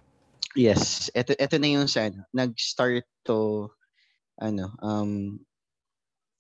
Yes, 0.54 1.10
ito 1.18 1.34
ito 1.34 1.56
na 1.58 1.70
yung 1.70 1.90
sa 1.90 2.10
ano, 2.10 2.26
nag-start 2.30 3.06
to 3.26 3.70
ano 4.38 4.70
um 4.86 5.42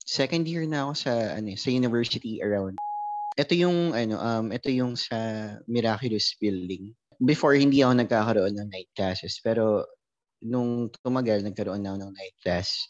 second 0.06 0.46
year 0.46 0.66
na 0.70 0.86
ako 0.86 0.94
sa 0.98 1.14
ano 1.38 1.50
sa 1.58 1.70
university 1.74 2.42
around. 2.46 2.78
Ito 3.42 3.54
yung 3.58 3.98
ano 3.98 4.22
um 4.22 4.46
ito 4.54 4.70
yung 4.70 4.94
sa 4.94 5.18
Miraculous 5.66 6.38
Building. 6.38 6.94
Before 7.20 7.54
hindi 7.54 7.84
ako 7.84 8.00
nagkakaroon 8.00 8.56
ng 8.56 8.70
night 8.72 8.91
classes 8.96 9.44
pero 9.44 9.84
nung 10.44 10.88
tumagal 11.04 11.44
nagkaroon 11.44 11.84
na 11.84 11.96
ako 11.96 11.98
ng 12.00 12.14
night 12.16 12.38
class. 12.40 12.88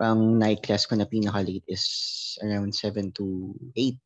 Ang 0.00 0.40
night 0.40 0.62
class 0.64 0.88
ko 0.88 0.96
na 0.96 1.04
pinaka-late 1.04 1.66
is 1.68 1.84
around 2.40 2.72
7 2.72 3.12
to 3.12 3.52
8. 3.76 3.98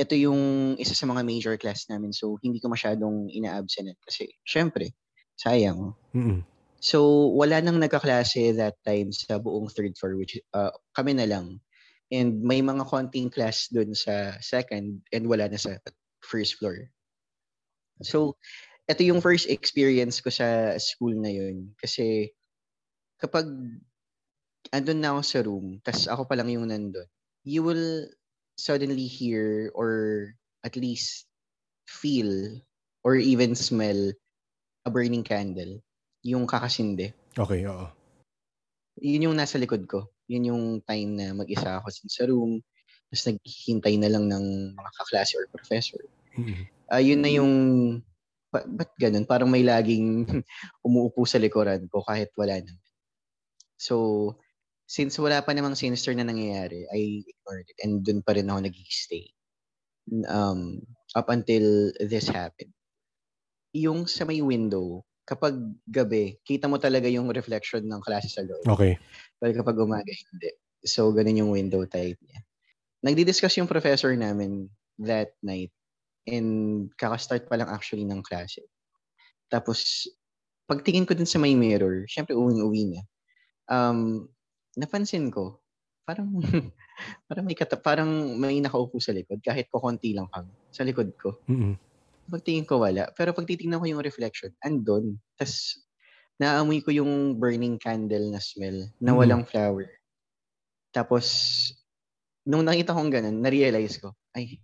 Ito 0.00 0.14
yung 0.16 0.40
isa 0.80 0.96
sa 0.96 1.04
mga 1.04 1.22
major 1.22 1.54
class 1.60 1.86
namin 1.92 2.10
so 2.10 2.40
hindi 2.40 2.58
ko 2.58 2.72
masyadong 2.72 3.28
ina-absent 3.28 3.94
kasi 4.00 4.32
syempre 4.46 4.96
sayang. 5.38 5.94
Mm-hmm. 6.14 6.40
So, 6.84 7.32
wala 7.32 7.64
nang 7.64 7.80
nagkaklase 7.80 8.60
that 8.60 8.76
time 8.84 9.08
sa 9.08 9.40
buong 9.40 9.72
third 9.72 9.96
floor, 9.96 10.20
which 10.20 10.36
uh, 10.52 10.68
kami 10.92 11.16
na 11.16 11.24
lang. 11.24 11.64
And 12.12 12.44
may 12.44 12.60
mga 12.60 12.84
konting 12.84 13.32
class 13.32 13.72
dun 13.72 13.96
sa 13.96 14.36
second 14.44 15.00
and 15.08 15.24
wala 15.24 15.48
na 15.48 15.56
sa 15.56 15.80
first 16.20 16.60
floor. 16.60 16.92
So, 18.02 18.34
ito 18.90 19.00
yung 19.06 19.22
first 19.22 19.46
experience 19.48 20.20
ko 20.20 20.28
sa 20.28 20.76
school 20.80 21.14
na 21.14 21.30
yun. 21.30 21.72
Kasi 21.78 22.32
kapag 23.20 23.46
andun 24.72 25.00
na 25.00 25.14
ako 25.16 25.20
sa 25.22 25.40
room, 25.44 25.66
tas 25.84 26.08
ako 26.08 26.26
pa 26.26 26.34
lang 26.34 26.50
yung 26.50 26.68
nandun, 26.68 27.06
you 27.44 27.62
will 27.62 28.08
suddenly 28.56 29.06
hear 29.06 29.70
or 29.74 30.30
at 30.64 30.74
least 30.76 31.28
feel 31.86 32.60
or 33.04 33.16
even 33.16 33.52
smell 33.52 34.12
a 34.84 34.90
burning 34.90 35.24
candle. 35.24 35.80
Yung 36.24 36.48
kakasindi. 36.48 37.12
Okay, 37.36 37.68
oo. 37.68 37.88
Yun 39.00 39.30
yung 39.30 39.36
nasa 39.36 39.60
likod 39.60 39.84
ko. 39.84 40.08
Yun 40.30 40.48
yung 40.54 40.64
time 40.88 41.10
na 41.18 41.36
mag-isa 41.36 41.82
ako 41.82 41.92
sa 41.92 42.24
room. 42.24 42.64
Tapos 43.12 43.24
naghihintay 43.28 43.94
na 44.00 44.08
lang 44.08 44.24
ng 44.32 44.72
mga 44.72 44.90
kaklase 44.96 45.36
or 45.36 45.44
professor. 45.52 46.00
Mm-hmm. 46.34 46.64
Uh, 46.90 47.02
yun 47.02 47.20
na 47.22 47.30
yung 47.32 47.52
ba- 48.54 48.68
ba't 48.70 48.92
ganun? 48.94 49.26
Parang 49.26 49.50
may 49.50 49.66
laging 49.66 50.22
umuupo 50.86 51.26
sa 51.26 51.42
likuran 51.42 51.90
ko 51.90 52.06
kahit 52.06 52.30
wala 52.38 52.62
naman. 52.62 52.86
So, 53.74 54.38
since 54.86 55.18
wala 55.18 55.42
pa 55.42 55.50
namang 55.50 55.74
sinister 55.74 56.14
na 56.14 56.22
nangyayari, 56.22 56.86
I 56.94 57.26
ignored 57.26 57.66
it. 57.66 57.78
And 57.82 58.06
dun 58.06 58.22
pa 58.22 58.38
rin 58.38 58.46
ako 58.46 58.62
nag-stay. 58.62 59.26
Um, 60.30 60.86
up 61.18 61.26
until 61.32 61.90
this 61.98 62.30
happened. 62.30 62.70
Yung 63.74 64.06
sa 64.06 64.22
may 64.22 64.38
window, 64.38 65.02
kapag 65.26 65.56
gabi, 65.88 66.38
kita 66.46 66.70
mo 66.70 66.78
talaga 66.78 67.10
yung 67.10 67.26
reflection 67.32 67.82
ng 67.88 68.04
klase 68.04 68.30
sa 68.30 68.46
loob. 68.46 68.62
Okay. 68.68 69.00
Pero 69.40 69.52
kapag 69.64 69.76
umaga, 69.82 70.12
hindi. 70.12 70.54
So, 70.84 71.10
ganun 71.10 71.40
yung 71.40 71.50
window 71.50 71.82
type 71.88 72.20
niya. 72.22 72.40
Nagdi-discuss 73.02 73.58
yung 73.58 73.68
professor 73.68 74.12
namin 74.14 74.68
that 75.00 75.34
night 75.42 75.72
and 76.24 76.88
kaka-start 76.96 77.48
pa 77.48 77.60
lang 77.60 77.68
actually 77.68 78.04
ng 78.04 78.24
klase. 78.24 78.64
Tapos, 79.52 80.08
pagtingin 80.64 81.04
ko 81.04 81.12
dun 81.12 81.28
sa 81.28 81.40
may 81.40 81.52
mirror, 81.52 82.08
syempre 82.08 82.32
uwing-uwi 82.32 82.96
na. 82.96 83.00
Um, 83.68 84.28
napansin 84.76 85.28
ko, 85.28 85.60
parang 86.04 86.40
parang 87.28 87.44
may 87.44 87.56
kata, 87.56 87.80
parang 87.80 88.08
may 88.36 88.60
nakaupo 88.60 89.00
sa 89.00 89.12
likod 89.12 89.40
kahit 89.40 89.68
ko 89.72 89.80
konti 89.80 90.12
lang 90.12 90.28
kami 90.32 90.52
sa 90.72 90.84
likod 90.84 91.12
ko. 91.16 91.40
Mm-hmm. 91.48 91.74
Pagtingin 92.32 92.68
ko 92.68 92.80
wala, 92.80 93.12
pero 93.12 93.36
pag 93.36 93.44
titingnan 93.44 93.80
ko 93.80 93.86
yung 93.88 94.04
reflection, 94.04 94.52
andon. 94.64 95.20
Tapos 95.36 95.84
naamoy 96.40 96.80
ko 96.80 96.90
yung 96.90 97.38
burning 97.38 97.78
candle 97.78 98.32
na 98.32 98.40
smell 98.40 98.88
na 99.00 99.12
walang 99.12 99.44
mm-hmm. 99.44 99.52
flower. 99.52 99.86
Tapos 100.92 101.26
nung 102.44 102.64
nakita 102.64 102.92
kong 102.92 103.12
ganun, 103.12 103.40
na-realize 103.40 104.00
ko, 104.00 104.12
ay, 104.36 104.60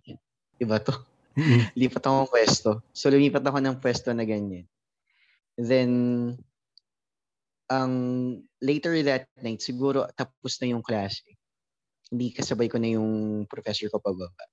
iba 0.61 0.77
to. 0.77 0.93
Mm-hmm. 1.31 1.61
lipat 1.79 2.03
ako 2.03 2.15
ng 2.27 2.31
pwesto. 2.31 2.69
So, 2.91 3.07
lumipat 3.07 3.43
ako 3.45 3.57
ng 3.63 3.79
pwesto 3.79 4.11
na 4.11 4.27
ganyan. 4.27 4.67
Then, 5.55 5.91
ang 7.71 7.93
um, 8.43 8.49
later 8.59 8.99
that 9.07 9.31
night, 9.39 9.63
siguro 9.63 10.03
tapos 10.11 10.59
na 10.59 10.75
yung 10.75 10.83
klase. 10.83 11.23
Hindi 12.11 12.35
kasabay 12.35 12.67
ko 12.67 12.75
na 12.83 12.99
yung 12.99 13.43
professor 13.47 13.87
ko 13.87 14.03
pababa. 14.03 14.43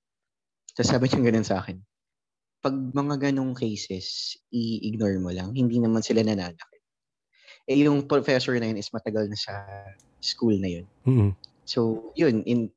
Tapos 0.70 0.86
sabi 0.94 1.10
niya 1.10 1.26
ganun 1.26 1.42
sa 1.42 1.58
akin, 1.58 1.82
pag 2.62 2.74
mga 2.74 3.30
ganong 3.30 3.58
cases, 3.58 4.38
i-ignore 4.54 5.18
mo 5.18 5.34
lang. 5.34 5.50
Hindi 5.50 5.82
naman 5.82 6.06
sila 6.06 6.22
nananakit. 6.22 6.82
Eh, 7.66 7.82
yung 7.82 8.06
professor 8.06 8.54
na 8.56 8.70
yun 8.70 8.78
is 8.78 8.94
matagal 8.94 9.26
na 9.26 9.34
sa 9.34 9.54
school 10.22 10.54
na 10.54 10.70
yun. 10.78 10.86
Mm-hmm. 11.02 11.30
So, 11.66 12.10
yun, 12.14 12.46
in 12.46 12.70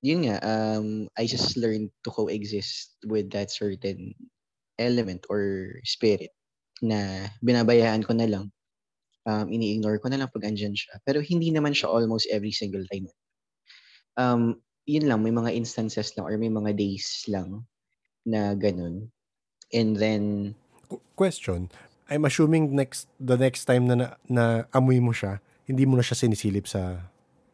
yun 0.00 0.24
nga, 0.24 0.40
um, 0.40 1.08
I 1.16 1.28
just 1.28 1.56
learned 1.56 1.92
to 2.04 2.10
coexist 2.10 2.96
with 3.04 3.30
that 3.36 3.52
certain 3.52 4.16
element 4.80 5.28
or 5.28 5.76
spirit 5.84 6.32
na 6.80 7.28
binabayaan 7.44 8.04
ko 8.04 8.16
na 8.16 8.28
lang. 8.28 8.48
Um, 9.28 9.52
ini-ignore 9.52 10.00
ko 10.00 10.08
na 10.08 10.16
lang 10.16 10.32
pag 10.32 10.48
andyan 10.48 10.72
siya. 10.72 10.96
Pero 11.04 11.20
hindi 11.20 11.52
naman 11.52 11.76
siya 11.76 11.92
almost 11.92 12.24
every 12.32 12.56
single 12.56 12.82
time. 12.88 13.12
Um, 14.16 14.64
yun 14.88 15.04
lang, 15.04 15.20
may 15.20 15.32
mga 15.32 15.52
instances 15.52 16.16
lang 16.16 16.24
or 16.24 16.34
may 16.40 16.48
mga 16.48 16.72
days 16.72 17.28
lang 17.28 17.68
na 18.24 18.56
ganun. 18.56 19.12
And 19.76 20.00
then... 20.00 20.56
Question. 21.14 21.68
I'm 22.10 22.24
assuming 22.24 22.74
next 22.74 23.06
the 23.22 23.38
next 23.38 23.68
time 23.68 23.86
na, 23.86 23.94
na, 23.94 24.06
na 24.26 24.44
amoy 24.74 24.98
mo 24.98 25.14
siya, 25.14 25.38
hindi 25.68 25.86
mo 25.86 25.94
na 25.94 26.02
siya 26.02 26.18
sinisilip 26.18 26.66
sa 26.66 27.12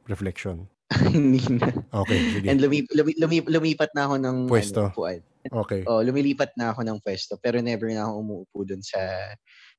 reflection. 0.09 0.71
Hindi 1.11 1.43
na. 1.59 1.69
Okay, 1.91 2.19
sige. 2.31 2.47
And 2.47 2.63
lumi, 2.63 2.87
lumi, 2.95 3.13
lumi, 3.19 3.39
lumipat 3.43 3.91
na 3.99 4.07
ako 4.07 4.15
ng 4.23 4.37
pwesto. 4.47 4.83
Ano, 4.87 4.95
puan. 4.95 5.21
Okay. 5.47 5.83
Oh, 5.87 6.03
lumilipat 6.03 6.55
na 6.59 6.75
ako 6.75 6.83
ng 6.87 6.99
pwesto 7.03 7.39
pero 7.39 7.63
never 7.63 7.87
na 7.91 8.07
ako 8.07 8.13
umuupo 8.23 8.59
doon 8.67 8.83
sa 8.83 8.99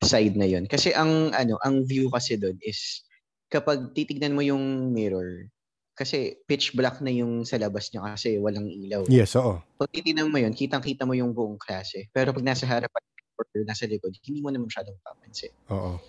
side 0.03 0.35
na 0.39 0.47
'yon. 0.47 0.67
Kasi 0.67 0.91
ang 0.95 1.31
ano, 1.35 1.59
ang 1.63 1.83
view 1.87 2.07
kasi 2.11 2.39
doon 2.39 2.55
is 2.63 3.03
kapag 3.51 3.91
titignan 3.95 4.35
mo 4.35 4.43
yung 4.43 4.91
mirror, 4.91 5.47
kasi 5.95 6.39
pitch 6.47 6.75
black 6.75 6.99
na 7.03 7.11
yung 7.11 7.43
sa 7.43 7.59
labas 7.59 7.91
niya 7.91 8.03
kasi 8.03 8.39
walang 8.39 8.67
ilaw. 8.67 9.07
Yes, 9.07 9.35
oo. 9.39 9.59
Pag 9.79 9.91
titignan 9.91 10.31
mo 10.31 10.39
'yon, 10.39 10.55
kitang-kita 10.55 11.03
mo 11.07 11.15
yung 11.15 11.31
buong 11.31 11.59
klase. 11.59 12.11
Pero 12.11 12.31
pag 12.31 12.43
nasa 12.43 12.67
harapan 12.67 13.03
or 13.37 13.45
nasa 13.63 13.87
likod, 13.87 14.11
hindi 14.23 14.39
mo 14.43 14.51
naman 14.51 14.67
masyadong 14.67 14.97
papansin. 15.03 15.51
Oo. 15.71 15.99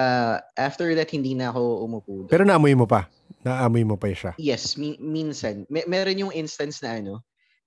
Uh, 0.00 0.40
after 0.56 0.88
that, 0.96 1.10
hindi 1.12 1.36
na 1.36 1.52
ako 1.52 1.84
umupo 1.84 2.12
doon. 2.24 2.32
Pero 2.32 2.44
naamoy 2.48 2.72
mo 2.72 2.88
pa? 2.88 3.12
Naamoy 3.42 3.82
mo 3.82 3.98
pa 3.98 4.10
siya? 4.10 4.32
Yes, 4.38 4.78
mi- 4.78 4.98
minsan. 5.02 5.66
May, 5.66 5.82
meron 5.90 6.18
yung 6.18 6.34
instance 6.34 6.78
na 6.82 7.02
ano, 7.02 7.22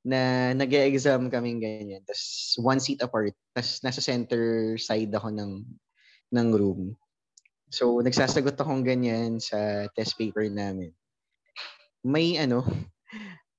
na 0.06 0.52
nag 0.56 0.72
exam 0.72 1.28
kaming 1.28 1.60
ganyan. 1.60 2.02
Tapos 2.08 2.56
one 2.62 2.80
seat 2.80 3.04
apart. 3.04 3.36
Tapos 3.52 3.84
nasa 3.84 4.00
center 4.00 4.76
side 4.80 5.12
ako 5.12 5.36
ng, 5.36 5.52
ng 6.32 6.48
room. 6.56 6.96
So, 7.74 8.00
nagsasagot 8.00 8.56
akong 8.56 8.86
ganyan 8.86 9.42
sa 9.42 9.90
test 9.92 10.16
paper 10.16 10.48
namin. 10.48 10.96
May 12.06 12.38
ano, 12.38 12.64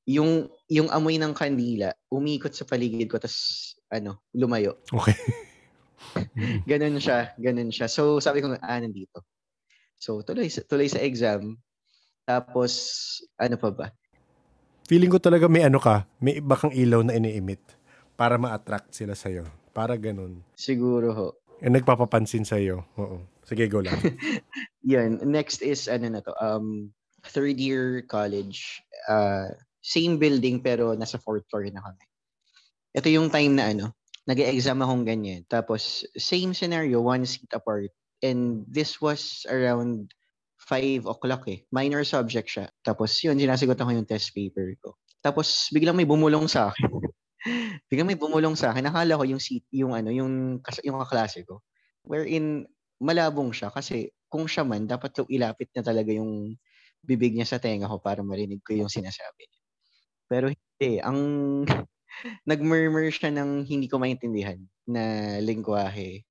yung 0.06 0.46
yung 0.70 0.88
amoy 0.94 1.18
ng 1.18 1.34
kandila, 1.34 1.90
umikot 2.08 2.54
sa 2.54 2.62
paligid 2.62 3.10
ko 3.10 3.18
tapos 3.18 3.74
ano, 3.90 4.22
lumayo. 4.30 4.78
Okay. 4.86 5.18
ganun 6.70 7.02
siya, 7.02 7.34
ganun 7.36 7.74
siya. 7.74 7.90
So 7.90 8.22
sabi 8.22 8.38
ko, 8.38 8.54
ah, 8.54 8.78
nandito. 8.78 9.26
So 9.98 10.22
tuloy, 10.22 10.46
tuloy 10.46 10.86
sa 10.86 11.02
exam. 11.02 11.58
Tapos, 12.26 12.72
ano 13.38 13.54
pa 13.54 13.70
ba? 13.70 13.86
Feeling 14.90 15.14
ko 15.14 15.22
talaga 15.22 15.46
may 15.46 15.62
ano 15.62 15.78
ka, 15.78 16.10
may 16.18 16.42
iba 16.42 16.58
kang 16.58 16.74
ilaw 16.74 17.06
na 17.06 17.14
ini-emit 17.14 17.62
para 18.18 18.34
ma-attract 18.34 18.90
sila 18.90 19.14
sa'yo. 19.14 19.46
Para 19.70 19.94
ganun. 19.94 20.42
Siguro 20.58 21.08
ho. 21.14 21.26
Eh, 21.62 21.70
nagpapapansin 21.70 22.42
sa'yo. 22.42 22.82
Oo. 22.98 23.22
Sige, 23.46 23.70
go 23.70 23.78
lang. 23.78 23.94
Yan. 24.90 25.22
Next 25.22 25.62
is, 25.62 25.86
ano 25.86 26.10
na 26.10 26.20
to, 26.20 26.34
um, 26.42 26.90
third 27.30 27.62
year 27.62 28.02
college. 28.10 28.82
Uh, 29.06 29.54
same 29.86 30.18
building 30.18 30.58
pero 30.58 30.98
nasa 30.98 31.22
fourth 31.22 31.46
floor 31.46 31.70
na 31.70 31.78
kami. 31.78 32.04
Ito 32.98 33.06
yung 33.06 33.30
time 33.30 33.54
na 33.54 33.70
ano, 33.70 33.94
nag-exam 34.26 34.82
akong 34.82 35.06
ganyan. 35.06 35.46
Tapos, 35.46 36.02
same 36.18 36.50
scenario, 36.58 36.98
one 36.98 37.22
seat 37.22 37.54
apart. 37.54 37.94
And 38.24 38.66
this 38.66 38.98
was 38.98 39.46
around 39.46 40.10
5 40.66 41.06
o'clock 41.06 41.46
eh. 41.46 41.62
Minor 41.70 42.02
subject 42.02 42.50
siya. 42.50 42.66
Tapos 42.82 43.14
yun, 43.22 43.38
sinasagot 43.38 43.78
ako 43.78 43.90
yung 43.94 44.08
test 44.08 44.34
paper 44.34 44.74
ko. 44.82 44.98
Tapos 45.22 45.70
biglang 45.70 45.94
may 45.94 46.06
bumulong 46.06 46.50
sa 46.50 46.74
akin. 46.74 46.90
biglang 47.90 48.10
may 48.10 48.18
bumulong 48.18 48.58
sa 48.58 48.74
akin. 48.74 48.90
Nakala 48.90 49.14
ko 49.14 49.24
yung 49.24 49.38
seat, 49.38 49.62
yung 49.70 49.94
ano, 49.94 50.10
yung 50.10 50.58
yung 50.82 50.98
kaklase 51.06 51.46
ko. 51.46 51.62
Wherein 52.02 52.66
malabong 52.98 53.54
siya 53.54 53.70
kasi 53.70 54.10
kung 54.26 54.50
siya 54.50 54.66
man 54.66 54.90
dapat 54.90 55.14
ilapit 55.30 55.70
na 55.76 55.86
talaga 55.86 56.10
yung 56.10 56.58
bibig 57.06 57.38
niya 57.38 57.46
sa 57.46 57.62
tenga 57.62 57.86
ko 57.86 58.02
para 58.02 58.26
marinig 58.26 58.58
ko 58.66 58.74
yung 58.74 58.90
sinasabi 58.90 59.46
niya. 59.46 59.62
Pero 60.26 60.46
hindi, 60.50 60.92
ang 60.98 61.18
nagmurmur 62.50 63.06
siya 63.14 63.30
ng 63.30 63.70
hindi 63.70 63.86
ko 63.86 64.02
maintindihan 64.02 64.58
na 64.90 65.36
lingwahe. 65.38 66.26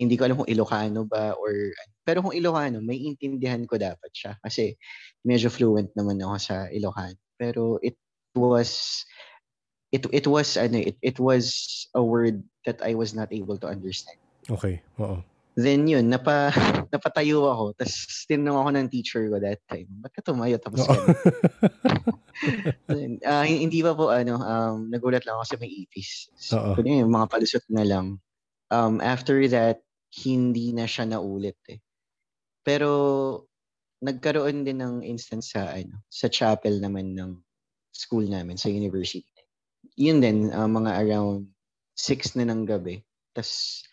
Hindi 0.00 0.14
ko 0.16 0.28
alam 0.28 0.36
kung 0.40 0.48
Ilocano 0.52 1.04
ba 1.08 1.36
or 1.36 1.72
pero 2.10 2.26
kung 2.26 2.34
Ilocano, 2.34 2.82
may 2.82 2.98
intindihan 3.06 3.62
ko 3.70 3.78
dapat 3.78 4.10
siya 4.10 4.34
kasi 4.42 4.74
medyo 5.22 5.46
fluent 5.46 5.94
naman 5.94 6.18
ako 6.18 6.36
sa 6.42 6.66
Ilocano. 6.74 7.14
Pero 7.38 7.78
it 7.86 7.94
was 8.34 9.06
it 9.94 10.10
it 10.10 10.26
was 10.26 10.58
ano 10.58 10.82
it, 10.82 10.98
it 11.06 11.22
was 11.22 11.54
a 11.94 12.02
word 12.02 12.42
that 12.66 12.82
I 12.82 12.98
was 12.98 13.14
not 13.14 13.30
able 13.30 13.54
to 13.62 13.70
understand. 13.70 14.18
Okay. 14.50 14.82
Oo. 14.98 15.22
Then 15.54 15.86
yun, 15.86 16.10
napa, 16.10 16.50
napatayo 16.92 17.46
ako. 17.46 17.78
Tapos 17.78 18.26
tinanong 18.26 18.58
ako 18.58 18.70
ng 18.74 18.90
teacher 18.90 19.22
ko 19.30 19.38
that 19.38 19.62
time, 19.70 19.86
ba't 20.02 20.10
ka 20.10 20.26
tumayo? 20.26 20.58
Tapos 20.58 20.82
uh, 23.22 23.46
hindi 23.46 23.86
pa 23.86 23.94
po, 23.94 24.10
ano, 24.10 24.34
um, 24.42 24.90
nagulat 24.90 25.22
lang 25.22 25.38
ako 25.38 25.46
sa 25.46 25.56
may 25.62 25.70
ipis. 25.70 26.26
So, 26.34 26.74
yung 26.82 27.14
mga 27.14 27.30
palusot 27.30 27.62
na 27.70 27.86
lang. 27.86 28.18
Um, 28.74 28.98
after 28.98 29.46
that, 29.54 29.86
hindi 30.10 30.74
na 30.74 30.90
siya 30.90 31.06
naulit 31.06 31.58
eh. 31.70 31.78
Pero 32.64 32.90
nagkaroon 34.00 34.64
din 34.64 34.80
ng 34.80 35.04
instance 35.04 35.52
sa 35.52 35.72
ano, 35.72 36.00
sa 36.08 36.28
chapel 36.32 36.80
naman 36.80 37.12
ng 37.16 37.36
school 37.92 38.24
namin 38.24 38.56
sa 38.56 38.72
university. 38.72 39.28
Yun 39.96 40.24
din 40.24 40.48
uh, 40.52 40.68
mga 40.68 41.04
around 41.04 41.48
6 41.96 42.40
na 42.40 42.48
ng 42.48 42.64
gabi. 42.64 43.04
Tapos 43.36 43.84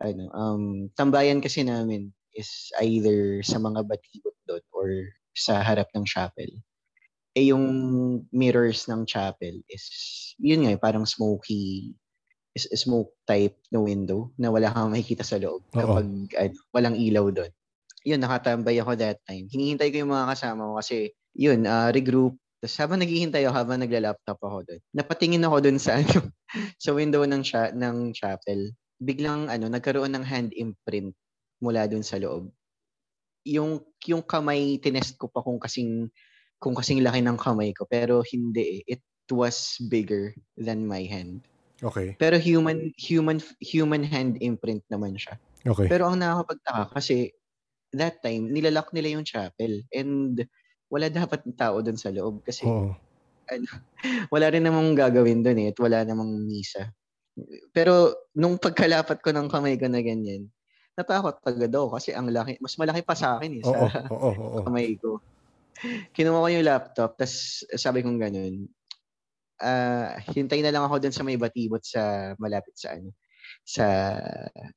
ano, 0.00 0.28
um, 0.36 0.64
tambayan 0.92 1.40
kasi 1.40 1.64
namin 1.64 2.12
is 2.36 2.68
either 2.84 3.40
sa 3.40 3.56
mga 3.56 3.80
batibot 3.88 4.36
doon 4.44 4.64
or 4.76 4.88
sa 5.32 5.64
harap 5.64 5.88
ng 5.96 6.04
chapel. 6.04 6.48
Eh 7.36 7.52
yung 7.52 7.64
mirrors 8.32 8.88
ng 8.88 9.08
chapel 9.08 9.60
is, 9.68 9.84
yun 10.40 10.64
nga, 10.64 10.76
parang 10.80 11.08
smoky, 11.08 11.92
is 12.56 12.68
smoke 12.76 13.12
type 13.28 13.56
na 13.68 13.80
window 13.80 14.32
na 14.40 14.48
wala 14.48 14.72
kang 14.72 14.92
makikita 14.92 15.24
sa 15.24 15.36
loob 15.36 15.60
Oo. 15.72 15.72
kapag 15.76 16.08
ano, 16.36 16.56
walang 16.72 16.96
ilaw 16.96 17.28
doon. 17.28 17.52
Yun, 18.06 18.22
nakatambay 18.22 18.78
ako 18.78 18.94
that 18.94 19.18
time. 19.26 19.50
Hinihintay 19.50 19.90
ko 19.90 20.06
yung 20.06 20.14
mga 20.14 20.30
kasama 20.30 20.70
ko 20.70 20.72
kasi, 20.78 21.10
yun, 21.34 21.66
ah, 21.66 21.90
regroup. 21.90 22.38
Tapos 22.62 22.78
habang 22.78 23.02
naghihintay 23.02 23.44
ako, 23.44 23.54
habang 23.54 23.82
nagla-laptop 23.82 24.38
ako 24.40 24.58
doon, 24.64 24.80
napatingin 24.94 25.44
ako 25.44 25.56
doon 25.60 25.78
sa 25.82 25.92
ano, 26.00 26.30
sa 26.80 26.90
window 26.94 27.26
ng 27.26 27.42
cha- 27.44 27.74
ng 27.74 28.14
chapel. 28.16 28.72
Biglang 29.02 29.52
ano, 29.52 29.68
nagkaroon 29.68 30.14
ng 30.16 30.24
hand 30.24 30.50
imprint 30.56 31.12
mula 31.60 31.84
doon 31.90 32.06
sa 32.06 32.16
loob. 32.16 32.48
Yung 33.44 33.84
yung 34.08 34.24
kamay 34.24 34.80
tinest 34.80 35.20
ko 35.20 35.28
pa 35.28 35.44
kung 35.44 35.60
kasing 35.60 36.08
kung 36.56 36.72
kasing 36.72 37.04
laki 37.04 37.20
ng 37.20 37.36
kamay 37.36 37.76
ko 37.76 37.84
pero 37.84 38.24
hindi 38.24 38.80
eh. 38.82 38.96
It 38.98 39.04
was 39.28 39.76
bigger 39.92 40.32
than 40.56 40.88
my 40.88 41.04
hand. 41.04 41.44
Okay. 41.84 42.16
Pero 42.16 42.40
human 42.40 42.96
human 42.96 43.44
human 43.60 44.00
hand 44.00 44.40
imprint 44.40 44.80
naman 44.88 45.20
siya. 45.20 45.36
Okay. 45.60 45.92
Pero 45.92 46.08
ang 46.08 46.16
nakakapagtaka 46.16 46.96
kasi 46.96 47.35
that 47.98 48.20
time 48.22 48.48
nilalak 48.52 48.88
nila 48.92 49.16
yung 49.18 49.26
chapel 49.26 49.82
and 49.92 50.44
wala 50.92 51.10
dapat 51.10 51.42
tao 51.58 51.82
doon 51.82 51.98
sa 51.98 52.12
loob 52.14 52.44
kasi 52.46 52.64
Oo. 52.66 52.94
wala 54.34 54.46
rin 54.50 54.64
namang 54.66 54.94
gagawin 54.98 55.42
doon 55.42 55.58
eh 55.66 55.70
at 55.70 55.78
wala 55.78 56.02
namang 56.02 56.46
misa. 56.46 56.90
Pero 57.70 58.14
nung 58.34 58.58
pagkalapat 58.58 59.20
ko 59.22 59.30
ng 59.30 59.46
kamay 59.50 59.76
ko 59.78 59.86
na 59.86 60.02
ganyan, 60.02 60.50
natakot 60.98 61.38
agad 61.44 61.70
ako 61.70 61.94
kasi 61.94 62.10
ang 62.16 62.32
laki, 62.32 62.58
mas 62.58 62.74
malaki 62.80 63.04
pa 63.06 63.14
sa 63.14 63.36
akin 63.38 63.52
eh, 63.60 63.62
sa 63.62 63.78
Oo. 63.86 63.86
Oo. 64.14 64.58
kamay 64.66 64.96
ko. 64.98 65.20
Kinuha 66.16 66.42
ko 66.42 66.48
yung 66.50 66.66
laptop, 66.66 67.10
tas 67.20 67.62
sabi 67.76 68.00
kong 68.02 68.18
ganun, 68.18 68.66
ah 69.62 70.16
hintay 70.32 70.60
na 70.64 70.72
lang 70.74 70.84
ako 70.84 71.00
dun 71.00 71.14
sa 71.14 71.24
may 71.24 71.36
batibot 71.40 71.80
sa 71.84 72.34
malapit 72.40 72.76
sa 72.76 72.96
ano, 72.96 73.12
sa 73.64 73.86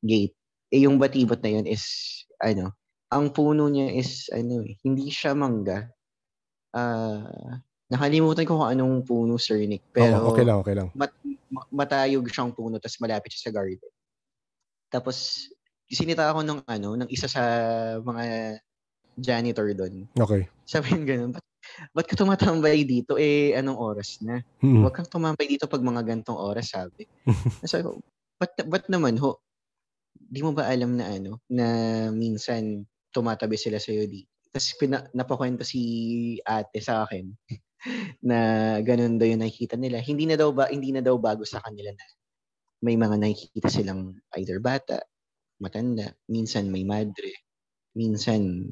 gate. 0.04 0.36
Eh 0.72 0.86
yung 0.86 1.00
batibot 1.02 1.40
na 1.41 1.52
yun 1.60 1.66
is, 1.66 1.84
ano, 2.44 2.76
ang 3.10 3.34
puno 3.34 3.65
niya 3.68 3.90
is, 3.90 4.30
ano 4.30 4.61
eh, 4.61 4.77
hindi 4.86 5.10
siya 5.10 5.34
mangga. 5.34 5.90
Ah, 6.69 7.57
nakalimutan 7.90 8.45
ko 8.45 8.61
kung 8.61 8.69
anong 8.69 9.02
puno, 9.02 9.41
Sir 9.41 9.65
Nick. 9.65 9.81
Pero, 9.90 10.22
Oo, 10.22 10.38
okay 10.38 10.45
lang, 10.45 10.57
okay 10.61 10.76
lang. 10.77 10.88
mat, 10.94 11.10
ma- 11.49 11.69
matayog 11.73 12.30
siyang 12.30 12.53
puno 12.53 12.77
tapos 12.77 13.02
malapit 13.02 13.34
siya 13.34 13.49
sa 13.49 13.53
garden. 13.57 13.91
Tapos 14.94 15.49
sinita 15.90 16.30
ako 16.30 16.45
ng 16.45 16.60
ano, 16.69 16.90
ng 17.02 17.10
isa 17.10 17.26
sa 17.26 17.41
mga 17.98 18.57
janitor 19.18 19.73
doon. 19.73 20.06
Okay. 20.14 20.45
Sabi 20.69 20.94
niya 20.94 21.18
ganun, 21.18 21.34
ba't, 21.34 21.45
ba't 21.98 22.06
ka 22.06 22.14
tumatambay 22.14 22.86
dito? 22.86 23.18
Eh, 23.18 23.57
anong 23.57 23.77
oras 23.81 24.22
na? 24.22 24.45
Hmm. 24.61 24.86
Huwag 24.86 24.94
kang 24.94 25.10
tumambay 25.10 25.49
dito 25.49 25.65
pag 25.65 25.81
mga 25.81 26.06
gantong 26.06 26.38
oras, 26.38 26.77
sabi. 26.77 27.10
sabi 27.65 27.90
ko, 27.90 27.99
ba't, 28.38 28.53
ba't 28.69 28.86
naman 28.88 29.18
ho? 29.18 29.41
Di 30.14 30.45
mo 30.45 30.53
ba 30.53 30.69
alam 30.69 30.94
na 30.94 31.10
ano, 31.10 31.41
na 31.49 31.65
minsan 32.14 32.86
tumatabi 33.14 33.56
sila 33.60 33.77
sa'yo 33.81 34.06
dito? 34.06 34.31
Tapos 34.49 34.69
pina, 34.81 35.06
napakwento 35.14 35.61
si 35.61 35.81
ate 36.41 36.81
sa 36.81 37.06
akin 37.06 37.30
na 38.30 38.40
ganun 38.81 39.22
daw 39.22 39.30
yung 39.30 39.45
nakikita 39.45 39.77
nila. 39.77 40.02
Hindi 40.02 40.26
na 40.26 40.36
daw 40.40 40.49
ba 40.49 40.68
hindi 40.73 40.90
na 40.90 41.06
daw 41.06 41.15
bago 41.22 41.45
sa 41.45 41.61
kanila 41.61 41.94
na 41.94 42.06
may 42.81 42.95
mga 42.95 43.15
nakikita 43.19 43.69
silang 43.69 44.15
either 44.40 44.57
bata, 44.64 45.03
matanda, 45.60 46.15
minsan 46.31 46.72
may 46.72 46.88
madre, 46.88 47.45
minsan 47.94 48.72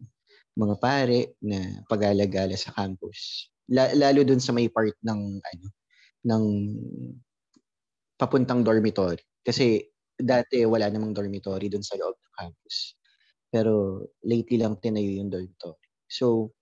mga 0.57 0.75
pare 0.81 1.37
na 1.43 1.83
pag-alagala 1.85 2.55
sa 2.57 2.73
campus. 2.73 3.51
La- 3.69 3.93
lalo 3.93 4.23
dun 4.23 4.41
sa 4.41 4.55
may 4.55 4.71
part 4.71 4.95
ng 5.03 5.21
ano 5.43 5.67
ng 6.27 6.43
papuntang 8.17 8.65
dormitory 8.65 9.21
kasi 9.45 9.85
dati 10.17 10.65
wala 10.65 10.89
namang 10.89 11.13
dormitory 11.13 11.69
dun 11.69 11.85
sa 11.85 11.93
loob 12.01 12.17
ng 12.17 12.33
campus. 12.33 12.97
Pero 13.57 14.05
lately 14.21 14.61
lang 14.61 14.77
tinayo 14.77 15.17
yung 15.17 15.33
dormitory. 15.33 15.81
So, 16.05 16.53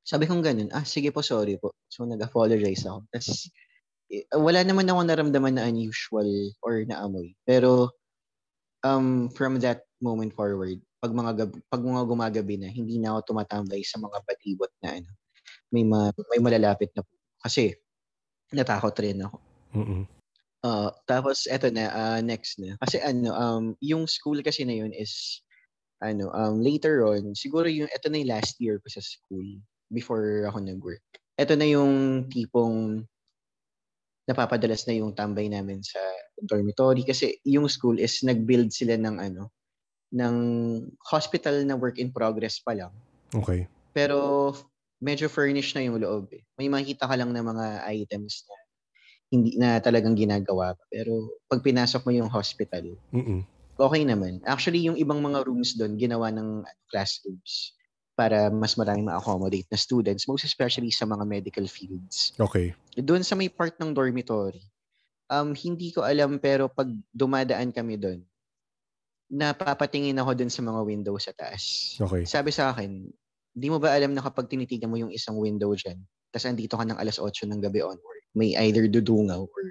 sabi 0.00 0.24
kong 0.24 0.40
ganun, 0.40 0.72
ah, 0.72 0.88
sige 0.88 1.12
po, 1.12 1.20
sorry 1.20 1.60
po. 1.60 1.76
So, 1.92 2.08
nag-apologize 2.08 2.88
ako. 2.88 3.04
Tapos, 3.12 3.52
eh, 4.08 4.24
wala 4.32 4.64
naman 4.64 4.88
ako 4.88 5.00
naramdaman 5.04 5.60
na 5.60 5.68
unusual 5.68 6.26
or 6.64 6.80
na 6.88 7.04
amoy. 7.04 7.36
Pero, 7.44 7.92
um, 8.80 9.28
from 9.36 9.60
that 9.60 9.84
moment 10.00 10.32
forward, 10.32 10.80
pag 10.96 11.12
mga, 11.12 11.32
gab- 11.44 11.60
pag 11.68 11.84
mga 11.84 12.08
gumagabi 12.08 12.56
na, 12.56 12.72
hindi 12.72 12.96
na 12.96 13.12
ako 13.12 13.36
tumatambay 13.36 13.84
sa 13.84 14.00
mga 14.00 14.16
batibot 14.24 14.72
na 14.80 14.96
ano, 14.96 15.10
may, 15.68 15.84
ma- 15.84 16.16
may 16.32 16.40
malalapit 16.40 16.88
na 16.96 17.04
po. 17.04 17.12
Kasi, 17.44 17.76
natakot 18.48 18.96
rin 18.96 19.20
ako. 19.20 19.36
Mm-mm. 19.76 20.08
Uh, 20.62 20.94
tapos 21.10 21.50
eto 21.50 21.74
na 21.74 21.90
ah, 21.90 22.20
next 22.22 22.62
na. 22.62 22.78
Kasi 22.78 23.02
ano 23.02 23.34
um 23.34 23.64
yung 23.82 24.06
school 24.06 24.38
kasi 24.46 24.62
na 24.62 24.78
yun 24.78 24.94
is 24.94 25.42
ano 26.02 26.28
um 26.34 26.58
later 26.58 27.06
on 27.06 27.32
siguro 27.38 27.70
yung 27.70 27.86
eto 27.94 28.10
na 28.10 28.18
yung 28.18 28.34
last 28.34 28.58
year 28.58 28.82
ko 28.82 28.90
sa 28.90 29.00
school 29.00 29.46
before 29.92 30.44
ako 30.48 30.58
nag-work. 30.58 31.04
Eto 31.38 31.54
na 31.54 31.68
yung 31.68 32.26
tipong 32.28 33.06
napapadalas 34.26 34.86
na 34.86 34.94
yung 34.98 35.12
tambay 35.12 35.50
namin 35.50 35.82
sa 35.82 35.98
dormitory 36.38 37.02
kasi 37.02 37.38
yung 37.46 37.66
school 37.66 37.98
is 37.98 38.22
nag-build 38.22 38.70
sila 38.70 38.96
ng 38.96 39.16
ano 39.18 39.52
ng 40.12 40.36
hospital 41.08 41.64
na 41.64 41.74
work 41.74 41.96
in 41.96 42.12
progress 42.12 42.60
pa 42.60 42.76
lang. 42.76 42.92
Okay. 43.32 43.64
Pero 43.96 44.52
medyo 45.00 45.26
furnished 45.26 45.74
na 45.74 45.84
yung 45.88 45.98
loob 45.98 46.28
eh. 46.36 46.44
May 46.60 46.68
makita 46.68 47.08
ka 47.08 47.16
lang 47.16 47.32
ng 47.32 47.44
mga 47.44 47.66
items 47.88 48.44
na 48.46 48.56
hindi 49.32 49.50
na 49.56 49.80
talagang 49.80 50.12
ginagawa 50.12 50.76
pa. 50.76 50.84
Pero 50.92 51.40
pag 51.48 51.64
pinasok 51.64 52.04
mo 52.04 52.12
yung 52.12 52.28
hospital, 52.28 52.92
Mm-mm. 53.10 53.40
Okay 53.78 54.02
naman. 54.04 54.42
Actually, 54.44 54.84
yung 54.84 54.98
ibang 54.98 55.20
mga 55.20 55.44
rooms 55.46 55.76
doon, 55.76 55.96
ginawa 55.96 56.28
ng 56.32 56.66
classrooms 56.90 57.76
para 58.12 58.52
mas 58.52 58.76
maraming 58.76 59.08
ma-accommodate 59.08 59.66
na 59.72 59.80
students, 59.80 60.28
most 60.28 60.44
especially 60.44 60.92
sa 60.92 61.08
mga 61.08 61.24
medical 61.24 61.64
fields. 61.64 62.36
Okay. 62.36 62.76
Doon 62.96 63.24
sa 63.24 63.32
may 63.32 63.48
part 63.48 63.72
ng 63.80 63.96
dormitory, 63.96 64.60
um, 65.32 65.56
hindi 65.56 65.90
ko 65.96 66.04
alam 66.04 66.36
pero 66.36 66.68
pag 66.68 66.92
dumadaan 67.16 67.72
kami 67.72 67.96
doon, 67.96 68.20
napapatingin 69.32 70.20
ako 70.20 70.36
doon 70.36 70.52
sa 70.52 70.60
mga 70.60 70.80
window 70.84 71.16
sa 71.16 71.32
taas. 71.32 71.96
Okay. 71.96 72.28
Sabi 72.28 72.52
sa 72.52 72.76
akin, 72.76 73.08
di 73.56 73.68
mo 73.72 73.80
ba 73.80 73.96
alam 73.96 74.12
na 74.12 74.20
kapag 74.20 74.52
tinitigan 74.52 74.92
mo 74.92 75.00
yung 75.00 75.12
isang 75.12 75.40
window 75.40 75.72
dyan, 75.72 75.96
tapos 76.28 76.48
andito 76.48 76.76
ka 76.76 76.84
ng 76.84 77.00
alas 77.00 77.16
8 77.16 77.48
ng 77.48 77.60
gabi 77.64 77.80
onward, 77.80 78.22
may 78.36 78.52
either 78.60 78.84
dudungaw 78.88 79.44
or 79.44 79.64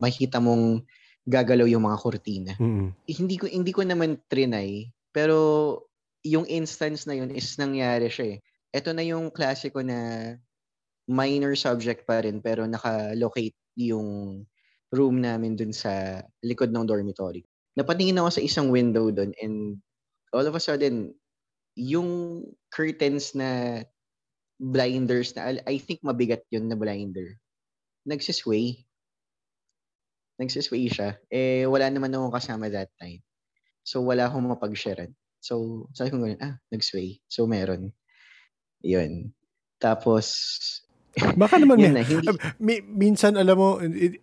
makita 0.00 0.40
mong 0.40 0.80
gagalaw 1.26 1.66
yung 1.70 1.86
mga 1.86 1.98
kurtina. 2.02 2.52
Mm-mm. 2.58 2.90
Eh, 3.06 3.14
hindi 3.14 3.38
ko 3.38 3.46
hindi 3.46 3.70
ko 3.70 3.86
naman 3.86 4.18
trinay, 4.26 4.90
pero 5.14 5.36
yung 6.22 6.46
instance 6.46 7.06
na 7.06 7.18
yun 7.18 7.30
is 7.34 7.58
nangyari 7.58 8.10
siya 8.10 8.38
eh. 8.38 8.38
Ito 8.72 8.94
na 8.94 9.04
yung 9.04 9.30
klasiko 9.34 9.82
na 9.82 10.32
minor 11.10 11.58
subject 11.58 12.06
pa 12.06 12.22
rin 12.22 12.38
pero 12.38 12.62
naka-locate 12.64 13.58
yung 13.74 14.42
room 14.94 15.16
namin 15.18 15.58
dun 15.58 15.74
sa 15.74 16.22
likod 16.46 16.70
ng 16.70 16.86
dormitory. 16.86 17.42
Napatingin 17.74 18.20
ako 18.22 18.38
sa 18.38 18.44
isang 18.44 18.68
window 18.70 19.10
dun 19.10 19.34
and 19.40 19.80
all 20.32 20.44
of 20.46 20.56
a 20.56 20.62
sudden, 20.62 21.12
yung 21.76 22.42
curtains 22.72 23.32
na 23.36 23.82
blinders 24.60 25.34
na, 25.34 25.58
I 25.66 25.76
think 25.80 26.00
mabigat 26.04 26.44
yun 26.52 26.68
na 26.68 26.76
blinder, 26.76 27.36
nagsisway. 28.06 28.84
Nagsisway 30.40 30.88
siya. 30.88 31.18
Eh, 31.28 31.64
wala 31.68 31.88
naman 31.92 32.12
akong 32.12 32.34
kasama 32.34 32.68
that 32.72 32.92
time. 32.96 33.20
So, 33.82 34.00
wala 34.06 34.30
akong 34.30 34.46
mapag-sharean. 34.46 35.12
So, 35.42 35.86
sabi 35.92 36.14
ko 36.14 36.22
ganun, 36.22 36.38
ah, 36.38 36.56
nag-sway. 36.70 37.18
So, 37.26 37.50
meron. 37.50 37.90
Yun. 38.82 39.34
Tapos, 39.82 40.32
Baka 41.40 41.60
naman 41.60 41.76
yun 41.76 41.92
may, 41.92 42.00
na, 42.00 42.08
hindi, 42.08 42.26
mi- 42.66 42.84
minsan 42.84 43.36
alam 43.36 43.56
mo, 43.58 43.76
it- 43.82 44.22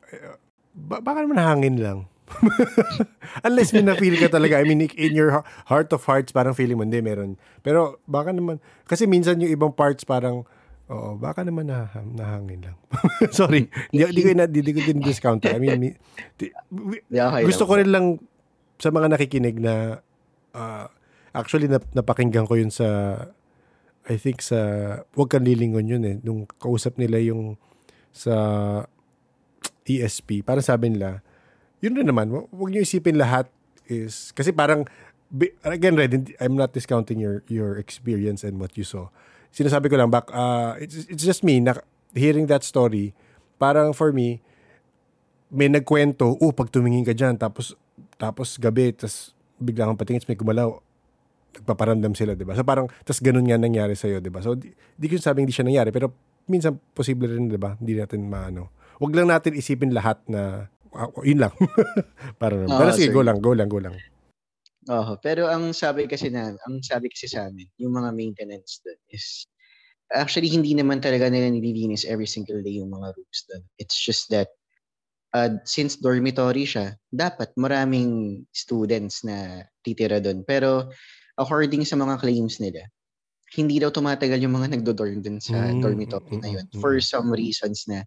ba- 0.73 1.03
baka 1.03 1.21
naman 1.21 1.37
hangin 1.37 1.77
lang. 1.77 1.99
Unless 3.47 3.73
may 3.73 3.81
na-feel 3.85 4.17
ka 4.21 4.29
talaga. 4.29 4.61
I 4.61 4.65
mean, 4.65 4.85
in 4.85 5.13
your 5.17 5.41
heart 5.65 5.89
of 5.93 6.05
hearts, 6.05 6.29
parang 6.33 6.53
feeling 6.53 6.77
mo, 6.77 6.85
hindi, 6.85 7.01
meron. 7.01 7.37
Pero 7.65 8.01
baka 8.05 8.33
naman, 8.33 8.61
kasi 8.85 9.05
minsan 9.09 9.41
yung 9.41 9.49
ibang 9.53 9.73
parts 9.73 10.05
parang, 10.05 10.45
oo, 10.89 11.15
baka 11.21 11.45
naman 11.45 11.69
na, 11.69 11.89
nahangin 11.93 12.65
lang. 12.65 12.77
Sorry. 13.37 13.69
Di, 13.93 14.09
di 14.09 14.21
ko, 14.25 14.29
na, 14.33 14.49
di, 14.49 14.59
di 14.65 14.73
ko 14.73 14.81
din 14.81 14.99
discount. 14.99 15.45
I 15.45 15.61
mean, 15.61 15.95
di- 16.35 16.53
okay 17.13 17.45
gusto 17.45 17.63
ko 17.69 17.77
rin 17.77 17.93
lang 17.93 18.17
sa 18.79 18.89
mga 18.89 19.13
nakikinig 19.13 19.59
na 19.59 20.01
ah, 20.55 20.87
actually 21.35 21.69
nap- 21.69 21.91
napakinggan 21.93 22.47
ko 22.49 22.57
yun 22.57 22.73
sa 22.73 23.15
I 24.09 24.17
think 24.17 24.41
sa 24.41 24.59
wag 25.13 25.29
kang 25.29 25.45
lilingon 25.45 25.85
yun 25.85 26.03
eh 26.07 26.17
nung 26.25 26.49
kausap 26.57 26.97
nila 26.97 27.21
yung 27.21 27.59
sa 28.09 28.33
ESP 29.85 30.41
para 30.41 30.63
sabi 30.65 30.89
nila 30.95 31.21
yun 31.83 31.93
rin 31.93 32.07
naman 32.07 32.33
wa- 32.33 32.47
wag 32.49 32.69
niyo 32.73 32.81
isipin 32.81 33.19
lahat 33.19 33.51
is 33.85 34.31
kasi 34.33 34.49
parang 34.55 34.87
again 35.61 35.93
Red, 35.93 36.33
I'm 36.41 36.57
not 36.57 36.73
discounting 36.73 37.21
your 37.21 37.45
your 37.45 37.77
experience 37.77 38.41
and 38.41 38.57
what 38.57 38.73
you 38.73 38.85
saw. 38.85 39.13
Sinasabi 39.49 39.89
ko 39.89 39.97
lang 39.97 40.13
back 40.13 40.29
uh, 40.31 40.77
it's, 40.77 41.09
it's 41.09 41.25
just 41.25 41.41
me 41.41 41.59
na 41.59 41.77
hearing 42.13 42.49
that 42.49 42.65
story, 42.65 43.13
parang 43.57 43.93
for 43.93 44.13
me 44.13 44.41
may 45.49 45.65
nagkwento, 45.65 46.37
oh, 46.37 46.53
pag 46.53 46.69
tumingin 46.69 47.01
ka 47.01 47.13
diyan 47.13 47.33
tapos 47.37 47.73
tapos 48.21 48.61
gabi, 48.61 48.93
tapos 48.93 49.33
bigla 49.57 49.89
kang 49.89 49.97
patingin, 49.97 50.23
may 50.29 50.37
gumalaw, 50.37 50.77
nagpaparamdam 51.57 52.13
sila, 52.13 52.37
di 52.37 52.45
ba? 52.45 52.53
So 52.53 52.63
parang, 52.63 52.87
tas 53.03 53.19
ganun 53.19 53.49
nga 53.49 53.57
nangyari 53.57 53.97
sa'yo, 53.97 54.21
di 54.21 54.31
ba? 54.31 54.39
So, 54.39 54.55
di, 54.55 54.71
di 54.71 55.05
ko 55.09 55.17
sabing 55.17 55.49
hindi 55.49 55.55
siya 55.55 55.67
nangyari, 55.67 55.89
pero 55.89 56.13
minsan 56.47 56.77
posible 56.93 57.27
rin, 57.27 57.49
di 57.49 57.59
ba? 57.59 57.75
Hindi 57.75 57.97
natin 57.97 58.29
maano. 58.29 58.71
Huwag 59.01 59.15
lang 59.15 59.27
natin 59.33 59.57
isipin 59.57 59.91
lahat 59.91 60.21
na 60.29 60.71
uh, 60.93 61.09
yun 61.25 61.41
lang. 61.41 61.53
Para 62.41 62.55
naman. 62.55 62.75
Oh, 62.75 62.79
pero 62.79 62.91
sige, 62.95 63.09
go 63.11 63.23
lang, 63.23 63.39
go 63.41 63.51
lang, 63.55 63.67
go 63.67 63.81
lang. 63.81 63.95
Oh, 64.89 65.13
pero 65.21 65.45
ang 65.45 65.69
sabi 65.69 66.09
kasi 66.09 66.33
na, 66.33 66.49
ang 66.65 66.81
sabi 66.81 67.13
kasi 67.13 67.29
sa 67.29 67.45
amin, 67.45 67.69
yung 67.77 67.93
mga 67.93 68.09
maintenance 68.09 68.81
doon 68.81 68.97
is 69.13 69.45
actually 70.09 70.49
hindi 70.49 70.73
naman 70.73 70.97
talaga 70.97 71.29
nila 71.29 71.53
nililinis 71.53 72.09
every 72.09 72.25
single 72.25 72.57
day 72.65 72.81
yung 72.81 72.89
mga 72.89 73.13
rooms 73.13 73.39
doon. 73.53 73.61
It's 73.77 73.93
just 73.93 74.33
that 74.33 74.49
uh, 75.37 75.61
since 75.61 76.01
dormitory 76.01 76.65
siya, 76.65 76.97
dapat 77.13 77.53
maraming 77.53 78.41
students 78.49 79.21
na 79.21 79.69
titira 79.85 80.17
doon. 80.17 80.41
Pero 80.41 80.89
according 81.37 81.85
sa 81.85 81.93
mga 81.93 82.17
claims 82.17 82.57
nila, 82.57 82.89
hindi 83.53 83.77
daw 83.77 83.93
tumatagal 83.93 84.41
yung 84.41 84.57
mga 84.57 84.73
nagdo-dorm 84.77 85.21
dun 85.21 85.37
sa 85.37 85.69
mm, 85.69 85.81
dormitory 85.81 86.37
na 86.41 86.49
yun. 86.57 86.65
For 86.81 86.97
some 87.01 87.29
reasons 87.29 87.85
na 87.85 88.05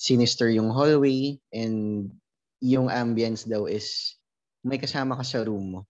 sinister 0.00 0.48
yung 0.48 0.72
hallway 0.72 1.36
and 1.52 2.08
yung 2.64 2.88
ambience 2.88 3.44
daw 3.44 3.68
is 3.68 4.16
may 4.64 4.80
kasama 4.80 5.20
ka 5.20 5.24
sa 5.24 5.44
room 5.44 5.76
mo. 5.76 5.80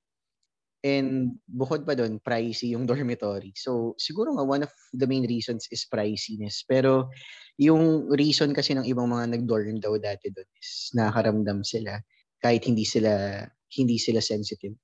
And 0.84 1.40
bukod 1.48 1.88
pa 1.88 1.96
doon, 1.96 2.20
pricey 2.20 2.76
yung 2.76 2.84
dormitory. 2.90 3.56
So, 3.56 3.96
siguro 3.96 4.36
nga 4.36 4.44
one 4.44 4.68
of 4.68 4.72
the 4.92 5.08
main 5.08 5.24
reasons 5.24 5.64
is 5.72 5.88
priciness. 5.88 6.60
Pero 6.68 7.08
yung 7.56 8.12
reason 8.12 8.52
kasi 8.52 8.76
ng 8.76 8.84
ibang 8.84 9.08
mga 9.08 9.32
nag-dorm 9.32 9.80
daw 9.80 9.96
dati 9.96 10.28
doon 10.28 10.46
is 10.60 10.92
nakakaramdam 10.92 11.64
sila 11.64 11.96
kahit 12.44 12.68
hindi 12.68 12.84
sila 12.84 13.40
hindi 13.74 13.96
sila 13.96 14.20
sensitive. 14.20 14.76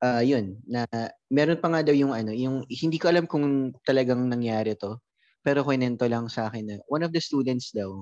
Uh, 0.00 0.24
yun, 0.24 0.58
na 0.64 0.88
meron 1.30 1.60
pa 1.60 1.68
nga 1.70 1.84
daw 1.86 1.94
yung 1.94 2.10
ano, 2.10 2.32
yung 2.32 2.64
hindi 2.66 2.96
ko 2.96 3.12
alam 3.12 3.28
kung 3.28 3.70
talagang 3.84 4.26
nangyari 4.26 4.74
to, 4.74 4.96
pero 5.44 5.60
kwento 5.60 6.08
lang 6.08 6.26
sa 6.26 6.48
akin 6.48 6.64
na 6.66 6.76
one 6.88 7.04
of 7.04 7.12
the 7.12 7.20
students 7.20 7.70
daw 7.70 8.00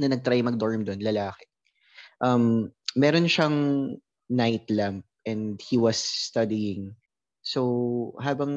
na 0.00 0.08
nag-try 0.08 0.40
mag-dorm 0.40 0.80
doon, 0.80 1.00
lalaki. 1.00 1.44
Um, 2.24 2.72
meron 2.96 3.28
siyang 3.28 3.56
night 4.32 4.64
lamp 4.72 5.04
and 5.30 5.62
he 5.62 5.78
was 5.78 5.96
studying. 5.96 6.98
So 7.40 8.12
habang 8.20 8.52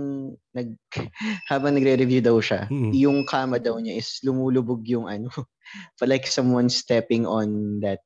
nag 0.51 0.75
habang 1.51 1.77
nagre-review 1.77 2.19
daw 2.25 2.41
siya, 2.41 2.67
mm-hmm. 2.67 2.91
yung 2.97 3.23
kama 3.29 3.61
daw 3.61 3.77
niya 3.77 4.01
is 4.01 4.19
lumulubog 4.25 4.83
yung 4.89 5.07
ano, 5.07 5.29
like 6.01 6.25
someone 6.25 6.67
stepping 6.67 7.29
on 7.29 7.79
that 7.85 8.01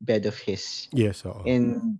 bed 0.00 0.28
of 0.28 0.36
his. 0.38 0.86
Yes, 0.92 1.24
oo. 1.24 1.42
And 1.48 1.98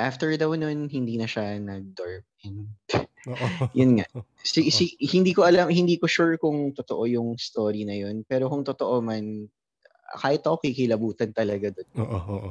after 0.00 0.32
daw 0.36 0.52
nun, 0.56 0.88
hindi 0.88 1.20
na 1.20 1.28
siya 1.28 1.60
nag-dorm. 1.60 2.24
And 2.44 2.72
yun 3.78 4.00
nga. 4.00 4.06
Si, 4.40 4.72
si, 4.72 4.96
hindi 5.12 5.36
ko 5.36 5.44
alam, 5.44 5.68
hindi 5.68 6.00
ko 6.00 6.08
sure 6.08 6.40
kung 6.40 6.72
totoo 6.72 7.04
yung 7.04 7.36
story 7.36 7.84
na 7.84 7.96
yun. 7.96 8.24
Pero 8.24 8.48
kung 8.48 8.64
totoo 8.64 9.04
man, 9.04 9.44
kahit 10.16 10.40
ako 10.42 10.58
kikilabutan 10.64 11.36
talaga 11.36 11.70
doon. 11.70 11.88
Oo, 12.00 12.18
oo. 12.18 12.50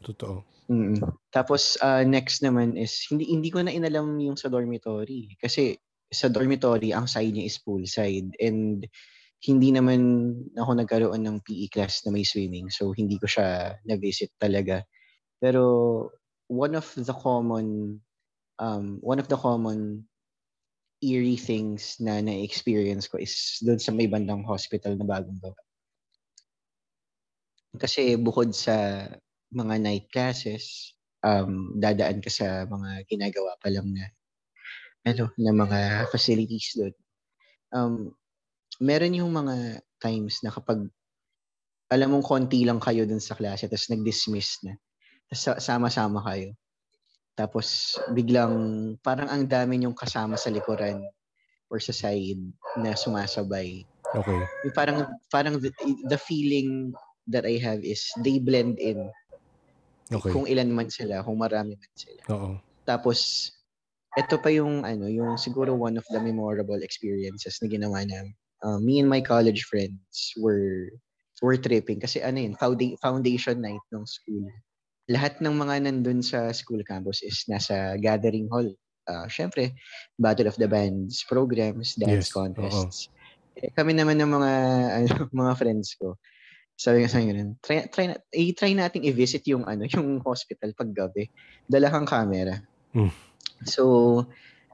Totoo. 0.00 0.36
Mm. 0.70 1.02
Tapos 1.34 1.74
uh, 1.82 2.06
next 2.06 2.46
naman 2.46 2.78
is 2.78 2.94
hindi 3.10 3.26
hindi 3.26 3.50
ko 3.50 3.58
na 3.58 3.74
inalam 3.74 4.22
yung 4.22 4.38
sa 4.38 4.46
dormitory 4.46 5.34
kasi 5.42 5.74
sa 6.06 6.30
dormitory 6.30 6.94
ang 6.94 7.10
side 7.10 7.34
niya 7.34 7.50
is 7.50 7.58
poolside 7.58 8.30
and 8.38 8.86
hindi 9.42 9.74
naman 9.74 10.30
ako 10.54 10.78
nagkaroon 10.78 11.26
ng 11.26 11.42
PE 11.42 11.74
class 11.74 12.06
na 12.06 12.14
may 12.14 12.22
swimming 12.22 12.70
so 12.70 12.94
hindi 12.94 13.18
ko 13.18 13.26
siya 13.26 13.74
na-visit 13.82 14.30
talaga. 14.38 14.86
Pero 15.42 16.06
one 16.46 16.78
of 16.78 16.86
the 16.94 17.14
common 17.18 17.98
um 18.62 19.02
one 19.02 19.18
of 19.18 19.26
the 19.26 19.38
common 19.40 20.06
eerie 21.02 21.40
things 21.40 21.98
na 21.98 22.22
na-experience 22.22 23.10
ko 23.10 23.18
is 23.18 23.58
doon 23.64 23.80
sa 23.82 23.90
may 23.90 24.06
bandang 24.06 24.46
hospital 24.46 24.94
na 24.94 25.08
bagong 25.08 25.40
gawa. 25.42 25.58
Kasi 27.74 28.14
bukod 28.14 28.54
sa 28.54 29.02
mga 29.50 29.74
night 29.82 30.06
classes, 30.10 30.94
um, 31.26 31.74
dadaan 31.76 32.22
ka 32.22 32.30
sa 32.30 32.64
mga 32.66 33.04
ginagawa 33.10 33.58
pa 33.60 33.68
lang 33.68 33.90
na 33.92 34.04
ano, 35.06 35.32
na 35.40 35.52
mga 35.52 35.80
facilities 36.12 36.76
doon. 36.76 36.94
Um, 37.72 37.94
meron 38.82 39.16
yung 39.16 39.32
mga 39.32 39.80
times 40.00 40.40
na 40.44 40.52
kapag 40.52 40.88
alam 41.90 42.08
mong 42.14 42.26
konti 42.26 42.62
lang 42.62 42.78
kayo 42.78 43.02
dun 43.04 43.22
sa 43.22 43.34
klase 43.34 43.66
tapos 43.66 43.90
nag-dismiss 43.90 44.62
na. 44.62 44.78
Tapos 45.26 45.62
sama-sama 45.62 46.22
kayo. 46.22 46.54
Tapos 47.34 47.96
biglang 48.12 48.54
parang 49.00 49.26
ang 49.30 49.44
dami 49.48 49.82
yung 49.82 49.96
kasama 49.96 50.36
sa 50.36 50.52
likuran 50.52 51.02
or 51.70 51.78
sa 51.82 51.94
side 51.94 52.40
na 52.78 52.94
sumasabay. 52.94 53.82
Okay. 54.10 54.40
Parang 54.74 55.06
parang 55.30 55.54
the, 55.62 55.70
the 56.10 56.18
feeling 56.18 56.90
that 57.30 57.46
I 57.46 57.62
have 57.62 57.82
is 57.86 58.02
they 58.26 58.42
blend 58.42 58.78
in 58.82 59.06
Okay. 60.10 60.34
Kung 60.34 60.46
ilan 60.50 60.74
man 60.74 60.90
sila, 60.90 61.22
kung 61.22 61.38
marami 61.38 61.78
man 61.78 61.92
sila. 61.94 62.20
Oo. 62.34 62.50
Tapos, 62.82 63.50
ito 64.18 64.34
pa 64.42 64.50
yung 64.50 64.82
ano, 64.82 65.06
yung 65.06 65.38
siguro 65.38 65.78
one 65.78 65.94
of 65.94 66.06
the 66.10 66.18
memorable 66.18 66.82
experiences 66.82 67.62
na 67.62 67.70
ginawa 67.70 68.02
namin. 68.02 68.34
Uh, 68.60 68.82
me 68.82 68.98
and 68.98 69.08
my 69.08 69.22
college 69.22 69.64
friends 69.70 70.34
were 70.36 70.90
were 71.40 71.56
tripping 71.56 72.02
kasi 72.02 72.20
ano 72.20 72.42
yun, 72.42 72.58
foundation 73.00 73.62
night 73.62 73.84
ng 73.94 74.04
school. 74.04 74.44
Lahat 75.08 75.38
ng 75.40 75.54
mga 75.56 75.88
nandun 75.88 76.20
sa 76.20 76.50
school 76.52 76.82
campus 76.84 77.22
is 77.22 77.46
nasa 77.48 77.96
gathering 78.02 78.50
hall. 78.50 78.66
Uh, 79.08 79.26
Siyempre, 79.26 79.74
Battle 80.20 80.46
of 80.46 80.60
the 80.60 80.68
Bands 80.68 81.24
programs, 81.24 81.96
dance 81.96 82.28
yes. 82.28 82.34
contests. 82.34 83.08
Eh, 83.58 83.72
kami 83.74 83.96
naman 83.96 84.20
ng 84.20 84.30
mga 84.30 84.52
ano, 85.00 85.14
mga 85.32 85.52
friends 85.56 85.96
ko, 85.96 86.20
sabi 86.80 87.04
nga 87.04 87.12
sa 87.12 87.20
ganun, 87.20 87.60
try, 87.60 87.84
try, 87.92 88.16
i-try 88.32 88.72
nating 88.72 89.04
i-visit 89.04 89.44
yung, 89.44 89.68
ano, 89.68 89.84
yung 89.92 90.24
hospital 90.24 90.72
pag 90.72 90.88
gabi. 90.96 91.28
Dala 91.68 91.92
kang 91.92 92.08
camera. 92.08 92.56
Mm. 92.96 93.12
So, 93.68 94.24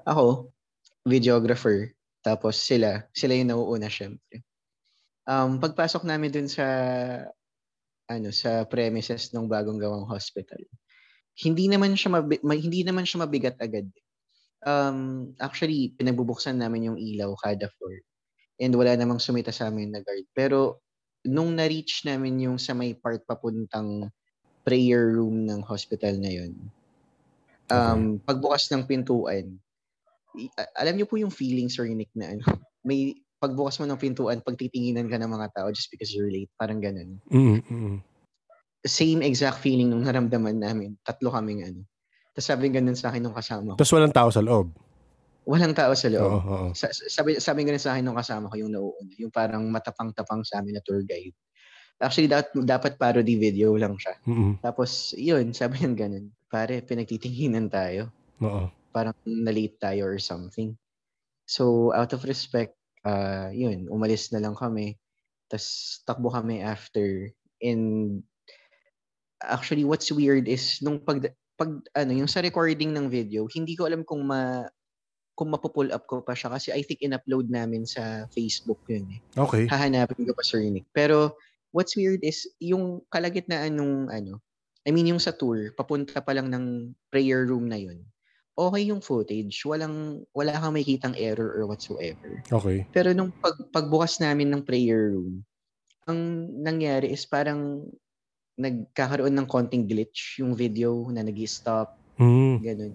ako, 0.07 0.55
videographer, 1.03 1.91
tapos 2.23 2.63
sila, 2.63 3.11
sila 3.11 3.35
yung 3.35 3.51
nauuna 3.51 3.91
syempre. 3.91 4.47
Um, 5.27 5.59
pagpasok 5.59 6.07
namin 6.07 6.31
dun 6.31 6.47
sa 6.47 6.67
ano 8.07 8.31
sa 8.31 8.63
premises 8.71 9.35
ng 9.35 9.51
bagong 9.51 9.83
gawang 9.83 10.07
hospital. 10.07 10.63
Hindi 11.35 11.67
naman 11.67 11.99
siya 11.99 12.23
mabi- 12.23 12.43
ma- 12.47 12.55
hindi 12.55 12.87
naman 12.87 13.03
siya 13.03 13.27
mabigat 13.27 13.59
agad. 13.59 13.91
Um, 14.63 15.35
actually, 15.43 15.91
pinagbubuksan 15.99 16.63
namin 16.63 16.95
yung 16.95 16.99
ilaw 17.03 17.35
kada 17.43 17.67
floor. 17.75 17.99
And 18.63 18.71
wala 18.79 18.95
namang 18.95 19.19
sumita 19.19 19.51
sa 19.51 19.67
amin 19.67 19.91
na 19.91 20.07
guard. 20.07 20.31
Pero 20.31 20.86
nung 21.27 21.53
na-reach 21.59 22.07
namin 22.07 22.39
yung 22.47 22.59
sa 22.59 22.73
may 22.73 22.95
part 22.95 23.21
papuntang 23.27 24.09
prayer 24.67 25.15
room 25.15 25.47
ng 25.47 25.63
hospital 25.63 26.15
na 26.19 26.31
yun, 26.31 26.53
um, 27.71 28.19
okay. 28.19 28.23
pagbukas 28.27 28.67
ng 28.71 28.83
pintuan, 28.87 29.59
alam 30.77 30.95
niyo 30.97 31.07
po 31.07 31.17
yung 31.17 31.33
feeling, 31.33 31.71
Sir 31.71 31.89
Nick, 31.91 32.11
na 32.15 32.35
ano, 32.37 32.45
may 32.89 33.15
pagbukas 33.37 33.79
mo 33.83 33.85
ng 33.87 34.01
pintuan, 34.01 34.41
pagtitinginan 34.41 35.11
ka 35.11 35.21
ng 35.21 35.31
mga 35.31 35.49
tao 35.53 35.69
just 35.71 35.93
because 35.93 36.11
you're 36.11 36.33
late, 36.33 36.51
parang 36.57 36.81
ganun. 36.81 37.21
Mm-hmm. 37.29 38.01
Same 38.87 39.21
exact 39.27 39.61
feeling 39.61 39.91
nung 39.91 40.07
naramdaman 40.07 40.63
namin. 40.63 40.95
Tatlo 41.03 41.35
kaming 41.35 41.67
ano. 41.67 41.81
Tapos 42.33 42.47
sabi 42.47 42.71
ganun 42.71 42.95
sa 42.95 43.11
akin 43.11 43.21
nung 43.25 43.35
kasama 43.35 43.75
ko. 43.75 43.79
Tapos 43.81 43.93
walang 43.97 44.15
tao 44.15 44.31
sa 44.31 44.45
loob? 44.45 44.71
Walang 45.47 45.79
tao 45.79 45.95
sa 45.95 46.11
loob. 46.11 46.27
Oo, 46.27 46.43
oo. 46.43 46.69
Sa, 46.75 46.91
sabi, 46.91 47.39
sabi 47.39 47.63
nga 47.63 47.79
sa 47.79 47.95
akin 47.95 48.03
nung 48.03 48.19
kasama 48.19 48.51
ko 48.51 48.59
yung 48.59 48.75
nauuna, 48.75 49.15
yung 49.15 49.31
parang 49.31 49.63
matapang-tapang 49.71 50.43
sa 50.43 50.59
amin 50.59 50.75
na 50.75 50.83
tour 50.83 51.07
guide. 51.07 51.39
Actually, 52.03 52.27
dapat, 52.27 52.51
dapat 52.67 52.93
parody 52.99 53.39
video 53.39 53.73
lang 53.79 53.95
siya. 53.95 54.19
Mm-hmm. 54.27 54.61
Tapos, 54.61 55.15
yun, 55.15 55.55
sabi 55.55 55.81
niya 55.81 55.95
ganun. 55.95 56.35
Pare, 56.51 56.83
pinagtitinginan 56.83 57.71
tayo. 57.71 58.11
Oo. 58.43 58.69
Parang 58.91 59.15
na-late 59.23 59.79
tayo 59.79 60.11
or 60.11 60.19
something. 60.19 60.75
So, 61.47 61.95
out 61.95 62.11
of 62.11 62.27
respect, 62.27 62.75
uh, 63.07 63.49
yun, 63.55 63.87
umalis 63.87 64.35
na 64.35 64.43
lang 64.43 64.59
kami. 64.59 64.99
Tapos, 65.47 66.03
takbo 66.05 66.29
kami 66.35 66.61
after. 66.61 67.31
And, 67.63 68.21
actually, 69.41 69.87
what's 69.87 70.11
weird 70.11 70.51
is, 70.51 70.83
nung 70.83 71.01
pag, 71.01 71.33
pag, 71.55 71.81
ano, 71.97 72.13
yung 72.13 72.29
sa 72.29 72.43
recording 72.43 72.93
ng 72.93 73.07
video, 73.09 73.47
hindi 73.49 73.73
ko 73.79 73.87
alam 73.87 74.03
kung 74.05 74.27
ma, 74.27 74.67
kung 75.37 75.53
mapupull 75.53 75.93
up 75.93 76.09
ko 76.09 76.25
pa 76.25 76.33
siya 76.33 76.49
kasi 76.49 76.73
I 76.73 76.81
think 76.81 77.05
in-upload 77.05 77.53
namin 77.53 77.85
sa 77.85 78.25
Facebook 78.33 78.81
yun 78.89 79.05
eh. 79.13 79.21
Okay. 79.37 79.69
Hahanapin 79.69 80.25
ko 80.25 80.33
pa 80.33 80.41
Sir 80.41 80.65
Nick. 80.65 80.89
Pero 80.97 81.37
what's 81.77 81.93
weird 81.93 82.25
is 82.25 82.49
yung 82.57 83.05
kalagitnaan 83.13 83.77
nung 83.77 84.09
ano, 84.09 84.41
I 84.89 84.97
mean, 84.97 85.13
yung 85.13 85.21
sa 85.21 85.37
tour, 85.37 85.77
papunta 85.77 86.25
pa 86.25 86.33
lang 86.33 86.49
ng 86.49 86.97
prayer 87.13 87.45
room 87.45 87.69
na 87.69 87.77
yun, 87.77 88.01
okay 88.57 88.89
yung 88.89 89.05
footage. 89.05 89.61
Walang, 89.69 90.25
wala 90.33 90.57
kang 90.57 90.73
makikitang 90.73 91.15
error 91.21 91.53
or 91.53 91.69
whatsoever. 91.69 92.41
Okay. 92.49 92.89
Pero 92.97 93.13
nung 93.13 93.29
pag, 93.29 93.61
pagbukas 93.69 94.17
namin 94.25 94.49
ng 94.49 94.65
prayer 94.65 95.13
room, 95.13 95.45
ang 96.09 96.49
nangyari 96.65 97.13
is 97.13 97.29
parang 97.29 97.85
nagkakaroon 98.57 99.37
ng 99.37 99.45
konting 99.45 99.85
glitch 99.85 100.41
yung 100.41 100.57
video 100.57 101.13
na 101.13 101.21
nag 101.21 101.37
stop 101.45 102.01
Mm. 102.17 102.65
ganun. 102.65 102.95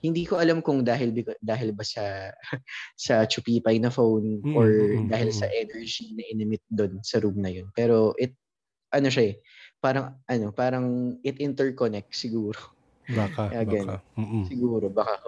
Hindi 0.00 0.24
ko 0.24 0.40
alam 0.40 0.64
kung 0.64 0.80
dahil 0.80 1.12
dahil 1.44 1.76
ba 1.76 1.84
sa 1.84 2.32
sa 3.08 3.24
chupipay 3.28 3.76
na 3.80 3.92
phone 3.92 4.40
Mm, 4.40 4.56
or 4.56 4.68
mm, 4.68 4.96
mm, 5.04 5.08
dahil 5.12 5.28
mm. 5.30 5.38
sa 5.38 5.46
energy 5.52 6.16
na 6.16 6.24
inimit 6.32 6.64
doon 6.72 7.00
sa 7.04 7.20
room 7.20 7.36
na 7.38 7.52
yun. 7.52 7.68
Pero 7.76 8.16
it 8.16 8.32
ano 8.90 9.12
siya 9.12 9.32
eh, 9.32 9.34
parang 9.78 10.16
ano, 10.26 10.50
parang 10.50 11.16
it 11.22 11.38
interconnect 11.38 12.10
siguro. 12.16 12.58
Baka, 13.10 13.48
Kaya 13.52 13.64
baka. 13.64 13.94
Mm-mm. 14.16 14.44
Siguro 14.48 14.88
baka 14.88 15.20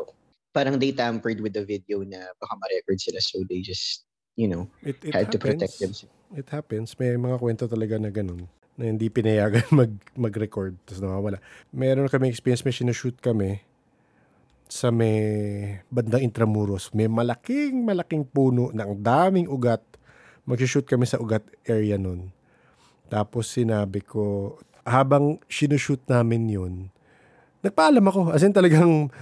parang 0.52 0.76
they 0.76 0.92
tampered 0.92 1.40
with 1.40 1.56
the 1.56 1.64
video 1.64 2.04
na 2.04 2.20
baka 2.36 2.52
ma-record 2.60 3.00
sila 3.00 3.20
so 3.24 3.40
they 3.48 3.64
just 3.64 4.04
you 4.36 4.48
know, 4.48 4.68
It, 4.80 4.96
it 5.04 5.12
had 5.12 5.28
to 5.32 5.38
protect 5.38 5.76
happens. 5.76 6.00
themselves. 6.00 6.16
It 6.32 6.48
happens. 6.48 6.96
May 6.96 7.16
mga 7.20 7.36
kwento 7.36 7.68
talaga 7.68 8.00
na 8.00 8.08
ganun 8.08 8.48
na 8.72 8.88
hindi 8.88 9.12
pinayagan 9.12 9.68
mag, 9.80 9.92
mag-record 10.16 10.76
tapos 10.88 11.04
nawawala. 11.04 11.38
Meron 11.72 12.08
kami 12.08 12.32
experience, 12.32 12.64
may 12.64 12.72
sinushoot 12.72 13.20
kami 13.20 13.60
sa 14.72 14.88
may 14.88 15.20
bandang 15.92 16.24
Intramuros. 16.24 16.88
May 16.96 17.04
malaking, 17.04 17.84
malaking 17.84 18.24
puno 18.24 18.72
ang 18.72 18.96
daming 18.96 19.44
ugat. 19.44 19.84
Mag-shoot 20.48 20.88
kami 20.88 21.04
sa 21.04 21.20
ugat 21.20 21.44
area 21.68 22.00
nun. 22.00 22.32
Tapos 23.12 23.52
sinabi 23.52 24.00
ko, 24.00 24.56
habang 24.88 25.36
sinushoot 25.44 26.00
namin 26.08 26.48
yun, 26.48 26.74
nagpaalam 27.60 28.00
ako. 28.08 28.32
As 28.32 28.40
in 28.40 28.56
talagang 28.56 29.12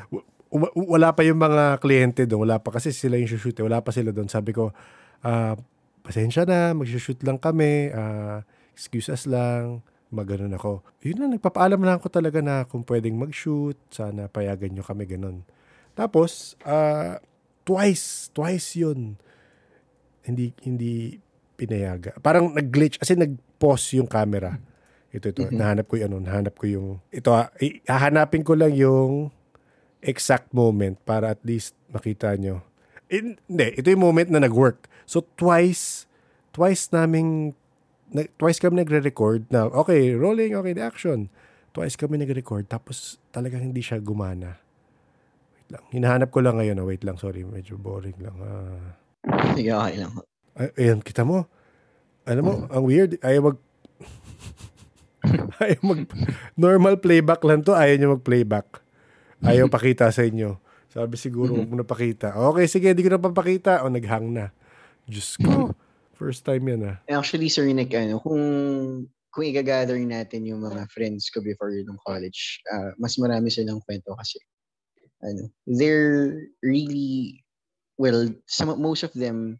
wala 0.78 1.10
pa 1.10 1.26
yung 1.26 1.42
mga 1.42 1.82
kliyente 1.82 2.30
doon. 2.30 2.46
Wala 2.46 2.62
pa 2.62 2.70
kasi 2.70 2.94
sila 2.94 3.18
yung 3.18 3.26
shoot. 3.26 3.58
Eh. 3.58 3.66
Wala 3.66 3.82
pa 3.82 3.90
sila 3.90 4.14
doon. 4.14 4.30
Sabi 4.30 4.54
ko, 4.54 4.70
ah, 5.26 5.58
pasensya 6.06 6.46
na, 6.46 6.78
mag-shoot 6.78 7.18
lang 7.26 7.42
kami. 7.42 7.90
ah, 7.90 8.46
excuse 8.70 9.10
us 9.10 9.26
lang. 9.26 9.82
Maganon 10.10 10.50
ako. 10.58 10.82
Yun 11.06 11.22
na, 11.22 11.26
nagpapaalam 11.38 11.78
lang 11.86 12.02
ako 12.02 12.10
talaga 12.10 12.42
na 12.42 12.66
kung 12.66 12.82
pwedeng 12.82 13.14
mag-shoot. 13.14 13.78
Sana 13.94 14.26
payagan 14.26 14.74
nyo 14.74 14.82
kami 14.82 15.06
ganon. 15.06 15.46
Tapos, 15.94 16.58
ah, 16.66 17.22
twice, 17.62 18.34
twice 18.34 18.74
yun. 18.74 19.14
Hindi, 20.26 20.50
hindi 20.66 21.22
pinayaga. 21.54 22.18
Parang 22.18 22.50
nag-glitch, 22.50 22.98
kasi 22.98 23.14
nag-pause 23.14 24.02
yung 24.02 24.10
camera. 24.10 24.58
Ito, 25.14 25.30
ito. 25.30 25.46
Mhm. 25.46 25.54
Nahanap 25.54 25.86
ko 25.86 25.94
yung 25.98 26.06
ano, 26.10 26.18
nahanap 26.22 26.54
ko 26.58 26.64
yung, 26.66 26.88
ito, 27.14 27.30
ah, 27.30 27.50
hahanapin 27.86 28.42
ko 28.42 28.58
lang 28.58 28.74
yung 28.74 29.30
exact 30.02 30.50
moment 30.50 30.98
para 31.06 31.30
at 31.34 31.42
least 31.46 31.76
makita 31.92 32.34
nyo. 32.34 32.66
In, 33.10 33.38
hindi, 33.46 33.68
ito 33.78 33.86
yung 33.90 34.02
moment 34.06 34.26
na 34.26 34.42
nag-work. 34.42 34.90
So, 35.06 35.26
twice, 35.38 36.06
twice 36.50 36.90
naming, 36.90 37.58
na, 38.10 38.26
twice 38.38 38.58
kami 38.58 38.82
nagre-record 38.82 39.46
na, 39.50 39.70
okay, 39.70 40.14
rolling, 40.14 40.54
okay, 40.58 40.74
the 40.74 40.82
action. 40.82 41.30
Twice 41.70 41.94
kami 41.94 42.18
nagre-record, 42.18 42.66
tapos 42.66 43.22
talagang 43.30 43.62
hindi 43.62 43.78
siya 43.78 44.02
gumana. 44.02 44.58
Wait 45.54 45.68
lang. 45.70 45.84
Hinahanap 45.94 46.28
ko 46.34 46.42
lang 46.42 46.58
ngayon. 46.58 46.82
ah. 46.82 46.86
Wait 46.86 47.06
lang, 47.06 47.14
sorry. 47.14 47.46
Medyo 47.46 47.78
boring 47.78 48.18
lang. 48.18 48.34
Ah. 48.42 48.90
Sige, 49.54 49.70
okay 49.70 49.96
lang. 50.02 50.12
Ay, 50.58 50.68
ayan, 50.82 50.98
kita 50.98 51.22
mo. 51.22 51.46
Alam 52.26 52.42
mo, 52.42 52.54
ang 52.66 52.84
weird. 52.84 53.22
Ayaw 53.22 53.54
mag... 53.54 53.58
ayaw 55.62 55.80
mag... 55.86 56.00
Normal 56.58 56.98
playback 56.98 57.40
lang 57.46 57.62
to. 57.62 57.78
Ayaw 57.78 57.94
niya 57.94 58.10
mag-playback. 58.18 58.82
Ayaw 59.46 59.70
pakita 59.78 60.10
sa 60.10 60.26
inyo. 60.26 60.58
Sabi 60.90 61.14
siguro, 61.14 61.54
huwag 61.54 61.70
mo 61.70 61.78
na 61.78 61.86
pakita. 61.86 62.34
Okay, 62.34 62.66
sige, 62.66 62.90
di 62.90 63.06
ko 63.06 63.14
na 63.14 63.22
papakita. 63.22 63.86
O, 63.86 63.94
naghang 63.94 64.26
na. 64.34 64.50
Diyos 65.06 65.38
ko. 65.38 65.70
First 66.20 66.44
time 66.44 66.68
yan 66.68 66.84
ah. 66.84 66.96
Actually, 67.08 67.48
Sir 67.48 67.64
Nick, 67.72 67.96
ano, 67.96 68.20
kung 68.20 68.44
kung 69.32 69.44
i-gather 69.48 69.96
natin 70.04 70.44
yung 70.44 70.60
mga 70.60 70.84
friends 70.92 71.32
ko 71.32 71.40
before 71.40 71.72
nung 71.80 71.96
college, 72.04 72.60
ah, 72.68 72.92
mas 73.00 73.16
marami 73.16 73.48
silang 73.48 73.80
kwento 73.88 74.12
kasi 74.20 74.36
ano, 75.24 75.48
they're 75.64 76.44
really 76.60 77.40
well, 77.96 78.28
some 78.44 78.68
most 78.76 79.00
of 79.00 79.16
them 79.16 79.56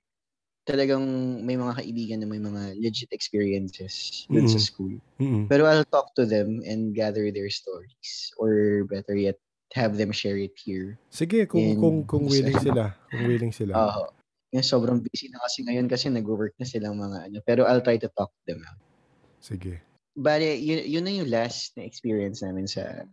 talagang 0.68 1.00
may 1.48 1.56
mga 1.56 1.80
kaibigan 1.80 2.20
na 2.20 2.28
may 2.28 2.38
mga 2.42 2.76
legit 2.76 3.08
experiences 3.16 4.28
dun 4.28 4.44
sa 4.44 4.60
Mhm. 4.60 4.66
school. 4.68 4.94
Mm-mm. 5.16 5.44
Pero 5.48 5.64
I'll 5.64 5.88
talk 5.88 6.12
to 6.20 6.28
them 6.28 6.60
and 6.68 6.92
gather 6.92 7.32
their 7.32 7.48
stories 7.48 8.30
or 8.36 8.84
better 8.84 9.16
yet 9.16 9.40
have 9.72 9.96
them 9.96 10.12
share 10.12 10.36
it 10.36 10.52
here. 10.60 11.00
Sige, 11.08 11.48
kung, 11.48 11.80
kung, 11.80 11.96
kung 12.04 12.24
willing 12.28 12.60
sila. 12.60 12.92
Kung 13.08 13.24
willing 13.24 13.54
sila. 13.56 13.72
Oo. 13.80 14.19
Yung 14.51 14.66
sobrang 14.66 14.98
busy 14.98 15.31
na 15.31 15.39
kasi 15.47 15.62
ngayon 15.62 15.86
kasi 15.86 16.10
nag-work 16.10 16.55
na 16.59 16.66
silang 16.66 16.98
mga 16.98 17.31
ano. 17.31 17.39
Pero 17.47 17.66
I'll 17.66 17.85
try 17.85 17.98
to 18.02 18.10
talk 18.18 18.35
to 18.35 18.43
them 18.51 18.62
out. 18.66 18.81
Sige. 19.39 19.78
Bale, 20.18 20.59
yun, 20.59 20.82
yun 20.85 21.05
na 21.06 21.14
yung 21.14 21.31
last 21.31 21.78
na 21.78 21.86
experience 21.86 22.43
namin 22.43 22.66
sa, 22.66 23.06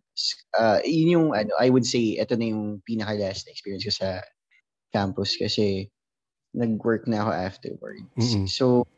uh, 0.57 0.81
yun 0.81 1.13
yung, 1.13 1.27
ano, 1.37 1.53
I 1.61 1.69
would 1.69 1.85
say, 1.85 2.17
ito 2.17 2.33
na 2.33 2.49
yung 2.49 2.81
pinaka-last 2.83 3.45
na 3.45 3.53
experience 3.53 3.85
ko 3.85 3.93
sa 3.93 4.09
campus 4.89 5.37
kasi 5.37 5.93
nag-work 6.57 7.05
na 7.05 7.21
ako 7.21 7.31
afterwards. 7.31 8.01
Mm-mm. 8.17 8.49
So, 8.49 8.89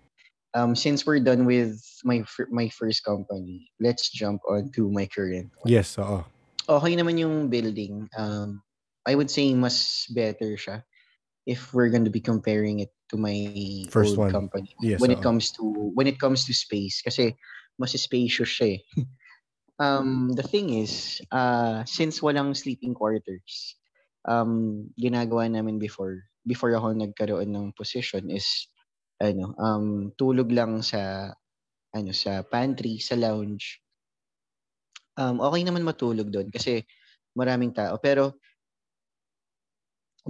um, 0.55 0.79
since 0.79 1.05
we're 1.05 1.19
done 1.19 1.43
with 1.45 1.75
my 2.07 2.23
fir- 2.23 2.49
my 2.49 2.71
first 2.71 3.03
company, 3.03 3.67
let's 3.83 4.09
jump 4.09 4.41
on 4.47 4.71
to 4.79 4.89
my 4.89 5.05
current 5.05 5.51
one. 5.59 5.69
Yes, 5.69 5.99
oo. 5.99 6.23
Okay 6.69 6.93
naman 6.95 7.19
yung 7.19 7.49
building. 7.51 8.07
Um, 8.15 8.63
I 9.05 9.17
would 9.17 9.29
say 9.29 9.53
mas 9.57 10.05
better 10.13 10.53
siya 10.53 10.85
if 11.49 11.73
we're 11.73 11.89
going 11.89 12.05
to 12.05 12.13
be 12.13 12.21
comparing 12.21 12.85
it 12.85 12.93
to 13.09 13.17
my 13.17 13.49
First 13.89 14.13
old 14.13 14.29
one. 14.29 14.31
company 14.31 14.69
Yes, 14.85 15.01
when 15.01 15.09
it 15.09 15.17
oo. 15.17 15.25
comes 15.25 15.49
to 15.57 15.65
when 15.97 16.05
it 16.05 16.21
comes 16.21 16.45
to 16.45 16.53
space 16.53 17.01
kasi 17.01 17.33
mas 17.81 17.97
spacious 17.97 18.53
siya 18.53 18.77
eh. 18.77 18.79
um 19.81 20.29
the 20.37 20.45
thing 20.45 20.77
is 20.77 21.17
uh 21.33 21.81
since 21.89 22.21
walang 22.21 22.53
sleeping 22.53 22.93
quarters 22.93 23.79
um 24.29 24.85
ginagawa 24.99 25.49
namin 25.49 25.81
before 25.81 26.21
before 26.45 26.69
ako 26.77 26.93
nagkaroon 26.93 27.49
ng 27.49 27.73
position 27.73 28.29
is 28.29 28.45
ano 29.17 29.57
um 29.57 30.13
tulog 30.19 30.53
lang 30.53 30.85
sa 30.85 31.33
ano 31.95 32.11
sa 32.13 32.45
pantry 32.45 33.01
sa 33.01 33.17
lounge 33.17 33.81
um 35.17 35.41
okay 35.41 35.65
naman 35.65 35.81
matulog 35.81 36.29
doon 36.29 36.51
kasi 36.53 36.85
maraming 37.33 37.73
tao 37.73 37.97
pero 37.97 38.37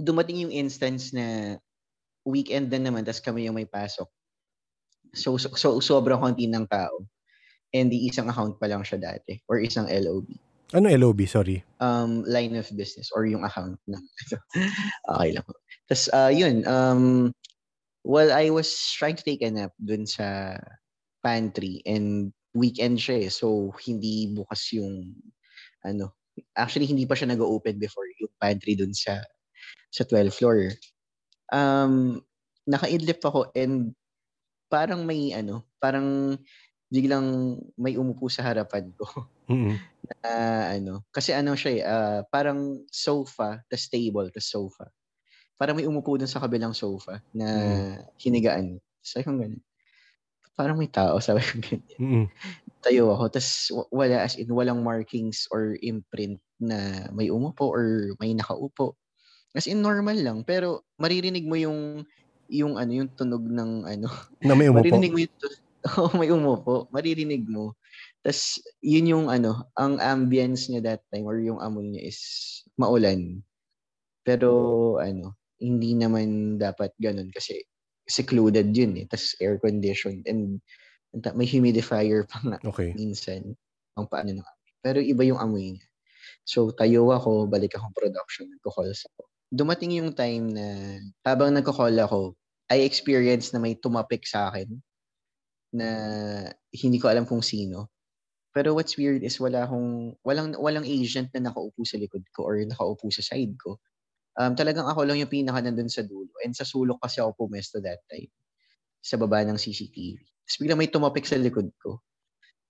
dumating 0.02 0.42
yung 0.48 0.54
instance 0.54 1.12
na 1.14 1.56
weekend 2.26 2.68
na 2.72 2.80
naman 2.80 3.04
tas 3.06 3.22
kami 3.22 3.48
yung 3.48 3.56
may 3.56 3.68
pasok 3.68 4.08
so 5.16 5.34
so, 5.40 5.50
so 5.56 5.68
sobrang 5.80 6.20
konti 6.20 6.46
ng 6.46 6.66
tao 6.68 7.04
and 7.70 7.90
di 7.90 8.10
isang 8.10 8.28
account 8.28 8.58
pa 8.58 8.66
lang 8.66 8.82
siya 8.82 8.98
dati 8.98 9.40
or 9.46 9.62
isang 9.62 9.86
LOB 9.86 10.26
Ano 10.70 10.86
LOB? 10.86 11.26
Sorry. 11.26 11.66
um 11.82 12.22
line 12.30 12.54
of 12.54 12.70
business 12.78 13.10
or 13.10 13.26
yung 13.26 13.42
account 13.42 13.74
na 13.90 13.98
okay 15.18 15.34
lang. 15.34 15.46
Tapos 15.90 16.06
uh, 16.14 16.30
yun, 16.30 16.62
um, 16.62 17.34
while 18.06 18.30
I 18.30 18.54
was 18.54 18.70
trying 18.94 19.18
to 19.18 19.26
take 19.26 19.42
a 19.42 19.50
nap 19.50 19.74
dun 19.82 20.06
sa 20.06 20.54
pantry 21.26 21.82
and 21.82 22.30
weekend 22.54 23.02
siya 23.02 23.26
eh, 23.26 23.30
so 23.34 23.74
hindi 23.82 24.30
bukas 24.30 24.70
yung 24.78 25.10
ano, 25.82 26.14
actually 26.54 26.86
hindi 26.86 27.02
pa 27.02 27.18
siya 27.18 27.34
nag-open 27.34 27.82
before 27.82 28.06
yung 28.22 28.30
pantry 28.38 28.78
dun 28.78 28.94
sa 28.94 29.18
sa 29.90 30.06
12th 30.06 30.38
floor. 30.38 30.58
Um, 31.50 32.22
naka-idlip 32.70 33.18
ako 33.22 33.50
and 33.58 33.92
parang 34.70 35.02
may 35.02 35.34
ano, 35.34 35.66
parang 35.82 36.38
biglang 36.90 37.58
may 37.78 37.94
umupo 37.94 38.30
sa 38.30 38.46
harapan 38.46 38.90
ko. 38.94 39.06
Mm-mm. 39.50 39.78
Ah, 40.26 40.74
ano, 40.74 41.06
kasi 41.14 41.30
ano 41.30 41.54
siya 41.54 41.70
eh, 41.70 41.82
ah, 41.86 42.20
parang 42.26 42.82
sofa, 42.90 43.62
tas 43.70 43.86
table, 43.86 44.30
tas 44.30 44.46
sofa. 44.50 44.90
Parang 45.54 45.78
may 45.78 45.86
umupo 45.86 46.18
dun 46.18 46.30
sa 46.30 46.42
kabilang 46.42 46.74
sofa 46.74 47.22
na 47.34 47.46
hinigaan. 48.18 48.82
Sabi 49.02 49.26
ko 49.26 49.38
ganun. 49.38 49.62
Parang 50.58 50.76
may 50.78 50.90
tao, 50.90 51.18
sabi 51.24 51.42
ko 51.42 51.52
ganyan. 51.62 51.82
Mm-mm. 51.98 52.26
Tayo 52.80 53.12
ako, 53.12 53.24
tas 53.28 53.68
wala 53.92 54.24
as 54.24 54.34
in, 54.40 54.50
walang 54.50 54.82
markings 54.82 55.46
or 55.52 55.76
imprint 55.84 56.40
na 56.58 57.06
may 57.14 57.30
umupo 57.30 57.70
or 57.70 58.16
may 58.18 58.34
nakaupo. 58.34 58.98
As 59.56 59.66
in, 59.66 59.82
normal 59.82 60.14
lang. 60.22 60.38
Pero 60.46 60.86
maririnig 61.00 61.46
mo 61.46 61.58
yung 61.58 62.06
yung 62.50 62.74
ano 62.78 62.90
yung 62.90 63.10
tunog 63.14 63.46
ng 63.46 63.86
ano 63.86 64.06
Na 64.46 64.58
may 64.58 64.66
umupo. 64.66 64.82
maririnig 64.82 65.10
mo 65.14 65.20
yung 65.22 65.34
tu- 65.38 65.58
Oo, 65.96 66.12
may 66.20 66.28
umupo 66.28 66.90
maririnig 66.92 67.48
mo 67.48 67.72
tas 68.20 68.60
yun 68.84 69.08
yung 69.08 69.26
ano 69.32 69.64
ang 69.80 69.96
ambience 69.96 70.68
niya 70.68 70.84
that 70.84 71.02
time 71.08 71.24
or 71.24 71.40
yung 71.40 71.56
amoy 71.56 71.88
niya 71.88 72.04
is 72.12 72.20
maulan 72.76 73.40
pero 74.26 74.50
ano 75.00 75.36
hindi 75.60 75.96
naman 75.96 76.56
dapat 76.60 76.92
ganun 77.00 77.32
kasi 77.32 77.64
secluded 78.08 78.72
yun 78.76 78.96
eh 79.00 79.06
tas 79.08 79.32
air 79.40 79.56
conditioned 79.56 80.24
and 80.28 80.60
may 81.36 81.48
humidifier 81.48 82.28
pa 82.28 82.38
nga 82.44 82.58
Okay. 82.64 82.92
minsan 82.92 83.56
ang 83.96 84.06
paano 84.10 84.36
na 84.40 84.44
Pero 84.84 85.00
iba 85.04 85.22
yung 85.28 85.36
amoy 85.40 85.76
niya. 85.76 85.86
So, 86.48 86.72
tayo 86.74 87.12
ako, 87.14 87.46
balik 87.52 87.76
akong 87.76 87.92
production, 87.96 88.48
nagko-calls 88.50 89.04
ako. 89.12 89.29
Dumating 89.50 89.98
yung 89.98 90.14
time 90.14 90.54
na 90.54 90.66
habang 91.26 91.50
nagko-call 91.50 91.98
ako, 91.98 92.38
I 92.70 92.86
experienced 92.86 93.50
na 93.50 93.58
may 93.58 93.74
tumapik 93.74 94.22
sa 94.22 94.46
akin 94.46 94.78
na 95.74 95.88
hindi 96.70 97.02
ko 97.02 97.10
alam 97.10 97.26
kung 97.26 97.42
sino. 97.42 97.90
Pero 98.50 98.74
what's 98.74 98.98
weird 98.98 99.22
is 99.22 99.38
wala 99.38 99.66
akong, 99.66 100.14
walang, 100.26 100.54
walang 100.58 100.86
agent 100.86 101.30
na 101.34 101.50
nakaupo 101.50 101.82
sa 101.86 101.98
likod 101.98 102.22
ko 102.34 102.46
or 102.46 102.58
nakaupo 102.62 103.10
sa 103.10 103.22
side 103.22 103.54
ko. 103.58 103.78
Um, 104.38 104.54
talagang 104.54 104.86
ako 104.86 105.06
lang 105.06 105.18
yung 105.18 105.30
pinaka 105.30 105.62
nandun 105.62 105.90
sa 105.90 106.02
dulo. 106.02 106.30
And 106.42 106.54
sa 106.54 106.66
sulok 106.66 107.02
kasi 107.02 107.22
ako 107.22 107.46
pumesto 107.46 107.82
that 107.82 108.02
time. 108.10 108.30
Sa 109.02 109.18
baba 109.18 109.42
ng 109.46 109.58
CCTV. 109.58 110.18
Tapos 110.18 110.56
bigla 110.58 110.74
may 110.78 110.90
tumapik 110.90 111.26
sa 111.26 111.38
likod 111.38 111.70
ko. 111.78 112.02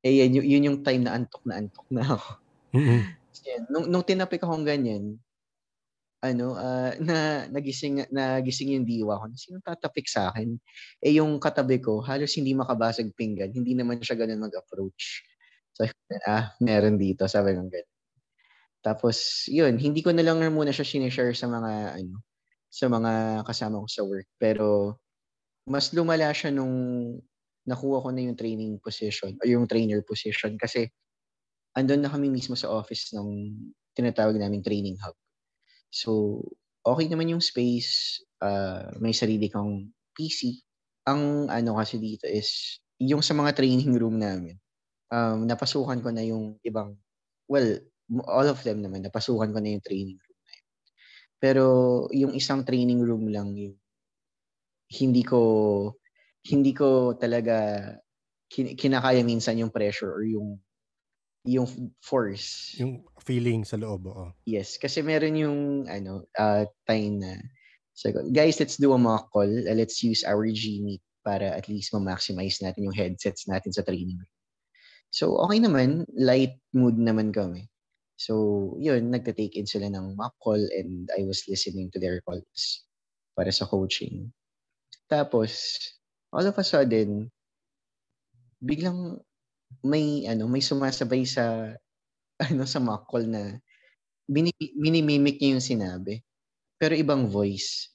Eh, 0.01 0.25
yan, 0.25 0.33
yun 0.37 0.65
yung 0.65 0.79
time 0.81 1.05
na 1.05 1.17
antok 1.17 1.45
na 1.45 1.61
antok 1.61 1.89
na 1.93 2.05
ako. 2.17 2.31
Mm-hmm. 2.77 3.01
Yan. 3.41 3.63
Nung, 3.69 3.87
nung 3.89 4.05
tinapik 4.05 4.41
akong 4.45 4.65
ganyan, 4.65 5.17
ano, 6.21 6.57
uh, 6.57 6.93
na 7.09 7.49
nagising 7.49 8.09
nagising 8.13 8.77
yung 8.77 8.87
diwa 8.87 9.21
ko. 9.21 9.25
Sino 9.37 9.59
tatapik 9.65 10.07
sa 10.09 10.33
akin? 10.33 10.57
Eh 11.01 11.17
yung 11.21 11.41
katabi 11.41 11.81
ko, 11.81 12.05
halos 12.05 12.37
hindi 12.37 12.53
makabasag 12.53 13.13
pinggan. 13.17 13.53
Hindi 13.53 13.73
naman 13.77 14.01
siya 14.05 14.21
ganun 14.21 14.45
mag-approach. 14.45 15.25
So, 15.77 15.85
ah, 16.31 16.53
meron 16.61 17.01
dito. 17.01 17.25
Sabi 17.29 17.57
ng 17.57 17.71
ganun. 17.73 17.97
Tapos, 18.81 19.45
yun, 19.49 19.77
hindi 19.77 20.01
ko 20.01 20.09
na 20.13 20.25
lang 20.25 20.41
muna 20.53 20.73
siya 20.73 20.89
sinishare 20.89 21.37
sa 21.37 21.45
mga, 21.49 22.01
ano, 22.01 22.25
sa 22.73 22.89
mga 22.89 23.45
kasama 23.45 23.85
ko 23.85 23.89
sa 23.89 24.03
work. 24.09 24.29
Pero, 24.41 24.97
mas 25.69 25.93
lumala 25.93 26.33
siya 26.33 26.49
nung 26.49 26.73
nakuha 27.69 28.01
ko 28.01 28.09
na 28.09 28.25
yung 28.25 28.39
training 28.41 28.81
position 28.81 29.37
o 29.37 29.45
yung 29.45 29.69
trainer 29.69 30.01
position 30.01 30.57
kasi 30.57 30.89
andun 31.77 32.01
na 32.01 32.11
kami 32.11 32.33
mismo 32.33 32.57
sa 32.57 32.73
office 32.73 33.13
ng 33.13 33.53
tinatawag 33.93 34.41
naming 34.41 34.65
training 34.65 34.97
hub. 34.99 35.15
So, 35.91 36.41
okay 36.87 37.07
naman 37.11 37.31
yung 37.31 37.43
space, 37.45 38.23
uh, 38.41 38.95
may 39.03 39.13
sarili 39.13 39.51
kang 39.51 39.91
PC. 40.17 40.63
Ang 41.11 41.51
ano 41.51 41.77
kasi 41.77 41.99
dito 41.99 42.31
is, 42.31 42.81
yung 43.01 43.21
sa 43.21 43.35
mga 43.35 43.59
training 43.59 43.93
room 43.99 44.17
namin, 44.21 44.57
um, 45.11 45.45
napasukan 45.45 46.01
ko 46.01 46.09
na 46.15 46.23
yung 46.25 46.57
ibang, 46.63 46.95
well, 47.51 47.69
all 48.27 48.47
of 48.47 48.63
them 48.63 48.83
naman, 48.83 49.03
napasukan 49.05 49.51
ko 49.51 49.59
na 49.59 49.75
yung 49.77 49.85
training 49.85 50.19
room 50.19 50.41
na 50.47 50.53
yun. 50.55 50.69
Pero 51.41 51.65
yung 52.15 52.33
isang 52.35 52.63
training 52.67 53.03
room 53.03 53.29
lang 53.31 53.55
yung 53.55 53.77
hindi 54.91 55.23
ko 55.23 55.41
hindi 56.51 56.75
ko 56.75 57.15
talaga 57.15 57.79
kinakaya 58.51 59.23
minsan 59.23 59.61
yung 59.63 59.71
pressure 59.71 60.11
or 60.11 60.27
yung 60.27 60.59
yung 61.45 61.69
force. 62.05 62.77
Yung 62.77 63.05
feeling 63.25 63.65
sa 63.65 63.81
loob, 63.81 64.09
oo. 64.09 64.29
Yes, 64.45 64.77
kasi 64.77 65.01
meron 65.01 65.37
yung 65.37 65.59
ano, 65.89 66.29
uh, 66.37 66.69
time 66.85 67.21
na 67.21 67.33
so, 67.97 68.13
guys, 68.33 68.61
let's 68.61 68.77
do 68.77 68.93
a 68.93 69.01
mock 69.01 69.33
call. 69.33 69.49
Uh, 69.49 69.77
let's 69.77 70.05
use 70.05 70.25
our 70.25 70.45
Gmeet 70.45 71.01
para 71.25 71.53
at 71.53 71.69
least 71.69 71.93
ma-maximize 71.93 72.65
natin 72.65 72.89
yung 72.89 72.97
headsets 72.97 73.45
natin 73.49 73.73
sa 73.73 73.85
training. 73.85 74.21
So, 75.13 75.37
okay 75.45 75.61
naman. 75.61 76.09
Light 76.17 76.61
mood 76.73 76.97
naman 76.97 77.33
kami. 77.33 77.69
So, 78.21 78.77
yun, 78.77 79.09
nagta-take 79.09 79.57
in 79.57 79.69
sila 79.69 79.89
ng 79.89 80.17
mock 80.17 80.37
call 80.41 80.61
and 80.61 81.09
I 81.17 81.25
was 81.25 81.45
listening 81.49 81.89
to 81.97 81.99
their 82.01 82.21
calls 82.21 82.85
para 83.33 83.49
sa 83.49 83.65
coaching. 83.65 84.33
Tapos, 85.09 85.77
all 86.33 86.45
of 86.45 86.57
a 86.57 86.65
sudden, 86.65 87.33
biglang 88.61 89.25
may 89.85 90.27
ano, 90.27 90.51
may 90.51 90.61
sumasabay 90.61 91.25
sa 91.25 91.75
ano 92.51 92.65
sa 92.65 92.79
mock 92.81 93.07
call 93.09 93.29
na 93.29 93.59
mini, 94.31 94.55
minimimic 94.79 95.43
niya 95.43 95.59
yung 95.59 95.67
sinabi. 95.67 96.23
Pero 96.81 96.97
ibang 96.97 97.29
voice. 97.29 97.91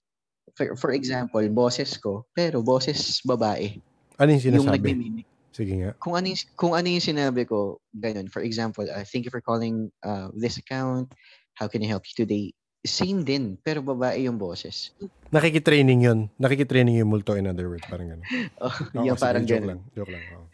For, 0.53 0.77
for 0.77 0.91
example, 0.93 1.41
boses 1.49 1.97
ko, 1.97 2.27
pero 2.35 2.61
boses 2.61 3.19
babae. 3.25 3.81
Ano 4.21 4.29
yung 4.35 4.43
sinasabi? 4.43 4.61
Yung 4.61 4.75
nagmimimic. 4.77 5.27
Sige 5.55 5.73
nga. 5.79 5.91
Kung 5.97 6.19
ano 6.19 6.27
yung, 6.29 6.39
kung 6.59 6.73
ano 6.75 6.87
yung 6.91 7.01
sinabi 7.03 7.47
ko, 7.47 7.79
ganun. 7.95 8.27
For 8.27 8.43
example, 8.43 8.83
uh, 8.91 9.07
thank 9.07 9.23
you 9.23 9.31
for 9.31 9.39
calling 9.39 9.87
uh, 10.03 10.27
this 10.35 10.59
account. 10.59 11.15
How 11.55 11.71
can 11.71 11.79
I 11.81 11.87
help 11.87 12.03
you 12.03 12.15
today? 12.15 12.51
Same 12.85 13.25
din, 13.25 13.57
pero 13.59 13.81
babae 13.81 14.29
yung 14.29 14.37
boses. 14.37 14.93
Nakikitraining 15.33 16.05
yun. 16.05 16.19
Nakikitraining 16.37 17.01
yung 17.01 17.09
multo 17.09 17.33
in 17.33 17.49
other 17.49 17.67
words. 17.67 17.83
Parang 17.89 18.13
gano'n. 18.13 18.27
oh, 18.63 18.75
yung 19.03 19.17
sige, 19.17 19.25
parang 19.25 19.43
joke 19.43 19.65
ganun. 19.65 19.69
lang. 19.69 19.79
Joke 19.97 20.11
lang. 20.13 20.23
Oh. 20.37 20.45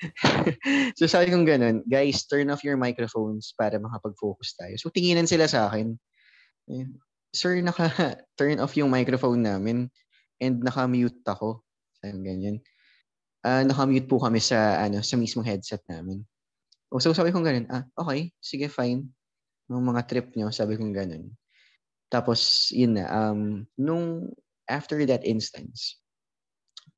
so 0.98 1.06
sabi 1.06 1.30
kong 1.30 1.46
ganun, 1.46 1.84
guys, 1.86 2.24
turn 2.26 2.50
off 2.50 2.64
your 2.64 2.80
microphones 2.80 3.54
para 3.54 3.78
makapag-focus 3.78 4.56
tayo. 4.58 4.74
So 4.80 4.90
tinginan 4.90 5.28
sila 5.28 5.46
sa 5.46 5.70
akin. 5.70 6.00
Sir, 7.36 7.60
naka-turn 7.60 8.58
off 8.64 8.74
yung 8.80 8.90
microphone 8.90 9.44
namin 9.44 9.92
and 10.40 10.64
naka-mute 10.64 11.22
ako. 11.28 11.62
Sabi 12.00 12.24
ganyan 12.26 12.64
uh, 13.46 13.64
naka-mute 13.66 14.08
po 14.08 14.22
kami 14.22 14.40
sa 14.42 14.82
ano 14.82 15.02
sa 15.02 15.18
mismong 15.18 15.46
headset 15.46 15.82
namin. 15.90 16.22
O 16.92 17.00
so 17.00 17.14
sabi 17.16 17.32
kong 17.32 17.46
ganun, 17.46 17.68
ah, 17.72 17.88
okay, 17.96 18.36
sige, 18.44 18.68
fine. 18.68 19.08
Nung 19.72 19.88
mga 19.88 20.04
trip 20.06 20.28
nyo, 20.36 20.52
sabi 20.52 20.76
kong 20.76 20.92
ganun. 20.92 21.32
Tapos, 22.12 22.70
yun 22.76 23.00
na, 23.00 23.08
um, 23.08 23.64
nung 23.80 24.28
after 24.68 25.00
that 25.08 25.24
instance, 25.24 25.98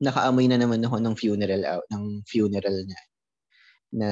nakaamoy 0.02 0.49
na 0.49 0.57
naman 0.57 0.81
ako 0.81 0.98
ng 0.98 1.15
funeral 1.15 1.64
out, 1.69 1.85
ng 1.94 2.26
funeral 2.26 2.77
na, 2.90 2.99
na 3.94 4.10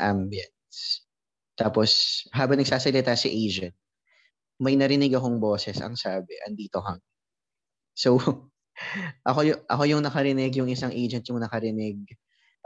ambience. 0.00 1.04
Tapos, 1.52 2.24
habang 2.32 2.56
nagsasalita 2.56 3.12
si 3.12 3.28
Asian, 3.28 3.72
may 4.56 4.72
narinig 4.76 5.12
akong 5.12 5.36
boses 5.36 5.76
ang 5.84 5.96
sabi, 6.00 6.32
andito 6.48 6.80
kang. 6.80 7.00
So, 7.92 8.16
ako 9.28 9.40
yung 9.44 9.60
ako 9.68 9.82
yung 9.88 10.02
nakarinig, 10.04 10.52
yung 10.56 10.68
isang 10.68 10.92
agent 10.92 11.24
yung 11.28 11.40
nakarinig, 11.40 12.00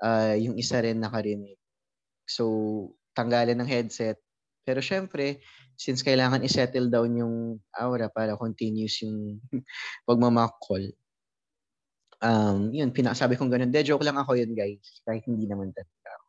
uh, 0.02 0.34
yung 0.38 0.58
isa 0.58 0.82
rin 0.82 0.98
nakarinig. 0.98 1.58
So, 2.26 2.94
tanggalan 3.14 3.58
ng 3.58 3.70
headset. 3.70 4.18
Pero 4.64 4.80
syempre, 4.84 5.40
since 5.74 6.04
kailangan 6.04 6.44
i-settle 6.44 6.92
down 6.92 7.10
yung 7.16 7.34
aura 7.72 8.12
para 8.12 8.36
continuous 8.36 9.00
yung 9.00 9.40
pagmamock 10.08 10.60
call, 10.60 10.84
um, 12.20 12.68
yun, 12.70 12.92
pinasabi 12.92 13.36
kong 13.36 13.50
ganun. 13.50 13.72
De, 13.72 13.80
joke 13.80 14.04
lang 14.04 14.20
ako 14.20 14.36
yun, 14.36 14.52
guys. 14.52 15.02
Kahit 15.04 15.24
hindi 15.24 15.48
naman 15.48 15.72
talaga 15.72 16.08
ako. 16.12 16.26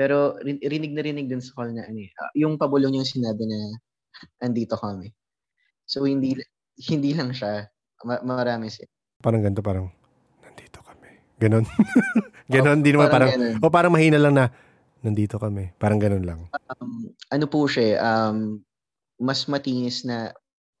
Pero 0.00 0.16
rinig 0.44 0.96
na 0.96 1.04
rinig 1.04 1.28
dun 1.28 1.44
sa 1.44 1.52
call 1.52 1.76
na, 1.76 1.84
ano, 1.84 2.00
uh, 2.00 2.32
yung 2.32 2.56
pabulong 2.56 2.96
yung 2.96 3.08
sinabi 3.08 3.44
na 3.44 3.58
andito 4.40 4.76
kami. 4.80 5.12
So, 5.84 6.08
hindi 6.08 6.40
hindi 6.88 7.12
lang 7.12 7.36
siya. 7.36 7.68
Ma- 8.08 8.24
marami 8.24 8.72
siya. 8.72 8.88
Parang 9.20 9.44
ganito, 9.44 9.60
parang, 9.60 9.92
nandito 10.40 10.80
kami. 10.80 11.20
Ganon. 11.36 11.64
ganon, 12.52 12.80
oh, 12.80 12.84
di 12.84 12.90
naman 12.96 13.08
parang, 13.12 13.30
parang 13.36 13.60
o 13.60 13.68
parang 13.68 13.92
mahina 13.92 14.16
lang 14.16 14.32
na, 14.32 14.48
nandito 15.00 15.36
kami. 15.36 15.72
Parang 15.76 16.00
ganon 16.00 16.24
lang. 16.24 16.40
Um, 16.76 17.12
ano 17.32 17.46
po 17.48 17.64
siya, 17.66 18.00
um, 18.00 18.60
mas 19.20 19.44
matinis 19.44 20.04
na, 20.04 20.32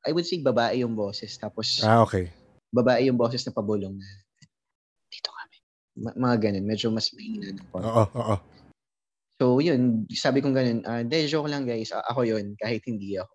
I 0.08 0.16
would 0.16 0.24
say 0.24 0.40
babae 0.40 0.80
yung 0.80 0.96
boses. 0.96 1.36
Tapos, 1.36 1.84
ah, 1.84 2.00
okay. 2.00 2.32
Babae 2.72 3.08
yung 3.08 3.20
boses 3.20 3.44
na 3.44 3.52
pabulong 3.52 3.92
na, 3.92 4.08
dito 5.12 5.28
kami. 5.28 5.56
M- 6.08 6.16
mga 6.16 6.36
ganun. 6.48 6.64
Medyo 6.64 6.88
mas 6.88 7.12
mahina 7.12 7.52
konti. 7.68 7.84
Oo, 7.84 8.04
oo. 8.16 8.36
So, 9.40 9.44
yun. 9.60 10.04
Sabi 10.12 10.40
kong 10.40 10.56
ganun, 10.56 10.80
uh, 10.84 11.02
de, 11.04 11.28
joke 11.28 11.48
lang 11.48 11.68
guys. 11.68 11.92
A- 11.92 12.04
ako 12.08 12.24
yun, 12.24 12.56
kahit 12.60 12.84
hindi 12.88 13.16
ako. 13.20 13.34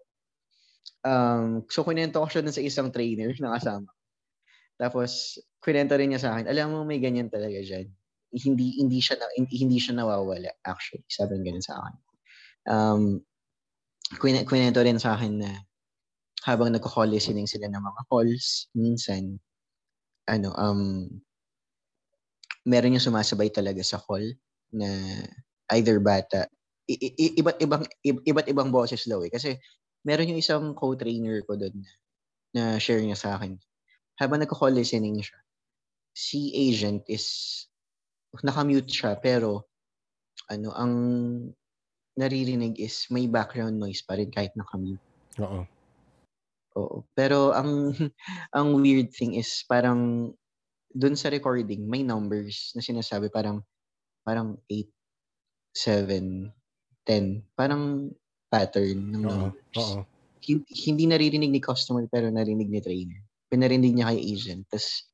Um, 1.05 1.45
so, 1.69 1.85
kunento 1.85 2.17
ko 2.17 2.27
siya 2.29 2.41
dun 2.41 2.55
sa 2.55 2.65
isang 2.65 2.89
trainer 2.89 3.29
na 3.37 3.57
kasama. 3.57 3.89
Tapos, 4.75 5.37
kwento 5.61 5.93
rin 5.97 6.13
niya 6.13 6.21
sa 6.21 6.29
akin, 6.35 6.49
alam 6.49 6.73
mo, 6.73 6.81
may 6.81 6.97
ganyan 6.97 7.29
talaga 7.29 7.57
dyan. 7.61 7.89
Hindi, 8.33 8.81
hindi, 8.81 8.99
siya, 8.99 9.21
na, 9.21 9.25
hindi, 9.37 9.77
siya 9.77 9.93
nawawala, 9.97 10.49
actually. 10.65 11.05
Sabi 11.07 11.39
ganyan 11.43 11.63
sa 11.63 11.77
akin. 11.79 11.95
Um, 12.65 13.03
kwento 14.21 14.79
rin 14.81 14.97
sa 15.01 15.13
akin 15.17 15.39
na 15.41 15.51
habang 16.45 16.73
nagko-call 16.73 17.09
listening 17.09 17.49
sila 17.49 17.65
ng 17.69 17.81
mga 17.81 18.01
calls, 18.09 18.69
minsan, 18.77 19.41
ano, 20.29 20.53
um, 20.57 21.09
meron 22.65 22.97
yung 22.97 23.07
sumasabay 23.07 23.53
talaga 23.53 23.81
sa 23.85 24.01
call 24.01 24.33
na 24.73 24.89
either 25.77 26.01
bata, 26.01 26.49
i- 26.89 27.13
i- 27.17 27.35
iba't 27.41 27.57
ibang 27.61 27.83
iba't 28.05 28.47
ibang 28.49 28.69
boses 28.69 29.05
daw 29.09 29.21
eh 29.25 29.29
kasi 29.33 29.57
meron 30.05 30.29
yung 30.29 30.41
isang 30.41 30.73
co-trainer 30.77 31.41
ko 31.45 31.57
doon 31.57 31.73
na, 31.81 31.91
na 32.53 32.63
share 32.81 33.01
niya 33.01 33.17
sa 33.17 33.37
akin 33.37 33.57
habang 34.17 34.41
nagko-call 34.41 34.73
listening 34.73 35.17
siya, 35.21 35.39
si 36.15 36.53
agent 36.55 37.03
is 37.09 37.25
nakamute 38.43 38.89
siya 38.89 39.15
pero 39.19 39.69
ano 40.51 40.69
ang 40.75 40.93
naririnig 42.15 42.79
is 42.79 43.07
may 43.11 43.27
background 43.27 43.75
noise 43.75 44.03
pa 44.03 44.15
rin 44.15 44.31
kahit 44.31 44.55
nakamute. 44.55 45.03
Oo. 45.39 45.61
Oo. 46.75 46.97
Pero 47.15 47.51
ang 47.55 47.91
ang 48.57 48.67
weird 48.79 49.11
thing 49.11 49.35
is 49.35 49.63
parang 49.67 50.31
dun 50.95 51.15
sa 51.19 51.27
recording 51.27 51.83
may 51.87 52.03
numbers 52.07 52.71
na 52.71 52.79
sinasabi 52.79 53.27
parang 53.27 53.59
parang 54.23 54.55
8 54.71 54.87
7 55.75 56.51
10. 57.05 57.43
Parang 57.53 58.09
pattern 58.49 59.11
ng 59.11 59.23
Oo. 59.27 59.31
numbers. 59.51 59.77
Oo. 59.77 60.01
Hin- 60.41 60.65
Hindi 60.71 61.05
naririnig 61.09 61.51
ni 61.51 61.61
customer 61.61 62.07
pero 62.07 62.31
narinig 62.31 62.71
ni 62.71 62.79
trainer. 62.79 63.21
Pinarinig 63.51 63.93
niya 63.93 64.09
kay 64.09 64.19
agent. 64.23 64.65
Tapos 64.71 65.05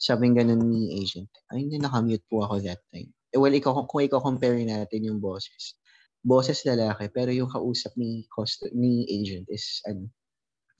sabing 0.00 0.32
ganun 0.32 0.64
ni 0.64 0.96
agent, 0.96 1.28
ay 1.52 1.68
hindi 1.68 1.76
nakamute 1.76 2.24
po 2.24 2.40
ako 2.40 2.64
that 2.64 2.80
time. 2.88 3.12
Eh, 3.30 3.38
well, 3.38 3.52
ikaw, 3.52 3.84
kung 3.84 4.02
ikaw 4.02 4.18
compare 4.18 4.56
natin 4.64 5.06
yung 5.06 5.20
bosses, 5.20 5.76
bosses 6.24 6.64
lalaki, 6.64 7.12
pero 7.12 7.30
yung 7.30 7.52
kausap 7.52 7.92
ni 8.00 8.24
cost 8.32 8.64
ni 8.72 9.04
agent 9.06 9.44
is 9.52 9.84
ano, 9.84 10.08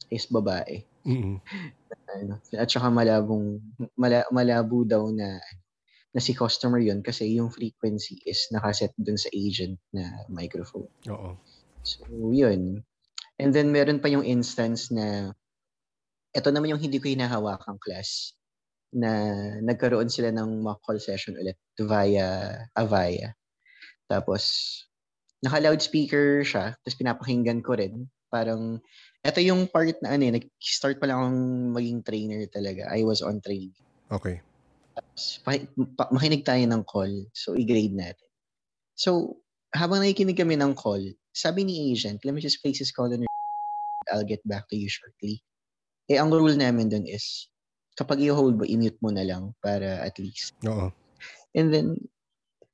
is 0.09 0.27
babae. 0.27 0.83
Ano, 2.11 2.43
at 2.59 2.67
saka 2.67 2.91
malabong 2.91 3.63
mala, 3.95 4.27
malabo 4.35 4.83
daw 4.83 5.15
na 5.15 5.39
na 6.11 6.19
si 6.19 6.35
customer 6.35 6.83
yon 6.83 7.07
kasi 7.07 7.39
yung 7.39 7.55
frequency 7.55 8.19
is 8.27 8.51
nakaset 8.51 8.91
dun 8.99 9.15
sa 9.15 9.31
agent 9.31 9.79
na 9.95 10.27
microphone. 10.27 10.91
Oo. 11.07 11.39
So, 11.87 12.03
yun. 12.35 12.83
And 13.39 13.55
then, 13.55 13.71
meron 13.71 14.03
pa 14.03 14.11
yung 14.11 14.27
instance 14.27 14.91
na 14.91 15.31
ito 16.35 16.49
naman 16.51 16.75
yung 16.75 16.83
hindi 16.83 16.99
ko 16.99 17.07
hinahawakang 17.15 17.79
class 17.79 18.35
na 18.91 19.11
nagkaroon 19.63 20.11
sila 20.11 20.35
ng 20.35 20.63
mock 20.67 20.83
call 20.83 20.99
session 20.99 21.39
ulit 21.39 21.59
via 21.79 22.59
Avaya. 22.75 23.35
Tapos, 24.11 24.43
naka-loudspeaker 25.41 26.43
siya, 26.43 26.75
tapos 26.83 26.99
pinapakinggan 26.99 27.63
ko 27.63 27.79
rin. 27.79 28.11
Parang, 28.31 28.83
ito 29.23 29.41
yung 29.43 29.71
part 29.71 29.95
na 30.03 30.19
ano 30.19 30.23
eh, 30.27 30.35
nag-start 30.35 30.99
pa 30.99 31.07
lang 31.07 31.19
akong 31.23 31.43
maging 31.79 31.99
trainer 32.03 32.43
talaga. 32.51 32.91
I 32.91 33.07
was 33.07 33.23
on 33.23 33.39
training. 33.39 33.75
Okay. 34.11 34.43
Tapos, 34.99 35.23
pa, 35.47 35.51
pa- 35.95 36.11
makinig 36.11 36.43
tayo 36.43 36.63
ng 36.67 36.83
call. 36.83 37.13
So, 37.31 37.55
i-grade 37.55 37.95
natin. 37.95 38.29
So, 38.99 39.39
habang 39.71 40.03
nakikinig 40.03 40.37
kami 40.37 40.59
ng 40.59 40.75
call, 40.75 41.03
sabi 41.31 41.63
ni 41.63 41.95
agent, 41.95 42.27
let 42.27 42.35
me 42.35 42.43
just 42.43 42.59
place 42.59 42.83
this 42.83 42.91
call 42.91 43.07
on 43.07 43.23
your 43.23 43.31
I'll 44.11 44.27
get 44.27 44.43
back 44.43 44.67
to 44.71 44.77
you 44.77 44.91
shortly. 44.91 45.47
Eh, 46.11 46.19
ang 46.19 46.35
rule 46.35 46.59
namin 46.59 46.91
dun 46.91 47.07
is, 47.07 47.47
kapag 47.99 48.23
i-hold 48.23 48.57
mo, 48.61 48.65
i-mute 48.65 49.01
mo 49.03 49.11
na 49.11 49.25
lang 49.27 49.53
para 49.61 50.03
at 50.05 50.17
least. 50.19 50.57
Oo. 50.67 50.91
And 51.55 51.69
then, 51.75 51.89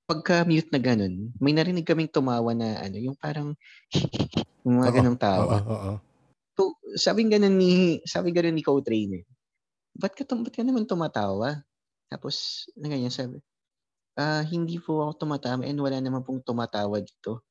pagka-mute 0.06 0.70
na 0.70 0.78
ganun, 0.78 1.34
may 1.42 1.50
narinig 1.50 1.86
kaming 1.86 2.12
tumawa 2.12 2.54
na 2.54 2.78
ano, 2.78 2.96
yung 3.00 3.18
parang 3.18 3.58
yung 4.64 4.82
mga 4.82 4.90
Oo. 4.90 4.96
ganong 4.96 5.18
Oo. 5.18 5.26
tawa. 5.26 5.56
Oo. 5.66 5.92
So, 6.56 6.62
sabi 6.96 7.28
ganun 7.28 7.58
ni, 7.58 8.00
sabi 8.06 8.32
ganun 8.32 8.56
ni 8.56 8.64
co-trainer, 8.64 9.26
ba't 9.98 10.14
ka, 10.14 10.24
ba't 10.24 10.54
ka 10.54 10.62
naman 10.64 10.88
tumatawa? 10.88 11.60
Tapos, 12.08 12.66
na 12.78 12.86
ganyan 12.88 13.12
sabi, 13.12 13.42
ah, 14.16 14.46
hindi 14.46 14.78
po 14.80 15.04
ako 15.04 15.26
tumatawa 15.26 15.66
and 15.66 15.80
wala 15.82 15.98
naman 16.00 16.22
pong 16.24 16.40
tumatawa 16.40 17.02
dito. 17.02 17.44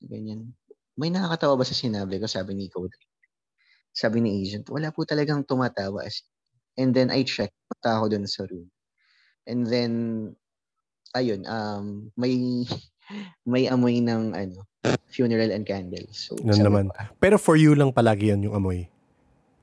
Ganyan. 0.00 0.54
May 0.96 1.12
nakakatawa 1.12 1.60
ba 1.60 1.66
sa 1.68 1.76
sinabi 1.76 2.16
ko? 2.16 2.24
Sabi 2.30 2.56
ni 2.56 2.72
co-trainer. 2.72 3.28
Sabi 3.92 4.20
ni 4.20 4.44
agent, 4.44 4.68
wala 4.72 4.92
po 4.92 5.04
talagang 5.08 5.44
tumatawa. 5.44 6.04
As- 6.04 6.24
And 6.76 6.92
then 6.92 7.08
I 7.08 7.24
checked, 7.24 7.56
punta 7.66 7.96
ako 7.96 8.12
dun 8.12 8.28
sa 8.28 8.44
room. 8.44 8.68
And 9.48 9.64
then, 9.64 9.92
ayun, 11.16 11.48
um, 11.48 12.12
may, 12.14 12.64
may 13.48 13.66
amoy 13.66 14.04
ng, 14.04 14.36
ano, 14.36 14.68
funeral 15.08 15.50
and 15.50 15.64
candles. 15.64 16.28
So, 16.28 16.36
naman. 16.38 16.92
ko, 16.92 17.00
ah, 17.00 17.08
Pero 17.16 17.36
for 17.40 17.56
you 17.56 17.72
lang 17.72 17.90
palagi 17.90 18.30
yan 18.30 18.44
yung 18.44 18.54
amoy? 18.60 18.86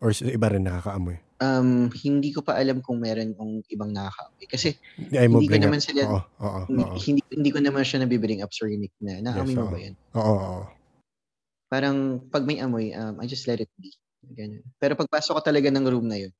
Or 0.03 0.11
iba 0.11 0.51
rin 0.51 0.67
nakakaamoy? 0.67 1.21
Um, 1.39 1.91
hindi 1.91 2.31
ko 2.31 2.39
pa 2.43 2.55
alam 2.55 2.79
kung 2.83 2.99
meron 2.99 3.35
ng 3.35 3.63
ibang 3.71 3.91
nakakaamoy. 3.93 4.45
Kasi 4.49 4.75
mo 5.31 5.39
Hindi 5.39 5.47
ko 5.47 5.57
naman 5.59 5.79
up. 5.79 5.85
sila- 5.85 6.09
Oo. 6.09 6.21
Oo. 6.43 6.61
hindi, 6.67 6.83
Oo. 6.83 6.97
hindi, 6.99 7.21
hindi 7.31 7.49
ko 7.53 7.59
naman 7.63 7.83
siya 7.87 8.03
nabibring 8.03 8.41
up 8.43 8.51
sa 8.51 8.67
Nick 8.67 8.95
na 8.99 9.21
naamoy 9.21 9.53
Yes, 9.53 9.59
mo 9.59 9.65
ba 9.69 9.77
yan? 9.79 9.95
Oo. 10.17 10.33
Oo. 10.33 10.61
Parang 11.71 11.97
pag 12.29 12.43
may 12.43 12.59
amoy, 12.59 12.91
um, 12.93 13.17
I 13.21 13.25
just 13.25 13.47
let 13.47 13.63
it 13.63 13.71
be. 13.79 13.91
Ganun. 14.23 14.63
Pero 14.79 14.95
pagpasok 14.95 15.39
ko 15.39 15.41
talaga 15.43 15.67
ng 15.67 15.83
room 15.87 16.07
na 16.07 16.19
yun, 16.19 16.31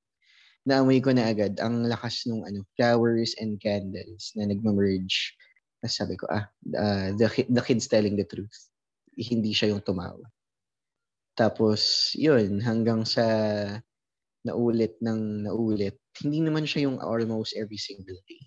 naamoy 0.64 1.04
ko 1.04 1.12
na 1.12 1.28
agad 1.28 1.60
ang 1.60 1.84
lakas 1.88 2.24
ng 2.28 2.44
ano, 2.48 2.64
flowers 2.76 3.36
and 3.40 3.60
candles 3.60 4.32
na 4.36 4.48
nagma-merge. 4.48 5.36
Tapos 5.84 5.96
sabi 6.00 6.16
ko, 6.16 6.26
ah, 6.32 6.48
uh, 6.76 7.12
the, 7.20 7.28
the 7.52 7.64
kid's 7.64 7.92
telling 7.92 8.16
the 8.16 8.24
truth. 8.24 8.72
Hindi 9.20 9.52
siya 9.52 9.76
yung 9.76 9.84
tumawa. 9.84 10.24
Tapos, 11.34 12.14
yun, 12.14 12.62
hanggang 12.62 13.04
sa 13.04 13.26
naulit 14.46 14.96
ng 15.02 15.50
naulit, 15.50 15.98
hindi 16.22 16.40
naman 16.40 16.64
siya 16.64 16.88
yung 16.88 17.02
almost 17.02 17.58
every 17.58 17.80
single 17.80 18.18
day. 18.30 18.44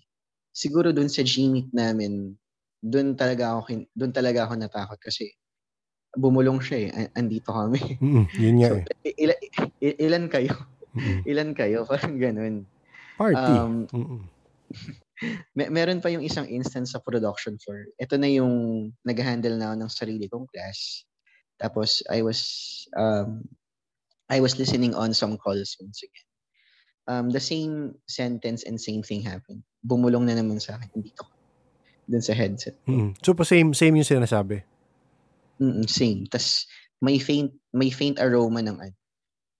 Siguro 0.55 0.89
dun 0.95 1.11
sa 1.11 1.21
Gmeet 1.21 1.69
namin, 1.75 2.33
dun 2.81 3.13
talaga 3.13 3.59
ako, 3.59 3.85
dun 3.93 4.13
talaga 4.15 4.47
ako 4.47 4.53
natakot 4.57 4.99
kasi 5.03 5.29
bumulong 6.15 6.63
siya 6.63 6.77
eh. 6.87 6.89
Andito 7.13 7.51
kami. 7.53 7.99
Mm, 7.99 8.25
yun 8.39 8.55
nga 8.57 8.69
So, 8.71 8.75
eh. 8.79 8.85
i- 9.05 9.17
ila- 9.27 9.41
i- 9.83 9.99
ilan 10.07 10.25
kayo? 10.31 10.53
Ilan 11.29 11.51
kayo? 11.53 11.83
Parang 11.89 12.17
ganun. 12.17 12.65
Party. 13.17 13.53
Um. 13.53 13.87
May, 15.57 15.69
meron 15.77 16.03
pa 16.03 16.13
yung 16.13 16.21
isang 16.21 16.45
instance 16.45 16.93
sa 16.93 17.01
production 17.01 17.57
floor. 17.57 17.89
Ito 17.97 18.19
na 18.21 18.29
yung 18.29 18.89
nag-handle 19.01 19.57
na 19.57 19.73
ng 19.73 19.89
sarili 19.89 20.29
kong 20.29 20.45
class. 20.53 21.03
Tapos 21.57 22.05
I 22.11 22.21
was 22.21 22.39
um 22.93 23.41
I 24.29 24.43
was 24.43 24.59
listening 24.59 24.93
on 24.93 25.15
some 25.15 25.39
calls 25.39 25.79
once 25.79 26.03
again. 26.03 26.27
Um, 27.07 27.31
the 27.31 27.39
same 27.39 27.95
sentence 28.11 28.67
and 28.67 28.75
same 28.75 28.99
thing 28.99 29.23
happened. 29.23 29.63
Bumulong 29.79 30.27
na 30.27 30.35
naman 30.35 30.59
sa 30.59 30.75
akin 30.75 30.99
dito. 30.99 31.23
Dun 32.03 32.19
sa 32.19 32.35
headset. 32.35 32.75
Mm-mm. 32.83 33.15
So, 33.23 33.31
pa 33.31 33.47
same, 33.47 33.71
same 33.71 33.95
yung 33.95 34.07
sinasabi. 34.07 34.67
Mm, 35.63 35.87
same. 35.87 36.27
Tas 36.27 36.67
may 36.99 37.21
faint 37.21 37.53
may 37.71 37.93
faint 37.93 38.19
aroma 38.19 38.59
ng 38.59 38.77
ano. 38.77 38.96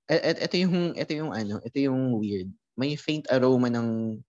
Et, 0.07 0.39
ito 0.39 0.55
yung 0.55 0.95
ito 0.95 1.11
yung 1.13 1.31
ano, 1.35 1.59
ito 1.63 1.77
yung 1.83 2.15
weird. 2.15 2.47
May 2.79 2.95
faint 2.95 3.27
aroma 3.27 3.67
ng 3.67 4.19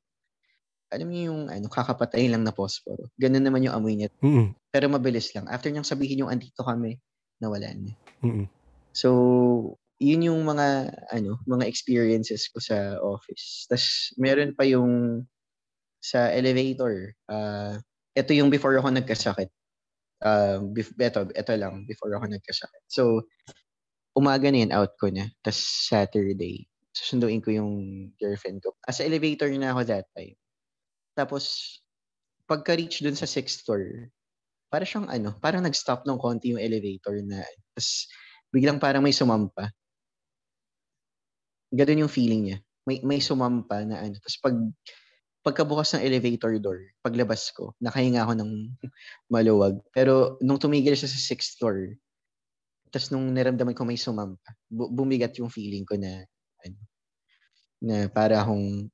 alam 0.89 1.09
niyo 1.13 1.35
yung 1.35 1.53
ano, 1.53 1.69
kakapatay 1.69 2.33
lang 2.33 2.43
na 2.43 2.55
posporo. 2.55 3.13
Ganun 3.21 3.45
naman 3.45 3.61
yung 3.61 3.77
amoy 3.77 3.95
niya. 3.95 4.09
Mm-mm. 4.25 4.57
Pero 4.73 4.89
mabilis 4.89 5.29
lang. 5.37 5.45
After 5.53 5.69
niyang 5.69 5.85
sabihin 5.85 6.25
yung 6.25 6.33
andito 6.33 6.65
kami, 6.65 6.97
nawala 7.45 7.69
na. 7.77 7.93
Mm-mm. 8.25 8.49
So, 8.97 9.77
yun 10.01 10.25
yung 10.25 10.41
mga 10.49 10.89
ano, 11.13 11.45
mga 11.45 11.69
experiences 11.69 12.49
ko 12.49 12.57
sa 12.57 12.97
office. 13.05 13.69
Tapos 13.69 14.17
meron 14.17 14.57
pa 14.57 14.65
yung 14.65 15.23
sa 16.01 16.33
elevator. 16.33 17.13
ah 17.29 17.77
ito 18.19 18.35
yung 18.35 18.51
before 18.51 18.75
ako 18.75 18.91
nagkasakit. 18.91 19.51
Um, 20.19 20.75
bef- 20.75 20.99
ito, 20.99 21.31
ito 21.31 21.53
lang, 21.55 21.87
before 21.87 22.11
ako 22.19 22.27
nagkasakit. 22.27 22.83
So, 22.91 23.23
umaga 24.19 24.51
na 24.51 24.67
yun, 24.67 24.75
out 24.75 24.99
ko 24.99 25.07
na. 25.15 25.31
Tapos 25.47 25.63
Saturday, 25.63 26.67
susunduin 26.91 27.39
ko 27.39 27.55
yung 27.55 27.73
girlfriend 28.19 28.59
ko. 28.59 28.75
As 28.83 28.99
elevator 28.99 29.47
na 29.55 29.71
ako 29.71 29.87
that 29.87 30.11
time. 30.19 30.35
Tapos, 31.15 31.79
pagka-reach 32.51 33.07
dun 33.07 33.15
sa 33.15 33.31
sixth 33.31 33.63
floor, 33.63 34.11
para 34.69 34.83
siyang 34.83 35.07
ano, 35.07 35.39
parang 35.39 35.63
nag-stop 35.63 36.05
ng 36.05 36.19
konti 36.19 36.53
yung 36.53 36.61
elevator 36.61 37.23
na, 37.25 37.41
tapos 37.73 38.11
biglang 38.51 38.83
parang 38.83 39.01
may 39.01 39.15
sumampa. 39.15 39.71
Ganun 41.73 42.09
yung 42.09 42.13
feeling 42.13 42.43
niya. 42.51 42.59
May, 42.89 43.05
may 43.05 43.21
sumampa 43.21 43.85
na 43.85 44.01
ano. 44.01 44.17
Tapos 44.17 44.39
pag, 44.41 44.57
pagkabukas 45.45 45.97
ng 45.97 46.05
elevator 46.05 46.57
door, 46.57 46.81
paglabas 47.05 47.53
ko, 47.53 47.77
nakahinga 47.81 48.25
ako 48.25 48.33
ng 48.41 48.51
maluwag. 49.33 49.77
Pero 49.93 50.41
nung 50.41 50.61
tumigil 50.61 50.97
siya 50.97 51.09
sa 51.09 51.21
sixth 51.21 51.61
floor, 51.61 51.97
tapos 52.89 53.09
nung 53.13 53.31
naramdaman 53.33 53.77
ko 53.77 53.85
may 53.85 54.01
sumampa, 54.01 54.51
bu- 54.69 54.91
bumigat 54.91 55.37
yung 55.39 55.53
feeling 55.53 55.85
ko 55.85 55.95
na, 55.97 56.25
ano, 56.65 56.79
na 57.85 57.97
para 58.11 58.43
akong, 58.43 58.89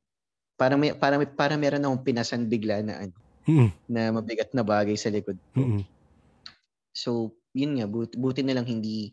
para 0.54 0.74
may, 0.76 0.92
para 0.94 1.14
may, 1.18 1.28
para 1.30 1.54
meron 1.56 1.82
akong 1.86 2.04
pinasan 2.04 2.46
bigla 2.46 2.82
na 2.82 3.08
ano, 3.08 3.16
na 3.88 4.12
mabigat 4.14 4.50
na 4.56 4.64
bagay 4.64 4.96
sa 4.96 5.12
likod 5.12 5.36
ko. 5.52 5.60
Mm-mm. 5.60 5.82
So, 6.94 7.34
yun 7.52 7.78
nga, 7.78 7.86
buti, 7.90 8.14
buti 8.16 8.40
na 8.46 8.56
lang 8.56 8.66
hindi 8.66 9.12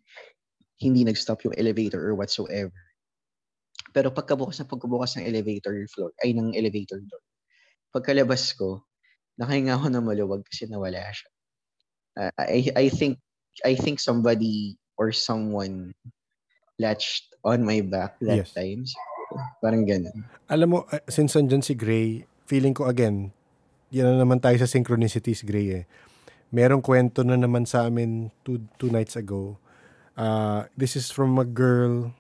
hindi 0.81 1.05
nag-stop 1.05 1.45
yung 1.45 1.57
elevator 1.57 2.01
or 2.01 2.17
whatsoever. 2.17 2.73
Pero 3.93 4.09
pagkabukas 4.09 4.57
na 4.61 4.65
pagkabukas 4.65 5.17
ng 5.17 5.27
elevator 5.29 5.77
floor, 5.93 6.09
ay 6.25 6.33
ng 6.33 6.57
elevator 6.57 6.97
door, 7.05 7.21
pagkalabas 7.93 8.57
ko, 8.57 8.81
nakahinga 9.37 9.77
ako 9.77 9.93
na 9.93 10.01
maluwag 10.01 10.41
kasi 10.47 10.65
nawala 10.65 11.05
siya. 11.13 11.29
Uh, 12.17 12.33
I, 12.39 12.59
I 12.75 12.85
think 12.89 13.21
I 13.63 13.75
think 13.75 13.99
somebody 13.99 14.79
or 14.95 15.11
someone 15.11 15.91
latched 16.79 17.31
on 17.43 17.65
my 17.65 17.81
back 17.81 18.17
that 18.23 18.45
Yes. 18.45 18.53
time. 18.53 18.85
So, 18.85 18.97
parang 19.61 19.85
ganun. 19.85 20.25
Alam 20.49 20.67
mo, 20.67 20.77
uh, 20.89 21.01
since 21.07 21.35
andyan 21.35 21.63
si 21.63 21.73
Gray, 21.73 22.25
feeling 22.45 22.75
ko 22.75 22.87
again, 22.87 23.31
yan 23.91 24.07
na 24.07 24.23
naman 24.23 24.39
tayo 24.39 24.55
sa 24.59 24.69
synchronicities, 24.69 25.43
Gray 25.43 25.83
eh. 25.83 25.85
Merong 26.51 26.83
kwento 26.83 27.23
na 27.23 27.39
naman 27.39 27.63
sa 27.63 27.87
amin 27.87 28.31
two, 28.43 28.59
two 28.75 28.91
nights 28.91 29.15
ago. 29.15 29.55
Uh, 30.19 30.67
this 30.75 30.99
is 30.99 31.07
from 31.07 31.39
a 31.39 31.47
girl, 31.47 32.11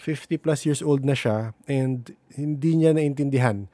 50 0.00 0.40
plus 0.40 0.64
years 0.64 0.80
old 0.80 1.04
na 1.04 1.12
siya, 1.12 1.52
and 1.68 2.16
hindi 2.32 2.80
niya 2.80 2.96
naintindihan. 2.96 3.68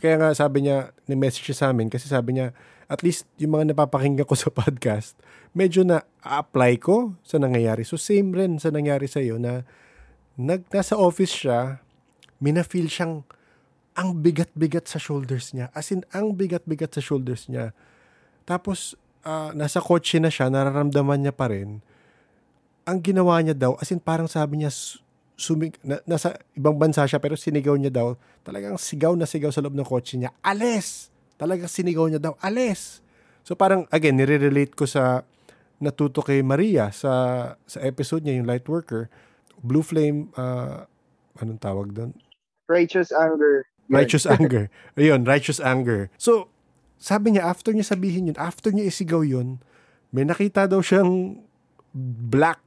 Kaya 0.00 0.16
nga 0.18 0.34
sabi 0.34 0.66
niya, 0.66 0.90
ni-message 1.06 1.46
siya 1.52 1.58
sa 1.58 1.66
amin 1.70 1.92
kasi 1.92 2.08
sabi 2.10 2.34
niya, 2.40 2.50
at 2.90 3.06
least 3.06 3.30
yung 3.38 3.54
mga 3.54 3.72
napapakinggan 3.72 4.26
ko 4.26 4.34
sa 4.42 4.50
podcast, 4.50 5.14
medyo 5.54 5.86
na 5.86 6.02
apply 6.26 6.82
ko 6.82 7.14
sa 7.22 7.38
nangyayari. 7.38 7.86
So 7.86 7.94
same 7.94 8.34
rin 8.34 8.58
sa 8.58 8.74
nangyari 8.74 9.06
sa 9.06 9.22
iyo 9.22 9.38
na 9.38 9.62
nag, 10.34 10.66
nasa 10.74 10.98
office 10.98 11.46
siya, 11.46 11.78
mina-feel 12.42 12.90
siyang 12.90 13.22
ang 13.94 14.18
bigat-bigat 14.18 14.90
sa 14.90 14.98
shoulders 14.98 15.52
niya. 15.54 15.68
As 15.76 15.92
in, 15.94 16.02
ang 16.10 16.34
bigat-bigat 16.34 16.96
sa 16.96 17.02
shoulders 17.04 17.46
niya. 17.52 17.76
Tapos, 18.48 18.96
uh, 19.26 19.52
nasa 19.52 19.82
kotse 19.82 20.16
na 20.16 20.32
siya, 20.32 20.48
nararamdaman 20.48 21.20
niya 21.20 21.34
pa 21.36 21.52
rin. 21.52 21.84
Ang 22.88 22.98
ginawa 23.04 23.36
niya 23.44 23.52
daw, 23.52 23.76
as 23.76 23.92
in 23.92 24.00
parang 24.00 24.30
sabi 24.30 24.62
niya, 24.64 24.72
sumig, 25.36 25.76
na, 25.84 26.00
nasa 26.08 26.40
ibang 26.56 26.80
bansa 26.80 27.04
siya 27.04 27.20
pero 27.20 27.36
sinigaw 27.36 27.76
niya 27.76 27.92
daw, 27.92 28.16
talagang 28.40 28.80
sigaw 28.80 29.12
na 29.12 29.28
sigaw 29.28 29.52
sa 29.52 29.60
loob 29.60 29.76
ng 29.76 29.84
kotse 29.84 30.16
niya, 30.16 30.32
alis! 30.40 31.12
Talagang 31.40 31.72
sinigaw 31.72 32.04
niya 32.12 32.20
daw, 32.20 32.36
alis! 32.44 33.00
So 33.40 33.56
parang, 33.56 33.88
again, 33.88 34.20
nire-relate 34.20 34.76
ko 34.76 34.84
sa 34.84 35.24
natuto 35.80 36.20
kay 36.20 36.44
Maria 36.44 36.92
sa 36.92 37.56
sa 37.64 37.80
episode 37.80 38.20
niya, 38.20 38.36
yung 38.36 38.44
light 38.44 38.68
worker. 38.68 39.08
Blue 39.64 39.80
flame, 39.80 40.28
uh, 40.36 40.84
anong 41.40 41.60
tawag 41.64 41.96
doon? 41.96 42.12
Righteous 42.68 43.08
anger. 43.16 43.64
Righteous 43.88 44.28
anger. 44.36 44.68
Ayun, 45.00 45.24
righteous 45.24 45.58
anger. 45.58 46.12
So, 46.20 46.52
sabi 47.00 47.32
niya, 47.32 47.48
after 47.48 47.72
niya 47.72 47.88
sabihin 47.88 48.28
yun, 48.28 48.36
after 48.36 48.68
niya 48.68 48.92
isigaw 48.92 49.24
yun, 49.24 49.56
may 50.12 50.28
nakita 50.28 50.68
daw 50.68 50.84
siyang 50.84 51.40
black 52.28 52.60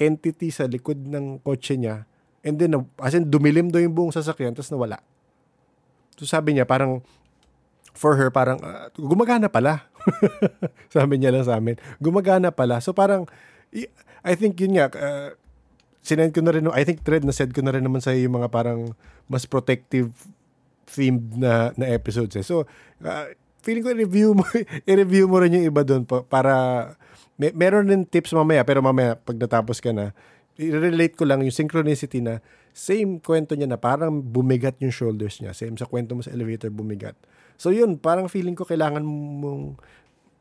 entity 0.00 0.48
sa 0.48 0.64
likod 0.64 0.96
ng 0.96 1.44
kotse 1.44 1.76
niya. 1.76 2.08
And 2.40 2.56
then, 2.56 2.72
as 3.02 3.12
in, 3.12 3.28
dumilim 3.28 3.68
daw 3.68 3.82
yung 3.82 3.92
buong 3.92 4.14
sasakyan, 4.14 4.56
tapos 4.56 4.72
nawala. 4.72 5.04
So 6.16 6.24
sabi 6.24 6.56
niya, 6.56 6.64
parang, 6.64 7.04
for 7.98 8.14
her, 8.14 8.30
parang, 8.30 8.62
uh, 8.62 8.86
gumagana 8.94 9.50
pala. 9.50 9.90
sabi 10.94 11.18
niya 11.18 11.34
lang 11.34 11.42
sa 11.42 11.58
amin, 11.58 11.74
gumagana 11.98 12.54
pala. 12.54 12.78
So 12.78 12.94
parang, 12.94 13.26
I 14.22 14.32
think 14.38 14.54
yun 14.62 14.78
nga, 14.78 14.86
uh, 14.94 15.34
sinend 16.06 16.30
ko 16.30 16.40
na 16.40 16.54
rin, 16.54 16.70
I 16.70 16.86
think 16.86 17.02
thread 17.02 17.26
na 17.26 17.34
said 17.34 17.50
ko 17.50 17.60
na 17.60 17.74
rin 17.74 17.82
naman 17.82 17.98
sa 17.98 18.14
yung 18.14 18.38
mga 18.38 18.48
parang 18.54 18.94
mas 19.26 19.44
protective 19.44 20.14
themed 20.86 21.36
na, 21.36 21.74
na 21.74 21.90
episodes. 21.90 22.38
Eh. 22.38 22.46
So, 22.46 22.64
uh, 23.02 23.34
feeling 23.60 23.84
ko 23.84 23.92
i-review 23.92 24.38
mo, 24.38 24.46
i-review 24.88 25.26
mo 25.26 25.42
rin 25.42 25.58
yung 25.58 25.66
iba 25.68 25.82
doon 25.82 26.06
para 26.06 26.54
may, 27.36 27.52
meron 27.52 27.90
din 27.90 28.02
tips 28.08 28.32
mamaya, 28.32 28.64
pero 28.64 28.80
mamaya, 28.80 29.18
pag 29.18 29.36
natapos 29.36 29.82
ka 29.82 29.92
na, 29.92 30.16
i-relate 30.58 31.14
ko 31.14 31.22
lang 31.28 31.44
yung 31.44 31.54
synchronicity 31.54 32.18
na 32.18 32.42
same 32.74 33.22
kwento 33.22 33.54
niya 33.54 33.70
na 33.70 33.78
parang 33.78 34.18
bumigat 34.18 34.78
yung 34.82 34.90
shoulders 34.90 35.38
niya. 35.38 35.54
Same 35.54 35.78
sa 35.78 35.86
kwento 35.86 36.18
mo 36.18 36.22
sa 36.22 36.34
elevator, 36.34 36.70
bumigat. 36.70 37.14
So 37.58 37.74
yun, 37.74 37.98
parang 37.98 38.30
feeling 38.30 38.54
ko 38.54 38.62
kailangan 38.62 39.02
mong 39.02 39.76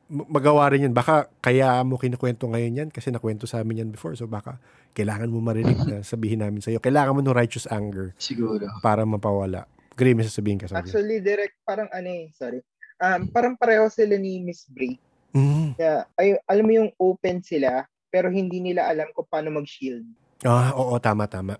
magawa 0.08 0.72
rin 0.72 0.88
yun. 0.88 0.94
Baka 0.94 1.28
kaya 1.44 1.82
mo 1.84 1.98
kinukwento 1.98 2.48
ngayon 2.48 2.86
yan 2.86 2.90
kasi 2.94 3.12
nakwento 3.12 3.50
sa 3.50 3.60
amin 3.60 3.84
yan 3.84 3.90
before. 3.92 4.14
So 4.14 4.30
baka 4.30 4.62
kailangan 4.94 5.28
mo 5.28 5.42
marinig 5.42 5.76
na 5.84 6.06
sabihin 6.06 6.46
namin 6.46 6.62
sa 6.62 6.72
iyo. 6.72 6.80
Kailangan 6.80 7.18
mo 7.18 7.22
ng 7.26 7.36
righteous 7.36 7.68
anger. 7.68 8.14
Siguro. 8.16 8.70
Para 8.80 9.04
mapawala. 9.04 9.66
Gray, 9.98 10.14
may 10.14 10.30
sasabihin 10.30 10.62
ka 10.62 10.70
sa 10.70 10.78
Actually, 10.78 11.18
direct, 11.26 11.58
parang 11.66 11.90
ano 11.90 12.06
eh, 12.06 12.30
sorry. 12.38 12.62
Um, 13.02 13.34
parang 13.34 13.58
pareho 13.58 13.90
sila 13.90 14.14
ni 14.14 14.46
Miss 14.46 14.70
Bray. 14.70 15.02
Mm. 15.34 15.74
Yeah, 15.74 16.06
ay, 16.22 16.38
alam 16.46 16.66
mo 16.70 16.74
yung 16.78 16.92
open 17.02 17.42
sila, 17.42 17.90
pero 18.14 18.30
hindi 18.30 18.62
nila 18.62 18.86
alam 18.86 19.10
kung 19.18 19.26
paano 19.26 19.50
mag-shield. 19.58 20.06
Ah, 20.46 20.70
oo, 20.78 20.94
tama, 21.02 21.26
tama. 21.26 21.58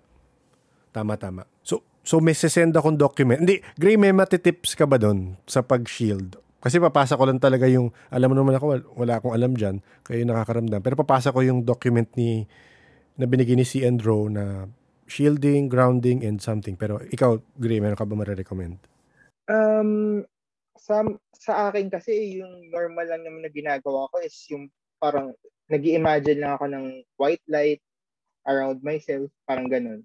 Tama, 0.94 1.18
tama. 1.18 1.42
So, 1.66 1.82
so 2.08 2.24
may 2.24 2.32
sesend 2.32 2.72
akong 2.72 2.96
document. 2.96 3.44
Hindi, 3.44 3.60
Gray, 3.76 4.00
may 4.00 4.16
matitips 4.16 4.72
ka 4.72 4.88
ba 4.88 4.96
doon 4.96 5.36
sa 5.44 5.60
pag-shield? 5.60 6.40
Kasi 6.64 6.80
papasa 6.80 7.20
ko 7.20 7.28
lang 7.28 7.36
talaga 7.36 7.68
yung, 7.68 7.92
alam 8.08 8.32
mo 8.32 8.36
naman 8.40 8.56
ako, 8.56 8.96
wala 8.96 9.20
akong 9.20 9.36
alam 9.36 9.52
dyan, 9.52 9.84
kayo 10.08 10.24
nakakaramdam. 10.24 10.80
Pero 10.80 10.96
papasa 10.96 11.36
ko 11.36 11.44
yung 11.44 11.68
document 11.68 12.08
ni, 12.16 12.48
na 13.20 13.28
binigay 13.28 13.52
ni 13.52 13.68
C. 13.68 13.84
Andro 13.84 14.32
na 14.32 14.72
shielding, 15.04 15.68
grounding, 15.68 16.24
and 16.24 16.40
something. 16.40 16.80
Pero 16.80 16.96
ikaw, 17.12 17.36
Gray, 17.60 17.76
meron 17.76 18.00
ka 18.00 18.08
ba 18.08 18.16
marirecommend? 18.16 18.80
Um, 19.44 20.24
sa, 20.80 21.04
sa 21.36 21.68
akin 21.68 21.92
kasi, 21.92 22.40
yung 22.40 22.72
normal 22.72 23.04
lang 23.04 23.20
naman 23.20 23.44
na 23.44 23.52
ginagawa 23.52 24.08
ko 24.08 24.16
is 24.24 24.34
yung 24.48 24.72
parang 24.96 25.36
nag 25.68 25.84
imagine 25.84 26.40
lang 26.40 26.56
ako 26.56 26.64
ng 26.72 26.86
white 27.20 27.44
light 27.52 27.84
around 28.48 28.80
myself, 28.80 29.28
parang 29.44 29.68
ganun. 29.68 30.00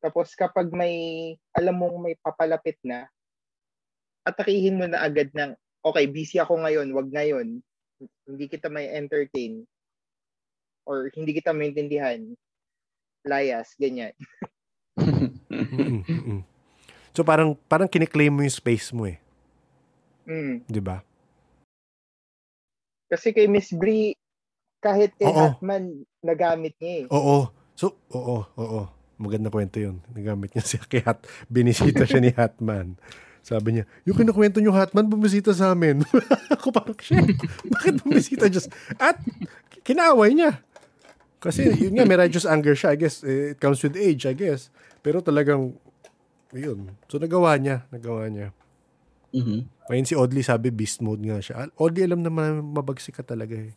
Tapos 0.00 0.32
kapag 0.32 0.72
may, 0.72 1.36
alam 1.52 1.76
mong 1.76 2.00
may 2.00 2.16
papalapit 2.24 2.80
na, 2.80 3.04
atakihin 4.24 4.80
mo 4.80 4.88
na 4.88 5.04
agad 5.04 5.28
ng, 5.36 5.52
okay, 5.84 6.08
busy 6.08 6.40
ako 6.40 6.60
ngayon, 6.60 6.88
wag 6.96 7.08
ngayon. 7.12 7.60
Hindi 8.24 8.44
kita 8.48 8.72
may 8.72 8.88
entertain. 8.88 9.68
Or 10.88 11.12
hindi 11.12 11.36
kita 11.36 11.52
maintindihan. 11.52 12.24
Layas, 13.28 13.76
ganyan. 13.76 14.16
so 17.16 17.24
parang 17.24 17.56
parang 17.68 17.88
kiniklaim 17.88 18.32
mo 18.32 18.44
yung 18.44 18.52
space 18.52 18.92
mo 18.92 19.08
eh. 19.08 19.16
Mm. 20.28 20.62
'Di 20.68 20.80
ba? 20.80 21.00
Kasi 23.10 23.34
kay 23.34 23.50
Miss 23.50 23.74
Brie, 23.74 24.14
kahit 24.78 25.10
kay 25.18 25.26
oo. 25.26 25.34
Hatman, 25.34 26.06
nagamit 26.22 26.78
niya 26.78 26.94
eh. 27.02 27.04
Oo. 27.10 27.50
So, 27.74 27.98
oo, 28.14 28.46
oo. 28.54 28.82
Maganda 29.20 29.52
kwento 29.52 29.76
yun. 29.76 30.00
Nagamit 30.16 30.56
niya 30.56 30.64
siya 30.74 30.82
kay 30.88 31.04
Hat. 31.04 31.28
Binisita 31.52 32.08
siya 32.08 32.24
ni 32.24 32.32
Hatman. 32.32 32.96
Sabi 33.44 33.76
niya, 33.76 33.84
yung 34.08 34.16
kinukwento 34.16 34.60
niyo 34.60 34.72
Hatman, 34.72 35.04
bumisita 35.08 35.52
sa 35.52 35.76
amin. 35.76 36.00
Ako 36.56 36.72
parang, 36.72 36.96
shit, 37.00 37.36
bakit 37.68 38.00
bumisita 38.00 38.48
just? 38.48 38.72
At, 38.96 39.20
kinaway 39.84 40.32
niya. 40.32 40.60
Kasi, 41.40 41.68
yun 41.72 41.96
nga, 41.96 42.04
may 42.04 42.20
righteous 42.20 42.44
anger 42.44 42.76
siya. 42.76 42.92
I 42.92 42.98
guess, 43.00 43.24
it 43.24 43.56
comes 43.56 43.80
with 43.80 43.96
age, 43.96 44.28
I 44.28 44.36
guess. 44.36 44.68
Pero 45.00 45.24
talagang, 45.24 45.72
yun. 46.52 46.92
So, 47.08 47.16
nagawa 47.16 47.56
niya. 47.56 47.88
Nagawa 47.88 48.28
niya. 48.28 48.52
Mm-hmm. 49.32 49.60
Ngayon 49.90 50.06
si 50.06 50.14
Audley 50.14 50.44
sabi 50.46 50.70
beast 50.70 51.02
mode 51.02 51.22
nga 51.22 51.38
siya. 51.42 51.70
Audley 51.78 52.06
alam 52.06 52.22
naman 52.22 52.62
mabagsik 52.62 53.18
ka 53.18 53.24
talaga 53.26 53.58
eh. 53.58 53.74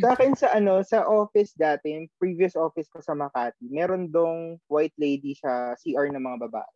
Sa 0.00 0.08
akin 0.14 0.32
sa 0.36 0.48
ano, 0.56 0.82
sa 0.84 1.06
office 1.06 1.54
dati, 1.56 1.94
yung 1.96 2.08
previous 2.20 2.54
office 2.56 2.88
ko 2.90 3.00
sa 3.00 3.16
Makati, 3.16 3.68
meron 3.70 4.10
dong 4.10 4.58
white 4.66 4.94
lady 5.00 5.36
sa 5.38 5.74
CR 5.78 6.10
ng 6.10 6.20
mga 6.20 6.38
babae. 6.50 6.74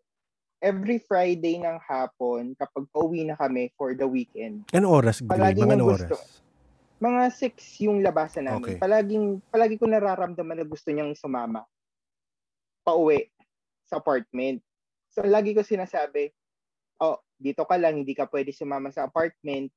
Every 0.64 0.96
Friday 0.96 1.60
ng 1.60 1.76
hapon, 1.84 2.56
kapag 2.56 2.88
pauwi 2.88 3.28
na 3.28 3.36
kami 3.36 3.68
for 3.76 3.92
the 3.92 4.08
weekend. 4.08 4.64
Ano 4.72 4.96
oras? 4.96 5.20
Palagi 5.20 5.60
mga 5.60 5.76
ano 5.76 5.92
oras? 5.92 6.40
Mga 7.04 7.22
6 7.36 7.84
yung 7.84 8.00
labasan 8.00 8.48
namin. 8.48 8.64
Okay. 8.64 8.76
Palaging, 8.80 9.44
palagi 9.52 9.76
ko 9.76 9.84
nararamdaman 9.84 10.56
na 10.56 10.66
gusto 10.66 10.88
niyang 10.88 11.12
sumama. 11.12 11.68
Pauwi 12.80 13.28
sa 13.84 14.00
apartment. 14.00 14.64
So, 15.12 15.20
lagi 15.28 15.52
ko 15.52 15.60
sinasabi, 15.60 16.32
oh, 17.04 17.20
dito 17.36 17.68
ka 17.68 17.76
lang, 17.76 18.00
hindi 18.00 18.16
ka 18.16 18.24
pwede 18.32 18.50
sumama 18.56 18.88
sa 18.88 19.04
apartment, 19.04 19.68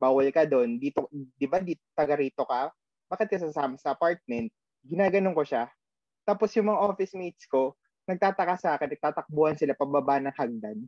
bawal 0.00 0.26
ka 0.32 0.48
doon. 0.48 0.80
Dito, 0.80 1.06
di 1.12 1.44
ba, 1.44 1.60
dito, 1.60 1.84
taga 1.92 2.16
rito 2.16 2.48
ka? 2.48 2.72
Bakit 3.12 3.26
ka 3.28 3.36
sasama 3.36 3.76
sa 3.76 3.92
apartment? 3.92 4.48
Ginaganon 4.80 5.36
ko 5.36 5.44
siya. 5.44 5.68
Tapos 6.24 6.48
yung 6.56 6.72
mga 6.72 6.80
office 6.80 7.12
mates 7.12 7.44
ko, 7.44 7.76
nagtataka 8.08 8.54
sa 8.56 8.68
akin, 8.74 8.96
nagtatakbuhan 8.96 9.60
sila 9.60 9.76
pababa 9.76 10.16
ng 10.18 10.32
hagdan. 10.32 10.78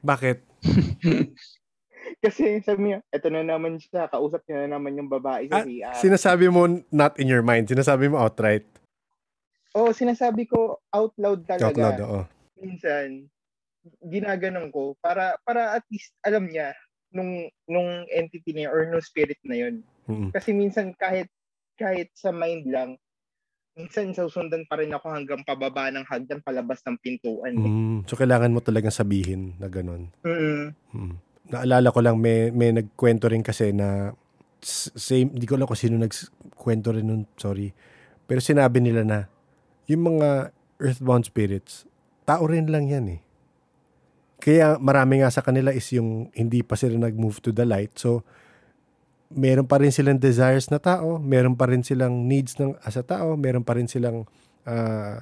Bakit? 0.00 0.38
Kasi 2.24 2.60
sabi 2.64 2.92
niya, 2.92 2.98
eto 3.12 3.28
na 3.28 3.44
naman 3.44 3.76
siya, 3.76 4.08
kausap 4.08 4.44
niya 4.48 4.64
na 4.64 4.76
naman 4.80 4.96
yung 4.96 5.12
babae 5.12 5.48
sa 5.48 5.64
ah, 5.64 5.96
Sinasabi 5.96 6.48
mo 6.48 6.80
not 6.88 7.16
in 7.20 7.28
your 7.28 7.44
mind, 7.44 7.68
sinasabi 7.68 8.08
mo 8.08 8.20
outright. 8.20 8.64
Oo, 9.76 9.90
oh, 9.90 9.92
sinasabi 9.92 10.48
ko 10.48 10.80
out 10.92 11.12
loud 11.20 11.44
talaga. 11.44 11.68
Out 11.68 11.76
loud, 11.76 12.00
oo 12.00 12.22
minsan 12.64 13.28
ginaganon 14.00 14.72
ko 14.72 14.96
para 15.04 15.36
para 15.44 15.76
at 15.76 15.84
least 15.92 16.16
alam 16.24 16.48
niya 16.48 16.72
nung 17.14 17.46
nung 17.70 18.04
entity 18.10 18.52
niya 18.52 18.74
or 18.74 18.90
nung 18.90 19.00
spirit 19.00 19.38
na 19.46 19.56
yun. 19.56 19.74
Mm-hmm. 20.10 20.30
Kasi 20.34 20.50
minsan 20.52 20.92
kahit 20.98 21.30
kahit 21.78 22.10
sa 22.12 22.34
mind 22.34 22.66
lang 22.68 22.98
minsan 23.74 24.14
susundan 24.14 24.62
pa 24.70 24.78
rin 24.78 24.94
ako 24.94 25.10
hanggang 25.10 25.42
pababa 25.42 25.90
ng 25.90 26.06
hagdan 26.06 26.38
palabas 26.46 26.78
ng 26.86 26.94
pintuan. 27.02 27.54
Mm, 27.58 27.98
so 28.06 28.14
kailangan 28.14 28.54
mo 28.54 28.62
talagang 28.62 28.94
sabihin 28.94 29.58
na 29.58 29.66
ganun. 29.66 30.14
Mm-hmm. 30.22 30.62
Mm. 30.94 31.14
Naalala 31.50 31.88
ko 31.90 31.98
lang 31.98 32.16
may 32.22 32.54
may 32.54 32.70
nagkwento 32.70 33.26
rin 33.26 33.42
kasi 33.42 33.74
na 33.74 34.14
same 34.64 35.28
di 35.34 35.44
ko 35.44 35.58
alam 35.58 35.66
kung 35.66 35.76
sino 35.76 35.98
nagkwento 35.98 36.94
rin 36.94 37.06
nun, 37.06 37.22
sorry. 37.34 37.74
Pero 38.24 38.38
sinabi 38.40 38.78
nila 38.78 39.02
na 39.02 39.18
yung 39.90 40.16
mga 40.16 40.54
earthbound 40.80 41.26
spirits 41.28 41.84
tao 42.24 42.48
rin 42.48 42.70
lang 42.70 42.88
yan 42.88 43.06
eh. 43.10 43.20
Kaya 44.44 44.76
marami 44.76 45.24
nga 45.24 45.32
sa 45.32 45.40
kanila 45.40 45.72
is 45.72 45.88
yung 45.96 46.28
hindi 46.36 46.60
pa 46.60 46.76
sila 46.76 47.00
nag-move 47.00 47.40
to 47.40 47.48
the 47.48 47.64
light. 47.64 47.96
So, 47.96 48.20
meron 49.32 49.64
pa 49.64 49.80
rin 49.80 49.88
silang 49.88 50.20
desires 50.20 50.68
na 50.68 50.76
tao, 50.76 51.16
meron 51.16 51.56
pa 51.56 51.64
rin 51.64 51.80
silang 51.80 52.28
needs 52.28 52.60
ng 52.60 52.76
as 52.84 53.00
a 53.00 53.04
tao, 53.04 53.40
meron 53.40 53.64
pa 53.64 53.72
rin 53.72 53.88
silang 53.88 54.28
uh, 54.68 55.16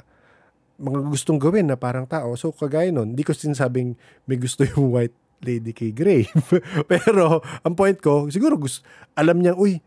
mga 0.82 0.99
gustong 1.07 1.39
gawin 1.39 1.70
na 1.70 1.78
parang 1.78 2.03
tao. 2.03 2.35
So, 2.35 2.51
kagaya 2.51 2.90
nun, 2.90 3.15
hindi 3.15 3.23
ko 3.23 3.31
sinasabing 3.31 3.94
may 4.27 4.43
gusto 4.43 4.66
yung 4.66 4.90
white 4.99 5.15
Lady 5.43 5.70
K 5.70 5.94
grave. 5.94 6.31
Pero 6.90 7.39
ang 7.62 7.74
point 7.78 7.99
ko, 8.03 8.27
siguro 8.27 8.59
gusto, 8.59 8.82
alam 9.15 9.39
niya, 9.39 9.55
uy, 9.55 9.78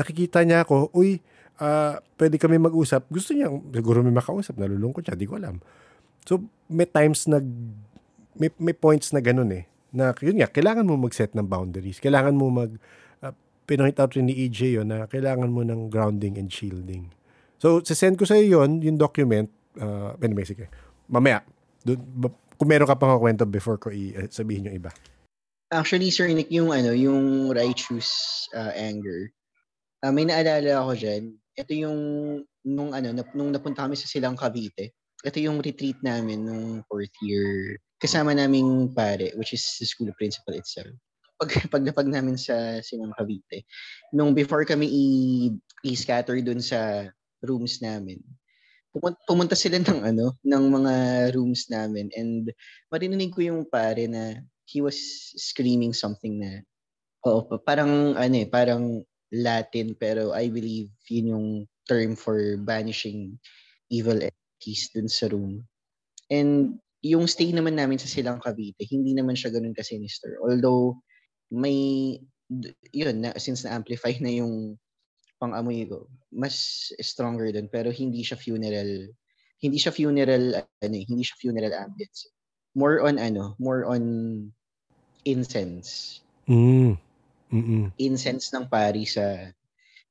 nakikita 0.00 0.40
niya 0.48 0.64
ako, 0.64 0.88
uy, 0.96 1.20
uh, 1.60 2.00
pwede 2.16 2.40
kami 2.40 2.56
mag-usap. 2.56 3.04
Gusto 3.12 3.36
niya, 3.36 3.52
siguro 3.52 4.00
may 4.00 4.16
makausap, 4.16 4.56
nalulungkot 4.56 5.04
siya, 5.04 5.16
di 5.16 5.28
ko 5.28 5.36
alam. 5.36 5.60
So, 6.24 6.40
may 6.72 6.88
times 6.88 7.28
nag, 7.28 7.44
may, 8.36 8.50
may 8.56 8.76
points 8.76 9.12
na 9.12 9.20
ganun 9.20 9.50
eh. 9.52 9.64
Na, 9.92 10.16
yun 10.24 10.40
nga, 10.40 10.48
kailangan 10.48 10.88
mo 10.88 10.96
mag-set 10.96 11.36
ng 11.36 11.44
boundaries. 11.44 12.00
Kailangan 12.00 12.32
mo 12.32 12.48
mag, 12.48 12.72
uh, 13.20 13.34
pinakita 13.68 14.08
out 14.08 14.16
rin 14.16 14.28
ni 14.28 14.48
EJ 14.48 14.80
yun 14.80 14.88
na 14.88 15.04
kailangan 15.04 15.52
mo 15.52 15.60
ng 15.60 15.92
grounding 15.92 16.40
and 16.40 16.48
shielding. 16.48 17.12
So, 17.60 17.78
send 17.84 18.18
ko 18.18 18.24
sa 18.24 18.34
iyo 18.34 18.64
yun, 18.64 18.80
yung 18.82 18.98
document. 18.98 19.52
Uh, 19.78 20.16
anyway, 20.18 20.42
sige. 20.48 20.66
Mamaya, 21.06 21.44
dun, 21.84 22.00
kung 22.56 22.68
meron 22.70 22.88
ka 22.88 22.96
pang 22.98 23.18
kwento 23.20 23.44
before 23.44 23.78
ko 23.78 23.92
i-sabihin 23.92 24.72
yung 24.72 24.76
iba. 24.78 24.90
Actually, 25.72 26.12
Sir 26.12 26.28
Nick, 26.32 26.52
yung 26.52 26.68
ano, 26.68 26.92
yung 26.92 27.48
righteous 27.52 28.08
uh, 28.52 28.72
anger, 28.76 29.32
uh, 30.04 30.12
may 30.12 30.28
naalala 30.28 30.84
ako 30.84 30.92
dyan. 30.94 31.22
Ito 31.56 31.72
yung, 31.72 31.98
nung 32.64 32.92
ano, 32.92 33.12
nung 33.32 33.50
napunta 33.52 33.88
kami 33.88 33.96
sa 33.96 34.08
Silang 34.08 34.36
Cavite, 34.36 34.94
ito 35.22 35.38
yung 35.38 35.62
retreat 35.62 35.96
namin 36.02 36.44
nung 36.44 36.66
fourth 36.90 37.14
year. 37.22 37.78
Kasama 38.02 38.34
naming 38.34 38.90
pare, 38.90 39.30
which 39.38 39.54
is 39.54 39.62
the 39.78 39.86
school 39.86 40.10
principal 40.18 40.58
itself. 40.58 40.90
Pag, 41.38 41.54
paglapag 41.72 42.10
namin 42.10 42.34
sa 42.34 42.82
Silang 42.82 43.14
Cavite, 43.14 43.62
nung 44.10 44.34
before 44.34 44.66
kami 44.66 44.90
i- 44.90 45.54
i-scatter 45.86 46.42
dun 46.42 46.58
sa 46.58 47.06
rooms 47.46 47.78
namin, 47.78 48.18
pumunta 49.24 49.54
sila 49.54 49.78
ng 49.78 50.02
ano, 50.02 50.36
ng 50.42 50.64
mga 50.68 50.94
rooms 51.32 51.70
namin 51.72 52.12
and 52.12 52.52
marinig 52.92 53.32
ko 53.32 53.40
yung 53.40 53.64
pare 53.64 54.04
na 54.10 54.36
he 54.68 54.84
was 54.84 54.98
screaming 55.40 55.96
something 55.96 56.42
na 56.42 56.60
oh, 57.24 57.46
parang 57.64 58.18
ano 58.18 58.36
eh, 58.36 58.48
parang 58.50 59.00
Latin 59.32 59.96
pero 59.96 60.36
I 60.36 60.52
believe 60.52 60.92
yun 61.08 61.32
yung 61.32 61.48
term 61.88 62.20
for 62.20 62.60
banishing 62.60 63.40
evil 63.88 64.20
entities 64.20 64.92
dun 64.92 65.08
sa 65.08 65.32
room. 65.32 65.64
And 66.28 66.81
yung 67.02 67.26
stay 67.26 67.50
naman 67.50 67.74
namin 67.74 67.98
sa 67.98 68.06
Silang 68.06 68.38
Cavite, 68.38 68.86
hindi 68.86 69.12
naman 69.12 69.34
siya 69.34 69.50
ganun 69.50 69.74
ka-sinister. 69.74 70.38
Although 70.38 71.02
may 71.50 72.16
yun 72.94 73.26
na 73.26 73.34
since 73.36 73.66
na-amplify 73.66 74.14
na 74.22 74.30
yung 74.30 74.78
pang-amoy 75.42 75.82
ko, 75.90 76.06
mas 76.30 76.88
stronger 77.02 77.50
dun 77.50 77.66
pero 77.66 77.90
hindi 77.90 78.22
siya 78.22 78.38
funeral 78.38 79.10
hindi 79.62 79.78
siya 79.78 79.94
funeral 79.94 80.58
ano 80.82 80.94
eh, 80.94 81.04
hindi 81.06 81.22
siya 81.22 81.38
funeral 81.38 81.74
ambience. 81.74 82.30
More 82.74 83.02
on 83.02 83.18
ano, 83.18 83.54
more 83.58 83.86
on 83.86 84.02
incense. 85.26 86.22
Mm. 86.46 86.98
Mm-mm. 87.52 87.92
Incense 88.00 88.50
ng 88.50 88.66
pari 88.66 89.04
sa 89.04 89.52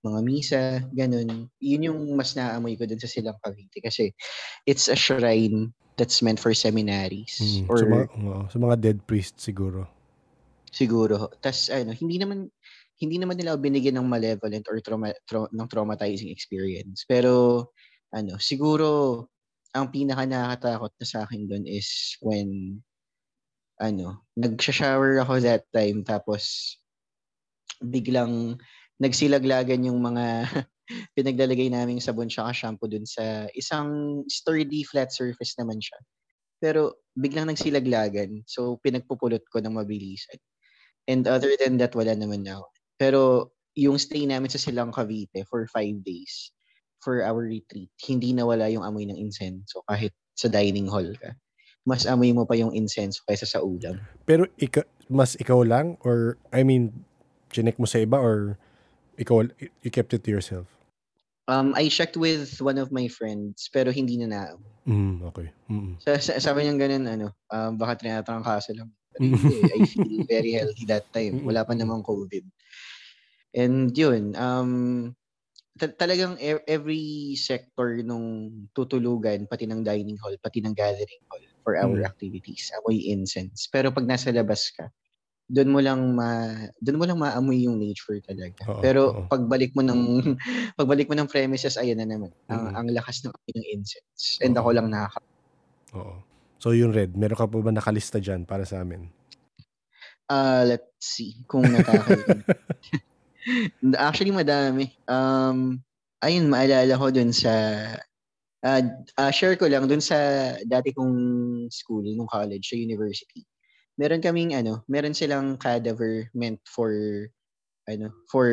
mga 0.01 0.19
misa, 0.23 0.63
ganun. 0.93 1.51
Yun 1.59 1.87
yung 1.89 1.99
mas 2.15 2.37
naamoy 2.37 2.79
ko 2.79 2.87
dun 2.87 3.01
sa 3.01 3.11
Silang 3.11 3.37
Cavite 3.43 3.79
kasi 3.83 4.15
it's 4.63 4.87
a 4.87 4.95
shrine 4.95 5.73
that's 6.01 6.25
meant 6.25 6.41
for 6.41 6.49
seminaries. 6.57 7.37
Mm. 7.37 7.69
Or, 7.69 7.77
sa, 7.77 7.85
mga, 7.85 8.05
uh, 8.09 8.45
sa 8.49 8.57
mga 8.57 8.75
dead 8.81 8.99
priests 9.05 9.45
siguro. 9.45 9.85
Siguro. 10.73 11.29
Tas 11.37 11.69
ano, 11.69 11.93
hindi 11.93 12.17
naman 12.17 12.49
hindi 12.97 13.21
naman 13.21 13.37
nila 13.37 13.53
binigyan 13.61 14.01
ng 14.01 14.09
malevolent 14.09 14.65
or 14.65 14.81
trauma, 14.81 15.13
tra- 15.29 15.53
ng 15.53 15.67
traumatizing 15.69 16.33
experience. 16.33 17.05
Pero 17.05 17.69
ano, 18.09 18.41
siguro 18.41 19.29
ang 19.77 19.93
pinaka 19.93 20.25
nakakatakot 20.25 20.91
na 20.97 21.05
sa 21.05 21.29
akin 21.29 21.45
doon 21.45 21.69
is 21.69 22.17
when 22.25 22.81
ano, 23.77 24.25
nag-shower 24.33 25.21
ako 25.21 25.37
that 25.41 25.69
time 25.69 26.01
tapos 26.01 26.75
biglang 27.81 28.57
nagsilaglagan 29.01 29.85
yung 29.85 30.01
mga 30.01 30.25
pinaglalagay 31.15 31.69
namin 31.71 32.01
sabon 32.01 32.31
tsaka 32.31 32.51
shampoo 32.53 32.89
dun 32.89 33.05
sa 33.07 33.47
isang 33.57 34.21
sturdy 34.27 34.83
flat 34.85 35.11
surface 35.11 35.55
naman 35.57 35.79
siya. 35.79 35.99
Pero 36.61 37.01
biglang 37.17 37.49
nagsilaglagan. 37.49 38.45
So 38.45 38.77
pinagpupulot 38.81 39.43
ko 39.49 39.59
ng 39.59 39.75
mabilisan. 39.75 40.37
And 41.09 41.25
other 41.25 41.57
than 41.57 41.81
that, 41.81 41.97
wala 41.97 42.13
naman 42.13 42.45
na. 42.45 42.61
Pero 43.01 43.51
yung 43.73 43.97
stay 43.97 44.27
namin 44.29 44.51
sa 44.51 44.61
Silang 44.61 44.93
Cavite 44.93 45.47
for 45.49 45.65
five 45.71 46.03
days 46.05 46.53
for 47.01 47.25
our 47.25 47.41
retreat, 47.41 47.89
hindi 48.05 48.31
nawala 48.31 48.69
yung 48.69 48.85
amoy 48.85 49.09
ng 49.09 49.17
incense. 49.17 49.73
So 49.73 49.81
kahit 49.89 50.13
sa 50.37 50.47
dining 50.47 50.85
hall 50.85 51.09
ka, 51.17 51.33
mas 51.81 52.05
amoy 52.05 52.29
mo 52.29 52.45
pa 52.45 52.53
yung 52.53 52.77
incense 52.77 53.17
kaysa 53.25 53.49
sa 53.49 53.59
ulam. 53.65 53.97
Pero 54.29 54.45
ika, 54.61 54.85
mas 55.09 55.33
ikaw 55.41 55.65
lang 55.65 55.97
or 56.05 56.37
I 56.53 56.61
mean, 56.61 56.93
chinek 57.49 57.81
mo 57.81 57.89
sa 57.89 58.05
iba 58.05 58.21
or 58.21 58.61
ikaw 59.17 59.49
you 59.81 59.91
kept 59.91 60.13
it 60.13 60.21
to 60.23 60.31
yourself? 60.31 60.69
Um, 61.51 61.75
I 61.75 61.91
checked 61.91 62.15
with 62.15 62.63
one 62.63 62.79
of 62.79 62.95
my 62.95 63.11
friends 63.11 63.67
pero 63.67 63.91
hindi 63.91 64.15
na 64.23 64.27
na. 64.31 64.41
Mm, 64.87 65.27
okay. 65.27 65.51
Mm. 65.67 65.99
Sa, 65.99 66.15
sa, 66.15 66.39
sabi 66.39 66.63
niya 66.63 66.79
ganun 66.79 67.05
ano, 67.11 67.27
um, 67.51 67.75
baka 67.75 67.99
tinatrangkaso 67.99 68.71
lang. 68.71 68.87
I 69.19 69.83
feel 69.83 70.23
very 70.31 70.55
healthy 70.55 70.87
that 70.87 71.11
time. 71.11 71.43
Wala 71.43 71.67
pa 71.67 71.75
namang 71.75 72.07
COVID. 72.07 72.47
And 73.51 73.91
yun, 73.91 74.31
um, 74.39 74.71
ta- 75.75 75.91
talagang 75.91 76.39
e- 76.39 76.63
every 76.71 77.35
sector 77.35 77.99
nung 77.99 78.55
tutulugan, 78.71 79.43
pati 79.51 79.67
ng 79.67 79.83
dining 79.83 80.15
hall, 80.23 80.39
pati 80.39 80.63
ng 80.63 80.71
gathering 80.71 81.23
hall 81.27 81.43
for 81.67 81.75
our 81.75 81.99
mm. 81.99 82.07
activities, 82.07 82.71
amoy 82.79 83.11
incense. 83.11 83.67
Pero 83.67 83.91
pag 83.91 84.07
nasa 84.07 84.31
labas 84.31 84.71
ka, 84.71 84.87
doon 85.51 85.69
mo 85.69 85.79
lang 85.83 86.15
ma 86.15 86.47
doon 86.79 86.97
mo 86.97 87.03
lang 87.03 87.19
maamoy 87.19 87.67
yung 87.67 87.75
nature 87.75 88.23
talaga. 88.23 88.63
Oo, 88.71 88.79
Pero 88.79 89.01
oo. 89.11 89.21
pagbalik 89.27 89.75
mo 89.75 89.83
ng 89.83 89.99
pagbalik 90.79 91.11
mo 91.11 91.15
ng 91.19 91.27
premises 91.27 91.75
ayan 91.75 91.99
na 91.99 92.07
naman. 92.07 92.31
Ang 92.47 92.71
mm. 92.71 92.75
ang 92.79 92.87
lakas 92.95 93.27
ng 93.27 93.35
ng 93.35 93.65
incense. 93.75 94.39
And 94.39 94.55
oo. 94.55 94.63
ako 94.63 94.69
lang 94.71 94.87
nakaka 94.87 95.19
Oo. 95.91 96.23
So 96.61 96.71
yung 96.71 96.95
red, 96.95 97.17
meron 97.17 97.35
ka 97.35 97.49
pa 97.49 97.57
ba 97.59 97.73
nakalista 97.73 98.21
diyan 98.21 98.47
para 98.47 98.63
sa 98.63 98.85
amin? 98.85 99.09
Uh, 100.31 100.63
let's 100.63 100.87
see 101.03 101.35
kung 101.49 101.67
nakakalimutan. 101.67 102.47
Actually, 103.97 104.31
madami. 104.31 104.93
Um, 105.09 105.81
ayun, 106.21 106.47
maalala 106.47 106.93
ko 106.95 107.09
dun 107.11 107.33
sa, 107.33 107.51
uh, 108.63 108.81
uh, 109.17 109.31
share 109.33 109.57
ko 109.57 109.67
lang 109.67 109.89
dun 109.89 109.99
sa 109.99 110.15
dati 110.63 110.93
kong 110.93 111.15
school, 111.73 112.05
nung 112.05 112.29
college, 112.29 112.71
sa 112.71 112.77
university. 112.77 113.43
Meron 114.01 114.25
kaming, 114.25 114.57
ano, 114.57 114.81
meron 114.89 115.13
silang 115.13 115.61
cadaver 115.61 116.25
meant 116.33 116.57
for, 116.65 116.89
ano, 117.85 118.09
for 118.25 118.49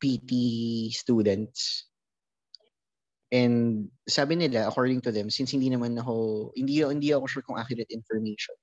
PT 0.00 0.32
students. 0.96 1.84
And 3.28 3.88
sabi 4.08 4.40
nila, 4.40 4.72
according 4.72 5.04
to 5.04 5.12
them, 5.12 5.28
since 5.28 5.52
hindi 5.52 5.68
naman 5.68 6.00
ako, 6.00 6.48
hindi, 6.56 6.80
hindi 6.80 7.12
ako 7.12 7.24
sure 7.28 7.44
kung 7.44 7.60
accurate 7.60 7.92
information, 7.92 8.56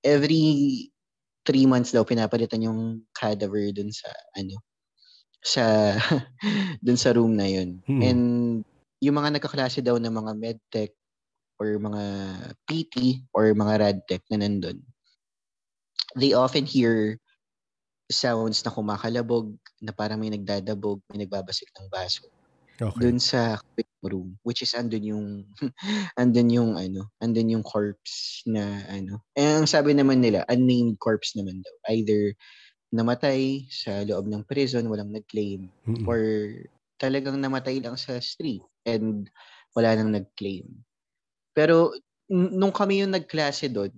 every 0.00 0.88
three 1.44 1.64
months 1.64 1.92
daw 1.92 2.04
pinapalitan 2.04 2.64
yung 2.64 3.04
cadaver 3.16 3.72
dun 3.72 3.88
sa 3.88 4.12
ano 4.36 4.60
sa 5.40 5.96
dun 6.84 6.98
sa 7.00 7.16
room 7.16 7.36
na 7.36 7.48
yun. 7.48 7.80
Hmm. 7.88 8.02
And 8.04 8.24
yung 9.00 9.16
mga 9.16 9.40
nagkaklase 9.40 9.80
daw 9.80 9.96
ng 9.96 10.12
mga 10.12 10.32
medtech 10.36 10.92
or 11.56 11.80
mga 11.80 12.04
PT 12.68 13.24
or 13.32 13.52
mga 13.56 13.74
radtech 13.80 14.24
na 14.28 14.44
nandun, 14.44 14.84
they 16.16 16.32
often 16.34 16.66
hear 16.66 17.18
sounds 18.10 18.66
na 18.66 18.74
kumakalabog, 18.74 19.54
na 19.78 19.94
parang 19.94 20.18
may 20.18 20.34
nagdadabog, 20.34 20.98
may 21.10 21.24
nagbabasik 21.24 21.70
ng 21.78 21.86
baso. 21.88 22.26
Okay. 22.80 22.96
Doon 22.96 23.20
sa 23.20 23.60
room 24.00 24.40
which 24.40 24.64
is 24.64 24.72
andun 24.72 25.04
yung 25.04 25.26
andun 26.20 26.48
yung 26.48 26.70
ano, 26.80 27.12
andun 27.20 27.52
yung 27.52 27.64
corpse 27.64 28.40
na 28.48 28.80
ano. 28.88 29.20
Eh 29.36 29.60
ang 29.60 29.68
sabi 29.68 29.92
naman 29.92 30.24
nila, 30.24 30.48
unnamed 30.48 30.96
corpse 30.96 31.36
naman 31.36 31.60
daw. 31.60 31.74
Either 31.92 32.32
namatay 32.90 33.68
sa 33.68 34.02
loob 34.08 34.26
ng 34.26 34.48
prison, 34.48 34.88
walang 34.88 35.12
nag-claim 35.12 35.68
mm-hmm. 35.86 36.08
or 36.08 36.20
talagang 36.96 37.36
namatay 37.38 37.78
lang 37.84 38.00
sa 38.00 38.18
street 38.18 38.64
and 38.88 39.28
wala 39.76 39.94
nang 39.94 40.10
nag-claim. 40.10 40.66
Pero 41.52 41.92
nung 42.32 42.72
kami 42.72 43.04
yung 43.04 43.12
nagklase 43.12 43.68
doon, 43.68 43.92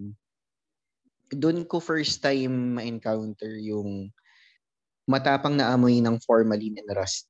doon 1.33 1.65
ko 1.65 1.81
first 1.81 2.21
time 2.21 2.77
ma-encounter 2.77 3.57
yung 3.59 4.13
matapang 5.09 5.59
na 5.59 5.73
amoy 5.75 5.99
ng 5.99 6.21
formalin 6.23 6.79
and 6.79 6.91
rust. 6.95 7.29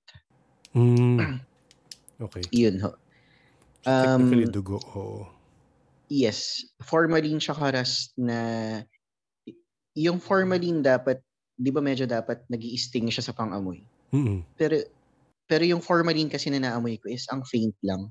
Mm. 0.74 1.18
Okay. 2.22 2.46
Yun 2.54 2.78
ho. 2.78 2.94
Um, 3.82 4.30
Technically 4.30 4.46
dugo, 4.46 4.78
oo. 4.94 5.26
Yes. 6.06 6.62
Formalin 6.86 7.42
siya 7.42 7.58
rust 7.58 8.14
na 8.14 8.38
yung 9.98 10.22
formalin 10.22 10.86
dapat, 10.86 11.18
di 11.58 11.74
ba 11.74 11.82
medyo 11.82 12.06
dapat 12.06 12.46
nag 12.46 12.62
sting 12.78 13.10
siya 13.10 13.26
sa 13.26 13.34
pang-amoy. 13.34 13.82
Mm-hmm. 14.14 14.38
Pero, 14.54 14.86
pero 15.50 15.66
yung 15.66 15.82
formalin 15.82 16.30
kasi 16.30 16.46
na 16.46 16.62
naamoy 16.62 17.02
ko 17.02 17.10
is 17.10 17.26
ang 17.26 17.42
faint 17.42 17.74
lang. 17.82 18.06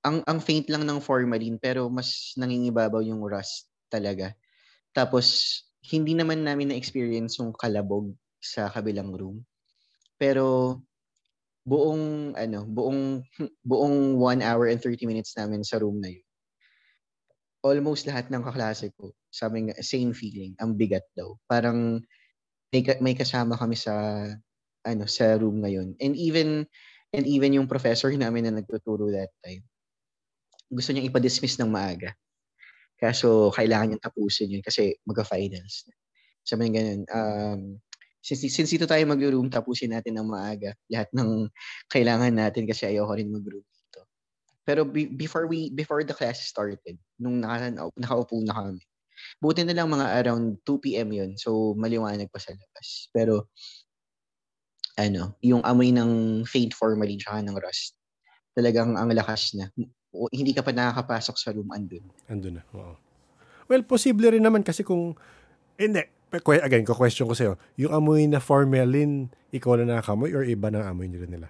Ang 0.00 0.24
ang 0.24 0.40
faint 0.40 0.72
lang 0.72 0.88
ng 0.88 1.04
formalin 1.04 1.60
pero 1.60 1.92
mas 1.92 2.32
nangingibabaw 2.40 3.04
yung 3.04 3.20
rust 3.20 3.68
talaga. 3.88 4.34
Tapos, 4.94 5.58
hindi 5.86 6.16
naman 6.16 6.42
namin 6.42 6.72
na-experience 6.74 7.38
yung 7.38 7.54
kalabog 7.54 8.14
sa 8.42 8.68
kabilang 8.70 9.14
room. 9.14 9.42
Pero, 10.18 10.78
buong, 11.66 12.34
ano, 12.38 12.64
buong, 12.66 13.22
buong 13.70 14.18
1 14.18 14.42
hour 14.42 14.70
and 14.70 14.80
30 14.82 15.04
minutes 15.06 15.34
namin 15.38 15.62
sa 15.66 15.78
room 15.82 15.98
na 16.00 16.10
yun, 16.14 16.26
almost 17.66 18.06
lahat 18.06 18.30
ng 18.30 18.46
kaklase 18.46 18.94
ko, 18.94 19.10
sabi 19.26 19.66
nga, 19.66 19.74
same 19.82 20.14
feeling, 20.14 20.54
ang 20.62 20.78
bigat 20.78 21.02
daw. 21.18 21.34
Parang 21.50 21.98
may, 22.70 22.82
may 23.02 23.14
kasama 23.18 23.58
kami 23.58 23.74
sa 23.74 23.94
ano 24.86 25.04
sa 25.10 25.34
room 25.34 25.66
ngayon. 25.66 25.98
And 25.98 26.14
even 26.14 26.70
and 27.10 27.24
even 27.26 27.58
yung 27.58 27.70
professor 27.70 28.10
namin 28.14 28.46
na 28.46 28.54
nagtuturo 28.62 29.10
that 29.10 29.34
time, 29.42 29.66
gusto 30.70 30.94
niyang 30.94 31.10
ipa-dismiss 31.10 31.58
ng 31.58 31.70
maaga. 31.70 32.14
Kaso 32.96 33.52
kailangan 33.52 33.92
niyang 33.92 34.04
tapusin 34.04 34.52
yun 34.56 34.64
kasi 34.64 34.96
magka-finals. 35.04 35.88
Sabi 36.46 36.70
niya 36.70 36.80
ganun, 36.82 37.02
um, 37.12 37.60
since, 38.24 38.46
since 38.48 38.72
dito 38.72 38.88
tayo 38.88 39.04
mag-room, 39.04 39.52
tapusin 39.52 39.92
natin 39.92 40.16
ng 40.16 40.28
maaga 40.28 40.72
lahat 40.88 41.08
ng 41.12 41.48
kailangan 41.94 42.32
natin 42.32 42.64
kasi 42.64 42.88
ayoko 42.88 43.12
rin 43.16 43.30
mag-room. 43.32 43.66
Pero 44.66 44.82
be- 44.82 45.06
before 45.14 45.46
we 45.46 45.70
before 45.70 46.02
the 46.02 46.10
class 46.12 46.42
started, 46.42 46.98
nung 47.22 47.38
naka, 47.38 47.70
nakaupo 47.94 48.42
na 48.42 48.50
kami, 48.50 48.82
buti 49.38 49.62
na 49.62 49.78
lang 49.78 49.88
mga 49.90 50.06
around 50.22 50.58
2 50.66 50.98
p.m. 50.98 51.14
yun. 51.14 51.38
So, 51.38 51.78
maliwanag 51.78 52.26
pa 52.34 52.42
sa 52.42 52.50
labas. 52.50 53.06
Pero, 53.14 53.46
ano, 54.98 55.38
yung 55.44 55.62
amoy 55.62 55.94
ng 55.94 56.42
faint 56.48 56.74
formalin 56.74 57.20
tsaka 57.22 57.46
ng 57.46 57.56
rust, 57.62 57.94
talagang 58.58 58.98
ang 58.98 59.12
lakas 59.14 59.54
na. 59.54 59.70
O, 60.14 60.30
hindi 60.30 60.54
ka 60.54 60.62
pa 60.62 60.70
nakakapasok 60.74 61.36
sa 61.38 61.50
room, 61.54 61.70
andun. 61.72 62.04
Andun 62.30 62.60
na, 62.60 62.64
oo. 62.74 62.94
Well, 63.66 63.82
posible 63.82 64.30
rin 64.30 64.44
naman 64.44 64.62
kasi 64.62 64.86
kung, 64.86 65.18
hindi, 65.74 66.02
again, 66.34 66.86
ko-question 66.86 67.26
ko 67.26 67.34
sa'yo, 67.34 67.54
yung 67.78 67.92
amoy 67.92 68.26
na 68.30 68.38
formalin, 68.38 69.30
ikaw 69.50 69.78
na 69.78 69.98
nakakamoy 69.98 70.30
or 70.32 70.46
iba 70.46 70.70
na 70.70 70.86
amoy 70.86 71.10
nila 71.10 71.26
nila? 71.26 71.48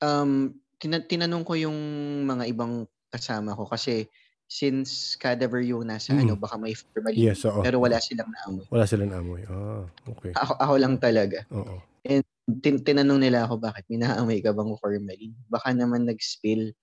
Um, 0.00 0.56
tina- 0.82 1.04
tinanong 1.04 1.44
ko 1.46 1.54
yung 1.54 1.78
mga 2.26 2.50
ibang 2.50 2.88
kasama 3.12 3.54
ko 3.54 3.68
kasi 3.68 4.08
since 4.52 5.16
cadaver 5.16 5.64
yung 5.64 5.88
nasa 5.88 6.12
mm. 6.12 6.20
ano, 6.28 6.32
baka 6.36 6.60
may 6.60 6.76
formalin. 6.76 7.16
Yes, 7.16 7.44
oo. 7.48 7.64
Pero 7.64 7.80
wala 7.80 7.96
silang 8.02 8.28
naamoy. 8.28 8.66
Wala 8.68 8.84
silang 8.84 9.08
naamoy. 9.08 9.42
Ah, 9.48 9.88
okay. 10.12 10.32
Ako, 10.36 10.52
ako 10.60 10.74
lang 10.76 10.94
talaga. 11.00 11.44
Oo. 11.56 11.80
And 12.04 12.24
tin- 12.60 12.84
tinanong 12.84 13.20
nila 13.22 13.48
ako, 13.48 13.62
bakit 13.62 13.88
may 13.88 14.02
naamoy 14.02 14.44
ka 14.44 14.52
bang 14.52 14.72
formalin? 14.76 15.32
Baka 15.48 15.72
naman 15.72 16.04
nag-spill. 16.04 16.76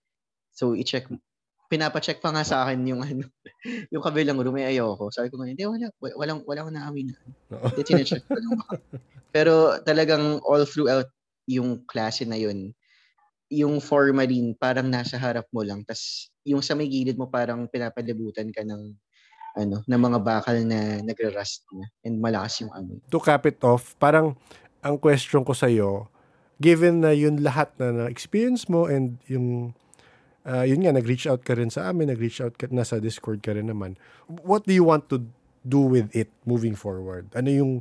So, 0.60 0.76
i-check 0.76 1.08
pinapacheck 1.70 2.20
pa 2.20 2.34
nga 2.34 2.44
sa 2.44 2.66
akin 2.66 2.82
yung 2.84 3.00
ano, 3.06 3.24
yung 3.94 4.04
kabilang 4.04 4.42
room, 4.42 4.60
ay 4.60 4.76
ayoko. 4.76 5.08
Sabi 5.14 5.32
ko 5.32 5.40
nga, 5.40 5.48
hindi, 5.48 5.64
wala, 5.64 5.88
walang, 6.02 6.42
wala 6.44 6.68
naamoy 6.68 7.08
na. 7.08 7.16
Hindi, 7.72 8.04
ko 8.28 8.36
lang 8.36 8.58
baka. 8.60 8.76
Pero 9.30 9.78
talagang 9.86 10.42
all 10.44 10.66
throughout 10.66 11.08
yung 11.46 11.86
klase 11.86 12.26
na 12.26 12.36
yun, 12.36 12.74
yung 13.50 13.82
formalin 13.82 14.54
parang 14.58 14.90
nasa 14.90 15.18
harap 15.18 15.50
mo 15.50 15.66
lang 15.66 15.82
tas 15.82 16.30
yung 16.46 16.62
sa 16.62 16.78
may 16.78 16.86
gilid 16.86 17.18
mo 17.18 17.26
parang 17.26 17.66
pinapalibutan 17.66 18.54
ka 18.54 18.62
ng 18.62 18.94
ano 19.58 19.82
ng 19.82 20.02
mga 20.06 20.20
bakal 20.22 20.54
na 20.62 21.02
nagre-rust 21.02 21.66
na 21.74 21.90
and 22.06 22.22
malakas 22.22 22.62
yung 22.62 22.70
amoy. 22.78 23.02
To 23.10 23.18
cap 23.18 23.50
it 23.50 23.58
off, 23.66 23.98
parang 23.98 24.38
ang 24.86 25.02
question 25.02 25.42
ko 25.42 25.58
sa 25.58 25.66
iyo, 25.66 26.06
given 26.62 27.02
na 27.02 27.10
yun 27.10 27.42
lahat 27.42 27.74
na 27.82 28.06
na-experience 28.06 28.70
mo 28.70 28.86
and 28.86 29.18
yung 29.26 29.74
uh, 30.50 30.66
yun 30.66 30.82
nga 30.82 30.98
nag-reach 30.98 31.30
out 31.30 31.46
ka 31.46 31.54
rin 31.54 31.70
sa 31.70 31.94
amin, 31.94 32.10
nag-reach 32.10 32.42
out 32.42 32.58
ka 32.58 32.66
na 32.74 32.82
sa 32.82 32.98
Discord 32.98 33.46
ka 33.46 33.54
rin 33.54 33.70
naman. 33.70 33.94
What 34.26 34.66
do 34.66 34.74
you 34.74 34.84
want 34.84 35.06
to 35.14 35.22
do 35.62 35.86
with 35.86 36.10
it 36.18 36.34
moving 36.50 36.74
forward? 36.74 37.30
Ano 37.38 37.54
yung 37.54 37.72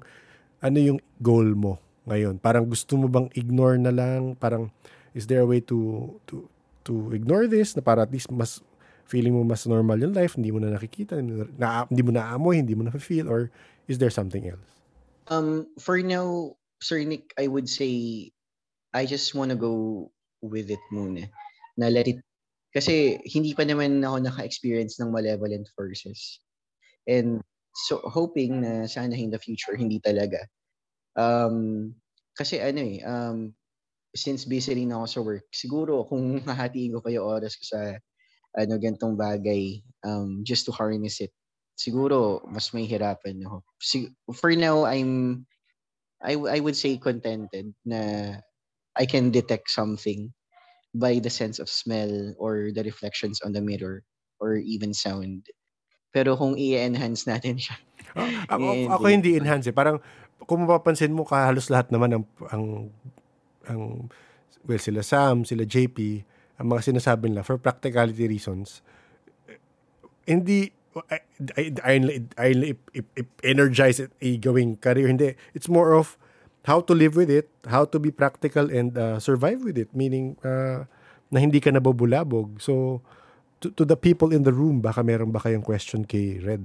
ano 0.61 0.77
yung 0.77 1.01
goal 1.25 1.57
mo 1.57 1.81
ngayon? 2.05 2.45
Parang 2.45 2.69
gusto 2.69 3.01
mo 3.01 3.09
bang 3.09 3.33
ignore 3.33 3.81
na 3.81 3.91
lang? 3.91 4.37
Parang 4.37 4.69
is 5.17 5.25
there 5.27 5.41
a 5.41 5.49
way 5.49 5.65
to 5.65 6.13
to 6.29 6.45
to 6.85 7.09
ignore 7.17 7.49
this 7.49 7.73
na 7.73 7.81
para 7.81 8.05
at 8.05 8.13
least 8.13 8.29
mas 8.29 8.61
feeling 9.09 9.33
mo 9.33 9.41
mas 9.41 9.65
normal 9.65 9.97
yung 9.97 10.13
life, 10.13 10.37
hindi 10.37 10.53
mo 10.53 10.61
na 10.61 10.77
nakikita, 10.77 11.17
na, 11.57 11.89
hindi 11.89 12.05
mo 12.05 12.13
naamoy, 12.13 12.61
hindi 12.61 12.77
mo 12.77 12.85
na 12.85 12.93
feel 13.01 13.25
or 13.25 13.49
is 13.89 13.97
there 13.97 14.13
something 14.13 14.45
else? 14.45 14.69
Um, 15.33 15.65
for 15.81 15.97
now, 16.05 16.57
Sir 16.85 17.01
Nick, 17.09 17.33
I 17.41 17.49
would 17.49 17.73
say 17.73 18.29
I 18.93 19.09
just 19.09 19.33
wanna 19.33 19.57
go 19.57 20.09
with 20.45 20.69
it 20.69 20.81
muna. 20.93 21.33
Na 21.81 21.89
let 21.89 22.09
it, 22.09 22.21
kasi 22.75 23.17
hindi 23.25 23.57
pa 23.57 23.65
naman 23.65 24.05
ako 24.05 24.29
naka-experience 24.29 25.01
ng 25.01 25.13
malevolent 25.13 25.69
forces. 25.73 26.41
And 27.09 27.41
so, 27.89 28.05
hoping 28.05 28.61
na 28.61 28.85
sana 28.85 29.17
in 29.17 29.33
the 29.33 29.41
future, 29.41 29.77
hindi 29.77 30.01
talaga. 30.01 30.45
Um, 31.17 31.97
kasi 32.37 32.61
ano 32.61 32.81
eh, 32.85 33.01
um, 33.03 33.51
since 34.15 34.45
busy 34.45 34.77
rin 34.77 34.95
ako 34.95 35.07
sa 35.07 35.21
work, 35.25 35.47
siguro 35.51 36.05
kung 36.07 36.39
hahatiin 36.49 36.95
ko 36.97 37.01
kayo 37.03 37.27
oras 37.27 37.57
ko 37.57 37.65
sa 37.65 37.81
ano 38.57 38.75
gantong 38.81 39.17
bagay 39.17 39.81
um, 40.05 40.45
just 40.45 40.65
to 40.69 40.73
harness 40.73 41.21
it, 41.21 41.33
siguro 41.75 42.45
mas 42.49 42.71
may 42.75 42.85
hirapan 42.85 43.43
ako. 43.45 43.65
Sig- 43.81 44.15
for 44.37 44.53
now, 44.55 44.85
I'm 44.85 45.45
I, 46.19 46.35
I 46.35 46.59
would 46.59 46.75
say 46.75 46.99
contented 46.99 47.75
na 47.87 48.35
I 48.99 49.05
can 49.07 49.31
detect 49.31 49.71
something 49.71 50.35
by 50.95 51.21
the 51.21 51.31
sense 51.31 51.59
of 51.59 51.69
smell 51.69 52.35
or 52.39 52.71
the 52.73 52.83
reflections 52.83 53.41
on 53.45 53.53
the 53.53 53.61
mirror 53.61 54.03
or 54.41 54.57
even 54.57 54.95
sound. 54.95 55.47
Pero 56.15 56.37
kung 56.37 56.57
i-enhance 56.57 57.29
natin 57.29 57.61
siya. 57.61 57.77
Oh, 58.17 58.25
ako, 58.53 58.67
ako 58.97 59.05
hindi 59.13 59.37
enhance 59.37 59.69
eh. 59.69 59.77
Parang 59.77 60.01
kung 60.49 60.65
mapapansin 60.65 61.13
mo, 61.13 61.29
halos 61.29 61.69
lahat 61.69 61.93
naman 61.93 62.17
ang, 62.17 62.25
ang 62.49 62.65
ang 63.69 63.83
well 64.65 64.81
sila 64.81 65.05
Sam, 65.05 65.45
sila 65.45 65.69
JP, 65.69 66.25
ang 66.57 66.67
mga 66.73 66.89
sinasabi 66.89 67.29
nila 67.29 67.45
for 67.45 67.61
practicality 67.61 68.25
reasons 68.25 68.81
hindi 70.29 70.77
I, 71.09 71.19
I, 71.57 71.63
I, 71.83 71.95
I, 72.37 72.49
I, 72.53 72.75
I 73.17 73.23
energize 73.43 73.99
it 73.99 74.13
a 74.21 74.37
gawing 74.37 74.77
career 74.77 75.09
hindi 75.09 75.35
it's 75.57 75.73
more 75.73 75.97
of 75.97 76.21
how 76.69 76.85
to 76.85 76.93
live 76.93 77.17
with 77.17 77.33
it 77.33 77.49
how 77.65 77.89
to 77.89 77.97
be 77.97 78.13
practical 78.13 78.69
and 78.69 78.93
uh, 79.01 79.17
survive 79.17 79.65
with 79.65 79.81
it 79.81 79.89
meaning 79.97 80.37
uh, 80.45 80.85
na 81.33 81.41
hindi 81.41 81.65
ka 81.65 81.73
nabubulabog 81.73 82.61
so 82.61 83.01
to, 83.65 83.73
to 83.73 83.89
the 83.89 83.97
people 83.97 84.37
in 84.37 84.45
the 84.45 84.53
room 84.53 84.85
baka 84.85 85.01
meron 85.01 85.33
ba 85.33 85.41
kayong 85.41 85.65
question 85.65 86.05
kay 86.05 86.37
Red 86.45 86.65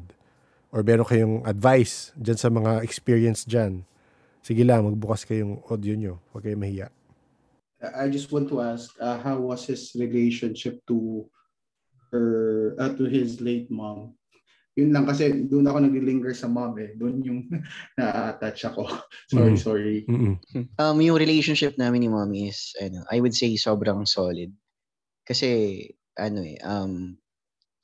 or 0.75 0.83
meron 0.83 1.07
kayong 1.07 1.35
advice 1.47 2.11
dyan 2.19 2.35
sa 2.35 2.51
mga 2.51 2.83
experience 2.83 3.47
dyan 3.47 3.87
sige 4.43 4.67
lang, 4.67 4.83
magbukas 4.83 5.23
kayong 5.23 5.63
audio 5.71 5.95
nyo. 5.95 6.13
Huwag 6.35 6.43
kayong 6.43 6.61
mahiya. 6.61 6.87
I 7.79 8.11
just 8.11 8.31
want 8.31 8.51
to 8.51 8.59
ask, 8.59 8.91
uh, 8.99 9.19
how 9.19 9.39
was 9.39 9.67
his 9.67 9.95
relationship 9.95 10.83
to 10.87 11.27
her, 12.11 12.75
uh, 12.79 12.91
to 12.95 13.07
his 13.07 13.39
late 13.39 13.71
mom? 13.71 14.15
Yun 14.73 14.89
lang 14.89 15.05
kasi 15.05 15.45
doon 15.45 15.69
ako 15.69 15.77
nag-linger 15.85 16.33
sa 16.33 16.49
mom 16.49 16.73
eh. 16.81 16.97
Doon 16.97 17.21
yung 17.21 17.39
na-attach 17.99 18.73
ako. 18.73 18.89
sorry, 19.31 19.53
mm-hmm. 19.53 19.61
sorry. 19.61 19.97
Mm-hmm. 20.09 20.65
Um, 20.81 20.97
yung 21.01 21.21
relationship 21.21 21.77
namin 21.77 22.05
ni 22.05 22.09
mommy 22.09 22.49
is, 22.49 22.73
ano, 22.81 23.05
I 23.13 23.21
would 23.21 23.37
say 23.37 23.53
sobrang 23.53 24.09
solid. 24.09 24.49
Kasi, 25.29 25.85
ano 26.17 26.41
eh, 26.41 26.57
um, 26.65 27.15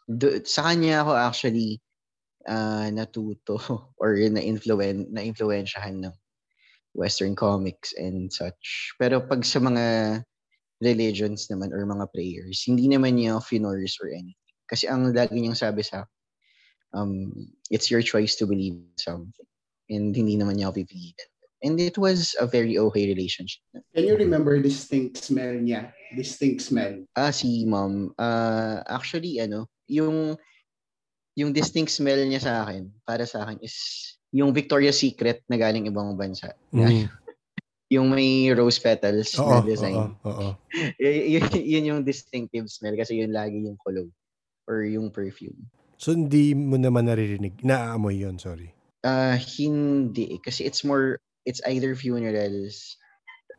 do, 0.10 0.42
sa 0.42 0.66
kanya 0.66 1.06
ako 1.06 1.14
actually 1.14 1.78
uh, 2.50 2.90
natuto 2.90 3.62
or 4.02 4.18
na-influen, 4.18 5.14
na-influensyahan 5.14 6.10
ng 6.10 6.16
Western 6.98 7.38
comics 7.38 7.94
and 8.02 8.34
such. 8.34 8.94
Pero 8.98 9.22
pag 9.22 9.46
sa 9.46 9.62
mga 9.62 9.86
religions 10.82 11.46
naman 11.54 11.70
or 11.70 11.86
mga 11.86 12.10
prayers, 12.10 12.66
hindi 12.66 12.90
naman 12.90 13.22
niya 13.22 13.38
finors 13.44 14.02
or 14.02 14.10
anything. 14.10 14.36
Kasi 14.66 14.90
ang 14.90 15.14
lagi 15.14 15.38
niyang 15.38 15.58
sabi 15.58 15.86
sa 15.86 16.06
um, 16.94 17.32
it's 17.70 17.92
your 17.92 18.02
choice 18.02 18.36
to 18.38 18.46
believe 18.46 18.80
something. 18.98 19.48
And 19.90 20.14
hindi 20.16 20.38
naman 20.38 20.62
niya 20.62 20.70
ako. 20.70 20.86
And 21.60 21.76
it 21.80 21.98
was 21.98 22.36
a 22.40 22.48
very 22.48 22.78
okay 22.78 23.10
relationship. 23.10 23.60
Can 23.92 24.06
you 24.08 24.16
remember 24.16 24.56
distinct 24.62 25.20
smell 25.20 25.60
niya? 25.60 25.92
Distinct 26.16 26.62
smell? 26.64 27.04
Ah, 27.18 27.36
si 27.36 27.66
mom. 27.66 28.16
Uh, 28.16 28.80
actually, 28.88 29.44
ano, 29.44 29.68
yung 29.90 30.40
yung 31.36 31.52
distinct 31.52 31.92
smell 31.92 32.22
niya 32.24 32.40
sa 32.40 32.54
akin, 32.64 32.88
para 33.04 33.28
sa 33.28 33.44
akin 33.44 33.60
is 33.60 33.76
yung 34.32 34.54
Victoria's 34.56 35.02
Secret 35.02 35.44
na 35.50 35.58
galing 35.58 35.90
ibang 35.90 36.16
bansa. 36.16 36.54
Mm. 36.72 37.10
yung 37.96 38.08
may 38.14 38.54
rose 38.54 38.78
petals 38.78 39.34
oo, 39.36 39.50
na 39.50 39.66
design. 39.66 39.98
Oo, 39.98 40.30
oo. 40.30 40.50
y- 41.02 41.42
yun 41.66 41.90
yung 41.90 42.02
distinctive 42.06 42.70
smell 42.70 42.94
kasi 42.94 43.18
yun 43.20 43.34
lagi 43.34 43.66
yung 43.66 43.76
cologne 43.82 44.14
or 44.70 44.86
yung 44.86 45.10
perfume. 45.10 45.58
So 46.00 46.16
hindi 46.16 46.56
mo 46.56 46.80
naman 46.80 47.12
naririnig, 47.12 47.60
naaamoy 47.60 48.24
yun, 48.24 48.40
sorry. 48.40 48.72
Uh, 49.04 49.36
hindi 49.36 50.40
kasi 50.40 50.64
it's 50.64 50.88
more, 50.88 51.20
it's 51.44 51.60
either 51.68 51.92
funerals 51.92 52.96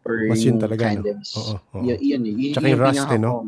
or 0.08 0.24
Mas 0.24 0.40
yun 0.40 0.56
talaga, 0.56 0.88
candles. 0.88 1.36
No? 1.36 1.40
Oo, 1.44 1.56
oo. 1.60 1.84
Y- 1.84 2.00
yun, 2.00 2.24
yun, 2.24 2.36
yun, 2.40 2.52
Tsaka 2.56 2.72
yung 2.72 2.80
rust, 2.80 3.04
eh, 3.12 3.20
no? 3.20 3.44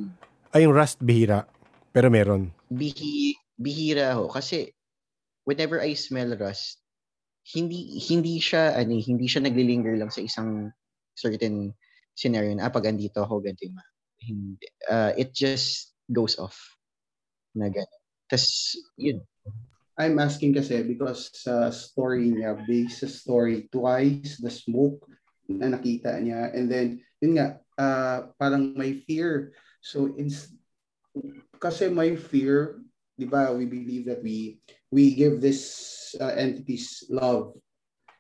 Ay, 0.53 0.69
yung 0.69 0.77
rust 0.77 1.01
bihira, 1.01 1.49
pero 1.97 2.13
meron. 2.13 2.53
Bihi, 2.69 3.33
bihira 3.57 4.13
ho 4.21 4.29
kasi 4.29 4.77
whenever 5.49 5.81
I 5.81 5.97
smell 5.97 6.37
rust, 6.37 6.85
hindi 7.57 7.97
hindi 7.97 8.39
siya 8.45 8.77
ano, 8.77 9.01
hindi 9.01 9.25
siya 9.25 9.49
naglilinger 9.49 9.97
lang 9.97 10.13
sa 10.13 10.21
isang 10.21 10.69
certain 11.17 11.73
scenario 12.13 12.53
na 12.55 12.69
ah, 12.69 12.73
pag 12.73 12.87
andito 12.93 13.25
ako 13.25 13.41
ganito 13.41 13.67
yung 13.67 13.81
hindi 14.23 14.69
uh, 14.87 15.11
it 15.19 15.35
just 15.35 15.97
goes 16.07 16.39
off 16.39 16.55
na 17.57 17.67
gano'n. 17.73 18.02
Tapos, 18.33 18.81
yun. 18.97 19.21
I'm 20.01 20.17
asking 20.17 20.57
kasi 20.57 20.81
because 20.89 21.29
sa 21.37 21.69
uh, 21.69 21.71
story 21.71 22.33
niya, 22.33 22.57
based 22.65 23.05
sa 23.05 23.09
story 23.13 23.69
twice, 23.69 24.41
the 24.41 24.49
smoke 24.49 25.05
na 25.53 25.69
nakita 25.69 26.17
niya. 26.17 26.49
And 26.57 26.65
then, 26.65 27.05
yun 27.21 27.37
nga, 27.37 27.61
uh, 27.77 28.33
parang 28.41 28.73
may 28.73 29.05
fear. 29.05 29.53
So, 29.85 30.17
it's, 30.17 30.49
kasi 31.61 31.93
may 31.93 32.17
fear, 32.17 32.81
di 33.21 33.29
ba, 33.29 33.53
we 33.53 33.69
believe 33.69 34.09
that 34.09 34.25
we 34.25 34.65
we 34.89 35.13
give 35.13 35.45
this 35.45 36.17
uh, 36.17 36.33
entities 36.33 37.05
love. 37.13 37.53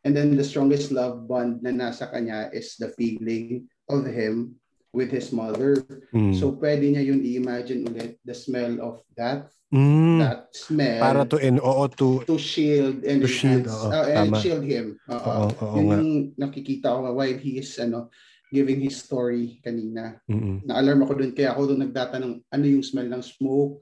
And 0.04 0.12
then 0.12 0.36
the 0.36 0.44
strongest 0.44 0.92
love 0.92 1.24
bond 1.24 1.64
na 1.64 1.72
nasa 1.72 2.10
kanya 2.12 2.52
is 2.52 2.76
the 2.76 2.92
feeling 3.00 3.64
of 3.88 4.04
him 4.04 4.60
with 4.92 5.10
his 5.10 5.32
mother. 5.32 5.80
Mm. 6.12 6.36
So 6.36 6.52
pwede 6.60 6.84
niya 6.92 7.02
yun 7.02 7.24
i-imagine 7.24 7.88
ulit 7.88 8.20
the 8.22 8.36
smell 8.36 8.76
of 8.84 9.00
that 9.16 9.48
mm. 9.72 10.20
that 10.20 10.52
smell 10.52 11.00
para 11.00 11.24
to 11.24 11.40
in 11.40 11.56
oo 11.58 11.88
to 11.88 12.20
to 12.28 12.36
shield 12.36 13.00
and 13.08 13.24
to 13.24 13.28
shield 13.28 13.64
oo, 13.66 13.88
uh, 13.88 14.04
and 14.04 14.36
shield 14.38 14.62
him. 14.62 15.00
Oo, 15.08 15.16
oo, 15.16 15.48
oo, 15.48 15.74
yun 15.80 15.88
yung 15.88 16.12
nakikita 16.36 16.92
ko 16.92 17.16
while 17.16 17.40
he 17.40 17.58
is 17.58 17.72
ano 17.80 18.12
giving 18.52 18.84
his 18.84 19.00
story 19.00 19.64
kanina. 19.64 20.20
Mm-hmm. 20.28 20.68
Na-alarm 20.68 21.08
ako 21.08 21.12
doon 21.24 21.32
kaya 21.32 21.56
ako 21.56 21.72
doon 21.72 21.88
nagtatanong 21.88 22.34
ano 22.52 22.64
yung 22.68 22.84
smell 22.84 23.08
ng 23.08 23.24
smoke, 23.24 23.80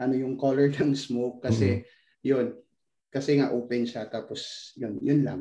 ano 0.00 0.16
yung 0.16 0.40
color 0.40 0.72
ng 0.80 0.96
smoke 0.96 1.44
kasi 1.44 1.84
mm-hmm. 1.84 2.24
yun 2.24 2.46
kasi 3.12 3.36
nga 3.38 3.52
open 3.52 3.84
siya 3.84 4.08
tapos 4.08 4.72
yun 4.80 4.96
yun 5.04 5.20
lang. 5.20 5.40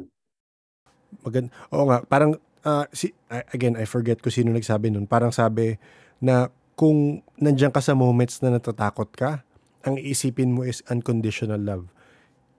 Magand 1.23 1.47
Oo 1.71 1.87
nga, 1.87 2.03
parang 2.03 2.35
uh, 2.65 2.85
si, 2.91 3.13
again, 3.29 3.77
I 3.77 3.85
forget 3.85 4.19
ko 4.19 4.33
sino 4.33 4.51
nagsabi 4.51 4.91
nun. 4.91 5.05
Parang 5.05 5.31
sabi 5.31 5.77
na 6.19 6.49
kung 6.75 7.23
nandiyan 7.39 7.71
ka 7.71 7.79
sa 7.79 7.95
moments 7.95 8.41
na 8.43 8.51
natatakot 8.51 9.07
ka, 9.15 9.45
ang 9.85 9.95
iisipin 10.01 10.51
mo 10.51 10.65
is 10.65 10.81
unconditional 10.89 11.61
love. 11.61 11.85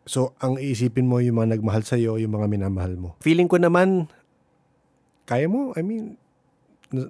So, 0.07 0.39
ang 0.39 0.57
iisipin 0.57 1.11
mo 1.11 1.19
yung 1.19 1.43
mga 1.43 1.59
nagmahal 1.59 1.83
sa 1.83 1.99
iyo, 1.99 2.15
yung 2.17 2.39
mga 2.39 2.47
minamahal 2.47 2.95
mo. 2.95 3.19
Feeling 3.19 3.51
ko 3.51 3.59
naman, 3.59 4.07
kaya 5.27 5.51
mo. 5.51 5.75
I 5.75 5.83
mean, 5.83 6.15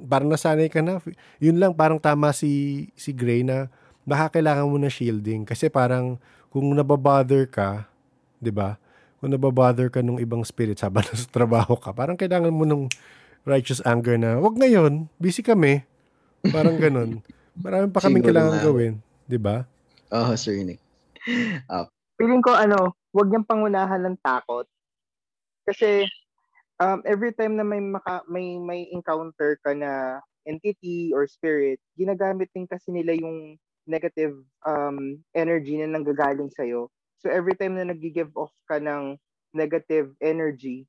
parang 0.09 0.33
nasanay 0.33 0.73
ka 0.73 0.81
na. 0.81 1.05
Yun 1.37 1.61
lang, 1.61 1.77
parang 1.77 2.01
tama 2.01 2.33
si, 2.33 2.89
si 2.97 3.13
Gray 3.13 3.45
na 3.45 3.69
baka 4.09 4.41
kailangan 4.41 4.65
mo 4.65 4.81
na 4.81 4.89
shielding. 4.89 5.45
Kasi 5.45 5.69
parang 5.69 6.17
kung 6.49 6.73
nababother 6.73 7.45
ka, 7.53 7.85
di 8.41 8.49
ba? 8.49 8.81
Kung 9.21 9.33
nababother 9.33 9.89
ka 9.89 10.05
nung 10.05 10.21
ibang 10.21 10.45
spirit 10.45 10.81
habang 10.85 11.05
sa 11.17 11.29
trabaho 11.29 11.77
ka, 11.77 11.93
parang 11.93 12.19
kailangan 12.19 12.53
mo 12.53 12.69
nung 12.69 12.87
righteous 13.47 13.81
anger 13.87 14.19
na, 14.19 14.37
wag 14.43 14.59
ngayon, 14.59 15.07
busy 15.17 15.41
kami. 15.41 15.87
Parang 16.51 16.77
ganun. 16.77 17.23
Marami 17.65 17.89
pa 17.89 18.05
kaming 18.05 18.27
kailangan 18.27 18.61
gawin. 18.61 18.95
Di 19.25 19.39
ba? 19.41 19.65
Oo, 20.13 20.35
oh, 20.35 20.37
Sir 20.37 20.61
Nick. 20.61 20.83
Uh, 21.71 21.87
Feeling 22.21 22.45
ko, 22.45 22.53
ano, 22.53 22.97
wag 23.15 23.29
niyang 23.33 23.49
pangunahan 23.49 24.03
ng 24.05 24.17
takot. 24.21 24.69
Kasi, 25.65 26.05
um, 26.83 27.01
every 27.07 27.33
time 27.33 27.57
na 27.57 27.65
may, 27.65 27.81
maka, 27.81 28.21
may, 28.29 28.61
may 28.61 28.89
encounter 28.93 29.57
ka 29.65 29.73
na 29.73 30.21
entity 30.47 31.11
or 31.17 31.27
spirit, 31.27 31.81
ginagamit 31.99 32.53
din 32.55 32.69
kasi 32.69 32.93
nila 32.95 33.17
yung 33.19 33.59
negative 33.87 34.37
um, 34.67 35.19
energy 35.35 35.79
na 35.79 35.91
nanggagaling 35.91 36.51
sa'yo 36.55 36.91
So 37.21 37.33
every 37.33 37.57
time 37.57 37.77
na 37.77 37.89
nag-give 37.89 38.33
off 38.37 38.53
ka 38.69 38.77
ng 38.77 39.17
negative 39.57 40.13
energy, 40.21 40.85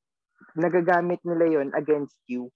nagagamit 0.60 1.24
nila 1.24 1.62
yon 1.62 1.70
against 1.74 2.20
you. 2.28 2.52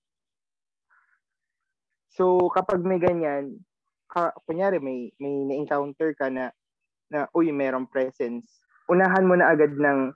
So 2.11 2.51
kapag 2.51 2.83
may 2.83 2.99
ganyan, 2.99 3.63
ka, 4.11 4.35
kunyari 4.43 4.83
may 4.83 5.15
may 5.17 5.47
na-encounter 5.47 6.11
ka 6.19 6.27
na 6.27 6.51
na 7.07 7.27
uy, 7.31 7.51
merong 7.51 7.87
presence, 7.87 8.63
unahan 8.91 9.23
mo 9.23 9.39
na 9.39 9.51
agad 9.51 9.71
ng 9.75 10.11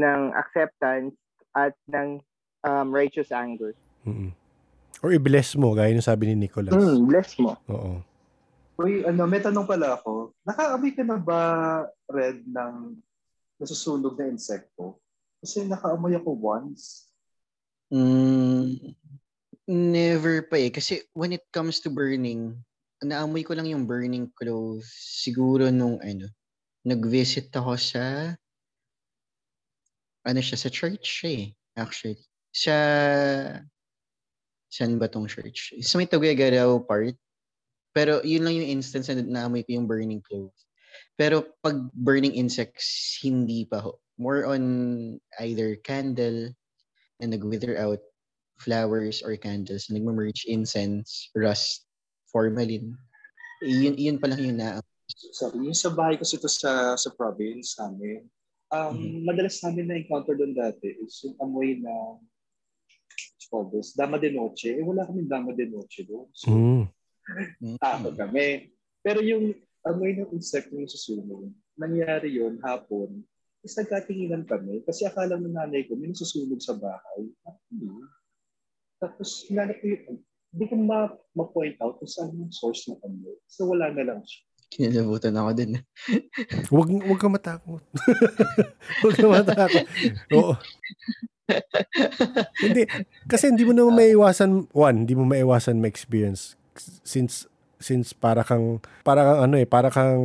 ng 0.00 0.20
acceptance 0.32 1.14
at 1.52 1.76
ng 1.92 2.20
um, 2.64 2.88
righteous 2.90 3.30
anger. 3.30 3.76
Mm-hmm. 4.08 4.32
Or 5.04 5.12
i-bless 5.12 5.52
mo, 5.54 5.76
gaya 5.76 5.92
ng 5.92 6.00
sabi 6.00 6.32
ni 6.32 6.48
Nicholas. 6.48 6.72
Mm, 6.72 7.04
bless 7.04 7.36
mo. 7.36 7.60
Oo. 7.68 8.00
Uy, 8.74 9.06
ano, 9.06 9.22
may 9.30 9.38
tanong 9.38 9.70
pala 9.70 9.94
ako. 9.94 10.34
Nakaamoy 10.42 10.92
ka 10.98 11.06
na 11.06 11.14
ba, 11.14 11.40
Red, 12.10 12.42
ng 12.42 12.98
nasusunog 13.62 14.18
na 14.18 14.26
insekto? 14.34 14.98
Kasi 15.38 15.62
nakaamoy 15.62 16.18
ako 16.18 16.34
once. 16.34 17.06
Mm, 17.94 18.98
never 19.70 20.42
pa 20.50 20.58
eh. 20.58 20.74
Kasi 20.74 21.06
when 21.14 21.30
it 21.30 21.46
comes 21.54 21.78
to 21.78 21.92
burning, 21.92 22.58
naamoy 22.98 23.46
ko 23.46 23.54
lang 23.54 23.70
yung 23.70 23.86
burning 23.86 24.26
clothes. 24.34 24.90
Siguro 25.22 25.70
nung 25.70 26.02
ano, 26.02 26.26
nag-visit 26.82 27.54
ako 27.54 27.78
sa 27.78 28.34
ano 30.24 30.40
siya, 30.40 30.58
sa 30.58 30.72
church 30.72 31.22
eh, 31.28 31.52
actually. 31.78 32.18
Sa 32.50 32.74
saan 34.72 34.98
ba 34.98 35.06
tong 35.06 35.30
church? 35.30 35.78
Sa 35.84 36.00
may 36.00 36.10
Tuguegarao 36.10 36.82
part. 36.82 37.14
Pero 37.94 38.20
yun 38.26 38.42
lang 38.42 38.58
yung 38.58 38.78
instance 38.78 39.08
na 39.08 39.22
naamoy 39.22 39.62
ko 39.62 39.78
yung 39.78 39.86
burning 39.88 40.20
clothes. 40.20 40.66
Pero 41.14 41.46
pag 41.62 41.78
burning 41.94 42.34
insects, 42.34 43.18
hindi 43.22 43.64
pa 43.64 43.78
ho. 43.78 44.02
More 44.18 44.46
on 44.46 44.62
either 45.42 45.78
candle 45.82 46.50
na 47.22 47.26
nag-wither 47.30 47.78
out, 47.78 48.02
flowers 48.58 49.22
or 49.22 49.38
candles 49.38 49.86
na 49.86 49.98
nag-merge 49.98 50.46
incense, 50.50 51.30
rust, 51.38 51.86
formalin. 52.30 52.94
Yun, 53.62 53.94
yun 53.94 54.18
pa 54.18 54.30
lang 54.30 54.42
yung 54.42 54.58
na 54.58 54.82
Sorry, 55.36 55.60
yung 55.68 55.76
sa 55.76 55.92
bahay 55.92 56.18
kasi 56.18 56.40
ito 56.40 56.50
sa, 56.50 56.96
sa 56.98 57.10
province 57.12 57.76
namin, 57.78 58.24
um, 58.72 58.96
mm-hmm. 58.96 59.20
madalas 59.28 59.60
namin 59.62 59.86
na-encounter 59.86 60.34
doon 60.34 60.56
dati 60.56 60.96
is 60.98 61.20
yung 61.22 61.36
amoy 61.38 61.78
na 61.78 62.18
called 63.54 63.70
this, 63.70 63.94
Dama 63.94 64.18
de 64.18 64.34
Noche. 64.34 64.74
Eh, 64.74 64.82
wala 64.82 65.06
kami 65.06 65.30
Dama 65.30 65.54
de 65.54 65.70
Noche 65.70 66.02
doon. 66.02 66.26
So, 66.34 66.50
mm. 66.50 66.82
Takot 67.80 68.14
kami. 68.16 68.74
Pero 69.04 69.20
yung 69.20 69.52
amoy 69.84 70.16
ng 70.16 70.32
insect 70.32 70.72
yung 70.72 70.88
susunog. 70.88 71.52
Nangyari 71.76 72.40
yon 72.40 72.56
hapon. 72.64 73.20
Tapos 73.60 73.76
nagkatinginan 73.80 74.44
kami 74.44 74.84
kasi 74.84 75.08
akala 75.08 75.40
ng 75.40 75.52
nanay 75.52 75.88
ko 75.88 75.96
may 75.96 76.12
nasusunog 76.12 76.60
sa 76.60 76.76
bahay. 76.76 77.28
Hindi. 77.68 77.88
Tapos 79.00 79.44
hinanap 79.48 79.76
ko 79.80 79.86
yung, 79.88 80.04
hindi 80.54 80.64
ko 80.68 80.74
ma- 80.80 81.16
ma-point 81.36 81.76
out 81.80 82.00
kung 82.00 82.08
saan 82.08 82.32
yung 82.36 82.52
source 82.52 82.88
ng 82.88 83.00
amoy. 83.04 83.36
So 83.48 83.68
wala 83.68 83.92
na 83.92 84.04
lang 84.04 84.20
siya. 84.24 84.42
Kinalabutan 84.74 85.36
ako 85.36 85.50
din. 85.52 85.70
wag, 86.74 86.88
wag 86.88 87.20
ka 87.20 87.28
matakot. 87.28 87.82
wag 89.04 89.16
ka 89.16 89.26
matakot. 89.28 89.86
Oo 90.32 90.54
hindi. 92.64 92.88
Kasi 93.28 93.52
hindi 93.52 93.68
mo 93.68 93.76
na 93.76 93.84
maiwasan, 93.84 94.72
one, 94.72 95.04
hindi 95.04 95.12
mo 95.12 95.28
maiwasan 95.28 95.76
ma-experience 95.76 96.56
since 97.02 97.46
since 97.78 98.16
para 98.16 98.46
kang 98.46 98.80
para 99.02 99.22
kang 99.22 99.40
ano 99.50 99.54
eh 99.60 99.66
para 99.68 99.92
kang 99.92 100.20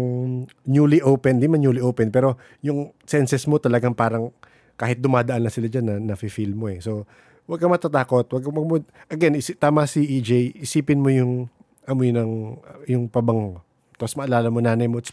newly 0.63 1.03
open 1.03 1.41
di 1.41 1.49
man 1.49 1.59
newly 1.59 1.83
open 1.83 2.13
pero 2.13 2.39
yung 2.63 2.93
senses 3.03 3.45
mo 3.49 3.59
talagang 3.59 3.93
parang 3.93 4.31
kahit 4.79 5.03
dumadaan 5.03 5.43
na 5.43 5.51
sila 5.51 5.67
diyan 5.67 5.85
na 5.85 5.95
nafi-feel 6.15 6.55
mo 6.55 6.71
eh 6.71 6.79
so 6.79 7.03
wag 7.49 7.59
kang 7.59 7.73
matatakot 7.73 8.25
wag 8.31 8.43
kang 8.45 8.55
mag 8.55 8.85
again 9.11 9.35
isi, 9.35 9.57
tama 9.57 9.83
si 9.89 10.05
EJ 10.05 10.55
isipin 10.63 11.03
mo 11.03 11.11
yung 11.11 11.51
amoy 11.89 12.13
ng 12.13 12.55
yung 12.87 13.09
pabango 13.11 13.65
tapos 13.99 14.15
maalala 14.15 14.47
mo 14.47 14.63
nanay 14.63 14.87
mo 14.87 15.03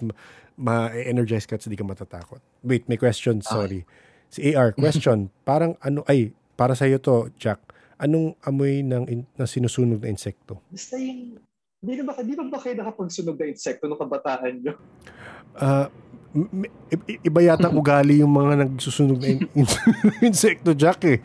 ma-energize 0.56 1.44
ka 1.44 1.58
at 1.58 1.64
hindi 1.66 1.76
ka 1.76 1.84
matatakot 1.84 2.40
wait 2.62 2.86
may 2.86 2.96
question 3.00 3.42
sorry 3.42 3.82
okay 3.82 4.04
Si 4.30 4.52
AR, 4.54 4.74
question. 4.74 5.30
parang 5.48 5.78
ano, 5.82 6.02
ay, 6.10 6.34
para 6.58 6.74
sa 6.74 6.88
iyo 6.88 6.98
to, 6.98 7.30
Jack. 7.38 7.62
Anong 7.96 8.36
amoy 8.44 8.84
ng, 8.84 9.04
in, 9.08 9.20
ng 9.24 9.48
sinusunog 9.48 10.04
na 10.04 10.12
insekto? 10.12 10.60
Basta 10.68 11.00
yung, 11.00 11.40
na 11.80 12.04
ba, 12.04 12.20
di 12.20 12.36
ba 12.36 12.44
ba 12.44 12.60
kayo 12.60 12.76
nakapagsunog 12.76 13.40
na 13.40 13.48
insekto 13.48 13.88
nung 13.88 14.00
kabataan 14.00 14.60
nyo? 14.60 14.74
Uh, 15.56 15.88
iba 17.24 17.40
yata 17.40 17.72
ugali 17.72 18.20
yung 18.20 18.36
mga 18.36 18.68
nagsusunog 18.68 19.16
na 19.16 19.28
in- 19.32 19.48
insekto, 20.28 20.76
Jack 20.76 21.00
eh. 21.08 21.18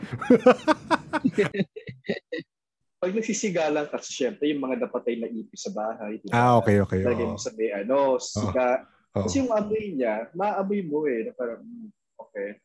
Pag 3.02 3.18
nagsisigalan 3.18 3.90
kasi 3.90 4.14
syempre 4.14 4.48
yung 4.48 4.62
mga 4.62 4.86
napatay 4.86 5.18
na 5.18 5.28
ipi 5.28 5.58
sa 5.58 5.74
bahay. 5.74 6.22
Diba? 6.22 6.32
Ah, 6.32 6.56
okay, 6.56 6.78
okay. 6.80 7.02
Lagay 7.02 7.26
mo 7.26 7.36
sa 7.36 7.50
may 7.58 7.74
ano, 7.74 8.16
siga. 8.16 8.86
Oh. 9.12 9.26
Kasi 9.26 9.42
yung 9.42 9.52
amoy 9.52 9.92
niya, 9.92 10.30
maamoy 10.32 10.80
mo 10.86 11.04
eh. 11.10 11.26
Na 11.26 11.34
parang, 11.34 11.60
hmm, 11.60 11.90
okay. 12.16 12.62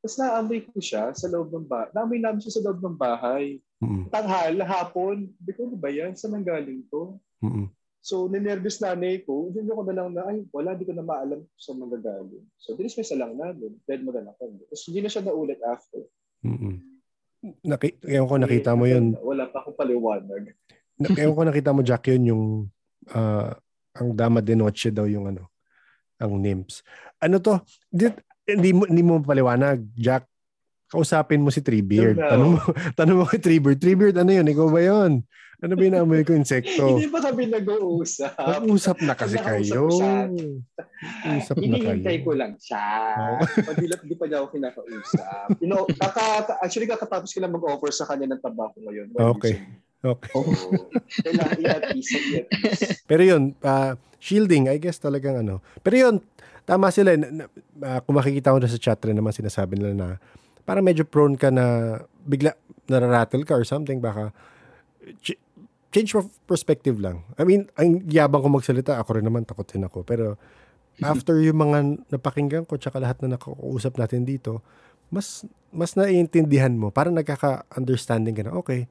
Tapos 0.00 0.16
naamoy 0.16 0.64
ko 0.64 0.80
siya 0.80 1.12
sa 1.12 1.28
loob 1.28 1.52
ng 1.52 1.68
bahay. 1.68 1.92
Naamoy 1.92 2.18
namin 2.18 2.40
siya 2.40 2.56
sa 2.56 2.64
loob 2.64 2.80
ng 2.80 2.96
bahay. 2.96 3.60
Mm-hmm. 3.84 4.04
Tanghal, 4.08 4.54
hapon. 4.64 5.16
Hindi 5.28 5.52
ko, 5.52 5.68
ano 5.68 5.76
ba 5.76 5.90
yan? 5.92 6.16
Saan 6.16 6.32
nang 6.32 6.44
galing 6.48 6.88
to? 6.88 7.20
Mm-hmm. 7.44 7.68
So, 8.00 8.24
ninervous 8.32 8.80
nanay 8.80 9.20
ko. 9.28 9.52
Hindi 9.52 9.68
ko 9.68 9.84
na 9.84 9.92
lang 9.92 10.08
na, 10.16 10.24
ay, 10.32 10.48
wala, 10.48 10.72
di 10.72 10.88
ko 10.88 10.96
na 10.96 11.04
maalam 11.04 11.44
sa 11.60 11.76
magagaling. 11.76 12.48
So, 12.56 12.72
dinismiss 12.80 13.12
na 13.12 13.28
lang 13.28 13.36
namin. 13.36 13.76
Then, 13.84 14.08
maganda 14.08 14.32
ko. 14.40 14.48
Tapos, 14.48 14.88
hindi 14.88 15.04
na 15.04 15.12
siya 15.12 15.22
naulit 15.28 15.60
after. 15.60 16.00
Mm-mm. 16.48 16.80
Naki, 17.60 18.00
ewan 18.08 18.28
ko 18.28 18.36
nakita 18.40 18.72
mo 18.72 18.84
yun. 18.88 19.16
Wala 19.20 19.52
pa 19.52 19.64
akong 19.64 19.76
paliwanag. 19.76 20.56
Na- 21.00 21.16
Ewan 21.16 21.36
ko 21.36 21.44
nakita 21.44 21.72
mo 21.72 21.80
Jack 21.80 22.08
yun 22.12 22.24
yung 22.28 22.44
ah, 23.16 23.56
ang 23.96 24.12
Dama 24.12 24.44
de 24.44 24.52
Noche 24.52 24.92
daw 24.92 25.08
yung 25.08 25.28
ano 25.32 25.48
ang 26.20 26.36
nymphs. 26.36 26.84
Ano 27.16 27.40
to? 27.40 27.64
Di, 27.88 28.12
hindi 28.56 28.70
mo 28.74 28.82
hindi 28.86 29.02
mo 29.04 29.20
paliwanag, 29.22 29.84
Jack. 29.94 30.26
Kausapin 30.90 31.38
mo 31.38 31.54
si 31.54 31.62
Treebeard. 31.62 32.18
Tanong 32.18 32.50
mo, 32.58 32.60
tanong 32.98 33.16
mo 33.22 33.24
kay 33.26 33.38
Treebeard. 33.38 33.78
Treebeard, 33.78 34.18
ano 34.18 34.30
yun? 34.34 34.46
Ikaw 34.50 34.66
ba 34.66 34.80
yun? 34.82 35.22
Ano 35.60 35.76
ba 35.76 35.82
yung 35.84 35.92
naamoy 35.92 36.24
ko 36.24 36.32
insekto? 36.32 36.96
Hindi 36.96 37.12
pa 37.12 37.20
kami 37.20 37.52
nag-uusap. 37.52 38.32
Nag-usap 38.32 38.96
na 39.04 39.12
kasi 39.12 39.36
kayo. 39.36 39.92
ko 39.92 40.00
siya. 40.00 40.16
Usap 41.36 41.56
na 41.60 41.64
Hinihintay 41.68 42.16
kayo. 42.16 42.24
ko 42.24 42.32
lang 42.32 42.56
siya. 42.56 42.84
Pag 43.68 43.76
di, 43.76 43.86
di 43.92 44.16
pa 44.16 44.24
niya 44.24 44.40
ako 44.40 44.56
kinakausap. 44.56 45.46
You 45.60 45.68
know, 45.68 45.84
kaka, 45.84 46.56
actually, 46.64 46.88
kakatapos 46.88 47.28
ko 47.28 47.38
lang 47.44 47.52
mag-offer 47.52 47.92
sa 47.92 48.08
kanya 48.08 48.32
ng 48.32 48.40
tabako 48.40 48.80
ngayon. 48.88 49.12
Okay. 49.36 49.60
ago. 50.00 50.16
Okay. 50.16 50.32
Kailangan 51.28 51.58
i-at-ease. 51.60 52.16
Pero 53.04 53.20
yun, 53.20 53.52
ah, 53.60 54.00
shielding, 54.16 54.72
I 54.72 54.80
guess 54.80 54.96
talagang 54.96 55.44
ano. 55.44 55.60
Pero 55.84 56.08
yun, 56.08 56.14
tama 56.70 56.94
sila. 56.94 57.18
Na, 57.18 57.26
na, 57.26 57.44
ah, 57.82 57.98
kung 57.98 58.14
makikita 58.14 58.54
mo 58.54 58.62
na 58.62 58.70
sa 58.70 58.78
chat 58.78 59.02
rin 59.02 59.18
naman 59.18 59.34
sinasabi 59.34 59.74
nila 59.74 59.92
na 59.98 60.08
parang 60.62 60.86
medyo 60.86 61.02
prone 61.02 61.34
ka 61.34 61.50
na 61.50 61.98
bigla 62.22 62.54
nararattle 62.86 63.42
ka 63.42 63.58
or 63.58 63.66
something. 63.66 63.98
Baka 63.98 64.30
ch- 65.18 65.40
change 65.90 66.14
of 66.14 66.30
perspective 66.46 67.02
lang. 67.02 67.26
I 67.34 67.42
mean, 67.42 67.66
ang 67.74 68.06
yabang 68.06 68.46
ko 68.46 68.48
magsalita, 68.54 69.02
ako 69.02 69.18
rin 69.18 69.26
naman, 69.26 69.42
takot 69.42 69.66
din 69.66 69.82
ako. 69.82 70.06
Pero 70.06 70.38
after 71.02 71.42
yung 71.42 71.58
mga 71.58 72.06
napakinggan 72.14 72.62
ko 72.70 72.78
tsaka 72.78 73.02
lahat 73.02 73.18
na 73.26 73.34
nakakausap 73.34 73.98
natin 73.98 74.22
dito, 74.22 74.62
mas 75.10 75.42
mas 75.74 75.98
naiintindihan 75.98 76.70
mo. 76.70 76.94
Parang 76.94 77.14
nagkaka-understanding 77.18 78.34
ka 78.38 78.42
na, 78.46 78.54
okay, 78.54 78.86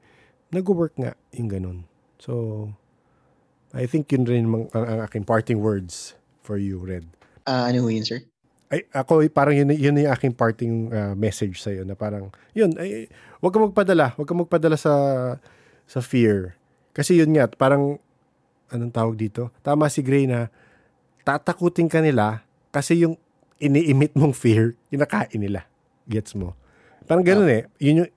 nag-work 0.52 0.92
nga 1.00 1.16
yung 1.32 1.48
ganun. 1.48 1.78
So, 2.20 2.68
I 3.72 3.88
think 3.88 4.12
yun 4.12 4.28
rin 4.28 4.44
ang, 4.48 4.68
ang 4.72 5.00
aking 5.08 5.24
parting 5.24 5.64
words 5.64 6.18
for 6.44 6.60
you, 6.60 6.76
Red. 6.76 7.19
Ah, 7.50 7.66
ano 7.66 7.82
ho 7.82 7.90
yun, 7.90 8.06
sir? 8.06 8.22
Ay, 8.70 8.86
ako, 8.94 9.26
parang 9.34 9.58
yun, 9.58 9.74
yun 9.74 9.98
yung 9.98 10.12
aking 10.14 10.30
parting 10.30 10.86
uh, 10.94 11.18
message 11.18 11.58
sa'yo 11.58 11.82
na 11.82 11.98
parang, 11.98 12.30
yun, 12.54 12.70
ay, 12.78 13.10
wag 13.42 13.50
ka 13.50 13.58
magpadala. 13.58 14.14
Wag 14.14 14.28
ka 14.30 14.34
magpadala 14.38 14.78
sa, 14.78 14.94
sa 15.90 15.98
fear. 15.98 16.54
Kasi 16.94 17.18
yun 17.18 17.34
nga, 17.34 17.50
parang, 17.50 17.98
anong 18.70 18.94
tawag 18.94 19.18
dito? 19.18 19.50
Tama 19.66 19.90
si 19.90 20.06
Gray 20.06 20.30
na, 20.30 20.46
tatakutin 21.26 21.90
ka 21.90 21.98
nila 21.98 22.46
kasi 22.70 23.02
yung 23.02 23.18
ini-emit 23.58 24.14
mong 24.14 24.38
fear, 24.38 24.78
kinakain 24.94 25.42
nila. 25.42 25.66
Gets 26.06 26.38
mo? 26.38 26.54
Parang 27.10 27.26
ganun 27.26 27.50
eh. 27.50 27.66
Yun 27.82 28.06
yung, 28.06 28.10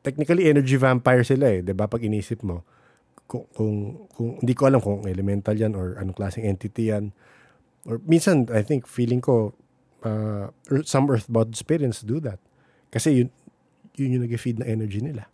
technically, 0.00 0.48
energy 0.48 0.80
vampire 0.80 1.22
sila 1.22 1.52
eh. 1.52 1.60
'di 1.60 1.76
ba 1.76 1.84
Pag 1.86 2.04
inisip 2.04 2.40
mo. 2.40 2.64
Kung, 3.28 3.46
kung, 3.54 3.74
kung, 4.10 4.28
hindi 4.42 4.54
ko 4.56 4.66
alam 4.66 4.80
kung 4.82 5.06
elemental 5.06 5.54
yan 5.54 5.78
or 5.78 5.94
anong 6.00 6.16
klaseng 6.16 6.48
entity 6.48 6.90
yan. 6.90 7.14
Or 7.88 8.00
minsan, 8.04 8.48
I 8.52 8.60
think, 8.60 8.84
feeling 8.84 9.24
ko, 9.24 9.56
uh, 10.04 10.52
some 10.84 11.08
earthbound 11.08 11.56
spirits 11.56 12.04
do 12.04 12.20
that. 12.20 12.40
Kasi 12.92 13.24
yun, 13.24 13.28
yun 13.96 14.20
yung 14.20 14.24
nag-feed 14.28 14.60
na 14.60 14.68
energy 14.68 15.00
nila. 15.00 15.28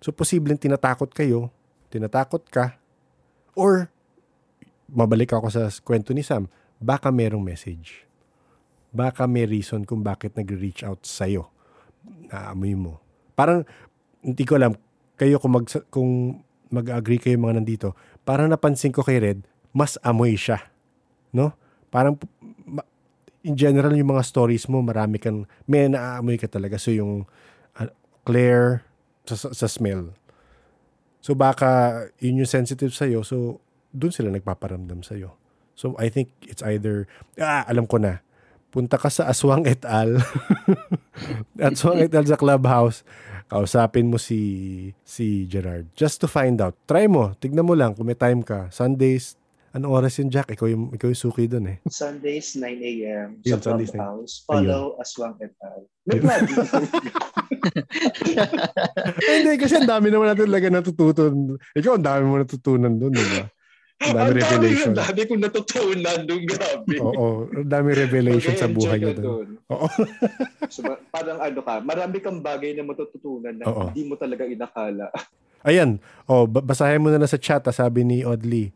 So, 0.00 0.12
posibleng 0.12 0.60
tinatakot 0.60 1.12
kayo, 1.12 1.48
tinatakot 1.88 2.44
ka, 2.48 2.76
or, 3.56 3.88
mabalik 4.88 5.32
ako 5.32 5.48
sa 5.48 5.72
kwento 5.80 6.12
ni 6.12 6.20
Sam, 6.20 6.48
baka 6.76 7.08
merong 7.08 7.40
message. 7.40 8.04
Baka 8.94 9.24
may 9.24 9.48
reason 9.48 9.82
kung 9.88 10.04
bakit 10.04 10.36
nag-reach 10.36 10.84
out 10.84 11.02
sa'yo. 11.02 11.48
Naamoy 12.30 12.76
mo. 12.76 13.00
Parang, 13.32 13.64
hindi 14.20 14.44
ko 14.44 14.60
alam, 14.60 14.76
kayo 15.16 15.40
kung, 15.40 15.52
mag, 15.56 15.66
kung 15.88 16.10
mag-agree 16.68 17.22
kayo 17.22 17.40
mga 17.40 17.64
nandito, 17.64 17.88
parang 18.28 18.50
napansin 18.50 18.92
ko 18.92 19.00
kay 19.00 19.22
Red, 19.22 19.46
mas 19.72 19.96
amoy 20.04 20.36
siya. 20.36 20.73
No? 21.34 21.52
Parang, 21.90 22.14
in 23.44 23.54
general, 23.58 23.92
yung 23.92 24.14
mga 24.14 24.24
stories 24.24 24.70
mo, 24.70 24.80
marami 24.80 25.20
kang, 25.20 25.44
may 25.68 25.90
naaamoy 25.90 26.40
ka 26.40 26.48
talaga. 26.48 26.80
So, 26.80 26.94
yung 26.94 27.28
uh, 27.76 27.90
clear 28.24 28.86
sa, 29.28 29.36
sa, 29.36 29.48
sa 29.52 29.66
smell. 29.68 30.14
So, 31.20 31.36
baka 31.36 32.06
yun 32.22 32.40
yung 32.40 32.50
sensitive 32.50 32.94
sa'yo. 32.94 33.26
So, 33.26 33.60
dun 33.92 34.14
sila 34.14 34.32
nagpaparamdam 34.32 35.04
sa'yo. 35.04 35.36
So, 35.74 35.98
I 35.98 36.08
think 36.08 36.30
it's 36.46 36.62
either, 36.62 37.10
ah, 37.36 37.66
alam 37.66 37.84
ko 37.84 37.98
na, 37.98 38.24
punta 38.74 38.98
ka 38.98 39.06
sa 39.06 39.30
Aswang 39.30 39.70
et 39.70 39.86
al. 39.86 40.18
Aswang 41.62 42.02
et 42.02 42.10
al 42.10 42.26
sa 42.26 42.34
clubhouse. 42.34 43.06
Kausapin 43.46 44.10
mo 44.10 44.18
si 44.18 44.90
si 45.06 45.46
Gerard 45.46 45.86
just 45.94 46.18
to 46.18 46.26
find 46.26 46.58
out. 46.58 46.74
Try 46.90 47.06
mo, 47.06 47.38
tignan 47.38 47.68
mo 47.68 47.78
lang 47.78 47.94
kung 47.94 48.10
may 48.10 48.18
time 48.18 48.42
ka. 48.42 48.72
Sundays, 48.74 49.38
ano 49.74 49.90
oras 49.90 50.14
yun, 50.22 50.30
Jack? 50.30 50.54
Ikaw 50.54 50.70
yung, 50.70 50.94
ikaw 50.94 51.10
yung 51.10 51.18
suki 51.18 51.50
dun 51.50 51.66
eh. 51.66 51.82
Sundays, 51.90 52.54
9 52.54 52.62
a.m. 52.78 53.42
Yun, 53.42 53.58
sa 53.58 53.74
Sundays, 53.74 53.90
9. 53.90 53.98
Clubhouse. 53.98 54.34
Follow 54.46 54.94
Aswang 55.02 55.34
et 55.42 55.50
al. 55.58 55.82
Hindi, 59.18 59.52
kasi 59.58 59.74
ang 59.82 59.90
dami 59.90 60.14
naman 60.14 60.30
natin 60.30 60.46
talaga 60.46 60.68
natutunan. 60.70 61.58
Ikaw, 61.74 61.92
ang 61.98 62.06
dami 62.06 62.22
mo 62.22 62.34
natutunan 62.38 62.94
dun, 62.94 63.18
di 63.18 63.26
ba? 63.34 63.50
Ang 64.04 64.14
dami 64.14 64.30
revelation. 64.38 64.92
ang 64.94 65.00
dami 65.00 65.20
kong 65.26 65.42
natutunan 65.42 66.18
doon, 66.22 66.42
grabe. 66.46 66.94
Oo, 67.02 67.26
ang 67.50 67.70
dami 67.70 67.88
revelation 67.98 68.54
sa 68.54 68.70
Mag-enjoy 68.70 68.78
buhay 68.78 68.98
niya 69.02 69.14
doon. 69.18 69.48
Oo. 69.74 69.86
So, 70.74 70.82
parang 71.14 71.38
ano 71.38 71.60
ka, 71.62 71.78
marami 71.82 72.18
kang 72.18 72.42
bagay 72.42 72.74
na 72.74 72.82
matututunan 72.82 73.54
na 73.54 73.66
Oo. 73.70 73.90
hindi 73.90 74.02
mo 74.06 74.18
talaga 74.18 74.42
inakala. 74.42 75.06
Ayan. 75.62 76.02
Oh, 76.26 76.50
ba- 76.50 76.62
basahin 76.62 76.98
mo 76.98 77.14
na 77.14 77.18
lang 77.22 77.30
sa 77.30 77.38
chat, 77.38 77.62
ah, 77.62 77.74
sabi 77.74 78.02
ni 78.02 78.26
Audley. 78.26 78.74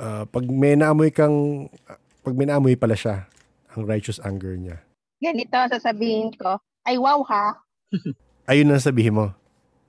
Ah, 0.00 0.24
pag 0.24 0.44
may 0.48 0.74
naamoy 0.74 1.12
kang 1.12 1.68
pag 2.24 2.34
may 2.34 2.48
naamoy 2.48 2.74
pala 2.74 2.96
siya, 2.96 3.28
ang 3.76 3.84
righteous 3.84 4.20
anger 4.24 4.56
niya. 4.56 4.80
Ganito 5.20 5.52
ang 5.52 5.68
sasabihin 5.68 6.32
ko. 6.32 6.56
Ay, 6.88 6.96
wow 6.96 7.20
ha. 7.28 7.60
Ayun 8.50 8.72
na 8.72 8.80
sabihin 8.80 9.20
mo. 9.20 9.26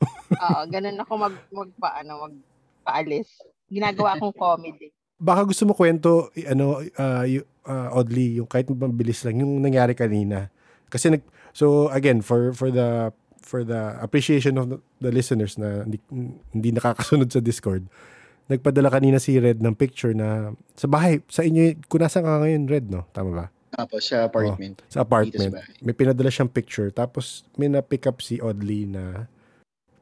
Oo, 0.43 0.61
ganun 0.67 0.99
ako 1.01 1.11
mag, 1.15 1.35
magpa, 1.49 1.89
ano, 2.03 2.27
magpaalis. 2.27 3.31
Ginagawa 3.71 4.19
akong 4.19 4.35
comedy. 4.35 4.91
Baka 5.21 5.47
gusto 5.47 5.63
mo 5.69 5.73
kwento 5.77 6.33
ano 6.49 6.81
y- 7.23 7.45
ah, 7.63 7.93
Audley, 7.93 8.41
yung 8.41 8.49
kahit 8.49 8.67
mabilis 8.73 9.23
lang 9.23 9.39
yung 9.39 9.61
nangyari 9.61 9.95
kanina. 9.95 10.51
Kasi 10.91 11.13
nag 11.13 11.23
so 11.55 11.88
again 11.93 12.19
for 12.19 12.51
for 12.51 12.71
the 12.73 13.13
for 13.41 13.63
the 13.63 13.95
appreciation 13.99 14.55
of 14.57 14.71
the, 14.71 14.77
the 15.03 15.11
listeners 15.11 15.57
na 15.59 15.83
hindi, 15.83 15.97
hindi 16.51 16.69
nakakasunod 16.75 17.29
sa 17.31 17.39
Discord. 17.39 17.85
Nagpadala 18.52 18.91
kanina 18.91 19.15
si 19.15 19.40
Red 19.40 19.64
ng 19.64 19.80
picture 19.80 20.11
na 20.11 20.52
sa 20.76 20.91
bahay, 20.91 21.23
sa 21.32 21.40
inyo, 21.40 21.80
kung 21.88 22.03
nasaan 22.03 22.28
ka 22.28 22.44
ngayon, 22.44 22.64
Red, 22.68 22.91
no? 22.91 23.07
Tama 23.15 23.32
ba? 23.32 23.45
Tapos 23.72 24.03
sa 24.03 24.28
apartment. 24.28 24.84
Sa 24.91 25.07
apartment. 25.07 25.56
Sa. 25.56 25.64
May 25.80 25.95
pinadala 25.95 26.28
siyang 26.28 26.52
picture, 26.52 26.91
tapos 26.91 27.48
may 27.56 27.72
na-pick 27.72 28.03
up 28.03 28.19
si 28.19 28.44
Audley 28.44 28.84
na 28.84 29.32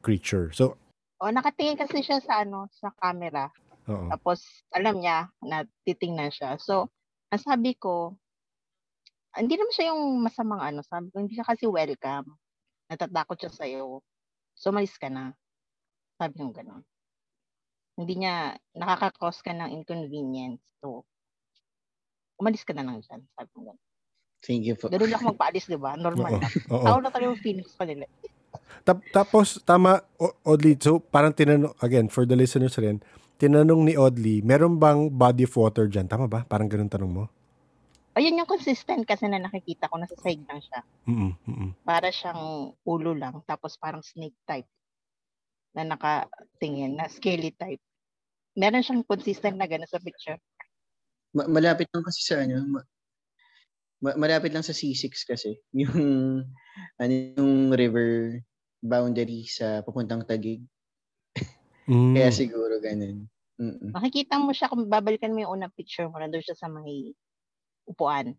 creature. 0.02 0.50
So, 0.50 0.74
O, 1.20 1.28
nakatingin 1.28 1.76
kasi 1.76 2.00
siya 2.00 2.18
sa, 2.24 2.42
ano, 2.42 2.66
sa 2.72 2.90
camera. 2.96 3.52
oo. 3.86 4.08
Tapos, 4.08 4.64
alam 4.72 4.98
niya 4.98 5.28
na 5.44 5.68
titingnan 5.84 6.32
siya. 6.32 6.56
So, 6.56 6.88
ang 7.28 7.44
sabi 7.44 7.76
ko, 7.76 8.16
hindi 9.36 9.54
naman 9.54 9.70
siya 9.76 9.92
yung 9.92 10.24
masamang 10.24 10.64
ano. 10.64 10.80
Sabi 10.82 11.12
ko, 11.12 11.20
hindi 11.20 11.36
siya 11.36 11.44
kasi 11.44 11.68
welcome. 11.68 12.34
Natatakot 12.88 13.36
siya 13.36 13.52
sa'yo. 13.52 14.00
So, 14.56 14.72
malis 14.72 14.96
ka 14.96 15.12
na. 15.12 15.36
Sabi 16.16 16.40
ko 16.40 16.50
gano'n. 16.50 16.82
Hindi 18.00 18.24
niya, 18.24 18.56
nakaka-cause 18.72 19.44
ka 19.44 19.52
ng 19.52 19.76
inconvenience. 19.76 20.64
So, 20.80 21.04
umalis 22.40 22.64
ka 22.64 22.72
na 22.72 22.88
lang 22.88 23.04
dyan. 23.04 23.20
Sabi 23.36 23.48
gano'n. 23.52 23.78
Thank 24.40 24.64
you 24.64 24.72
po. 24.72 24.88
Ganun 24.88 25.12
lang 25.12 25.20
magpaalis, 25.20 25.68
di 25.68 25.76
ba? 25.76 26.00
Oo. 26.00 26.00
Normal 26.00 26.40
lang. 26.40 26.52
Oo. 26.72 26.84
Tao 26.88 26.98
na 27.04 27.12
talaga 27.12 27.28
yung 27.28 27.44
feelings 27.44 27.76
ko 27.76 27.84
nila. 27.84 28.08
Tap- 28.88 29.04
tapos, 29.12 29.60
tama, 29.68 30.00
O- 30.16 30.32
Audley, 30.48 30.80
so 30.80 30.96
parang 30.96 31.36
tinanong, 31.36 31.76
again, 31.84 32.08
for 32.08 32.24
the 32.24 32.32
listeners 32.32 32.72
rin, 32.80 33.04
tinanong 33.36 33.84
ni 33.84 33.92
Audley, 34.00 34.40
meron 34.40 34.80
bang 34.80 35.12
body 35.12 35.44
of 35.44 35.52
water 35.52 35.84
dyan? 35.84 36.08
Tama 36.08 36.24
ba? 36.24 36.48
Parang 36.48 36.72
ganun 36.72 36.88
tanong 36.88 37.12
mo? 37.12 37.24
Ayun 38.18 38.42
yung 38.42 38.48
consistent 38.50 39.06
kasi 39.06 39.30
na 39.30 39.38
nakikita 39.38 39.86
ko. 39.86 39.94
Nasa 39.94 40.18
side 40.18 40.42
lang 40.50 40.58
siya. 40.58 40.80
Mm 41.06 41.32
mm 41.46 41.70
para 41.86 42.10
siyang 42.10 42.74
ulo 42.82 43.14
lang 43.14 43.38
tapos 43.46 43.78
parang 43.78 44.02
snake 44.02 44.34
type 44.46 44.66
na 45.74 45.86
nakatingin 45.86 46.98
na 46.98 47.06
scaly 47.06 47.54
type. 47.54 47.82
Meron 48.58 48.82
siyang 48.82 49.06
consistent 49.06 49.56
na 49.56 49.68
gano'n 49.70 49.86
sa 49.90 50.02
picture. 50.02 50.38
Ma- 51.30 51.46
malapit 51.46 51.86
lang 51.94 52.02
kasi 52.02 52.20
sa 52.26 52.42
ano, 52.42 52.66
ma- 52.66 52.88
ma- 54.02 54.18
malapit 54.18 54.50
lang 54.50 54.66
sa 54.66 54.74
C6 54.74 55.22
kasi. 55.22 55.60
Yung 55.80 56.42
ano 56.96 57.12
yung 57.36 57.74
river 57.74 58.40
boundary 58.80 59.44
sa 59.44 59.84
papuntang 59.84 60.24
Tagig. 60.24 60.64
Mm. 61.90 62.14
Kaya 62.16 62.30
siguro 62.32 62.80
ganun. 62.80 63.28
Mm-mm. 63.60 63.92
Makikita 63.92 64.40
mo 64.40 64.56
siya 64.56 64.72
kung 64.72 64.88
babalikan 64.88 65.36
mo 65.36 65.44
yung 65.44 65.60
unang 65.60 65.74
picture 65.76 66.08
mo, 66.08 66.16
nandun 66.16 66.40
siya 66.40 66.56
sa 66.56 66.72
may 66.72 67.12
upuan. 67.84 68.32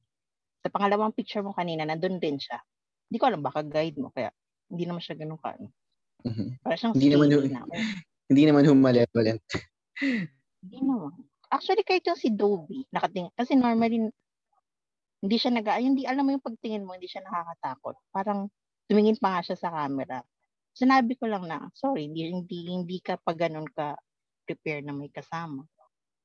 Sa 0.65 0.73
pangalawang 0.73 1.13
picture 1.13 1.45
mo 1.45 1.53
kanina, 1.53 1.85
nandun 1.85 2.17
din 2.17 2.41
siya. 2.41 2.57
Hindi 3.11 3.17
ko 3.21 3.25
alam, 3.29 3.45
baka 3.45 3.61
guide 3.61 4.01
mo. 4.01 4.09
Kaya 4.09 4.33
hindi 4.71 4.87
naman 4.89 5.03
siya 5.03 5.19
ganun 5.19 5.37
ka. 5.37 5.59
Mhm. 6.25 6.63
Para 6.65 6.73
siyang 6.79 6.93
Hindi 6.97 7.09
naman 7.13 7.27
na. 7.29 7.61
Hindi 8.31 8.43
naman 8.47 8.63
humalevolent. 8.63 9.43
Hindi 9.97 10.77
naman. 10.79 11.11
Actually, 11.47 11.83
kahit 11.83 12.05
yung 12.05 12.15
si 12.15 12.29
Dobie, 12.29 12.87
nakating, 12.89 13.27
kasi 13.35 13.53
normally, 13.53 14.07
hindi 15.19 15.35
siya 15.35 15.51
nag 15.51 15.67
hindi 15.77 16.03
alam 16.03 16.23
mo 16.23 16.31
yung 16.31 16.41
pagtingin 16.41 16.81
mo, 16.81 16.95
hindi 16.95 17.05
siya 17.05 17.21
nakakatakot. 17.21 17.99
Parang 18.09 18.47
tumingin 18.87 19.19
pa 19.19 19.35
nga 19.35 19.41
siya 19.43 19.57
sa 19.57 19.69
camera. 19.69 20.23
Sinabi 20.71 21.13
ko 21.13 21.27
lang 21.27 21.45
na, 21.45 21.67
sorry, 21.73 22.07
hindi, 22.07 22.31
hindi, 22.31 22.71
hindi 22.71 22.97
ka 22.97 23.19
pa 23.19 23.35
ganun 23.35 23.67
ka 23.67 23.99
prepare 24.41 24.81
na 24.81 24.95
may 24.95 25.11
kasama. 25.11 25.67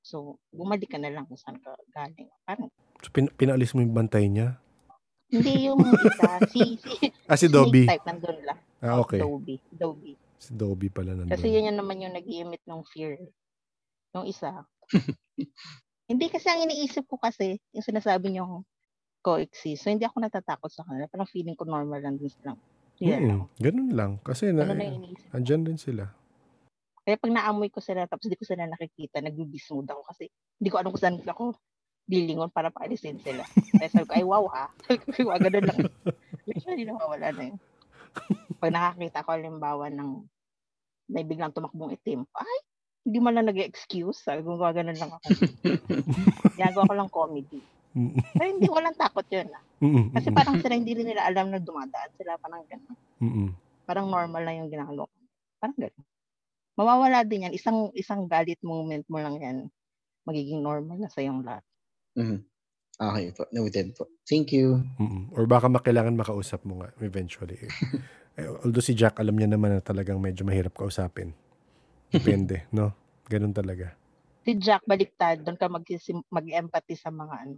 So, 0.00 0.38
bumalik 0.48 0.86
ka 0.88 1.02
na 1.02 1.10
lang 1.10 1.26
kung 1.26 1.36
saan 1.36 1.58
ka 1.58 1.74
galing. 1.90 2.30
Parang, 2.42 2.70
So, 3.02 3.10
pin- 3.10 3.32
pinalis 3.32 3.74
mo 3.74 3.82
yung 3.82 3.92
bantay 3.92 4.30
niya? 4.30 4.56
hindi 5.26 5.66
yung 5.66 5.82
isa, 6.06 6.38
si, 6.46 6.78
si, 6.78 7.10
Ah, 7.26 7.34
si 7.34 7.50
Dobby. 7.50 7.82
type 7.84 8.06
nandun 8.06 8.38
lang. 8.46 8.58
Ah, 8.78 9.02
okay. 9.02 9.18
Dobie. 9.18 9.58
Dobie. 9.68 10.14
Si 10.38 10.54
Dobby 10.54 10.86
pala 10.86 11.12
nandun. 11.12 11.34
Kasi 11.34 11.50
yun 11.50 11.66
yun 11.66 11.74
naman 11.74 11.98
yung 11.98 12.14
nag-emit 12.14 12.62
ng 12.62 12.80
fear. 12.86 13.18
Yung 14.16 14.26
isa. 14.26 14.64
hindi 16.10 16.26
kasi 16.32 16.48
ang 16.48 16.64
iniisip 16.64 17.04
ko 17.04 17.20
kasi, 17.20 17.60
yung 17.76 17.84
sinasabi 17.84 18.32
niyo 18.32 18.64
coexist. 19.20 19.82
So, 19.82 19.90
hindi 19.90 20.06
ako 20.06 20.22
natatakot 20.22 20.70
sa 20.70 20.86
kanila. 20.86 21.10
Parang 21.10 21.26
feeling 21.26 21.58
ko 21.58 21.66
normal 21.66 21.98
lang 21.98 22.14
din 22.16 22.30
silang. 22.30 22.56
Yeah. 23.02 23.20
Mm, 23.20 23.42
ganun 23.58 23.90
lang. 23.92 24.10
Kasi 24.22 24.54
na, 24.54 24.64
Ano 24.70 24.78
yung 24.78 25.02
iniisip. 25.02 25.28
andyan 25.34 25.66
din 25.66 25.76
sila. 25.76 26.08
Kaya 27.02 27.18
pag 27.18 27.34
naamoy 27.34 27.68
ko 27.70 27.82
sila, 27.82 28.06
tapos 28.06 28.30
di 28.30 28.38
ko 28.38 28.46
sila 28.46 28.66
nakikita, 28.66 29.18
nagbibismood 29.22 29.86
ako 29.86 30.02
kasi 30.10 30.26
hindi 30.58 30.68
ko 30.70 30.76
alam 30.78 30.90
kung 30.90 31.02
saan 31.02 31.18
ako 31.22 31.54
lilingon 32.06 32.50
para 32.54 32.70
paalisin 32.70 33.18
sila. 33.22 33.42
Kaya 33.74 33.88
sabi 33.90 34.06
ko, 34.06 34.12
ay 34.14 34.24
wow 34.26 34.44
ha. 34.50 34.66
Sabi 34.86 35.02
ko, 35.10 35.30
"Wow, 35.30 35.38
ganun 35.42 35.66
lang. 35.66 35.78
Usually 36.46 36.82
nawawala 36.86 37.28
na 37.34 37.42
yun. 37.50 37.58
Pag 38.62 38.72
nakakita 38.74 39.26
ko 39.26 39.28
halimbawa 39.34 39.86
ng 39.90 40.10
may 41.10 41.22
biglang 41.22 41.54
tumakbong 41.54 41.94
itim, 41.94 42.26
ay, 42.34 42.56
hindi 43.06 43.18
man 43.22 43.38
lang 43.38 43.46
nag-excuse. 43.46 44.18
Sabi 44.26 44.42
ko, 44.42 44.58
ganun 44.58 44.98
lang 44.98 45.10
ako. 45.14 45.26
Ginagawa 46.58 46.90
ko 46.90 46.94
lang 46.98 47.10
comedy. 47.14 47.62
Pero 48.34 48.46
hindi 48.50 48.66
ko 48.66 48.78
lang 48.82 48.98
takot 48.98 49.24
yun. 49.30 49.46
ah. 49.54 49.62
Kasi 50.18 50.28
parang 50.34 50.58
sila 50.58 50.74
hindi 50.74 50.92
rin 50.92 51.06
nila 51.06 51.22
alam 51.22 51.54
na 51.54 51.62
dumadaan 51.62 52.10
sila. 52.18 52.34
Parang 52.42 52.66
ganun. 52.66 52.98
mm. 53.22 53.50
Parang 53.86 54.10
normal 54.10 54.42
lang 54.42 54.66
yung 54.66 54.70
ginagawa 54.74 55.06
ko. 55.06 55.16
Parang 55.62 55.78
ganun. 55.78 56.04
Mawawala 56.76 57.22
din 57.24 57.46
yan. 57.48 57.54
Isang 57.54 57.94
isang 57.94 58.26
galit 58.26 58.58
moment 58.60 59.06
mo 59.08 59.22
lang 59.22 59.38
yan. 59.38 59.56
Magiging 60.26 60.60
normal 60.60 60.98
na 60.98 61.08
sa 61.08 61.22
yung 61.22 61.46
lahat. 61.46 61.62
Mhm. 62.18 62.42
Okay 62.96 63.26
po. 63.32 63.44
Noted 63.52 63.92
po. 63.94 64.08
Thank 64.26 64.50
you. 64.56 64.82
Mm-mm. 64.98 65.28
Or 65.36 65.44
baka 65.46 65.68
makailangan 65.68 66.16
makausap 66.16 66.64
mo 66.66 66.82
nga 66.82 66.90
eventually. 67.00 67.56
Eh, 68.36 68.44
although 68.44 68.84
si 68.84 68.92
Jack, 68.92 69.16
alam 69.16 69.32
niya 69.32 69.48
naman 69.48 69.72
na 69.72 69.80
talagang 69.80 70.20
medyo 70.20 70.44
mahirap 70.44 70.76
kausapin. 70.76 71.32
Depende, 72.16 72.64
no? 72.72 72.92
Ganun 73.26 73.52
talaga. 73.52 73.92
Si 74.46 74.54
Jack, 74.56 74.86
baliktad. 74.86 75.42
Doon 75.42 75.58
ka 75.58 75.66
mag- 75.66 76.26
mag-empathy 76.30 76.94
sa 76.94 77.10
mga 77.10 77.34
ano, 77.44 77.56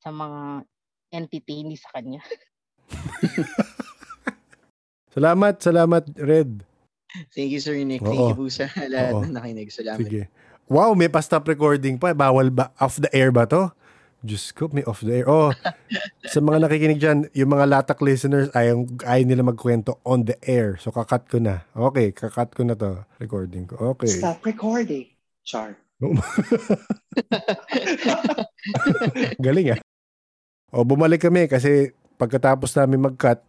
sa 0.00 0.10
mga 0.12 0.40
entity, 1.16 1.64
hindi 1.64 1.76
sa 1.80 1.88
kanya. 1.96 2.20
Salamat, 5.16 5.64
salamat, 5.64 6.04
Red. 6.20 6.60
Thank 7.32 7.56
you, 7.56 7.60
Sir 7.64 7.80
Nick. 7.80 8.04
Oo. 8.04 8.12
Thank 8.12 8.20
you 8.20 8.36
po 8.36 8.44
sa 8.52 8.68
lahat 8.84 9.16
Oo. 9.16 9.24
na 9.24 9.40
nakinig. 9.40 9.72
Salamat. 9.72 10.04
Sige. 10.04 10.28
Wow, 10.68 10.92
may 10.92 11.08
pa-stop 11.08 11.48
recording 11.48 11.96
pa. 11.96 12.12
Bawal 12.12 12.52
ba? 12.52 12.68
Off 12.76 13.00
the 13.00 13.08
air 13.16 13.32
ba 13.32 13.48
to? 13.48 13.72
Diyos 14.26 14.50
ko, 14.50 14.66
may 14.74 14.82
off 14.84 15.06
the 15.06 15.22
air. 15.22 15.26
Oh, 15.30 15.54
sa 16.32 16.42
mga 16.42 16.66
nakikinig 16.66 16.98
dyan, 16.98 17.30
yung 17.32 17.54
mga 17.54 17.70
latak 17.70 18.02
listeners, 18.02 18.50
ayaw, 18.52 18.82
ayaw 19.06 19.24
nila 19.24 19.46
magkwento 19.46 20.02
on 20.02 20.26
the 20.26 20.34
air. 20.42 20.74
So, 20.82 20.90
kakat 20.90 21.30
ko 21.30 21.38
na. 21.38 21.62
Okay, 21.72 22.10
kakat 22.10 22.50
ko 22.52 22.66
na 22.66 22.74
to. 22.74 23.06
Recording 23.22 23.70
ko. 23.70 23.94
Okay. 23.94 24.10
Stop 24.10 24.42
recording. 24.42 25.06
Char. 25.46 25.78
Galing 29.44 29.78
ah. 29.78 29.80
O, 30.74 30.84
bumalik 30.84 31.24
kami 31.24 31.48
kasi 31.48 31.96
pagkatapos 32.20 32.76
namin 32.76 33.08
mag-cut, 33.08 33.40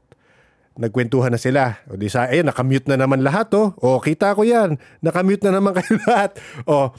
nagkwentuhan 0.77 1.33
na 1.33 1.41
sila. 1.41 1.81
O 1.89 1.97
di 1.97 2.07
sa, 2.07 2.29
ayun, 2.29 2.47
nakamute 2.47 2.87
na 2.87 2.95
naman 2.95 3.25
lahat 3.25 3.51
oh. 3.57 3.73
O, 3.81 3.99
kita 3.99 4.37
ko 4.37 4.45
yan. 4.45 4.77
Nakamute 5.01 5.43
na 5.43 5.57
naman 5.59 5.73
kayo 5.75 5.97
lahat. 6.07 6.37
O, 6.63 6.93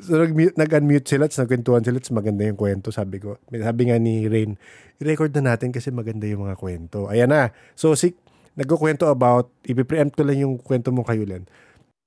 so 0.00 0.20
nag-unmute 0.56 1.06
sila, 1.08 1.28
tapos 1.28 1.40
nagkwentuhan 1.44 1.82
sila, 1.84 1.96
tapos 2.00 2.16
maganda 2.16 2.42
yung 2.44 2.58
kwento, 2.60 2.88
sabi 2.92 3.20
ko. 3.20 3.40
Sabi 3.48 3.88
nga 3.88 3.96
ni 3.96 4.28
Rain, 4.28 4.56
i-record 5.00 5.32
na 5.36 5.54
natin 5.54 5.72
kasi 5.72 5.92
maganda 5.92 6.28
yung 6.28 6.48
mga 6.48 6.56
kwento. 6.56 7.08
Ayan 7.08 7.32
na. 7.32 7.52
So, 7.76 7.96
si, 7.96 8.12
nagkukwento 8.56 9.08
about, 9.08 9.52
ipipreempt 9.68 10.16
ko 10.16 10.22
lang 10.24 10.40
yung 10.40 10.56
kwento 10.60 10.88
mo 10.92 11.04
kayo, 11.04 11.24
Len. 11.24 11.44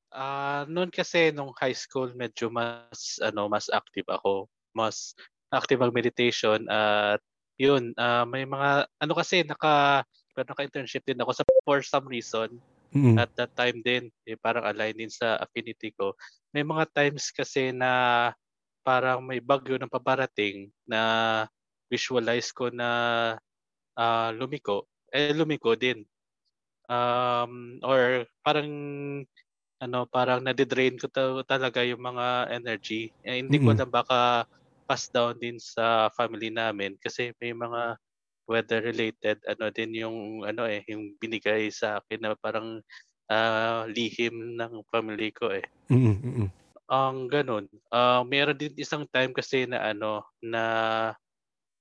Ah, 0.10 0.66
noon 0.66 0.90
kasi 0.90 1.30
nung 1.30 1.54
high 1.62 1.78
school 1.78 2.10
medyo 2.18 2.50
mas 2.50 3.22
ano, 3.22 3.46
mas 3.46 3.70
active 3.70 4.10
ako. 4.10 4.50
Mas 4.74 5.14
active 5.54 5.86
ang 5.86 5.94
meditation 5.94 6.66
at 6.66 7.22
yun, 7.62 7.94
ah, 7.96 8.26
may 8.26 8.44
mga 8.44 8.90
ano 8.90 9.14
kasi 9.14 9.46
naka 9.46 10.04
naka-internship 10.40 11.04
din 11.04 11.20
ako 11.20 11.36
sa 11.36 11.44
for 11.68 11.84
some 11.84 12.08
reason 12.08 12.48
Mm. 12.96 13.20
at 13.20 13.30
that 13.38 13.52
time 13.58 13.80
din 13.84 14.10
eh, 14.26 14.38
parang 14.40 14.66
align 14.66 14.96
din 14.98 15.12
sa 15.12 15.38
affinity 15.42 15.92
ko. 15.96 16.16
May 16.56 16.64
mga 16.66 16.90
times 16.96 17.30
kasi 17.36 17.72
na 17.76 17.92
parang 18.86 19.22
may 19.24 19.40
bagyo 19.44 19.76
na 19.78 19.90
paparating 19.92 20.72
na 20.88 21.02
visualize 21.92 22.50
ko 22.56 22.70
na 22.74 22.90
ah, 23.98 24.32
lumiko, 24.34 24.88
eh 25.14 25.32
lumiko 25.34 25.74
din. 25.78 26.06
Um, 26.90 27.80
or 27.86 28.26
parang 28.44 28.70
ano, 29.80 30.00
parang 30.12 30.44
nade-drain 30.44 31.00
ko 31.00 31.08
ta- 31.08 31.46
talaga 31.48 31.80
yung 31.88 32.04
mga 32.04 32.52
energy. 32.52 33.12
Eh, 33.24 33.40
hindi 33.40 33.60
ko 33.64 33.72
Mm-mm. 33.72 33.76
alam 33.76 33.88
baka 33.92 34.44
pass 34.90 35.08
down 35.14 35.38
din 35.40 35.56
sa 35.62 36.10
family 36.18 36.50
namin 36.52 36.98
kasi 37.00 37.32
may 37.40 37.54
mga 37.56 37.96
weather 38.50 38.82
related 38.82 39.38
ano 39.46 39.70
din 39.70 39.94
yung 39.94 40.42
ano 40.42 40.66
eh 40.66 40.82
yung 40.90 41.14
binigay 41.22 41.70
sa 41.70 42.02
akin 42.02 42.26
na 42.26 42.34
parang 42.34 42.82
ah, 43.30 43.86
lihim 43.86 44.58
ng 44.58 44.82
family 44.90 45.30
ko 45.30 45.54
eh. 45.54 45.64
Mm, 45.94 46.02
mm, 46.02 46.18
mm. 46.18 46.50
Ang 46.90 47.18
ganun. 47.30 47.70
Ah, 47.94 48.26
meron 48.26 48.58
din 48.58 48.74
isang 48.74 49.06
time 49.14 49.32
kasi 49.32 49.70
na 49.70 49.94
ano 49.94 50.26
na 50.42 50.64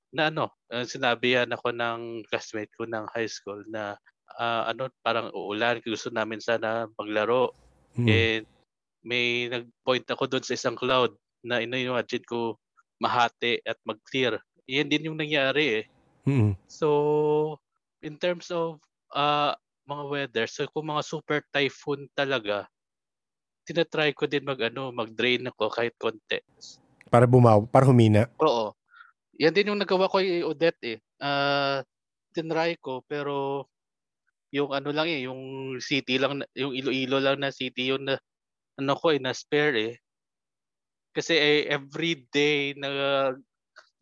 na 0.08 0.32
ano, 0.32 0.48
uh, 0.72 0.84
sinabihan 0.88 1.48
ako 1.52 1.68
ng 1.72 2.24
classmate 2.32 2.72
ko 2.76 2.88
ng 2.88 3.04
high 3.12 3.28
school 3.28 3.60
na 3.68 3.96
ah, 4.36 4.68
ano 4.68 4.92
parang 5.04 5.32
uulan 5.32 5.80
gusto 5.84 6.12
namin 6.12 6.40
sana 6.40 6.88
maglaro. 6.96 7.52
Mm. 7.96 8.08
And 8.08 8.44
may 9.04 9.48
nag-point 9.48 10.04
ako 10.08 10.28
doon 10.28 10.44
sa 10.44 10.56
isang 10.56 10.76
cloud 10.76 11.16
na 11.40 11.64
ina-imagine 11.64 12.24
ko 12.28 12.60
mahati 13.00 13.62
at 13.64 13.78
mag-clear. 13.86 14.36
Yan 14.68 14.90
din 14.90 15.08
yung 15.08 15.16
nangyari 15.16 15.80
eh. 15.80 15.84
Mm, 16.28 16.52
So, 16.68 17.56
in 18.04 18.20
terms 18.20 18.52
of 18.52 18.84
uh, 19.16 19.56
mga 19.88 20.04
weather, 20.12 20.44
so 20.44 20.68
kung 20.68 20.92
mga 20.92 21.00
super 21.00 21.40
typhoon 21.48 22.04
talaga, 22.12 22.68
tinatry 23.64 24.12
ko 24.12 24.28
din 24.28 24.44
mag 24.44 24.60
ano, 24.60 24.92
mag-drain 24.92 25.48
ako 25.48 25.72
kahit 25.72 25.96
konti. 25.96 26.44
Para 27.08 27.24
bumaw, 27.24 27.64
para 27.64 27.88
humina. 27.88 28.28
Oo. 28.44 28.76
Yan 29.40 29.56
din 29.56 29.72
yung 29.72 29.80
nagawa 29.80 30.12
ko 30.12 30.20
kay 30.20 30.44
Odette 30.44 30.84
eh. 30.84 30.98
Uh, 31.16 31.80
tinry 32.36 32.76
ko 32.76 33.00
pero 33.08 33.64
yung 34.52 34.76
ano 34.76 34.92
lang 34.92 35.08
eh, 35.08 35.24
yung 35.24 35.76
city 35.80 36.20
lang, 36.20 36.44
yung 36.52 36.76
Iloilo 36.76 37.20
lang 37.20 37.40
na 37.40 37.48
city 37.48 37.92
yun 37.96 38.04
na 38.04 38.20
ano 38.76 38.92
ko 39.00 39.16
eh, 39.16 39.20
na 39.20 39.32
spare 39.32 39.76
eh. 39.80 39.94
Kasi 41.16 41.32
eh, 41.36 41.60
every 41.72 42.28
day 42.28 42.76
na 42.76 43.32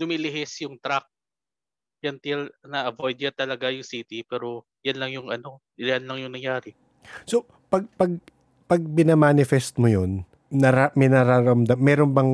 lumilihis 0.03 0.67
yung 0.67 0.79
truck 0.83 1.07
until 2.05 2.51
na-avoid 2.65 3.17
yan 3.17 3.35
talaga 3.37 3.73
yung 3.73 3.87
city 3.87 4.23
pero 4.27 4.65
yan 4.85 5.01
lang 5.01 5.11
yung 5.15 5.29
ano, 5.33 5.63
yan 5.81 6.05
lang 6.05 6.21
yung 6.21 6.35
nangyari. 6.35 6.77
So, 7.25 7.47
pag 7.71 7.87
pag 7.97 8.13
pag 8.67 8.83
binamanifest 8.83 9.79
mo 9.79 9.87
'yun, 9.89 10.27
nara, 10.51 10.91
may 10.99 11.11
nararamdam, 11.11 11.79
meron 11.79 12.11
bang 12.13 12.33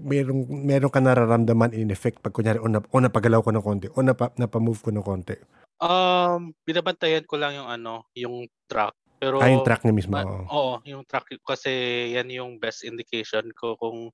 merong 0.00 0.48
meron 0.48 0.92
ka 0.92 1.00
nararamdaman 1.00 1.76
in 1.76 1.92
effect 1.92 2.24
pag 2.24 2.32
kunyari 2.32 2.56
o, 2.56 2.66
na, 2.66 2.80
o 2.80 2.96
napagalaw 2.98 3.44
ko 3.44 3.52
ng 3.52 3.64
konti 3.64 3.86
o 3.92 4.00
napa, 4.00 4.32
napamove 4.40 4.80
ko 4.80 4.90
ng 4.90 5.04
konti. 5.04 5.36
Um, 5.80 6.52
binabantayan 6.64 7.24
ko 7.24 7.36
lang 7.40 7.56
yung 7.56 7.68
ano, 7.68 8.08
yung 8.16 8.48
truck. 8.68 8.96
Pero 9.20 9.44
Ah, 9.44 9.52
yung 9.52 9.64
track 9.64 9.84
niya 9.84 9.96
mismo. 9.96 10.16
Oo. 10.16 10.44
oo, 10.48 10.74
yung 10.88 11.04
track 11.04 11.36
kasi 11.44 11.72
yan 12.16 12.32
yung 12.32 12.56
best 12.56 12.84
indication 12.88 13.52
ko 13.52 13.76
kung 13.76 14.08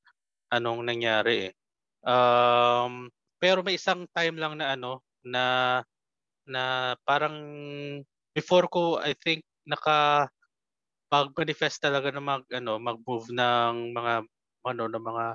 anong 0.51 0.83
nangyari 0.83 1.51
eh. 1.51 1.53
Um, 2.07 3.11
pero 3.43 3.61
may 3.65 3.77
isang 3.79 4.07
time 4.15 4.37
lang 4.41 4.59
na 4.61 4.75
ano 4.77 5.03
na 5.27 5.45
na 6.47 6.95
parang 7.07 7.37
before 8.35 8.67
ko 8.71 8.99
I 9.03 9.15
think 9.19 9.43
naka 9.67 10.29
pag 11.11 11.29
manifest 11.39 11.83
talaga 11.83 12.11
na 12.11 12.23
mag 12.23 12.45
ano 12.51 12.79
mag-move 12.83 13.31
ng 13.35 13.75
mga 13.95 14.15
ano 14.67 14.85
ng 14.91 15.05
mga 15.05 15.27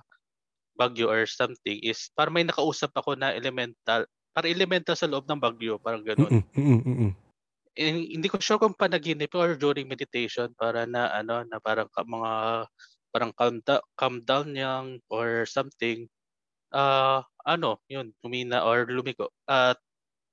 bagyo 0.79 1.07
or 1.11 1.23
something 1.27 1.79
is 1.83 2.11
para 2.15 2.31
may 2.31 2.43
nakausap 2.47 2.91
ako 2.95 3.15
na 3.19 3.35
elemental 3.35 4.07
para 4.35 4.47
elemental 4.47 4.95
sa 4.95 5.07
loob 5.09 5.27
ng 5.27 5.41
bagyo 5.41 5.79
parang 5.79 6.03
ganoon. 6.07 6.35
Mm-mm, 6.55 7.15
Eh, 7.75 7.91
hindi 8.15 8.27
ko 8.27 8.35
sure 8.43 8.59
kung 8.59 8.75
panaginip 8.75 9.31
or 9.31 9.55
during 9.55 9.87
meditation 9.87 10.51
para 10.59 10.83
na 10.83 11.07
ano 11.15 11.47
na 11.47 11.55
parang 11.63 11.87
mga 11.87 12.31
parang 13.11 13.31
calm, 13.35 13.55
da- 13.63 13.83
calm 13.95 14.19
down 14.23 14.51
yang 14.55 14.99
or 15.07 15.47
something. 15.47 16.07
Ah, 16.71 17.27
ano, 17.43 17.83
yun, 17.91 18.15
tumina 18.23 18.63
or 18.63 18.87
lumiko. 18.87 19.31
At 19.47 19.77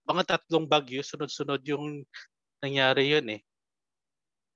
mga 0.09 0.39
tatlong 0.39 0.67
bagyo 0.67 1.03
sunod-sunod 1.05 1.63
yung 1.69 2.07
nangyari 2.63 3.11
yun 3.13 3.27
eh. 3.39 3.41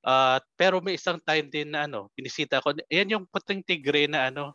At 0.02 0.42
pero 0.58 0.82
may 0.82 0.98
isang 0.98 1.22
time 1.22 1.46
din 1.46 1.70
na 1.70 1.86
ano, 1.86 2.10
binisita 2.18 2.58
ko. 2.58 2.74
Yan 2.90 3.12
yung 3.14 3.24
puting 3.30 3.62
tigre 3.62 4.10
na 4.10 4.30
ano 4.34 4.50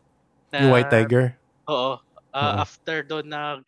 na 0.52 0.68
Yung 0.68 0.72
White 0.76 0.92
Tiger? 0.92 1.26
Oo. 1.72 1.96
Ah, 2.32 2.60
Oo. 2.60 2.64
after 2.64 3.00
doon 3.04 3.28
nag 3.32 3.64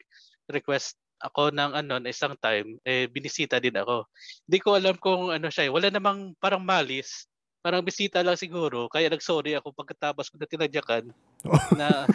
request 0.52 1.00
ako 1.20 1.52
ng 1.52 1.72
ano 1.76 2.00
na 2.00 2.10
isang 2.12 2.36
time, 2.40 2.80
eh 2.84 3.08
binisita 3.08 3.60
din 3.60 3.76
ako. 3.76 4.08
Hindi 4.48 4.58
ko 4.60 4.68
alam 4.76 4.96
kung 4.96 5.32
ano 5.32 5.48
siya, 5.52 5.68
eh. 5.68 5.72
wala 5.72 5.88
namang 5.92 6.32
parang 6.40 6.64
malis. 6.64 7.28
Parang 7.60 7.84
bisita 7.84 8.24
lang 8.24 8.40
siguro, 8.40 8.88
kaya 8.88 9.12
nag-sorry 9.12 9.52
ako 9.56 9.76
pagkatapos 9.76 10.32
ko 10.32 10.40
na 10.40 10.48
tinadyakan 10.48 11.12
na 11.80 12.08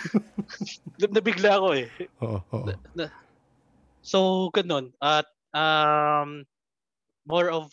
nabigla 0.98 1.62
ako 1.62 1.70
eh. 1.78 1.88
Oo, 2.22 2.40
oo. 2.42 2.66
Na- 2.98 3.14
so, 4.02 4.50
ganun. 4.50 4.90
At 4.98 5.30
um, 5.54 6.42
more 7.30 7.54
of 7.54 7.70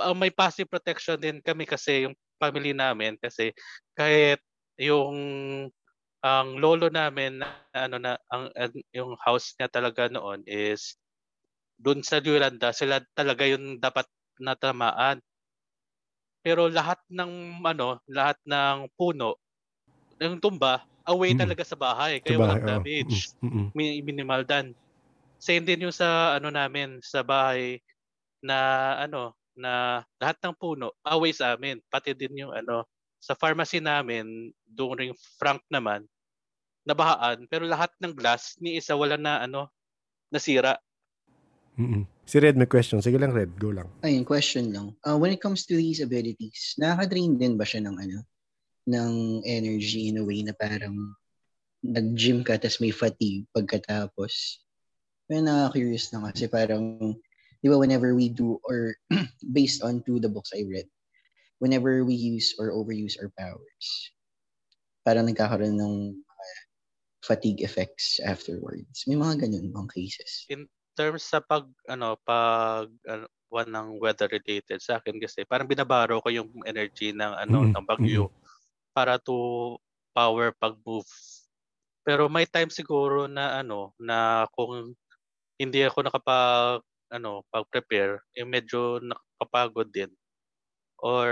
uh, 0.00 0.16
may 0.16 0.28
passive 0.32 0.68
protection 0.68 1.16
din 1.20 1.40
kami 1.40 1.64
kasi 1.68 2.08
yung 2.08 2.16
family 2.40 2.72
namin 2.74 3.14
kasi 3.20 3.54
kahit 3.94 4.40
yung 4.80 5.14
ang 6.22 6.48
lolo 6.58 6.86
namin 6.90 7.42
na 7.42 7.48
ano 7.74 7.96
na 7.98 8.18
ang, 8.30 8.50
ang- 8.54 8.86
yung 8.94 9.14
house 9.22 9.54
niya 9.58 9.68
talaga 9.70 10.06
noon 10.06 10.42
is 10.46 10.98
doon 11.82 12.02
sa 12.02 12.22
Yolanda 12.22 12.70
sila 12.70 13.02
talaga 13.14 13.42
yung 13.46 13.78
dapat 13.82 14.06
natamaan. 14.38 15.18
Pero 16.44 16.66
lahat 16.70 16.98
ng 17.10 17.62
ano, 17.62 17.98
lahat 18.10 18.38
ng 18.46 18.90
puno 18.98 19.38
ng 20.22 20.38
tumba 20.42 20.86
away 21.08 21.32
Mm. 21.32 21.38
talaga 21.38 21.62
sa 21.66 21.78
bahay 21.78 22.18
kaya 22.22 22.36
Sa 22.36 22.38
bahay, 22.38 22.58
walang 22.58 22.62
oo. 22.62 22.82
damage 22.84 23.34
Mm-mm. 23.42 23.72
mi- 23.76 24.02
minimal 24.04 24.44
dan. 24.46 24.74
Same 25.42 25.64
din 25.66 25.88
yung 25.88 25.94
sa 25.96 26.36
ano 26.38 26.48
namin 26.52 27.00
sa 27.04 27.22
bahay 27.26 27.80
na 28.44 28.58
ano 29.06 29.34
na 29.58 30.02
lahat 30.22 30.38
ng 30.44 30.54
puno 30.58 30.94
away 31.06 31.32
sa 31.34 31.54
amin. 31.58 31.80
Pati 31.92 32.14
din 32.16 32.46
yung 32.48 32.52
ano 32.54 32.86
sa 33.22 33.34
pharmacy 33.38 33.80
namin 33.82 34.52
during 34.66 35.14
Frank 35.38 35.62
naman 35.72 36.06
nabahaan 36.88 37.46
pero 37.50 37.66
lahat 37.68 37.94
ng 38.02 38.14
glass 38.16 38.58
ni 38.62 38.78
isa 38.80 38.94
wala 38.98 39.16
na 39.20 39.42
ano 39.46 39.70
nasira. 40.34 40.78
Mm-mm. 41.78 42.04
Si 42.28 42.36
Red 42.36 42.56
may 42.56 42.68
question. 42.68 43.00
Sige 43.00 43.16
lang, 43.16 43.32
Red. 43.32 43.56
Go 43.56 43.72
lang. 43.72 43.88
Ayun, 44.04 44.24
question 44.28 44.72
lang. 44.72 44.92
Uh, 45.04 45.16
when 45.16 45.32
it 45.32 45.40
comes 45.40 45.64
to 45.64 45.74
these 45.76 46.04
abilities, 46.04 46.76
nakaka-drain 46.76 47.40
din 47.40 47.56
ba 47.56 47.64
siya 47.64 47.84
ng 47.88 47.96
ano, 47.96 48.18
ng 48.88 49.12
energy 49.46 50.12
in 50.12 50.20
a 50.20 50.24
way 50.24 50.44
na 50.44 50.52
parang 50.52 50.94
nag-gym 51.82 52.44
ka 52.44 52.60
tapos 52.60 52.78
may 52.78 52.92
fatigue 52.92 53.48
pagkatapos? 53.56 54.62
Pero 55.26 55.40
nakaka-curious 55.40 56.12
lang 56.12 56.28
kasi 56.28 56.44
parang, 56.46 57.16
di 57.64 57.68
ba, 57.72 57.80
whenever 57.80 58.12
we 58.12 58.28
do, 58.28 58.60
or 58.68 58.92
based 59.56 59.80
on 59.80 60.04
to 60.04 60.20
the 60.20 60.28
books 60.28 60.52
I 60.52 60.68
read, 60.68 60.86
whenever 61.58 62.04
we 62.04 62.14
use 62.14 62.52
or 62.60 62.74
overuse 62.76 63.16
our 63.16 63.32
powers, 63.34 64.12
parang 65.08 65.24
nagkakaroon 65.26 65.80
ng 65.80 65.94
mga 66.20 66.46
fatigue 67.22 67.60
effects 67.64 68.20
afterwards. 68.20 69.06
May 69.06 69.16
mga 69.16 69.46
ganun 69.46 69.72
bang 69.72 69.90
cases? 69.90 70.46
Terms 70.96 71.24
sa 71.24 71.40
pag 71.40 71.66
ano 71.88 72.16
pag 72.24 72.88
ano, 73.08 73.26
one 73.52 73.68
ng 73.68 73.88
weather 74.00 74.28
related 74.32 74.80
sa 74.80 74.98
akin 75.00 75.20
kasi 75.20 75.44
parang 75.44 75.68
binabaro 75.68 76.20
ko 76.24 76.28
yung 76.32 76.48
energy 76.64 77.12
ng 77.12 77.32
ano 77.36 77.68
Mm, 77.68 77.72
ng 77.72 77.84
bagyo 77.84 78.32
para 78.96 79.16
to 79.20 79.76
power 80.16 80.52
pag 80.56 80.76
move. 80.84 81.08
Pero 82.06 82.26
may 82.26 82.46
time 82.50 82.70
siguro 82.70 83.30
na 83.30 83.62
ano 83.62 83.94
na 83.98 84.46
kung 84.54 84.94
hindi 85.60 85.80
ako 85.86 85.98
nakapag 86.08 86.82
ano 87.12 87.44
pag-prepare, 87.52 88.24
eh 88.36 88.46
medyo 88.46 88.98
nakapagod 89.02 89.88
din. 89.92 90.10
Or 91.02 91.28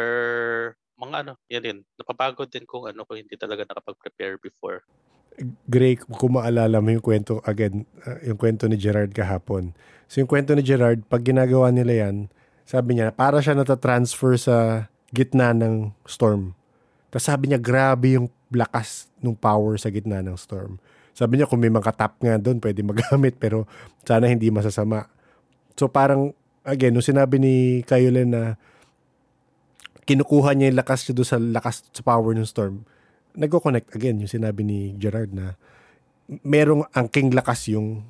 mga 1.00 1.16
ano, 1.24 1.32
yan 1.48 1.62
din. 1.64 1.78
Napapagod 1.96 2.52
din 2.52 2.68
kung 2.68 2.84
ano 2.84 3.08
kung 3.08 3.16
hindi 3.16 3.32
talaga 3.40 3.64
nakapag-prepare 3.64 4.36
before. 4.36 4.84
Gray, 5.64 5.96
kung 5.96 6.36
maalala 6.36 6.84
mo 6.84 6.92
yung 6.92 7.00
kwento, 7.00 7.40
again, 7.48 7.88
uh, 8.04 8.20
yung 8.20 8.36
kwento 8.36 8.68
ni 8.68 8.76
Gerard 8.76 9.16
kahapon. 9.16 9.72
So 10.04 10.20
yung 10.20 10.28
kwento 10.28 10.52
ni 10.52 10.60
Gerard, 10.60 11.00
pag 11.08 11.24
ginagawa 11.24 11.72
nila 11.72 12.06
yan, 12.06 12.28
sabi 12.68 13.00
niya, 13.00 13.08
para 13.16 13.40
siya 13.40 13.56
natatransfer 13.56 14.36
sa 14.36 14.86
gitna 15.10 15.56
ng 15.56 15.96
storm. 16.04 16.52
Tapos 17.08 17.26
sabi 17.26 17.50
niya, 17.50 17.58
grabe 17.58 18.20
yung 18.20 18.28
lakas 18.52 19.08
ng 19.18 19.34
power 19.34 19.80
sa 19.80 19.88
gitna 19.88 20.20
ng 20.20 20.36
storm. 20.36 20.76
Sabi 21.16 21.40
niya, 21.40 21.48
kung 21.48 21.58
may 21.58 21.72
mga 21.72 21.90
tap 21.96 22.20
nga 22.20 22.38
doon, 22.38 22.62
pwede 22.62 22.84
magamit, 22.86 23.40
pero 23.40 23.64
sana 24.04 24.30
hindi 24.30 24.52
masasama. 24.52 25.08
So 25.74 25.88
parang, 25.90 26.36
again, 26.62 26.92
nung 26.94 27.06
sinabi 27.06 27.40
ni 27.40 27.54
Kayolen 27.88 28.30
na 28.30 28.42
kinukuha 30.04 30.54
niya 30.54 30.72
yung 30.72 30.80
lakas 30.80 31.06
niya 31.06 31.14
doon 31.16 31.28
sa 31.28 31.38
lakas 31.38 31.84
sa 31.90 32.02
power 32.02 32.32
ng 32.34 32.48
storm, 32.48 32.84
nagko-connect 33.36 33.94
again 33.94 34.20
yung 34.20 34.30
sinabi 34.30 34.62
ni 34.66 34.94
Gerard 34.98 35.30
na 35.30 35.54
merong 36.46 36.86
angking 36.94 37.34
lakas 37.34 37.70
yung, 37.70 38.06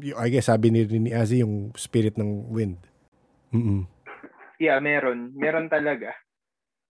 yung 0.00 0.18
I 0.20 0.28
guess 0.28 0.52
sabi 0.52 0.72
ni, 0.72 0.84
ni 0.86 1.10
Azzy 1.12 1.40
yung 1.40 1.72
spirit 1.76 2.16
ng 2.16 2.48
wind. 2.52 2.78
Mm-mm. 3.50 3.88
Yeah, 4.60 4.78
meron. 4.78 5.32
Meron 5.34 5.72
talaga. 5.72 6.12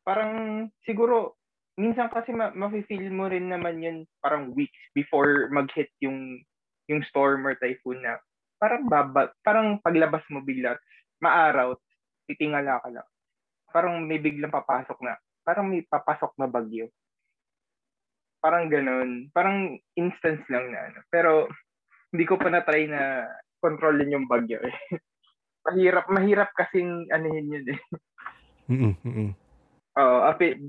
Parang 0.02 0.66
siguro, 0.82 1.38
minsan 1.78 2.10
kasi 2.10 2.34
ma- 2.34 2.52
mafe-feel 2.52 3.08
mo 3.14 3.30
rin 3.30 3.48
naman 3.48 3.80
yun 3.80 3.96
parang 4.20 4.52
weeks 4.52 4.76
before 4.92 5.48
mag-hit 5.48 5.88
yung 6.02 6.36
yung 6.90 7.00
storm 7.06 7.46
or 7.46 7.54
typhoon 7.56 8.02
na 8.02 8.18
parang 8.60 8.84
baba, 8.84 9.32
parang 9.40 9.80
paglabas 9.80 10.20
mo 10.28 10.44
bigla, 10.44 10.76
maaraw, 11.22 11.72
titingala 12.28 12.76
ka 12.84 12.88
lang. 12.92 13.08
Parang 13.70 14.02
may 14.02 14.18
biglang 14.18 14.52
papasok 14.52 14.98
na, 15.02 15.14
parang 15.46 15.70
may 15.70 15.82
papasok 15.86 16.34
na 16.36 16.46
bagyo. 16.50 16.90
Parang 18.40 18.66
ganun. 18.72 19.28
Parang 19.30 19.76
instance 19.94 20.42
lang 20.48 20.72
na 20.72 20.80
ano. 20.90 20.98
Pero 21.12 21.46
hindi 22.10 22.24
ko 22.24 22.40
pa 22.40 22.48
na-try 22.48 22.88
na 22.88 23.28
kontrolin 23.60 24.14
yung 24.16 24.26
bagyo 24.26 24.58
eh. 24.64 24.76
mahirap, 25.68 26.06
mahirap 26.08 26.50
kasing 26.56 27.06
anuhin 27.12 27.52
yun 27.52 27.66
eh. 27.76 27.80
Mm-mm, 28.70 28.94
mm-mm. 29.02 29.30
Oo, 29.98 30.18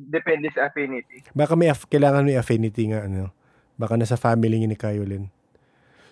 depende 0.09 0.49
sa 0.51 0.67
affinity. 0.67 1.21
Baka 1.31 1.53
may 1.53 1.69
aff- 1.69 1.88
kailangan 1.88 2.25
may 2.25 2.35
affinity 2.35 2.89
nga 2.89 3.05
ano. 3.05 3.30
Baka 3.77 3.95
nasa 3.95 4.17
family 4.17 4.59
ni 4.65 4.75
Kayolin. 4.75 5.30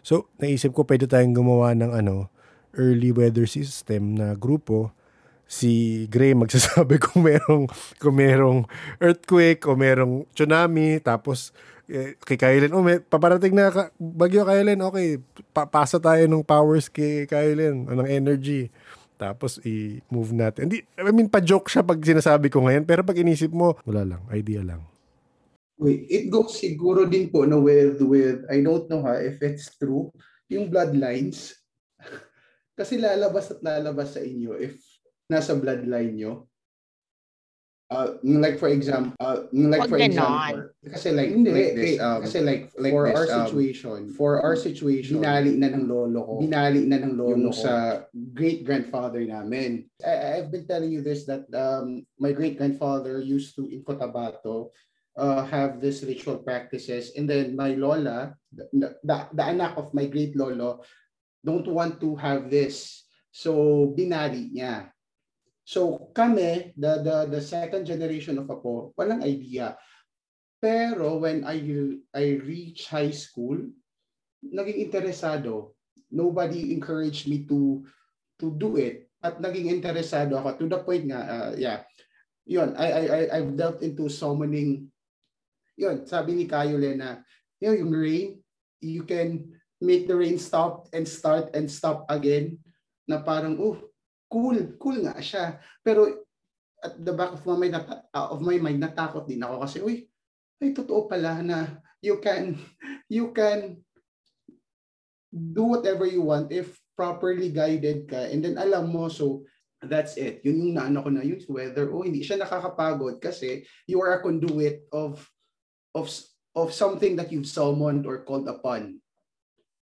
So, 0.05 0.31
naisip 0.39 0.71
ko 0.71 0.87
pwede 0.87 1.09
tayong 1.09 1.35
gumawa 1.35 1.75
ng 1.75 1.91
ano, 1.91 2.31
early 2.77 3.11
weather 3.11 3.49
system 3.49 4.15
na 4.15 4.37
grupo. 4.37 4.93
Si 5.49 6.05
Gray 6.05 6.37
magsasabi 6.37 7.01
kung 7.09 7.25
merong 7.25 7.65
kung 7.97 8.15
merong 8.15 8.69
earthquake 9.01 9.65
o 9.65 9.73
merong 9.73 10.29
tsunami 10.37 11.01
tapos 11.01 11.49
eh, 11.89 12.13
kay 12.21 12.37
Kylin, 12.37 12.69
oh, 12.77 12.85
may, 12.85 13.01
paparating 13.01 13.57
na 13.57 13.89
bagyo 13.97 14.45
Kylin, 14.45 14.77
okay, 14.85 15.17
pa- 15.49 15.65
pasa 15.65 15.97
tayo 15.97 16.21
ng 16.29 16.45
powers 16.45 16.85
kay 16.85 17.25
Kylin, 17.25 17.89
o 17.89 17.97
ng 17.97 18.05
energy. 18.05 18.69
Tapos 19.17 19.57
i-move 19.65 20.31
natin. 20.31 20.69
Hindi, 20.69 20.85
I 20.95 21.09
mean, 21.09 21.27
pa-joke 21.27 21.67
siya 21.67 21.81
pag 21.81 21.97
sinasabi 21.97 22.47
ko 22.53 22.61
ngayon, 22.61 22.85
pero 22.85 23.01
pag 23.01 23.17
inisip 23.17 23.49
mo, 23.49 23.73
wala 23.89 24.05
lang, 24.05 24.21
idea 24.29 24.61
lang. 24.61 24.85
Wait, 25.79 26.05
it 26.11 26.27
goes 26.27 26.59
siguro 26.59 27.07
din 27.07 27.31
po 27.31 27.47
no 27.47 27.63
with 27.63 28.03
with 28.03 28.43
I 28.51 28.59
don't 28.59 28.91
know 28.91 28.99
ha 28.99 29.15
if 29.15 29.39
it's 29.39 29.71
true 29.79 30.11
yung 30.51 30.67
bloodlines 30.67 31.55
kasi 32.79 32.99
lalabas 32.99 33.47
at 33.47 33.63
lalabas 33.63 34.11
sa 34.11 34.19
inyo 34.19 34.59
if 34.59 34.75
nasa 35.29 35.53
bloodline 35.55 36.17
nyo. 36.17 36.49
Uh, 37.89 38.21
like 38.21 38.61
for 38.61 38.69
example, 38.69 39.17
uh, 39.17 39.49
like 39.49 39.81
Wag 39.81 39.89
for 39.89 39.97
example, 39.97 40.69
kasi 40.85 41.09
like 41.09 41.33
Hindi, 41.33 41.49
like 41.49 41.73
this, 41.73 41.97
um, 41.97 42.21
kasi 42.21 42.37
like 42.45 42.69
like 42.77 42.93
for 42.93 43.09
this, 43.09 43.17
our 43.17 43.25
um, 43.33 43.45
situation, 43.49 43.99
for 44.13 44.45
our 44.45 44.53
situation, 44.53 45.17
binali 45.17 45.57
na 45.57 45.73
ng 45.73 45.89
lolo 45.89 46.21
ko. 46.21 46.33
Binali 46.37 46.85
na 46.85 47.01
ng 47.01 47.17
lolo 47.17 47.49
Yung 47.49 47.49
ko 47.49 47.65
sa 47.65 48.05
great 48.37 48.61
grandfather 48.61 49.25
namin. 49.25 49.89
I, 50.05 50.37
I've 50.37 50.53
been 50.53 50.69
telling 50.69 50.93
you 50.93 51.01
this 51.01 51.25
that 51.25 51.49
um 51.57 52.05
my 52.21 52.29
great 52.29 52.61
grandfather 52.61 53.25
used 53.25 53.57
to 53.57 53.65
in 53.65 53.81
Cotabato 53.81 54.69
uh, 55.19 55.43
have 55.49 55.83
this 55.83 56.05
ritual 56.05 56.39
practices 56.39 57.11
and 57.19 57.27
then 57.27 57.55
my 57.55 57.75
lola 57.75 58.33
the, 58.55 58.95
the, 59.03 59.27
the 59.33 59.43
anak 59.43 59.75
of 59.75 59.91
my 59.93 60.07
great 60.07 60.35
lolo 60.35 60.79
don't 61.43 61.67
want 61.67 61.99
to 61.99 62.15
have 62.15 62.47
this 62.47 63.03
so 63.31 63.91
binali 63.97 64.47
niya 64.55 64.87
So 65.69 66.09
kami, 66.17 66.73
the, 66.73 67.05
the, 67.05 67.17
the 67.29 67.41
second 67.45 67.85
generation 67.85 68.41
of 68.41 68.49
Apo, 68.49 68.89
walang 68.97 69.21
idea. 69.21 69.77
Pero 70.57 71.21
when 71.21 71.45
I, 71.45 71.61
I 72.09 72.41
reach 72.41 72.89
high 72.89 73.13
school, 73.13 73.69
naging 74.41 74.89
interesado. 74.89 75.77
Nobody 76.09 76.73
encouraged 76.73 77.29
me 77.29 77.45
to 77.45 77.85
to 78.41 78.49
do 78.57 78.81
it. 78.81 79.13
At 79.21 79.37
naging 79.37 79.69
interesado 79.69 80.41
ako 80.41 80.57
to 80.57 80.65
the 80.65 80.81
point 80.81 81.05
nga, 81.05 81.21
uh, 81.21 81.51
yeah, 81.53 81.85
yun, 82.49 82.73
I, 82.73 82.87
I, 82.89 83.03
I, 83.05 83.21
I've 83.37 83.53
delved 83.53 83.85
into 83.85 84.09
summoning, 84.09 84.89
yun, 85.77 86.07
sabi 86.07 86.33
ni 86.33 86.49
Kayo 86.49 86.79
Lena, 86.79 87.21
you 87.61 87.69
know, 87.69 87.75
yung 87.77 87.93
rain, 87.93 88.41
you 88.81 89.03
can 89.03 89.53
make 89.83 90.07
the 90.07 90.15
rain 90.15 90.39
stop 90.39 90.87
and 90.95 91.05
start 91.05 91.53
and 91.53 91.69
stop 91.69 92.09
again 92.09 92.57
na 93.05 93.19
parang, 93.21 93.59
oh, 93.59 93.88
cool, 94.29 94.77
cool 94.77 94.97
nga 95.03 95.17
siya. 95.19 95.57
Pero 95.81 96.07
at 96.79 96.95
the 96.95 97.11
back 97.11 97.35
of 97.35 97.43
my 97.43 97.57
mind, 97.59 97.75
nat- 97.75 98.07
uh, 98.13 98.29
of 98.31 98.39
my 98.39 98.55
mind 98.55 98.79
natakot 98.79 99.27
din 99.27 99.43
ako 99.43 99.55
kasi, 99.65 99.77
uy, 99.83 100.07
ay 100.63 100.71
totoo 100.71 101.09
pala 101.09 101.41
na 101.43 101.81
you 101.99 102.19
can 102.19 102.55
you 103.07 103.31
can 103.31 103.79
do 105.31 105.75
whatever 105.75 106.03
you 106.07 106.23
want 106.23 106.51
if 106.51 106.79
properly 106.95 107.51
guided 107.51 108.07
ka. 108.07 108.27
And 108.27 108.43
then 108.43 108.59
alam 108.59 108.91
mo 108.91 109.07
so 109.07 109.47
that's 109.79 110.19
it. 110.19 110.43
Yun 110.43 110.59
yung 110.59 110.75
naano 110.75 110.99
ko 111.03 111.09
na 111.11 111.23
yun 111.23 111.39
whether 111.47 111.87
oh 111.91 112.03
hindi 112.03 112.23
siya 112.23 112.43
nakakapagod 112.43 113.23
kasi 113.23 113.63
you 113.87 114.03
are 114.03 114.19
a 114.19 114.23
conduit 114.23 114.83
of 114.91 115.23
of 115.95 116.11
of 116.55 116.75
something 116.75 117.15
that 117.15 117.31
you've 117.31 117.47
summoned 117.47 118.03
or 118.03 118.27
called 118.27 118.51
upon. 118.51 118.99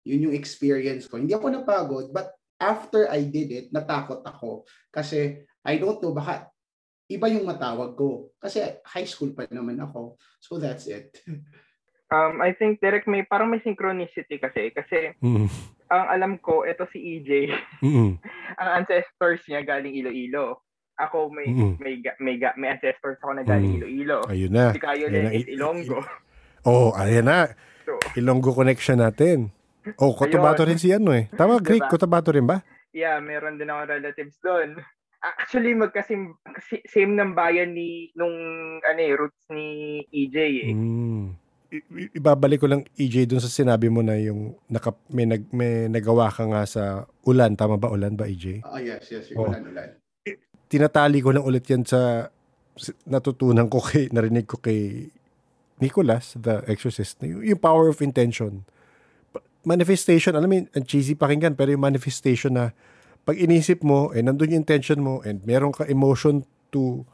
Yun 0.09 0.33
yung 0.33 0.37
experience 0.37 1.05
ko. 1.05 1.21
Hindi 1.21 1.37
ako 1.37 1.53
napagod 1.53 2.09
but 2.17 2.33
after 2.63 3.11
I 3.11 3.27
did 3.27 3.51
it 3.51 3.67
natakot 3.75 4.23
ako 4.23 4.63
kasi 4.95 5.43
I 5.67 5.83
don't 5.83 5.99
know 5.99 6.15
baka 6.15 6.53
iba 7.13 7.27
yung 7.29 7.45
matawag 7.45 7.93
ko. 7.95 8.33
Kasi 8.41 8.81
high 8.89 9.05
school 9.05 9.37
pa 9.37 9.45
naman 9.53 9.77
ako. 9.81 10.17
So 10.41 10.57
that's 10.57 10.89
it. 10.89 11.13
Um, 12.13 12.45
I 12.45 12.53
think 12.57 12.81
direct 12.81 13.09
may 13.09 13.25
parang 13.25 13.49
may 13.49 13.61
synchronicity 13.65 14.37
kasi 14.37 14.69
kasi 14.73 15.17
mm. 15.21 15.49
ang 15.89 16.05
alam 16.13 16.33
ko 16.41 16.65
ito 16.65 16.85
si 16.93 17.01
EJ. 17.01 17.53
Mm-hmm. 17.81 18.11
ang 18.61 18.69
ancestors 18.85 19.41
niya 19.49 19.65
galing 19.65 19.97
Iloilo. 19.97 20.65
Ako 21.01 21.33
may 21.33 21.49
mm-hmm. 21.49 21.81
may 21.81 21.95
may 22.21 22.37
may 22.61 22.69
ancestors 22.77 23.17
ako 23.21 23.41
na 23.41 23.45
galing 23.45 23.81
mm-hmm. 23.81 23.89
Iloilo. 23.97 24.19
Ayun 24.29 24.53
na. 24.53 24.67
Si 24.77 24.81
Kayo 24.81 25.09
Ayun 25.09 25.33
is 25.33 25.49
Ilonggo. 25.49 26.01
Oh, 26.63 26.95
ayan 26.95 27.27
na. 27.27 27.59
So, 27.83 27.99
Ilonggo 28.15 28.55
connection 28.55 29.03
natin. 29.03 29.51
Oh, 29.99 30.15
Cotabato 30.15 30.63
rin 30.63 30.79
si 30.79 30.95
ano 30.95 31.11
eh. 31.15 31.27
Tama, 31.33 31.59
Greek, 31.67 31.87
diba? 31.87 31.93
Cotabato 31.93 32.31
rin 32.31 32.47
ba? 32.47 32.63
Yeah, 32.93 33.19
meron 33.25 33.57
din 33.57 33.73
ako 33.73 33.89
relatives 33.89 34.37
doon 34.45 34.79
actually 35.23 35.73
magkasim 35.79 36.35
same 36.91 37.15
ng 37.15 37.33
bayan 37.39 37.79
ni 37.79 38.11
nung 38.19 38.35
ano 38.83 39.01
eh, 39.01 39.15
roots 39.15 39.47
ni 39.55 39.67
EJ 40.11 40.37
eh. 40.67 40.75
Mm. 40.75 41.39
ibabalik 42.13 42.61
ko 42.61 42.69
lang 42.69 42.85
EJ 43.01 43.25
dun 43.31 43.41
sa 43.41 43.49
sinabi 43.49 43.89
mo 43.89 44.05
na 44.05 44.21
yung 44.21 44.53
naka, 44.69 44.93
may, 45.09 45.25
nag, 45.25 45.49
may 45.57 45.89
nagawa 45.89 46.29
ka 46.29 46.45
nga 46.45 46.69
sa 46.69 47.09
ulan. 47.25 47.57
Tama 47.57 47.81
ba 47.81 47.89
ulan 47.89 48.13
ba 48.13 48.29
EJ? 48.29 48.61
Ah, 48.61 48.77
uh, 48.77 48.81
yes, 48.83 49.09
yes. 49.09 49.33
Yung 49.33 49.41
oh. 49.41 49.49
ulan, 49.49 49.65
ulan. 49.65 49.89
Tinatali 50.69 51.25
ko 51.25 51.33
lang 51.33 51.47
ulit 51.49 51.65
yan 51.65 51.89
sa 51.89 52.29
natutunan 53.09 53.73
ko 53.73 53.81
kay, 53.81 54.13
narinig 54.13 54.45
ko 54.45 54.61
kay 54.61 55.09
Nicholas, 55.81 56.37
the 56.37 56.61
exorcist, 56.69 57.25
yung, 57.25 57.41
yung 57.41 57.61
power 57.61 57.89
of 57.89 58.05
intention. 58.05 58.69
Manifestation, 59.63 60.35
alam 60.35 60.51
mo, 60.51 60.57
ang 60.67 60.85
cheesy 60.85 61.15
pakinggan, 61.15 61.55
pero 61.55 61.71
yung 61.71 61.83
manifestation 61.87 62.59
na 62.59 62.75
pag 63.23 63.39
inisip 63.39 63.87
mo, 63.87 64.11
eh, 64.11 64.23
nandun 64.23 64.51
yung 64.51 64.67
intention 64.67 64.99
mo 64.99 65.23
and 65.23 65.47
meron 65.47 65.71
ka 65.71 65.87
emotion 65.87 66.43
to 66.75 67.07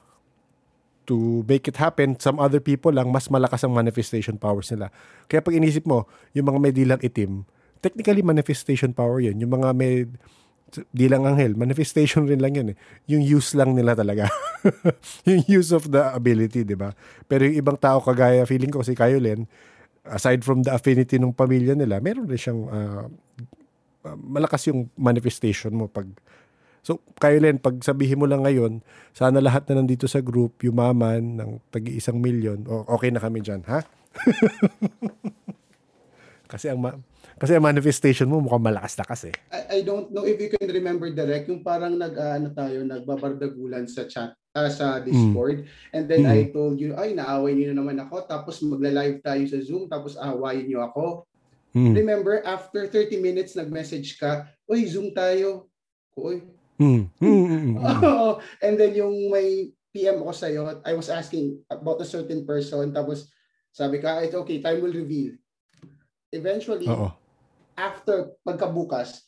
to 1.08 1.40
make 1.48 1.64
it 1.64 1.80
happen, 1.80 2.20
some 2.20 2.36
other 2.36 2.60
people 2.60 2.92
lang, 2.92 3.08
mas 3.08 3.32
malakas 3.32 3.64
ang 3.64 3.72
manifestation 3.72 4.36
powers 4.36 4.68
nila. 4.68 4.92
Kaya 5.24 5.40
pag 5.40 5.56
inisip 5.56 5.88
mo, 5.88 6.04
yung 6.36 6.52
mga 6.52 6.60
may 6.60 6.72
dilang 6.72 7.00
itim, 7.00 7.48
technically 7.80 8.20
manifestation 8.20 8.92
power 8.92 9.16
yun. 9.16 9.40
Yung 9.40 9.56
mga 9.56 9.72
may 9.72 10.04
dilang 10.92 11.24
anghel, 11.24 11.56
manifestation 11.56 12.28
rin 12.28 12.44
lang 12.44 12.52
yun 12.52 12.68
eh. 12.72 12.76
Yung 13.08 13.24
use 13.24 13.56
lang 13.56 13.72
nila 13.72 13.96
talaga. 13.96 14.28
yung 15.28 15.40
use 15.48 15.72
of 15.72 15.88
the 15.88 16.12
ability, 16.12 16.60
di 16.60 16.76
ba? 16.76 16.92
Pero 17.24 17.48
yung 17.48 17.56
ibang 17.56 17.80
tao, 17.80 18.04
kagaya 18.04 18.44
feeling 18.44 18.68
ko 18.68 18.84
si 18.84 18.92
Kayolin, 18.92 19.48
aside 20.08 20.42
from 20.42 20.64
the 20.64 20.72
affinity 20.72 21.20
ng 21.20 21.36
pamilya 21.36 21.76
nila, 21.76 22.00
meron 22.00 22.26
rin 22.26 22.40
siyang 22.40 22.62
uh, 22.68 23.06
malakas 24.16 24.72
yung 24.72 24.88
manifestation 24.96 25.74
mo 25.74 25.86
pag 25.86 26.08
So, 26.78 27.04
kayo 27.20 27.36
Len, 27.42 27.60
pag 27.60 27.76
sabihin 27.84 28.16
mo 28.16 28.24
lang 28.24 28.46
ngayon, 28.46 28.80
sana 29.12 29.44
lahat 29.44 29.68
na 29.68 29.82
nandito 29.82 30.08
sa 30.08 30.24
group, 30.24 30.56
yumaman 30.64 31.36
ng 31.36 31.50
tagi-isang 31.68 32.16
milyon, 32.16 32.64
okay 32.88 33.12
na 33.12 33.20
kami 33.20 33.44
dyan, 33.44 33.60
ha? 33.68 33.84
kasi 36.52 36.72
ang 36.72 36.80
ma- 36.80 36.96
kasi 37.36 37.52
ang 37.52 37.66
manifestation 37.66 38.30
mo 38.30 38.40
mukhang 38.40 38.72
malakas 38.72 38.96
na 38.96 39.04
kasi. 39.04 39.30
I, 39.52 39.60
I 39.68 39.78
don't 39.84 40.08
know 40.10 40.24
if 40.24 40.40
you 40.40 40.48
can 40.48 40.64
remember 40.64 41.12
direct 41.12 41.52
yung 41.52 41.60
parang 41.60 42.00
nag 42.00 42.16
uh, 42.16 42.40
tayo 42.56 42.80
nagbabardagulan 42.82 43.84
sa 43.84 44.08
chat 44.08 44.37
uh, 44.56 44.70
sa 44.70 45.02
Discord 45.02 45.64
mm. 45.64 45.92
and 45.92 46.04
then 46.08 46.24
mm. 46.24 46.32
I 46.32 46.38
told 46.48 46.80
you 46.80 46.96
ay 46.96 47.12
naaway 47.12 47.52
niyo 47.52 47.74
na 47.74 47.82
naman 47.82 47.98
ako 48.00 48.24
tapos 48.24 48.62
magla-live 48.64 49.20
tayo 49.20 49.44
sa 49.44 49.58
Zoom 49.60 49.90
tapos 49.90 50.16
aawayin 50.16 50.68
niyo 50.70 50.80
ako. 50.84 51.28
Mm. 51.76 51.94
Remember, 51.94 52.40
after 52.48 52.88
30 52.88 53.20
minutes, 53.20 53.52
nag-message 53.52 54.16
ka, 54.16 54.48
Uy, 54.64 54.88
Zoom 54.88 55.12
tayo. 55.12 55.68
Uy. 56.16 56.40
Mm. 56.80 57.12
Mm. 57.20 57.76
and 58.64 58.74
then 58.80 58.96
yung 58.96 59.28
may 59.28 59.70
PM 59.92 60.22
ko 60.24 60.32
sa'yo, 60.32 60.80
I 60.84 60.94
was 60.96 61.12
asking 61.12 61.60
about 61.68 62.00
a 62.00 62.08
certain 62.08 62.44
person, 62.48 62.92
tapos 62.92 63.28
sabi 63.72 64.00
ka, 64.00 64.24
it's 64.24 64.36
okay, 64.36 64.62
time 64.64 64.80
will 64.80 64.94
reveal. 64.94 65.36
Eventually, 66.32 66.88
Uh-oh. 66.88 67.12
after 67.76 68.36
pagkabukas, 68.44 69.27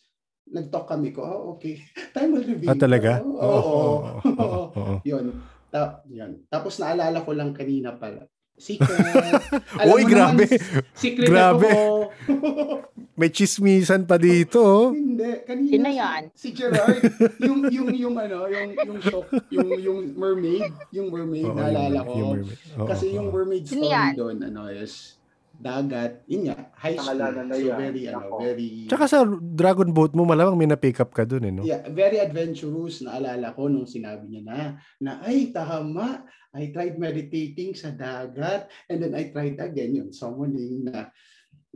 nag-talk 0.50 0.86
kami 0.90 1.14
ko, 1.14 1.22
oh, 1.22 1.42
okay, 1.56 1.78
time 2.14 2.34
will 2.34 2.44
reveal. 2.44 2.70
Ah, 2.70 2.78
talaga? 2.78 3.22
Oo. 3.22 3.38
Oh, 3.38 3.96
oh, 4.26 4.36
oh, 4.36 4.66
oh, 4.74 4.96
Yun. 5.06 5.38
Ta- 5.70 6.02
yun. 6.10 6.42
Tapos 6.50 6.82
naalala 6.82 7.22
ko 7.22 7.30
lang 7.30 7.54
kanina 7.54 7.94
pala, 7.94 8.26
Secret. 8.60 8.92
Alam 9.80 9.92
Uy, 9.96 10.04
grabe. 10.04 10.44
Naman, 10.44 10.92
secret 10.92 11.28
grabe. 11.32 11.64
ako. 11.72 12.12
May 13.20 13.32
chismisan 13.32 14.04
pa 14.04 14.20
dito. 14.20 14.60
Oh. 14.60 14.86
Hindi. 14.92 15.44
Kanina. 15.48 15.72
Sino 15.72 15.88
yan? 15.88 16.22
Si, 16.36 16.52
si 16.52 16.56
Gerard. 16.56 17.00
yung, 17.40 17.72
yung, 17.72 17.88
yung, 17.96 18.16
ano, 18.20 18.44
yung, 18.52 18.76
yung 18.76 19.00
shock, 19.00 19.32
yung, 19.48 19.68
yung 19.80 19.98
mermaid, 20.12 20.72
yung 20.92 21.08
mermaid, 21.08 21.48
Oo, 21.48 21.56
naalala 21.56 21.98
ko. 22.04 22.12
Yung 22.12 22.30
mermaid. 22.36 22.58
Oo, 22.76 22.88
Kasi 22.88 23.04
yung 23.16 23.28
mermaid 23.32 23.64
story 23.64 24.12
doon, 24.16 24.36
ano, 24.44 24.68
is, 24.68 25.19
dagat, 25.60 26.24
yun 26.24 26.48
nga, 26.48 26.72
high 26.80 26.97
school. 26.97 27.20
Na 27.20 27.52
so 27.52 27.76
very, 27.76 28.02
ano, 28.08 28.40
very... 28.40 28.89
Tsaka 28.89 29.05
sa 29.05 29.28
Dragon 29.28 29.92
Boat 29.92 30.16
mo, 30.16 30.24
malamang 30.24 30.56
may 30.56 30.64
na-pick 30.64 30.97
up 31.05 31.12
ka 31.12 31.28
dun, 31.28 31.44
eh, 31.44 31.52
no? 31.52 31.62
Yeah, 31.68 31.84
very 31.92 32.16
adventurous. 32.16 33.05
Naalala 33.05 33.52
ko 33.52 33.68
nung 33.68 33.84
sinabi 33.84 34.24
niya 34.24 34.42
na, 34.48 34.60
na, 34.97 35.12
ay, 35.20 35.52
tama, 35.52 36.24
I 36.56 36.72
tried 36.72 36.97
meditating 36.97 37.76
sa 37.76 37.92
dagat, 37.92 38.72
and 38.89 39.05
then 39.05 39.12
I 39.12 39.28
tried 39.28 39.60
again, 39.60 40.00
yun, 40.00 40.08
summoning 40.16 40.89
na, 40.89 41.12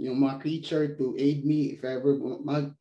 yung 0.00 0.18
mga 0.18 0.40
creature 0.40 0.86
to 0.98 1.14
aid 1.14 1.44
me 1.44 1.78
if 1.78 1.84
ever 1.84 2.16
mag, 2.42 2.72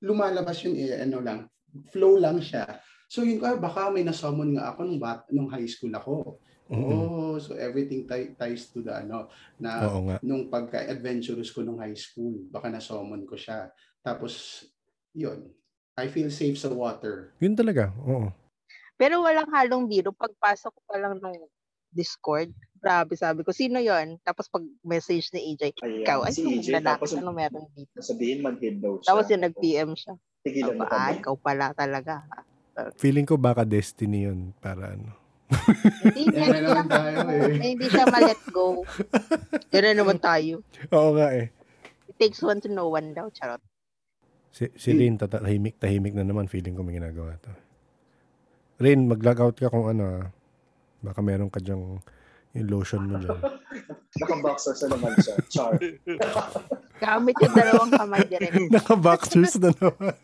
lumalabas 0.00 0.64
yun, 0.64 0.74
eh, 0.80 1.04
ano 1.04 1.20
lang, 1.20 1.46
flow 1.92 2.16
lang 2.16 2.40
siya. 2.40 2.80
So 3.12 3.20
yun, 3.20 3.44
ah, 3.44 3.60
baka 3.60 3.92
may 3.92 4.02
na-summon 4.02 4.56
nga 4.56 4.72
ako 4.72 4.80
nung, 4.88 5.00
bat, 5.00 5.28
nung 5.28 5.52
high 5.52 5.68
school 5.68 5.92
ako. 5.92 6.40
Mm-hmm. 6.68 7.00
Oh, 7.00 7.36
so 7.40 7.56
everything 7.56 8.04
t- 8.04 8.36
ties 8.36 8.68
to 8.68 8.84
the 8.84 8.92
ano 8.92 9.32
na 9.56 9.88
nung 10.20 10.52
pagka-adventurous 10.52 11.48
ko 11.48 11.64
nung 11.64 11.80
high 11.80 11.96
school, 11.96 12.44
baka 12.52 12.68
na-summon 12.68 13.24
ko 13.24 13.40
siya. 13.40 13.72
Tapos 14.04 14.64
yun, 15.16 15.48
I 15.96 16.12
feel 16.12 16.28
safe 16.28 16.60
sa 16.60 16.68
water. 16.68 17.32
Yun 17.40 17.56
talaga. 17.56 17.88
Oo. 18.04 18.28
Pero 19.00 19.24
walang 19.24 19.48
halong 19.48 19.88
biro 19.88 20.12
pagpasok 20.12 20.70
ko 20.76 20.80
pa 20.84 20.96
lang 21.00 21.16
nung 21.18 21.48
Discord. 21.88 22.52
Grabe 22.78 23.16
sabi 23.16 23.42
ko, 23.42 23.50
sino 23.50 23.80
yon 23.80 24.20
Tapos 24.20 24.46
pag 24.52 24.62
message 24.84 25.32
ni 25.32 25.56
AJ, 25.56 25.72
Ayan, 25.80 26.04
ikaw, 26.04 26.18
ay, 26.28 26.36
si 26.36 26.44
AJ, 26.44 26.84
tapos 26.84 27.16
ano 27.16 27.32
meron 27.32 27.64
dito? 27.72 27.96
Sabihin, 27.98 28.44
mag-head 28.44 28.78
daw 28.78 29.00
siya. 29.00 29.08
Tapos 29.08 29.24
yung 29.32 29.42
nag-PM 29.48 29.90
siya. 29.96 30.14
Tigilan 30.44 30.76
mo 30.78 30.84
ah, 30.86 31.10
ikaw 31.16 31.34
pala 31.40 31.72
talaga. 31.72 32.28
Feeling 33.00 33.26
ko 33.26 33.34
baka 33.40 33.66
destiny 33.66 34.28
yun 34.28 34.54
para 34.62 34.94
ano 34.94 35.27
hindi 36.12 36.44
tayo 36.88 37.24
eh. 37.32 37.56
Hindi 37.56 37.86
siya 37.88 38.04
ma-let 38.08 38.40
go. 38.52 38.84
Gano'n 39.72 39.96
naman 39.96 40.18
tayo. 40.28 40.60
Oo 40.92 41.16
nga 41.16 41.32
eh. 41.32 41.48
It 42.08 42.16
takes 42.20 42.44
one 42.44 42.60
to 42.64 42.68
know 42.68 42.92
one 42.92 43.16
daw, 43.16 43.32
charot. 43.32 43.60
Si, 44.52 44.68
si 44.76 44.92
Rain, 44.96 45.16
tahimik, 45.16 45.80
tahimik 45.80 46.12
na 46.16 46.24
naman. 46.24 46.48
Feeling 46.50 46.76
ko 46.76 46.82
may 46.84 46.96
ginagawa 46.96 47.36
to. 47.40 47.52
Rain, 48.80 49.08
mag-log 49.08 49.40
out 49.40 49.56
ka 49.56 49.72
kung 49.72 49.88
ano 49.88 50.04
ah. 50.04 50.24
Baka 50.98 51.20
meron 51.22 51.48
ka 51.48 51.62
dyang 51.62 52.02
yung 52.56 52.68
lotion 52.68 53.06
mo 53.06 53.20
dyan. 53.22 53.38
Naka-boxers 54.20 54.82
na 54.84 54.96
naman 54.96 55.12
siya. 55.20 55.34
Char. 55.46 55.72
Gamit 57.02 57.36
yung 57.38 57.54
dalawang 57.54 57.92
kamay 57.92 58.24
direct. 58.26 58.56
Naka-boxers 58.72 59.54
na 59.62 59.70
naman. 59.78 60.16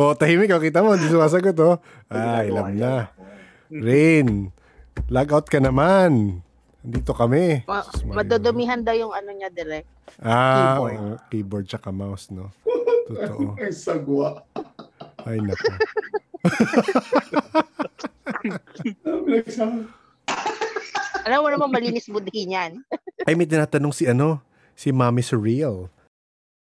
oh, 0.00 0.16
tahimik. 0.16 0.54
O, 0.56 0.62
kita 0.62 0.80
mo, 0.80 0.96
hindi 0.96 1.10
sumasagot, 1.12 1.58
oh. 1.60 1.76
Ay, 2.08 2.48
alam 2.48 2.72
na. 2.80 3.12
Rain, 3.72 4.52
log 5.08 5.30
out 5.32 5.46
ka 5.48 5.58
naman. 5.60 6.42
Dito 6.84 7.16
kami. 7.16 7.64
Ma- 7.64 7.88
madudumihan 8.12 8.84
daw 8.84 8.92
yung 8.92 9.16
ano 9.16 9.32
niya 9.32 9.48
direct. 9.48 9.88
Ah, 10.20 10.76
keyboard. 10.76 10.96
oo, 11.00 11.16
keyboard 11.32 11.64
tsaka 11.64 11.88
mouse, 11.88 12.28
no? 12.28 12.52
Totoo. 13.08 13.56
Ay, 13.56 13.72
sagwa. 13.72 14.44
Ay, 15.24 15.40
naku. 15.40 15.64
Alam 21.24 21.40
mo 21.40 21.48
naman 21.48 21.72
malinis 21.72 22.04
budhi 22.12 22.44
niyan. 22.44 22.84
Ay, 23.24 23.32
may 23.32 23.48
tinatanong 23.48 23.96
si 23.96 24.04
ano, 24.04 24.44
si 24.76 24.92
Mami 24.92 25.24
Surreal. 25.24 25.88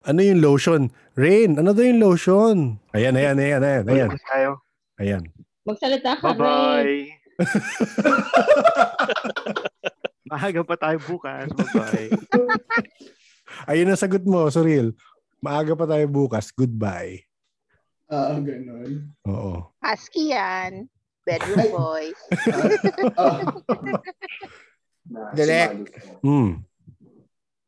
Ano 0.03 0.19
yung 0.19 0.43
lotion? 0.43 0.91
Rain, 1.15 1.55
ano 1.55 1.71
daw 1.71 1.87
yung 1.87 2.01
lotion? 2.03 2.57
Ayan, 2.91 3.15
ayan, 3.15 3.37
ayan, 3.39 3.61
ayan, 3.63 3.85
ayan. 3.87 4.09
Ayan. 4.99 5.23
Magsalita 5.61 6.17
ka. 6.17 6.33
Bye-bye. 6.33 7.21
Maaga 10.31 10.61
pa 10.65 10.75
tayo 10.79 10.97
bukas. 11.05 11.53
Bye-bye. 11.53 12.09
Ayun 13.69 13.91
ang 13.91 13.99
sagot 13.99 14.25
mo, 14.25 14.49
Surreal. 14.49 14.95
Maaga 15.37 15.77
pa 15.77 15.85
tayo 15.85 16.05
bukas. 16.09 16.49
Goodbye. 16.49 17.29
Ah, 18.09 18.41
ganun. 18.41 19.13
Oo. 19.27 19.69
Husky 19.85 20.33
yan. 20.33 20.89
Bedroom 21.21 21.69
boys. 21.69 22.17
Ah, 23.15 23.45
Direct. 25.37 25.93
Hmm. 26.25 26.65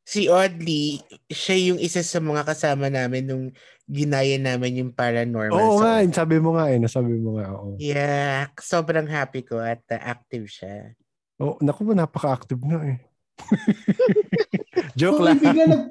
Si 0.03 0.27
Audley, 0.27 0.99
siya 1.30 1.73
yung 1.73 1.80
isa 1.80 2.03
sa 2.03 2.19
mga 2.19 2.43
kasama 2.43 2.89
namin 2.89 3.23
nung 3.23 3.45
ginaya 3.88 4.40
namin 4.40 4.86
yung 4.86 4.92
paranormal. 4.95 5.60
Oo 5.60 5.80
sa- 5.84 6.03
nga, 6.03 6.24
sabi 6.24 6.40
mo 6.40 6.56
nga 6.56 6.72
eh. 6.72 6.80
Nasabi 6.80 7.20
mo 7.20 7.36
nga, 7.36 7.45
oo. 7.52 7.76
Yeah, 7.80 8.48
sobrang 8.60 9.08
happy 9.12 9.44
ko 9.44 9.60
at 9.60 9.84
uh, 9.92 10.00
active 10.00 10.48
siya. 10.48 10.95
Oh, 11.42 11.60
naku 11.60 11.92
napaka-active 11.92 12.62
nga 12.64 12.80
eh. 12.88 12.98
Joke 15.00 15.20
so, 15.20 15.26
lang. 15.26 15.42
bigla 15.42 15.66
nag 15.68 15.84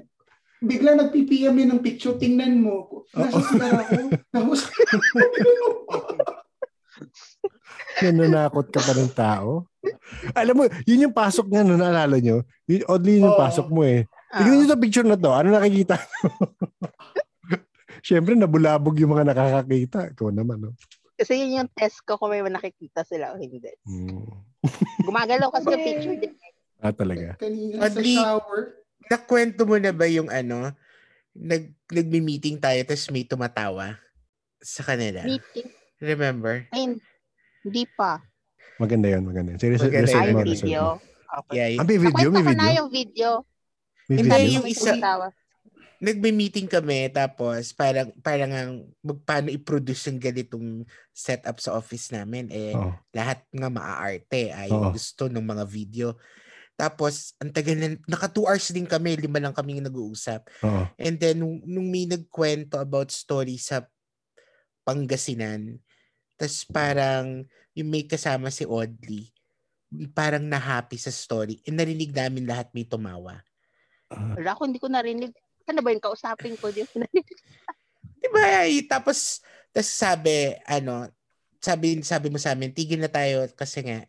bigla 0.63 0.91
nag-PPM 0.95 1.59
yun 1.59 1.71
ng 1.75 1.83
picture. 1.83 2.15
Tingnan 2.17 2.63
mo. 2.63 3.05
Nasa 3.13 3.43
sila 3.51 3.83
ako. 3.83 3.99
Tapos, 4.31 4.61
Nananakot 8.03 8.67
ka 8.71 8.81
pa 8.83 8.93
ng 8.95 9.13
tao. 9.13 9.67
Alam 10.33 10.55
mo, 10.55 10.65
yun 10.87 11.11
yung 11.11 11.15
pasok 11.15 11.51
niya, 11.51 11.67
no, 11.67 11.77
naalala 11.77 12.19
nyo? 12.23 12.47
Yun, 12.71 12.83
oddly 12.87 13.19
yun 13.19 13.27
yung 13.29 13.37
Oo. 13.37 13.43
pasok 13.43 13.69
mo 13.69 13.83
eh. 13.83 14.07
Tignan 14.33 14.63
nyo 14.63 14.67
sa 14.71 14.81
picture 14.81 15.07
na 15.07 15.19
to. 15.19 15.31
Ano 15.35 15.53
nakikita 15.53 15.99
nyo? 15.99 16.31
Siyempre, 18.03 18.35
nabulabog 18.35 18.99
yung 18.99 19.15
mga 19.15 19.31
nakakakita. 19.31 20.11
Ikaw 20.13 20.35
naman, 20.35 20.59
no? 20.59 20.75
Kasi 21.15 21.39
yun 21.39 21.63
yung 21.63 21.71
test 21.71 22.03
ko 22.03 22.19
kung 22.19 22.35
may 22.35 22.43
nakikita 22.43 23.07
sila 23.07 23.31
o 23.31 23.39
hindi. 23.39 23.63
Hmm. 23.87 24.27
Gumagalaw 25.07 25.55
kasi 25.55 25.71
yung 25.71 25.85
picture 25.87 26.19
din. 26.19 26.35
Ah, 26.83 26.91
talaga. 26.91 27.39
kanina 27.39 27.87
sa 27.87 28.03
shower. 28.03 28.83
Nakwento 29.07 29.63
mo 29.63 29.79
na 29.79 29.95
ba 29.95 30.11
yung 30.11 30.27
ano, 30.27 30.75
nag, 31.31 31.71
nagmi-meeting 31.87 32.59
tayo 32.59 32.83
tapos 32.83 33.07
may 33.15 33.23
tumatawa 33.23 33.95
sa 34.59 34.83
kanila? 34.83 35.23
Meeting. 35.23 35.71
Remember? 36.03 36.67
Ay, 36.75 36.99
hindi 37.63 37.85
pa. 37.95 38.19
Maganda 38.83 39.07
yun, 39.07 39.23
maganda 39.23 39.55
yun. 39.55 39.61
Seriously, 39.63 39.95
Maganda 39.95 40.11
reserve 40.11 40.27
Ay, 40.27 40.47
video. 40.59 40.83
Okay. 41.33 41.55
Yeah, 41.55 41.69
Ah, 41.79 41.87
may 41.87 41.99
video, 42.03 42.29
may 42.29 42.43
Nakwento 42.43 42.43
ko 42.43 42.51
na 42.51 42.67
video. 42.67 42.79
yung 42.83 42.91
video. 42.91 43.29
May 44.11 44.17
Hindi, 44.19 44.27
video. 44.29 44.55
yung 44.59 44.67
isa- 44.67 44.91
tumatawa. 44.99 45.27
Nagme-meeting 46.03 46.67
kami 46.67 47.07
tapos 47.15 47.71
parang 47.79 48.11
parang 48.27 48.51
ang 48.51 48.73
mag- 49.07 49.23
paano 49.23 49.55
i-produce 49.55 50.11
yung 50.11 50.19
ganitong 50.19 50.83
setup 51.15 51.63
sa 51.63 51.79
office 51.79 52.11
namin 52.11 52.51
eh 52.51 52.75
Oo. 52.75 52.91
lahat 53.15 53.47
nga 53.55 53.71
maaarte 53.71 54.51
ay 54.51 54.75
Oo. 54.75 54.91
gusto 54.91 55.31
ng 55.31 55.47
mga 55.47 55.65
video 55.71 56.19
tapos 56.75 57.39
ang 57.39 57.55
tagal 57.55 57.79
na 57.79 57.95
naka 58.11 58.27
2 58.27 58.51
hours 58.51 58.75
din 58.75 58.83
kami 58.83 59.15
lima 59.15 59.39
lang 59.39 59.55
kami 59.55 59.79
nag-uusap 59.79 60.43
Oo. 60.67 60.91
and 60.99 61.23
then 61.23 61.39
nung, 61.39 61.63
nung 61.63 61.87
may 61.87 62.11
nagkwento 62.11 62.83
about 62.83 63.15
story 63.15 63.55
sa 63.55 63.87
Pangasinan 64.83 65.79
tapos 66.35 66.67
parang 66.67 67.47
yung 67.79 67.87
may 67.87 68.11
kasama 68.11 68.51
si 68.51 68.67
Audley 68.67 69.31
parang 70.19 70.43
na-happy 70.43 70.99
sa 70.99 71.15
story 71.15 71.63
and 71.63 71.79
narinig 71.79 72.11
namin 72.11 72.43
lahat 72.43 72.75
may 72.75 72.83
tumawa 72.83 73.39
Wala 74.13 74.53
ako, 74.53 74.69
hindi 74.69 74.77
ko 74.77 74.93
narinig. 74.93 75.33
Ano 75.65 75.81
ba 75.81 75.91
yung 75.91 76.03
kausapin 76.03 76.57
ko? 76.57 76.69
Di 76.73 76.85
ba? 78.29 78.65
Eh, 78.65 78.83
Tapos, 78.87 79.43
tapos 79.71 79.89
sabi, 79.89 80.53
ano, 80.65 81.09
sabi, 81.59 82.03
sabi 82.03 82.29
mo 82.29 82.37
sa 82.37 82.53
amin, 82.53 82.71
tigil 82.71 82.99
na 82.99 83.09
tayo 83.09 83.47
kasi 83.53 83.83
nga, 83.83 84.03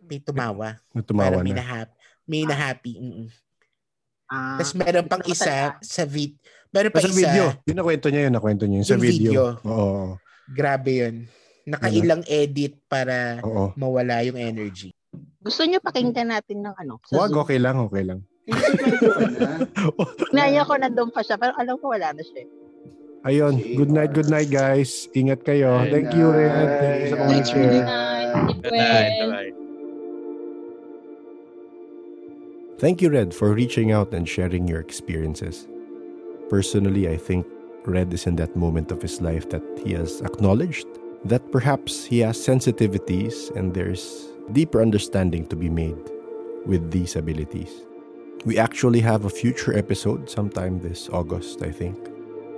may 0.00 0.18
tumawa. 0.18 0.80
May 1.44 1.52
na. 1.52 1.60
na-happy. 1.60 1.94
May 2.26 2.42
na-happy. 2.44 2.94
mm 2.96 3.26
Ah, 4.30 4.62
Tapos 4.62 4.78
meron 4.78 5.10
pang 5.10 5.26
isa 5.26 5.74
sa 5.76 6.02
vid 6.06 6.38
meron 6.70 6.94
pa 6.94 7.02
Sa 7.02 7.10
isa. 7.10 7.18
video. 7.18 7.50
Yun 7.66 7.76
nakwento 7.82 8.06
niya 8.06 8.22
yun, 8.30 8.34
nakwento 8.38 8.62
niya 8.62 8.78
yun. 8.78 8.86
Sa 8.86 8.94
Yung 8.94 9.02
video. 9.02 9.18
video. 9.18 9.44
Oo. 9.66 10.14
Grabe 10.46 10.90
yun. 10.96 11.14
Nakailang 11.66 12.22
edit 12.30 12.78
para 12.86 13.42
Oo. 13.42 13.74
mawala 13.74 14.22
yung 14.22 14.38
energy. 14.38 14.94
gusto 15.42 15.66
nyo 15.66 15.82
pakinggan 15.82 16.30
natin 16.30 16.62
ng 16.62 16.74
ano? 16.78 17.02
Wag, 17.10 17.34
Zoom. 17.34 17.42
okay 17.42 17.58
lang, 17.58 17.82
okay 17.82 18.06
lang. 18.06 18.22
Naya 20.36 20.62
ko 20.66 20.74
nandun 20.76 21.10
pa 21.14 21.22
siya, 21.22 21.36
pero 21.40 21.54
alam 21.56 21.76
ko 21.78 21.94
wala 21.94 22.12
na 22.14 22.22
siya. 22.22 22.44
Ayun. 23.24 23.60
Good 23.76 23.92
night, 23.92 24.12
good 24.16 24.30
night, 24.32 24.48
guys. 24.48 25.08
Ingat 25.12 25.44
kayo. 25.44 25.84
Good 25.84 25.92
Thank 25.92 26.10
you, 26.16 26.26
Red. 26.32 26.52
Thank 26.80 27.04
you 27.04 27.44
sa 27.44 27.52
Good 27.52 27.84
night. 27.84 28.30
Good 28.64 28.72
night. 28.72 29.12
Bye-bye. 29.20 29.52
Thank 32.80 33.04
you, 33.04 33.12
Red, 33.12 33.36
for 33.36 33.52
reaching 33.52 33.92
out 33.92 34.16
and 34.16 34.24
sharing 34.24 34.64
your 34.64 34.80
experiences. 34.80 35.68
Personally, 36.48 37.12
I 37.12 37.20
think 37.20 37.44
Red 37.84 38.08
is 38.16 38.24
in 38.24 38.36
that 38.40 38.56
moment 38.56 38.88
of 38.88 39.02
his 39.04 39.20
life 39.20 39.50
that 39.52 39.62
he 39.84 39.92
has 39.92 40.24
acknowledged 40.24 40.88
that 41.28 41.44
perhaps 41.52 42.08
he 42.08 42.20
has 42.20 42.40
sensitivities 42.40 43.54
and 43.54 43.74
there's 43.74 44.32
deeper 44.52 44.80
understanding 44.80 45.44
to 45.48 45.56
be 45.56 45.68
made 45.68 46.00
with 46.64 46.90
these 46.90 47.16
abilities. 47.16 47.84
We 48.46 48.56
actually 48.56 49.00
have 49.00 49.26
a 49.26 49.30
future 49.30 49.76
episode 49.76 50.30
sometime 50.30 50.80
this 50.80 51.10
August, 51.10 51.62
I 51.62 51.70
think, 51.70 51.98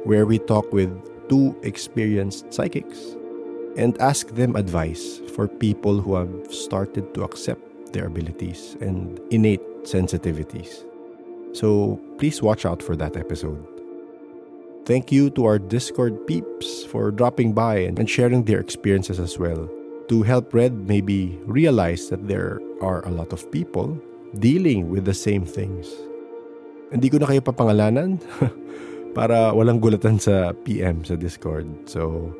where 0.04 0.26
we 0.26 0.38
talk 0.38 0.72
with 0.72 0.92
two 1.28 1.58
experienced 1.64 2.54
psychics 2.54 3.16
and 3.76 3.98
ask 3.98 4.28
them 4.28 4.54
advice 4.54 5.18
for 5.34 5.48
people 5.48 6.00
who 6.00 6.14
have 6.14 6.54
started 6.54 7.12
to 7.14 7.24
accept 7.24 7.92
their 7.92 8.06
abilities 8.06 8.76
and 8.80 9.18
innate 9.32 9.62
sensitivities. 9.82 10.84
So 11.52 11.98
please 12.16 12.40
watch 12.40 12.64
out 12.64 12.80
for 12.80 12.94
that 12.96 13.16
episode. 13.16 13.66
Thank 14.86 15.10
you 15.10 15.30
to 15.30 15.46
our 15.46 15.58
Discord 15.58 16.28
peeps 16.28 16.84
for 16.84 17.10
dropping 17.10 17.54
by 17.54 17.78
and 17.78 18.08
sharing 18.08 18.44
their 18.44 18.60
experiences 18.60 19.18
as 19.18 19.36
well 19.36 19.68
to 20.08 20.22
help 20.22 20.54
Red 20.54 20.86
maybe 20.86 21.40
realize 21.44 22.08
that 22.10 22.28
there 22.28 22.60
are 22.80 23.04
a 23.04 23.10
lot 23.10 23.32
of 23.32 23.50
people 23.50 24.00
dealing 24.36 24.88
with 24.88 25.04
the 25.04 25.16
same 25.16 25.44
things. 25.44 25.88
Hindi 26.92 27.08
ko 27.08 27.20
na 27.20 27.28
kayo 27.28 27.40
papangalanan 27.40 28.20
para 29.16 29.52
walang 29.52 29.80
gulatan 29.80 30.20
sa 30.20 30.52
PM 30.64 31.04
sa 31.04 31.16
Discord. 31.16 31.68
So, 31.88 32.32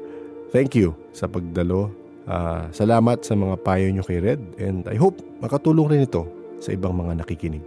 thank 0.52 0.76
you 0.76 0.96
sa 1.12 1.28
pagdalo. 1.28 1.92
Ah, 2.28 2.68
salamat 2.70 3.26
sa 3.26 3.34
mga 3.34 3.60
payo 3.66 3.86
nyo 3.90 4.04
kay 4.06 4.22
Red 4.22 4.40
and 4.62 4.86
I 4.86 4.94
hope 4.94 5.18
makatulong 5.42 5.90
rin 5.90 6.06
ito 6.06 6.22
sa 6.62 6.70
ibang 6.70 6.94
mga 6.94 7.24
nakikinig. 7.24 7.64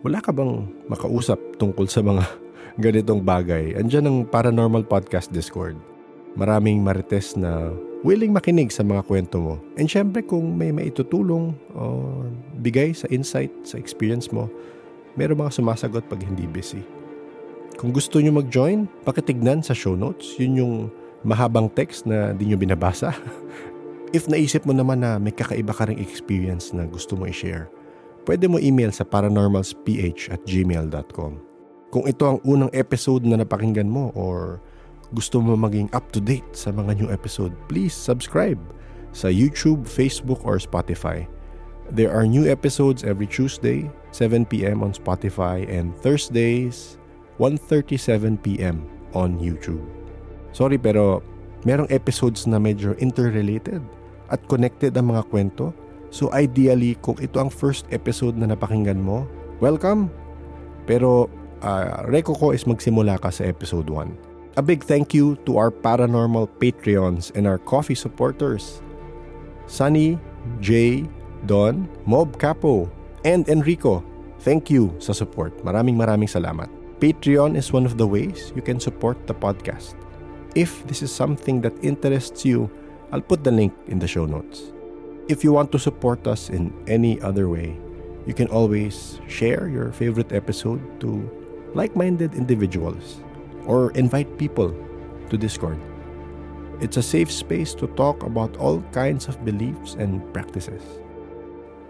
Wala 0.00 0.24
ka 0.24 0.32
bang 0.32 0.64
makausap 0.88 1.38
tungkol 1.60 1.84
sa 1.88 2.00
mga 2.00 2.24
ganitong 2.84 3.20
bagay? 3.20 3.76
Andiyan 3.76 4.08
ang 4.08 4.18
Paranormal 4.24 4.88
Podcast 4.88 5.28
Discord. 5.30 5.76
Maraming 6.34 6.82
marites 6.82 7.38
na 7.38 7.70
willing 8.04 8.36
makinig 8.36 8.68
sa 8.68 8.84
mga 8.84 9.02
kwento 9.08 9.40
mo. 9.40 9.54
And 9.80 9.88
syempre 9.88 10.20
kung 10.20 10.60
may 10.60 10.70
maitutulong 10.70 11.56
o 11.72 11.84
bigay 12.60 12.92
sa 12.92 13.08
insight, 13.08 13.50
sa 13.64 13.80
experience 13.80 14.28
mo, 14.28 14.52
meron 15.16 15.40
mga 15.40 15.56
sumasagot 15.58 16.04
pag 16.06 16.20
hindi 16.20 16.44
busy. 16.44 16.84
Kung 17.80 17.90
gusto 17.90 18.20
nyo 18.22 18.38
mag-join, 18.38 18.86
pakitignan 19.02 19.64
sa 19.64 19.74
show 19.74 19.98
notes. 19.98 20.36
Yun 20.38 20.52
yung 20.60 20.74
mahabang 21.26 21.72
text 21.72 22.06
na 22.06 22.36
di 22.36 22.46
nyo 22.46 22.60
binabasa. 22.60 23.16
If 24.16 24.30
naisip 24.30 24.62
mo 24.62 24.76
naman 24.76 25.02
na 25.02 25.18
may 25.18 25.34
kakaiba 25.34 25.74
ka 25.74 25.90
ring 25.90 25.98
experience 25.98 26.70
na 26.70 26.86
gusto 26.86 27.18
mo 27.18 27.26
i-share, 27.26 27.66
pwede 28.28 28.46
mo 28.46 28.62
email 28.62 28.94
sa 28.94 29.02
paranormalsph 29.02 30.30
at 30.30 30.40
gmail.com. 30.46 31.32
Kung 31.90 32.04
ito 32.06 32.22
ang 32.26 32.38
unang 32.46 32.70
episode 32.70 33.26
na 33.26 33.42
napakinggan 33.42 33.90
mo 33.90 34.14
or 34.14 34.62
gusto 35.14 35.38
mo 35.38 35.54
maging 35.54 35.86
up-to-date 35.94 36.50
sa 36.52 36.74
mga 36.74 36.98
new 36.98 37.08
episode, 37.14 37.54
please 37.70 37.94
subscribe 37.94 38.58
sa 39.14 39.30
YouTube, 39.30 39.86
Facebook, 39.86 40.42
or 40.42 40.58
Spotify. 40.58 41.24
There 41.94 42.10
are 42.10 42.26
new 42.26 42.50
episodes 42.50 43.06
every 43.06 43.30
Tuesday, 43.30 43.86
7pm 44.10 44.82
on 44.82 44.90
Spotify, 44.90 45.62
and 45.70 45.94
Thursdays, 46.02 46.98
1.37pm 47.38 48.82
on 49.14 49.38
YouTube. 49.38 49.86
Sorry 50.50 50.78
pero 50.78 51.22
merong 51.62 51.90
episodes 51.90 52.46
na 52.46 52.58
medyo 52.58 52.98
interrelated 52.98 53.82
at 54.30 54.42
connected 54.50 54.94
ang 54.98 55.14
mga 55.14 55.26
kwento. 55.30 55.70
So 56.14 56.30
ideally, 56.30 56.94
kung 57.02 57.18
ito 57.18 57.42
ang 57.42 57.50
first 57.50 57.90
episode 57.90 58.38
na 58.38 58.50
napakinggan 58.50 59.02
mo, 59.02 59.26
welcome! 59.58 60.10
Pero 60.86 61.26
uh, 61.62 62.06
reko 62.06 62.38
ko 62.38 62.46
is 62.54 62.66
magsimula 62.70 63.18
ka 63.18 63.34
sa 63.34 63.46
episode 63.46 63.90
1. 63.90 64.33
A 64.54 64.62
big 64.62 64.86
thank 64.86 65.10
you 65.10 65.34
to 65.50 65.58
our 65.58 65.74
paranormal 65.74 66.46
Patreons 66.62 67.34
and 67.34 67.42
our 67.42 67.58
coffee 67.58 67.98
supporters. 67.98 68.78
Sunny, 69.66 70.14
Jay, 70.60 71.10
Don, 71.46 71.90
Mob 72.06 72.38
Capo, 72.38 72.86
and 73.26 73.48
Enrico. 73.50 74.06
Thank 74.46 74.70
you 74.70 74.94
sa 75.02 75.10
support. 75.10 75.58
Maraming 75.66 75.98
maraming 75.98 76.30
salamat. 76.30 76.70
Patreon 77.02 77.58
is 77.58 77.74
one 77.74 77.82
of 77.82 77.98
the 77.98 78.06
ways 78.06 78.54
you 78.54 78.62
can 78.62 78.78
support 78.78 79.18
the 79.26 79.34
podcast. 79.34 79.98
If 80.54 80.86
this 80.86 81.02
is 81.02 81.10
something 81.10 81.58
that 81.66 81.74
interests 81.82 82.46
you, 82.46 82.70
I'll 83.10 83.26
put 83.26 83.42
the 83.42 83.50
link 83.50 83.74
in 83.90 83.98
the 83.98 84.06
show 84.06 84.22
notes. 84.22 84.70
If 85.26 85.42
you 85.42 85.50
want 85.50 85.74
to 85.74 85.82
support 85.82 86.30
us 86.30 86.46
in 86.46 86.70
any 86.86 87.18
other 87.26 87.50
way, 87.50 87.74
you 88.22 88.38
can 88.38 88.46
always 88.54 89.18
share 89.26 89.66
your 89.66 89.90
favorite 89.90 90.30
episode 90.30 90.78
to 91.02 91.26
like 91.74 91.98
minded 91.98 92.38
individuals 92.38 93.23
or 93.66 93.90
invite 93.92 94.38
people 94.38 94.74
to 95.30 95.36
Discord. 95.36 95.80
It's 96.80 96.96
a 96.96 97.02
safe 97.02 97.30
space 97.30 97.72
to 97.74 97.86
talk 97.94 98.22
about 98.22 98.56
all 98.56 98.82
kinds 98.92 99.28
of 99.28 99.44
beliefs 99.44 99.94
and 99.94 100.20
practices. 100.34 100.82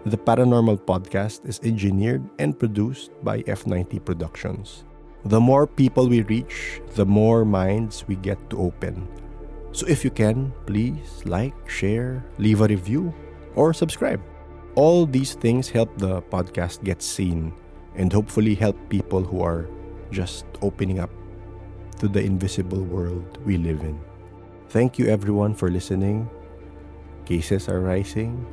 The 0.05 0.17
Paranormal 0.17 0.85
Podcast 0.85 1.49
is 1.49 1.59
engineered 1.63 2.21
and 2.37 2.57
produced 2.57 3.09
by 3.23 3.41
F90 3.49 4.05
Productions. 4.05 4.85
The 5.25 5.41
more 5.41 5.65
people 5.65 6.07
we 6.07 6.21
reach, 6.21 6.79
the 6.93 7.05
more 7.05 7.43
minds 7.43 8.05
we 8.07 8.15
get 8.15 8.37
to 8.51 8.59
open. 8.61 9.07
So 9.71 9.87
if 9.87 10.05
you 10.05 10.11
can, 10.11 10.53
please 10.67 11.25
like, 11.25 11.57
share, 11.67 12.23
leave 12.37 12.61
a 12.61 12.67
review, 12.67 13.11
or 13.55 13.73
subscribe. 13.73 14.21
All 14.75 15.07
these 15.07 15.33
things 15.33 15.67
help 15.67 15.89
the 15.97 16.21
podcast 16.21 16.83
get 16.83 17.01
seen 17.01 17.51
and 17.95 18.13
hopefully 18.13 18.53
help 18.53 18.77
people 18.89 19.23
who 19.23 19.41
are 19.41 19.67
just 20.11 20.45
opening 20.61 20.99
up 20.99 21.09
to 21.99 22.07
the 22.07 22.21
invisible 22.23 22.83
world 22.83 23.37
we 23.45 23.57
live 23.57 23.81
in. 23.81 23.99
Thank 24.69 24.99
you 24.99 25.07
everyone 25.07 25.53
for 25.53 25.69
listening. 25.69 26.29
Cases 27.25 27.69
are 27.69 27.79
rising. 27.79 28.45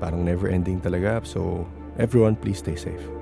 Parang 0.00 0.24
never 0.24 0.48
ending 0.48 0.80
talaga. 0.80 1.24
So 1.26 1.68
everyone 1.98 2.34
please 2.34 2.58
stay 2.58 2.76
safe. 2.76 3.19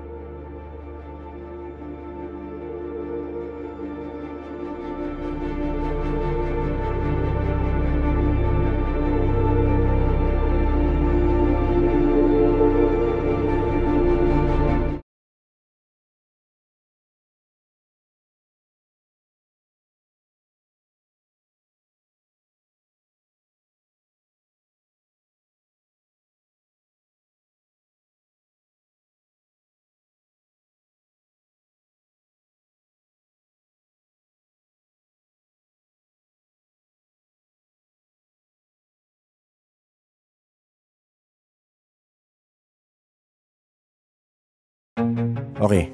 Okay. 45.59 45.91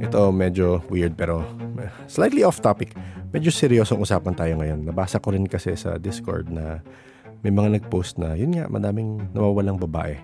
Ito 0.00 0.34
medyo 0.34 0.82
weird 0.90 1.14
pero 1.14 1.44
slightly 2.10 2.42
off 2.42 2.58
topic. 2.58 2.94
Medyo 3.30 3.54
seryosong 3.54 4.02
usapan 4.02 4.34
tayo 4.34 4.58
ngayon. 4.58 4.82
Nabasa 4.86 5.22
ko 5.22 5.30
rin 5.30 5.46
kasi 5.46 5.78
sa 5.78 6.00
Discord 6.00 6.50
na 6.50 6.82
may 7.46 7.54
mga 7.54 7.80
nag-post 7.80 8.18
na 8.18 8.34
yun 8.34 8.52
nga, 8.52 8.66
madaming 8.66 9.22
nawawalang 9.32 9.78
babae. 9.78 10.18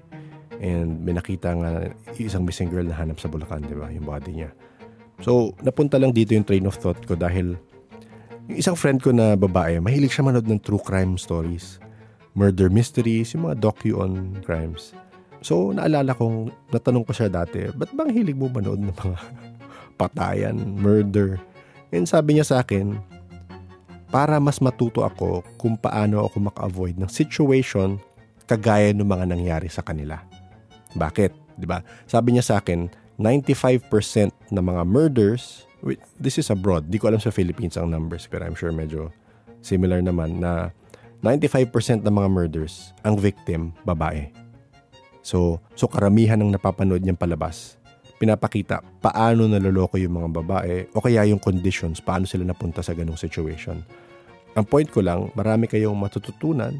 And 0.58 1.04
may 1.04 1.14
nakita 1.14 1.54
nga 1.54 1.70
isang 2.16 2.42
missing 2.44 2.72
girl 2.72 2.88
na 2.88 2.96
hanap 2.96 3.20
sa 3.20 3.28
Bulacan, 3.28 3.64
di 3.64 3.76
ba? 3.76 3.88
Yung 3.92 4.08
body 4.08 4.32
niya. 4.42 4.50
So, 5.24 5.56
napunta 5.64 5.96
lang 5.96 6.12
dito 6.12 6.36
yung 6.36 6.44
train 6.44 6.66
of 6.68 6.76
thought 6.76 7.00
ko 7.08 7.16
dahil 7.16 7.56
yung 8.52 8.58
isang 8.58 8.76
friend 8.76 9.00
ko 9.00 9.10
na 9.10 9.34
babae, 9.34 9.80
mahilig 9.80 10.12
siya 10.12 10.28
manood 10.28 10.46
ng 10.46 10.60
true 10.60 10.80
crime 10.80 11.16
stories, 11.16 11.80
murder 12.36 12.68
mysteries, 12.68 13.32
yung 13.32 13.48
mga 13.48 13.64
docu 13.64 13.96
on 13.96 14.36
crimes. 14.44 14.92
So, 15.46 15.70
naalala 15.70 16.10
kong, 16.10 16.50
natanong 16.74 17.06
ko 17.06 17.14
siya 17.14 17.30
dati, 17.30 17.70
ba't 17.70 17.94
bang 17.94 18.10
hilig 18.10 18.34
mo 18.34 18.50
manood 18.50 18.82
ng 18.82 18.90
mga 18.90 19.18
patayan, 20.02 20.58
murder? 20.74 21.38
And 21.94 22.02
sabi 22.02 22.34
niya 22.34 22.50
sa 22.50 22.66
akin, 22.66 22.98
para 24.10 24.42
mas 24.42 24.58
matuto 24.58 25.06
ako 25.06 25.46
kung 25.54 25.78
paano 25.78 26.26
ako 26.26 26.50
maka-avoid 26.50 26.98
ng 26.98 27.06
situation 27.06 28.02
kagaya 28.50 28.90
ng 28.90 29.06
mga 29.06 29.22
nangyari 29.30 29.70
sa 29.70 29.86
kanila. 29.86 30.18
Bakit? 30.98 31.58
'Di 31.58 31.66
ba? 31.66 31.82
Sabi 32.10 32.34
niya 32.34 32.42
sa 32.46 32.54
akin, 32.58 32.90
95% 33.18 33.86
ng 34.50 34.64
mga 34.66 34.82
murders, 34.82 35.66
this 36.18 36.42
is 36.42 36.50
abroad, 36.50 36.90
di 36.90 36.98
ko 36.98 37.06
alam 37.06 37.22
sa 37.22 37.30
Philippines 37.30 37.78
ang 37.78 37.90
numbers, 37.90 38.26
pero 38.26 38.46
I'm 38.46 38.58
sure 38.58 38.74
medyo 38.74 39.14
similar 39.62 40.02
naman 40.02 40.42
na 40.42 40.74
95% 41.22 42.02
ng 42.06 42.14
mga 42.14 42.28
murders, 42.30 42.94
ang 43.02 43.18
victim, 43.18 43.74
babae. 43.82 44.45
So, 45.26 45.58
so 45.74 45.90
karamihan 45.90 46.38
ng 46.38 46.54
napapanood 46.54 47.02
niyang 47.02 47.18
palabas, 47.18 47.74
pinapakita 48.22 48.78
paano 49.02 49.50
naloloko 49.50 49.98
yung 49.98 50.22
mga 50.22 50.30
babae 50.38 50.74
o 50.94 51.02
kaya 51.02 51.26
yung 51.26 51.42
conditions, 51.42 51.98
paano 51.98 52.30
sila 52.30 52.46
napunta 52.46 52.78
sa 52.78 52.94
ganong 52.94 53.18
situation. 53.18 53.82
Ang 54.54 54.64
point 54.70 54.86
ko 54.86 55.02
lang, 55.02 55.34
marami 55.34 55.66
kayong 55.66 55.98
matututunan 55.98 56.78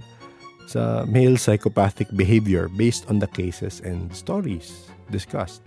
sa 0.71 1.03
male 1.11 1.35
psychopathic 1.35 2.07
behavior 2.15 2.71
based 2.71 3.03
on 3.11 3.19
the 3.19 3.27
cases 3.35 3.83
and 3.83 4.15
stories 4.15 4.95
discussed. 5.11 5.67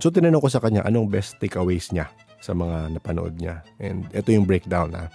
So 0.00 0.08
tinanong 0.08 0.40
ko 0.40 0.48
sa 0.48 0.64
kanya 0.64 0.80
anong 0.88 1.12
best 1.12 1.36
takeaways 1.44 1.92
niya 1.92 2.08
sa 2.40 2.56
mga 2.56 2.96
napanood 2.96 3.36
niya. 3.36 3.60
And 3.76 4.08
ito 4.16 4.32
yung 4.32 4.48
breakdown 4.48 4.96
ha. 4.96 5.12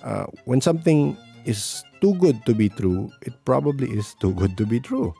Uh, 0.00 0.24
when 0.48 0.64
something 0.64 1.20
is 1.44 1.84
too 2.00 2.16
good 2.16 2.40
to 2.48 2.56
be 2.56 2.72
true, 2.72 3.12
it 3.28 3.36
probably 3.44 3.92
is 3.92 4.16
too 4.16 4.32
good 4.32 4.56
to 4.56 4.64
be 4.64 4.80
true. 4.80 5.12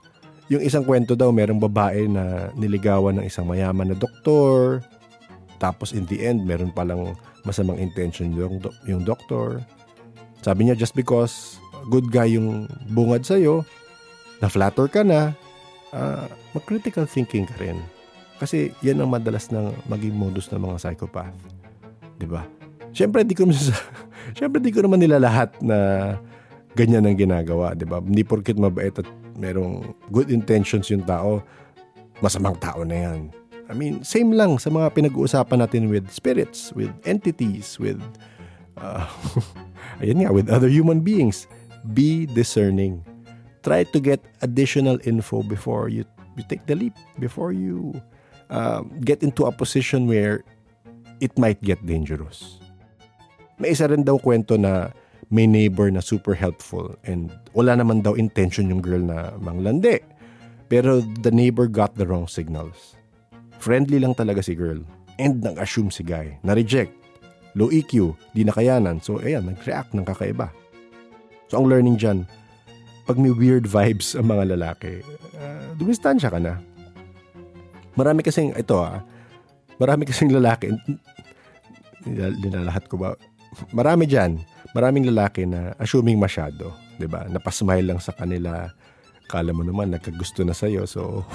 Yung 0.46 0.62
isang 0.62 0.86
kwento 0.86 1.18
daw, 1.18 1.34
merong 1.34 1.58
babae 1.58 2.06
na 2.06 2.54
niligawan 2.54 3.18
ng 3.18 3.26
isang 3.26 3.50
mayaman 3.50 3.90
na 3.90 3.98
doktor. 3.98 4.82
Tapos 5.58 5.90
in 5.90 6.06
the 6.06 6.22
end, 6.22 6.46
meron 6.46 6.70
palang 6.70 7.18
masamang 7.42 7.82
intention 7.82 8.30
yung, 8.36 8.62
yung 8.86 9.02
doktor. 9.02 9.58
Sabi 10.46 10.68
niya, 10.68 10.78
just 10.78 10.94
because 10.94 11.58
good 11.90 12.06
guy 12.14 12.30
yung 12.30 12.70
bungad 12.94 13.26
sa'yo, 13.26 13.66
na-flatter 14.38 14.86
ka 14.86 15.02
na, 15.02 15.34
uh, 15.90 16.30
mag-critical 16.54 17.06
thinking 17.08 17.48
ka 17.48 17.56
rin. 17.58 17.78
Kasi 18.36 18.70
yan 18.84 19.00
ang 19.00 19.10
madalas 19.10 19.48
ng 19.48 19.72
maging 19.88 20.12
modus 20.12 20.52
ng 20.52 20.60
mga 20.60 20.76
psychopath. 20.76 21.36
'Di 22.20 22.28
ba? 22.28 22.44
Siyempre, 22.92 23.24
di 23.24 23.32
ko 23.36 23.44
naman, 23.48 23.56
siyempre, 24.36 24.58
di 24.60 24.72
ko 24.72 24.84
naman 24.84 25.00
nila 25.00 25.20
lahat 25.20 25.56
na 25.64 25.78
ganyan 26.76 27.08
ang 27.08 27.16
ginagawa, 27.16 27.72
'di 27.72 27.88
ba? 27.88 28.04
Hindi 28.04 28.22
porket 28.22 28.60
mabait 28.60 28.92
at 28.92 29.08
merong 29.40 29.96
good 30.12 30.28
intentions 30.28 30.92
yung 30.92 31.04
tao, 31.08 31.40
masamang 32.20 32.60
tao 32.60 32.84
na 32.84 32.96
yan. 32.96 33.32
I 33.66 33.74
mean, 33.74 34.06
same 34.06 34.30
lang 34.30 34.62
sa 34.62 34.70
mga 34.70 34.94
pinag-uusapan 34.94 35.58
natin 35.58 35.90
with 35.90 36.06
spirits, 36.14 36.70
with 36.78 36.90
entities, 37.02 37.82
with, 37.82 37.98
uh, 38.78 39.02
ayun 40.02 40.22
nga, 40.22 40.30
with 40.30 40.46
other 40.46 40.70
human 40.70 41.02
beings. 41.02 41.50
Be 41.90 42.30
discerning. 42.30 43.02
Try 43.66 43.82
to 43.90 43.98
get 43.98 44.22
additional 44.42 45.02
info 45.02 45.42
before 45.42 45.90
you, 45.90 46.06
you 46.38 46.46
take 46.46 46.62
the 46.70 46.78
leap, 46.78 46.94
before 47.18 47.50
you 47.50 47.98
uh, 48.50 48.86
get 49.02 49.26
into 49.26 49.46
a 49.46 49.52
position 49.52 50.06
where 50.06 50.46
it 51.18 51.34
might 51.34 51.58
get 51.58 51.82
dangerous. 51.82 52.62
May 53.58 53.74
isa 53.74 53.90
rin 53.90 54.06
daw 54.06 54.22
kwento 54.22 54.54
na 54.54 54.94
may 55.30 55.46
neighbor 55.46 55.90
na 55.90 55.98
super 55.98 56.38
helpful 56.38 56.94
and 57.02 57.34
wala 57.50 57.74
naman 57.74 58.02
daw 58.02 58.14
intention 58.14 58.70
yung 58.70 58.82
girl 58.82 59.02
na 59.02 59.34
manglandi. 59.42 59.98
Pero 60.66 61.02
the 61.22 61.30
neighbor 61.30 61.70
got 61.70 61.94
the 61.94 62.06
wrong 62.06 62.26
signals. 62.26 62.98
Friendly 63.62 64.02
lang 64.02 64.14
talaga 64.14 64.42
si 64.42 64.54
girl. 64.54 64.82
And 65.16 65.42
nag-assume 65.42 65.94
si 65.94 66.02
guy. 66.02 66.38
Na-reject. 66.42 66.92
Low 67.54 67.70
EQ. 67.70 68.18
Di 68.34 68.42
nakayanan. 68.42 69.00
So, 69.00 69.22
ayan, 69.22 69.48
nag-react 69.48 69.94
ng 69.94 70.04
kakaiba. 70.04 70.50
So, 71.48 71.62
ang 71.62 71.70
learning 71.70 71.96
dyan, 72.02 72.18
pag 73.06 73.16
may 73.16 73.30
weird 73.30 73.70
vibes 73.78 74.18
ang 74.18 74.26
mga 74.26 74.58
lalaki, 74.58 75.00
uh, 75.38 75.70
dumistansya 75.78 76.34
ka 76.34 76.42
na. 76.42 76.58
Marami 77.96 78.20
kasing, 78.20 78.52
ito 78.52 78.76
ah, 78.76 79.00
marami 79.80 80.04
kasing 80.04 80.28
lalaki, 80.28 80.68
linalahat 82.44 82.84
ko 82.92 83.00
ba, 83.00 83.16
marami 83.72 84.04
dyan, 84.04 84.36
maraming 84.76 85.08
lalaki 85.08 85.48
na 85.48 85.72
assuming 85.80 86.20
masyado, 86.20 86.76
'di 87.00 87.08
ba? 87.08 87.24
Napasmile 87.32 87.96
lang 87.96 88.00
sa 88.04 88.12
kanila. 88.12 88.68
Kala 89.26 89.50
mo 89.50 89.66
naman 89.66 89.90
nagkagusto 89.90 90.46
na 90.46 90.54
sa'yo. 90.54 90.86
So, 90.86 91.26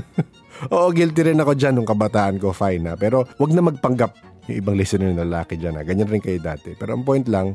oo, 0.72 0.88
guilty 0.96 1.28
rin 1.28 1.42
ako 1.42 1.52
dyan 1.52 1.76
nung 1.76 1.84
kabataan 1.84 2.40
ko, 2.40 2.56
fine 2.56 2.80
na. 2.80 2.96
Pero 2.96 3.28
wag 3.36 3.52
na 3.52 3.60
magpanggap 3.60 4.16
yung 4.48 4.64
ibang 4.64 4.80
listener 4.80 5.12
na 5.12 5.28
lalaki 5.28 5.60
dyan. 5.60 5.76
Ha? 5.76 5.84
Ganyan 5.84 6.08
rin 6.08 6.24
kayo 6.24 6.40
dati. 6.40 6.72
Pero 6.72 6.96
ang 6.96 7.04
point 7.04 7.28
lang, 7.28 7.52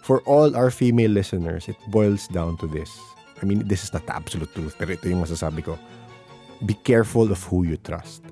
for 0.00 0.24
all 0.24 0.56
our 0.56 0.72
female 0.72 1.12
listeners, 1.12 1.68
it 1.68 1.76
boils 1.92 2.24
down 2.32 2.56
to 2.56 2.64
this. 2.64 2.88
I 3.40 3.44
mean, 3.44 3.68
this 3.68 3.84
is 3.84 3.92
not 3.92 4.08
the 4.08 4.16
absolute 4.16 4.48
truth, 4.56 4.72
pero 4.80 4.96
ito 4.96 5.04
yung 5.04 5.20
masasabi 5.20 5.60
ko. 5.60 5.76
Be 6.64 6.72
careful 6.88 7.28
of 7.28 7.44
who 7.44 7.68
you 7.68 7.76
trust. 7.76 8.24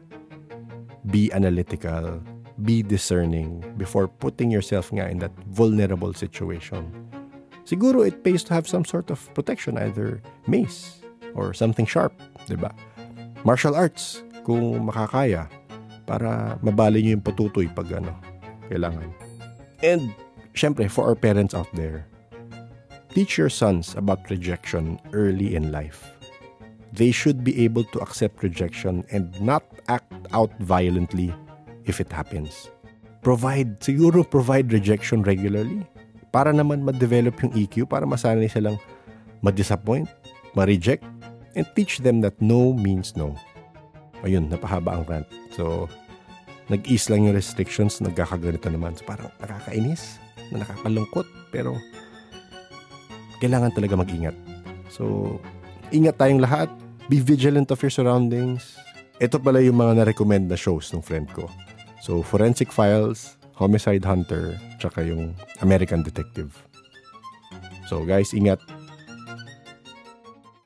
Be 1.04 1.28
analytical. 1.36 2.24
Be 2.62 2.82
discerning 2.86 3.64
before 3.76 4.06
putting 4.06 4.50
yourself 4.50 4.94
nga 4.94 5.10
in 5.10 5.18
that 5.18 5.34
vulnerable 5.50 6.14
situation. 6.14 6.86
Siguro 7.66 8.06
it 8.06 8.22
pays 8.22 8.44
to 8.44 8.54
have 8.54 8.68
some 8.68 8.84
sort 8.84 9.10
of 9.10 9.18
protection, 9.34 9.78
either 9.78 10.22
mace 10.46 11.02
or 11.34 11.50
something 11.50 11.86
sharp, 11.86 12.14
di 12.46 12.54
ba? 12.54 12.70
Martial 13.42 13.74
arts, 13.74 14.22
kung 14.46 14.86
makakaya, 14.86 15.50
para 16.06 16.60
mabali 16.62 17.02
nyo 17.02 17.18
yung 17.18 17.24
patutoy 17.24 17.66
pag 17.74 17.90
ano, 17.90 18.14
kailangan. 18.70 19.10
And, 19.82 20.14
syempre, 20.54 20.86
for 20.86 21.08
our 21.08 21.16
parents 21.16 21.56
out 21.56 21.68
there, 21.74 22.06
teach 23.10 23.36
your 23.36 23.50
sons 23.50 23.96
about 23.96 24.30
rejection 24.30 25.00
early 25.12 25.56
in 25.56 25.72
life. 25.72 26.14
They 26.94 27.10
should 27.10 27.42
be 27.42 27.64
able 27.66 27.82
to 27.90 27.98
accept 27.98 28.44
rejection 28.46 29.02
and 29.10 29.34
not 29.42 29.66
act 29.88 30.12
out 30.30 30.54
violently 30.62 31.34
if 31.84 32.00
it 32.00 32.10
happens. 32.12 32.68
Provide, 33.24 33.80
siguro 33.80 34.20
provide 34.20 34.68
rejection 34.68 35.24
regularly 35.24 35.80
para 36.34 36.52
naman 36.52 36.82
ma-develop 36.82 37.38
yung 37.40 37.52
EQ, 37.54 37.86
para 37.88 38.04
masanay 38.04 38.50
silang 38.50 38.76
ma-disappoint, 39.40 40.10
ma-reject, 40.58 41.04
and 41.54 41.64
teach 41.78 42.02
them 42.02 42.20
that 42.20 42.34
no 42.42 42.74
means 42.74 43.14
no. 43.14 43.32
Ayun, 44.26 44.50
napahaba 44.50 44.98
ang 44.98 45.04
rant. 45.06 45.28
So, 45.54 45.86
nag-ease 46.72 47.12
lang 47.12 47.28
yung 47.28 47.36
restrictions, 47.36 48.00
nagkakaganito 48.00 48.66
naman. 48.72 48.96
So, 48.98 49.06
parang 49.06 49.30
nakakainis, 49.38 50.18
na 50.50 50.64
nakakalungkot, 50.64 51.28
pero 51.54 51.76
kailangan 53.38 53.72
talaga 53.76 53.94
mag-ingat. 54.00 54.36
So, 54.88 55.36
ingat 55.92 56.16
tayong 56.16 56.42
lahat. 56.42 56.72
Be 57.12 57.20
vigilant 57.20 57.68
of 57.68 57.80
your 57.84 57.92
surroundings. 57.92 58.80
Ito 59.20 59.38
pala 59.38 59.60
yung 59.60 59.76
mga 59.76 60.02
na-recommend 60.02 60.48
na 60.48 60.58
shows 60.58 60.90
ng 60.90 61.04
friend 61.04 61.28
ko. 61.30 61.46
So, 62.04 62.20
Forensic 62.20 62.68
Files, 62.68 63.40
Homicide 63.56 64.04
Hunter, 64.04 64.60
tsaka 64.76 65.00
yung 65.08 65.32
American 65.64 66.04
Detective. 66.04 66.52
So 67.86 68.02
guys, 68.02 68.32
ingat. 68.32 68.58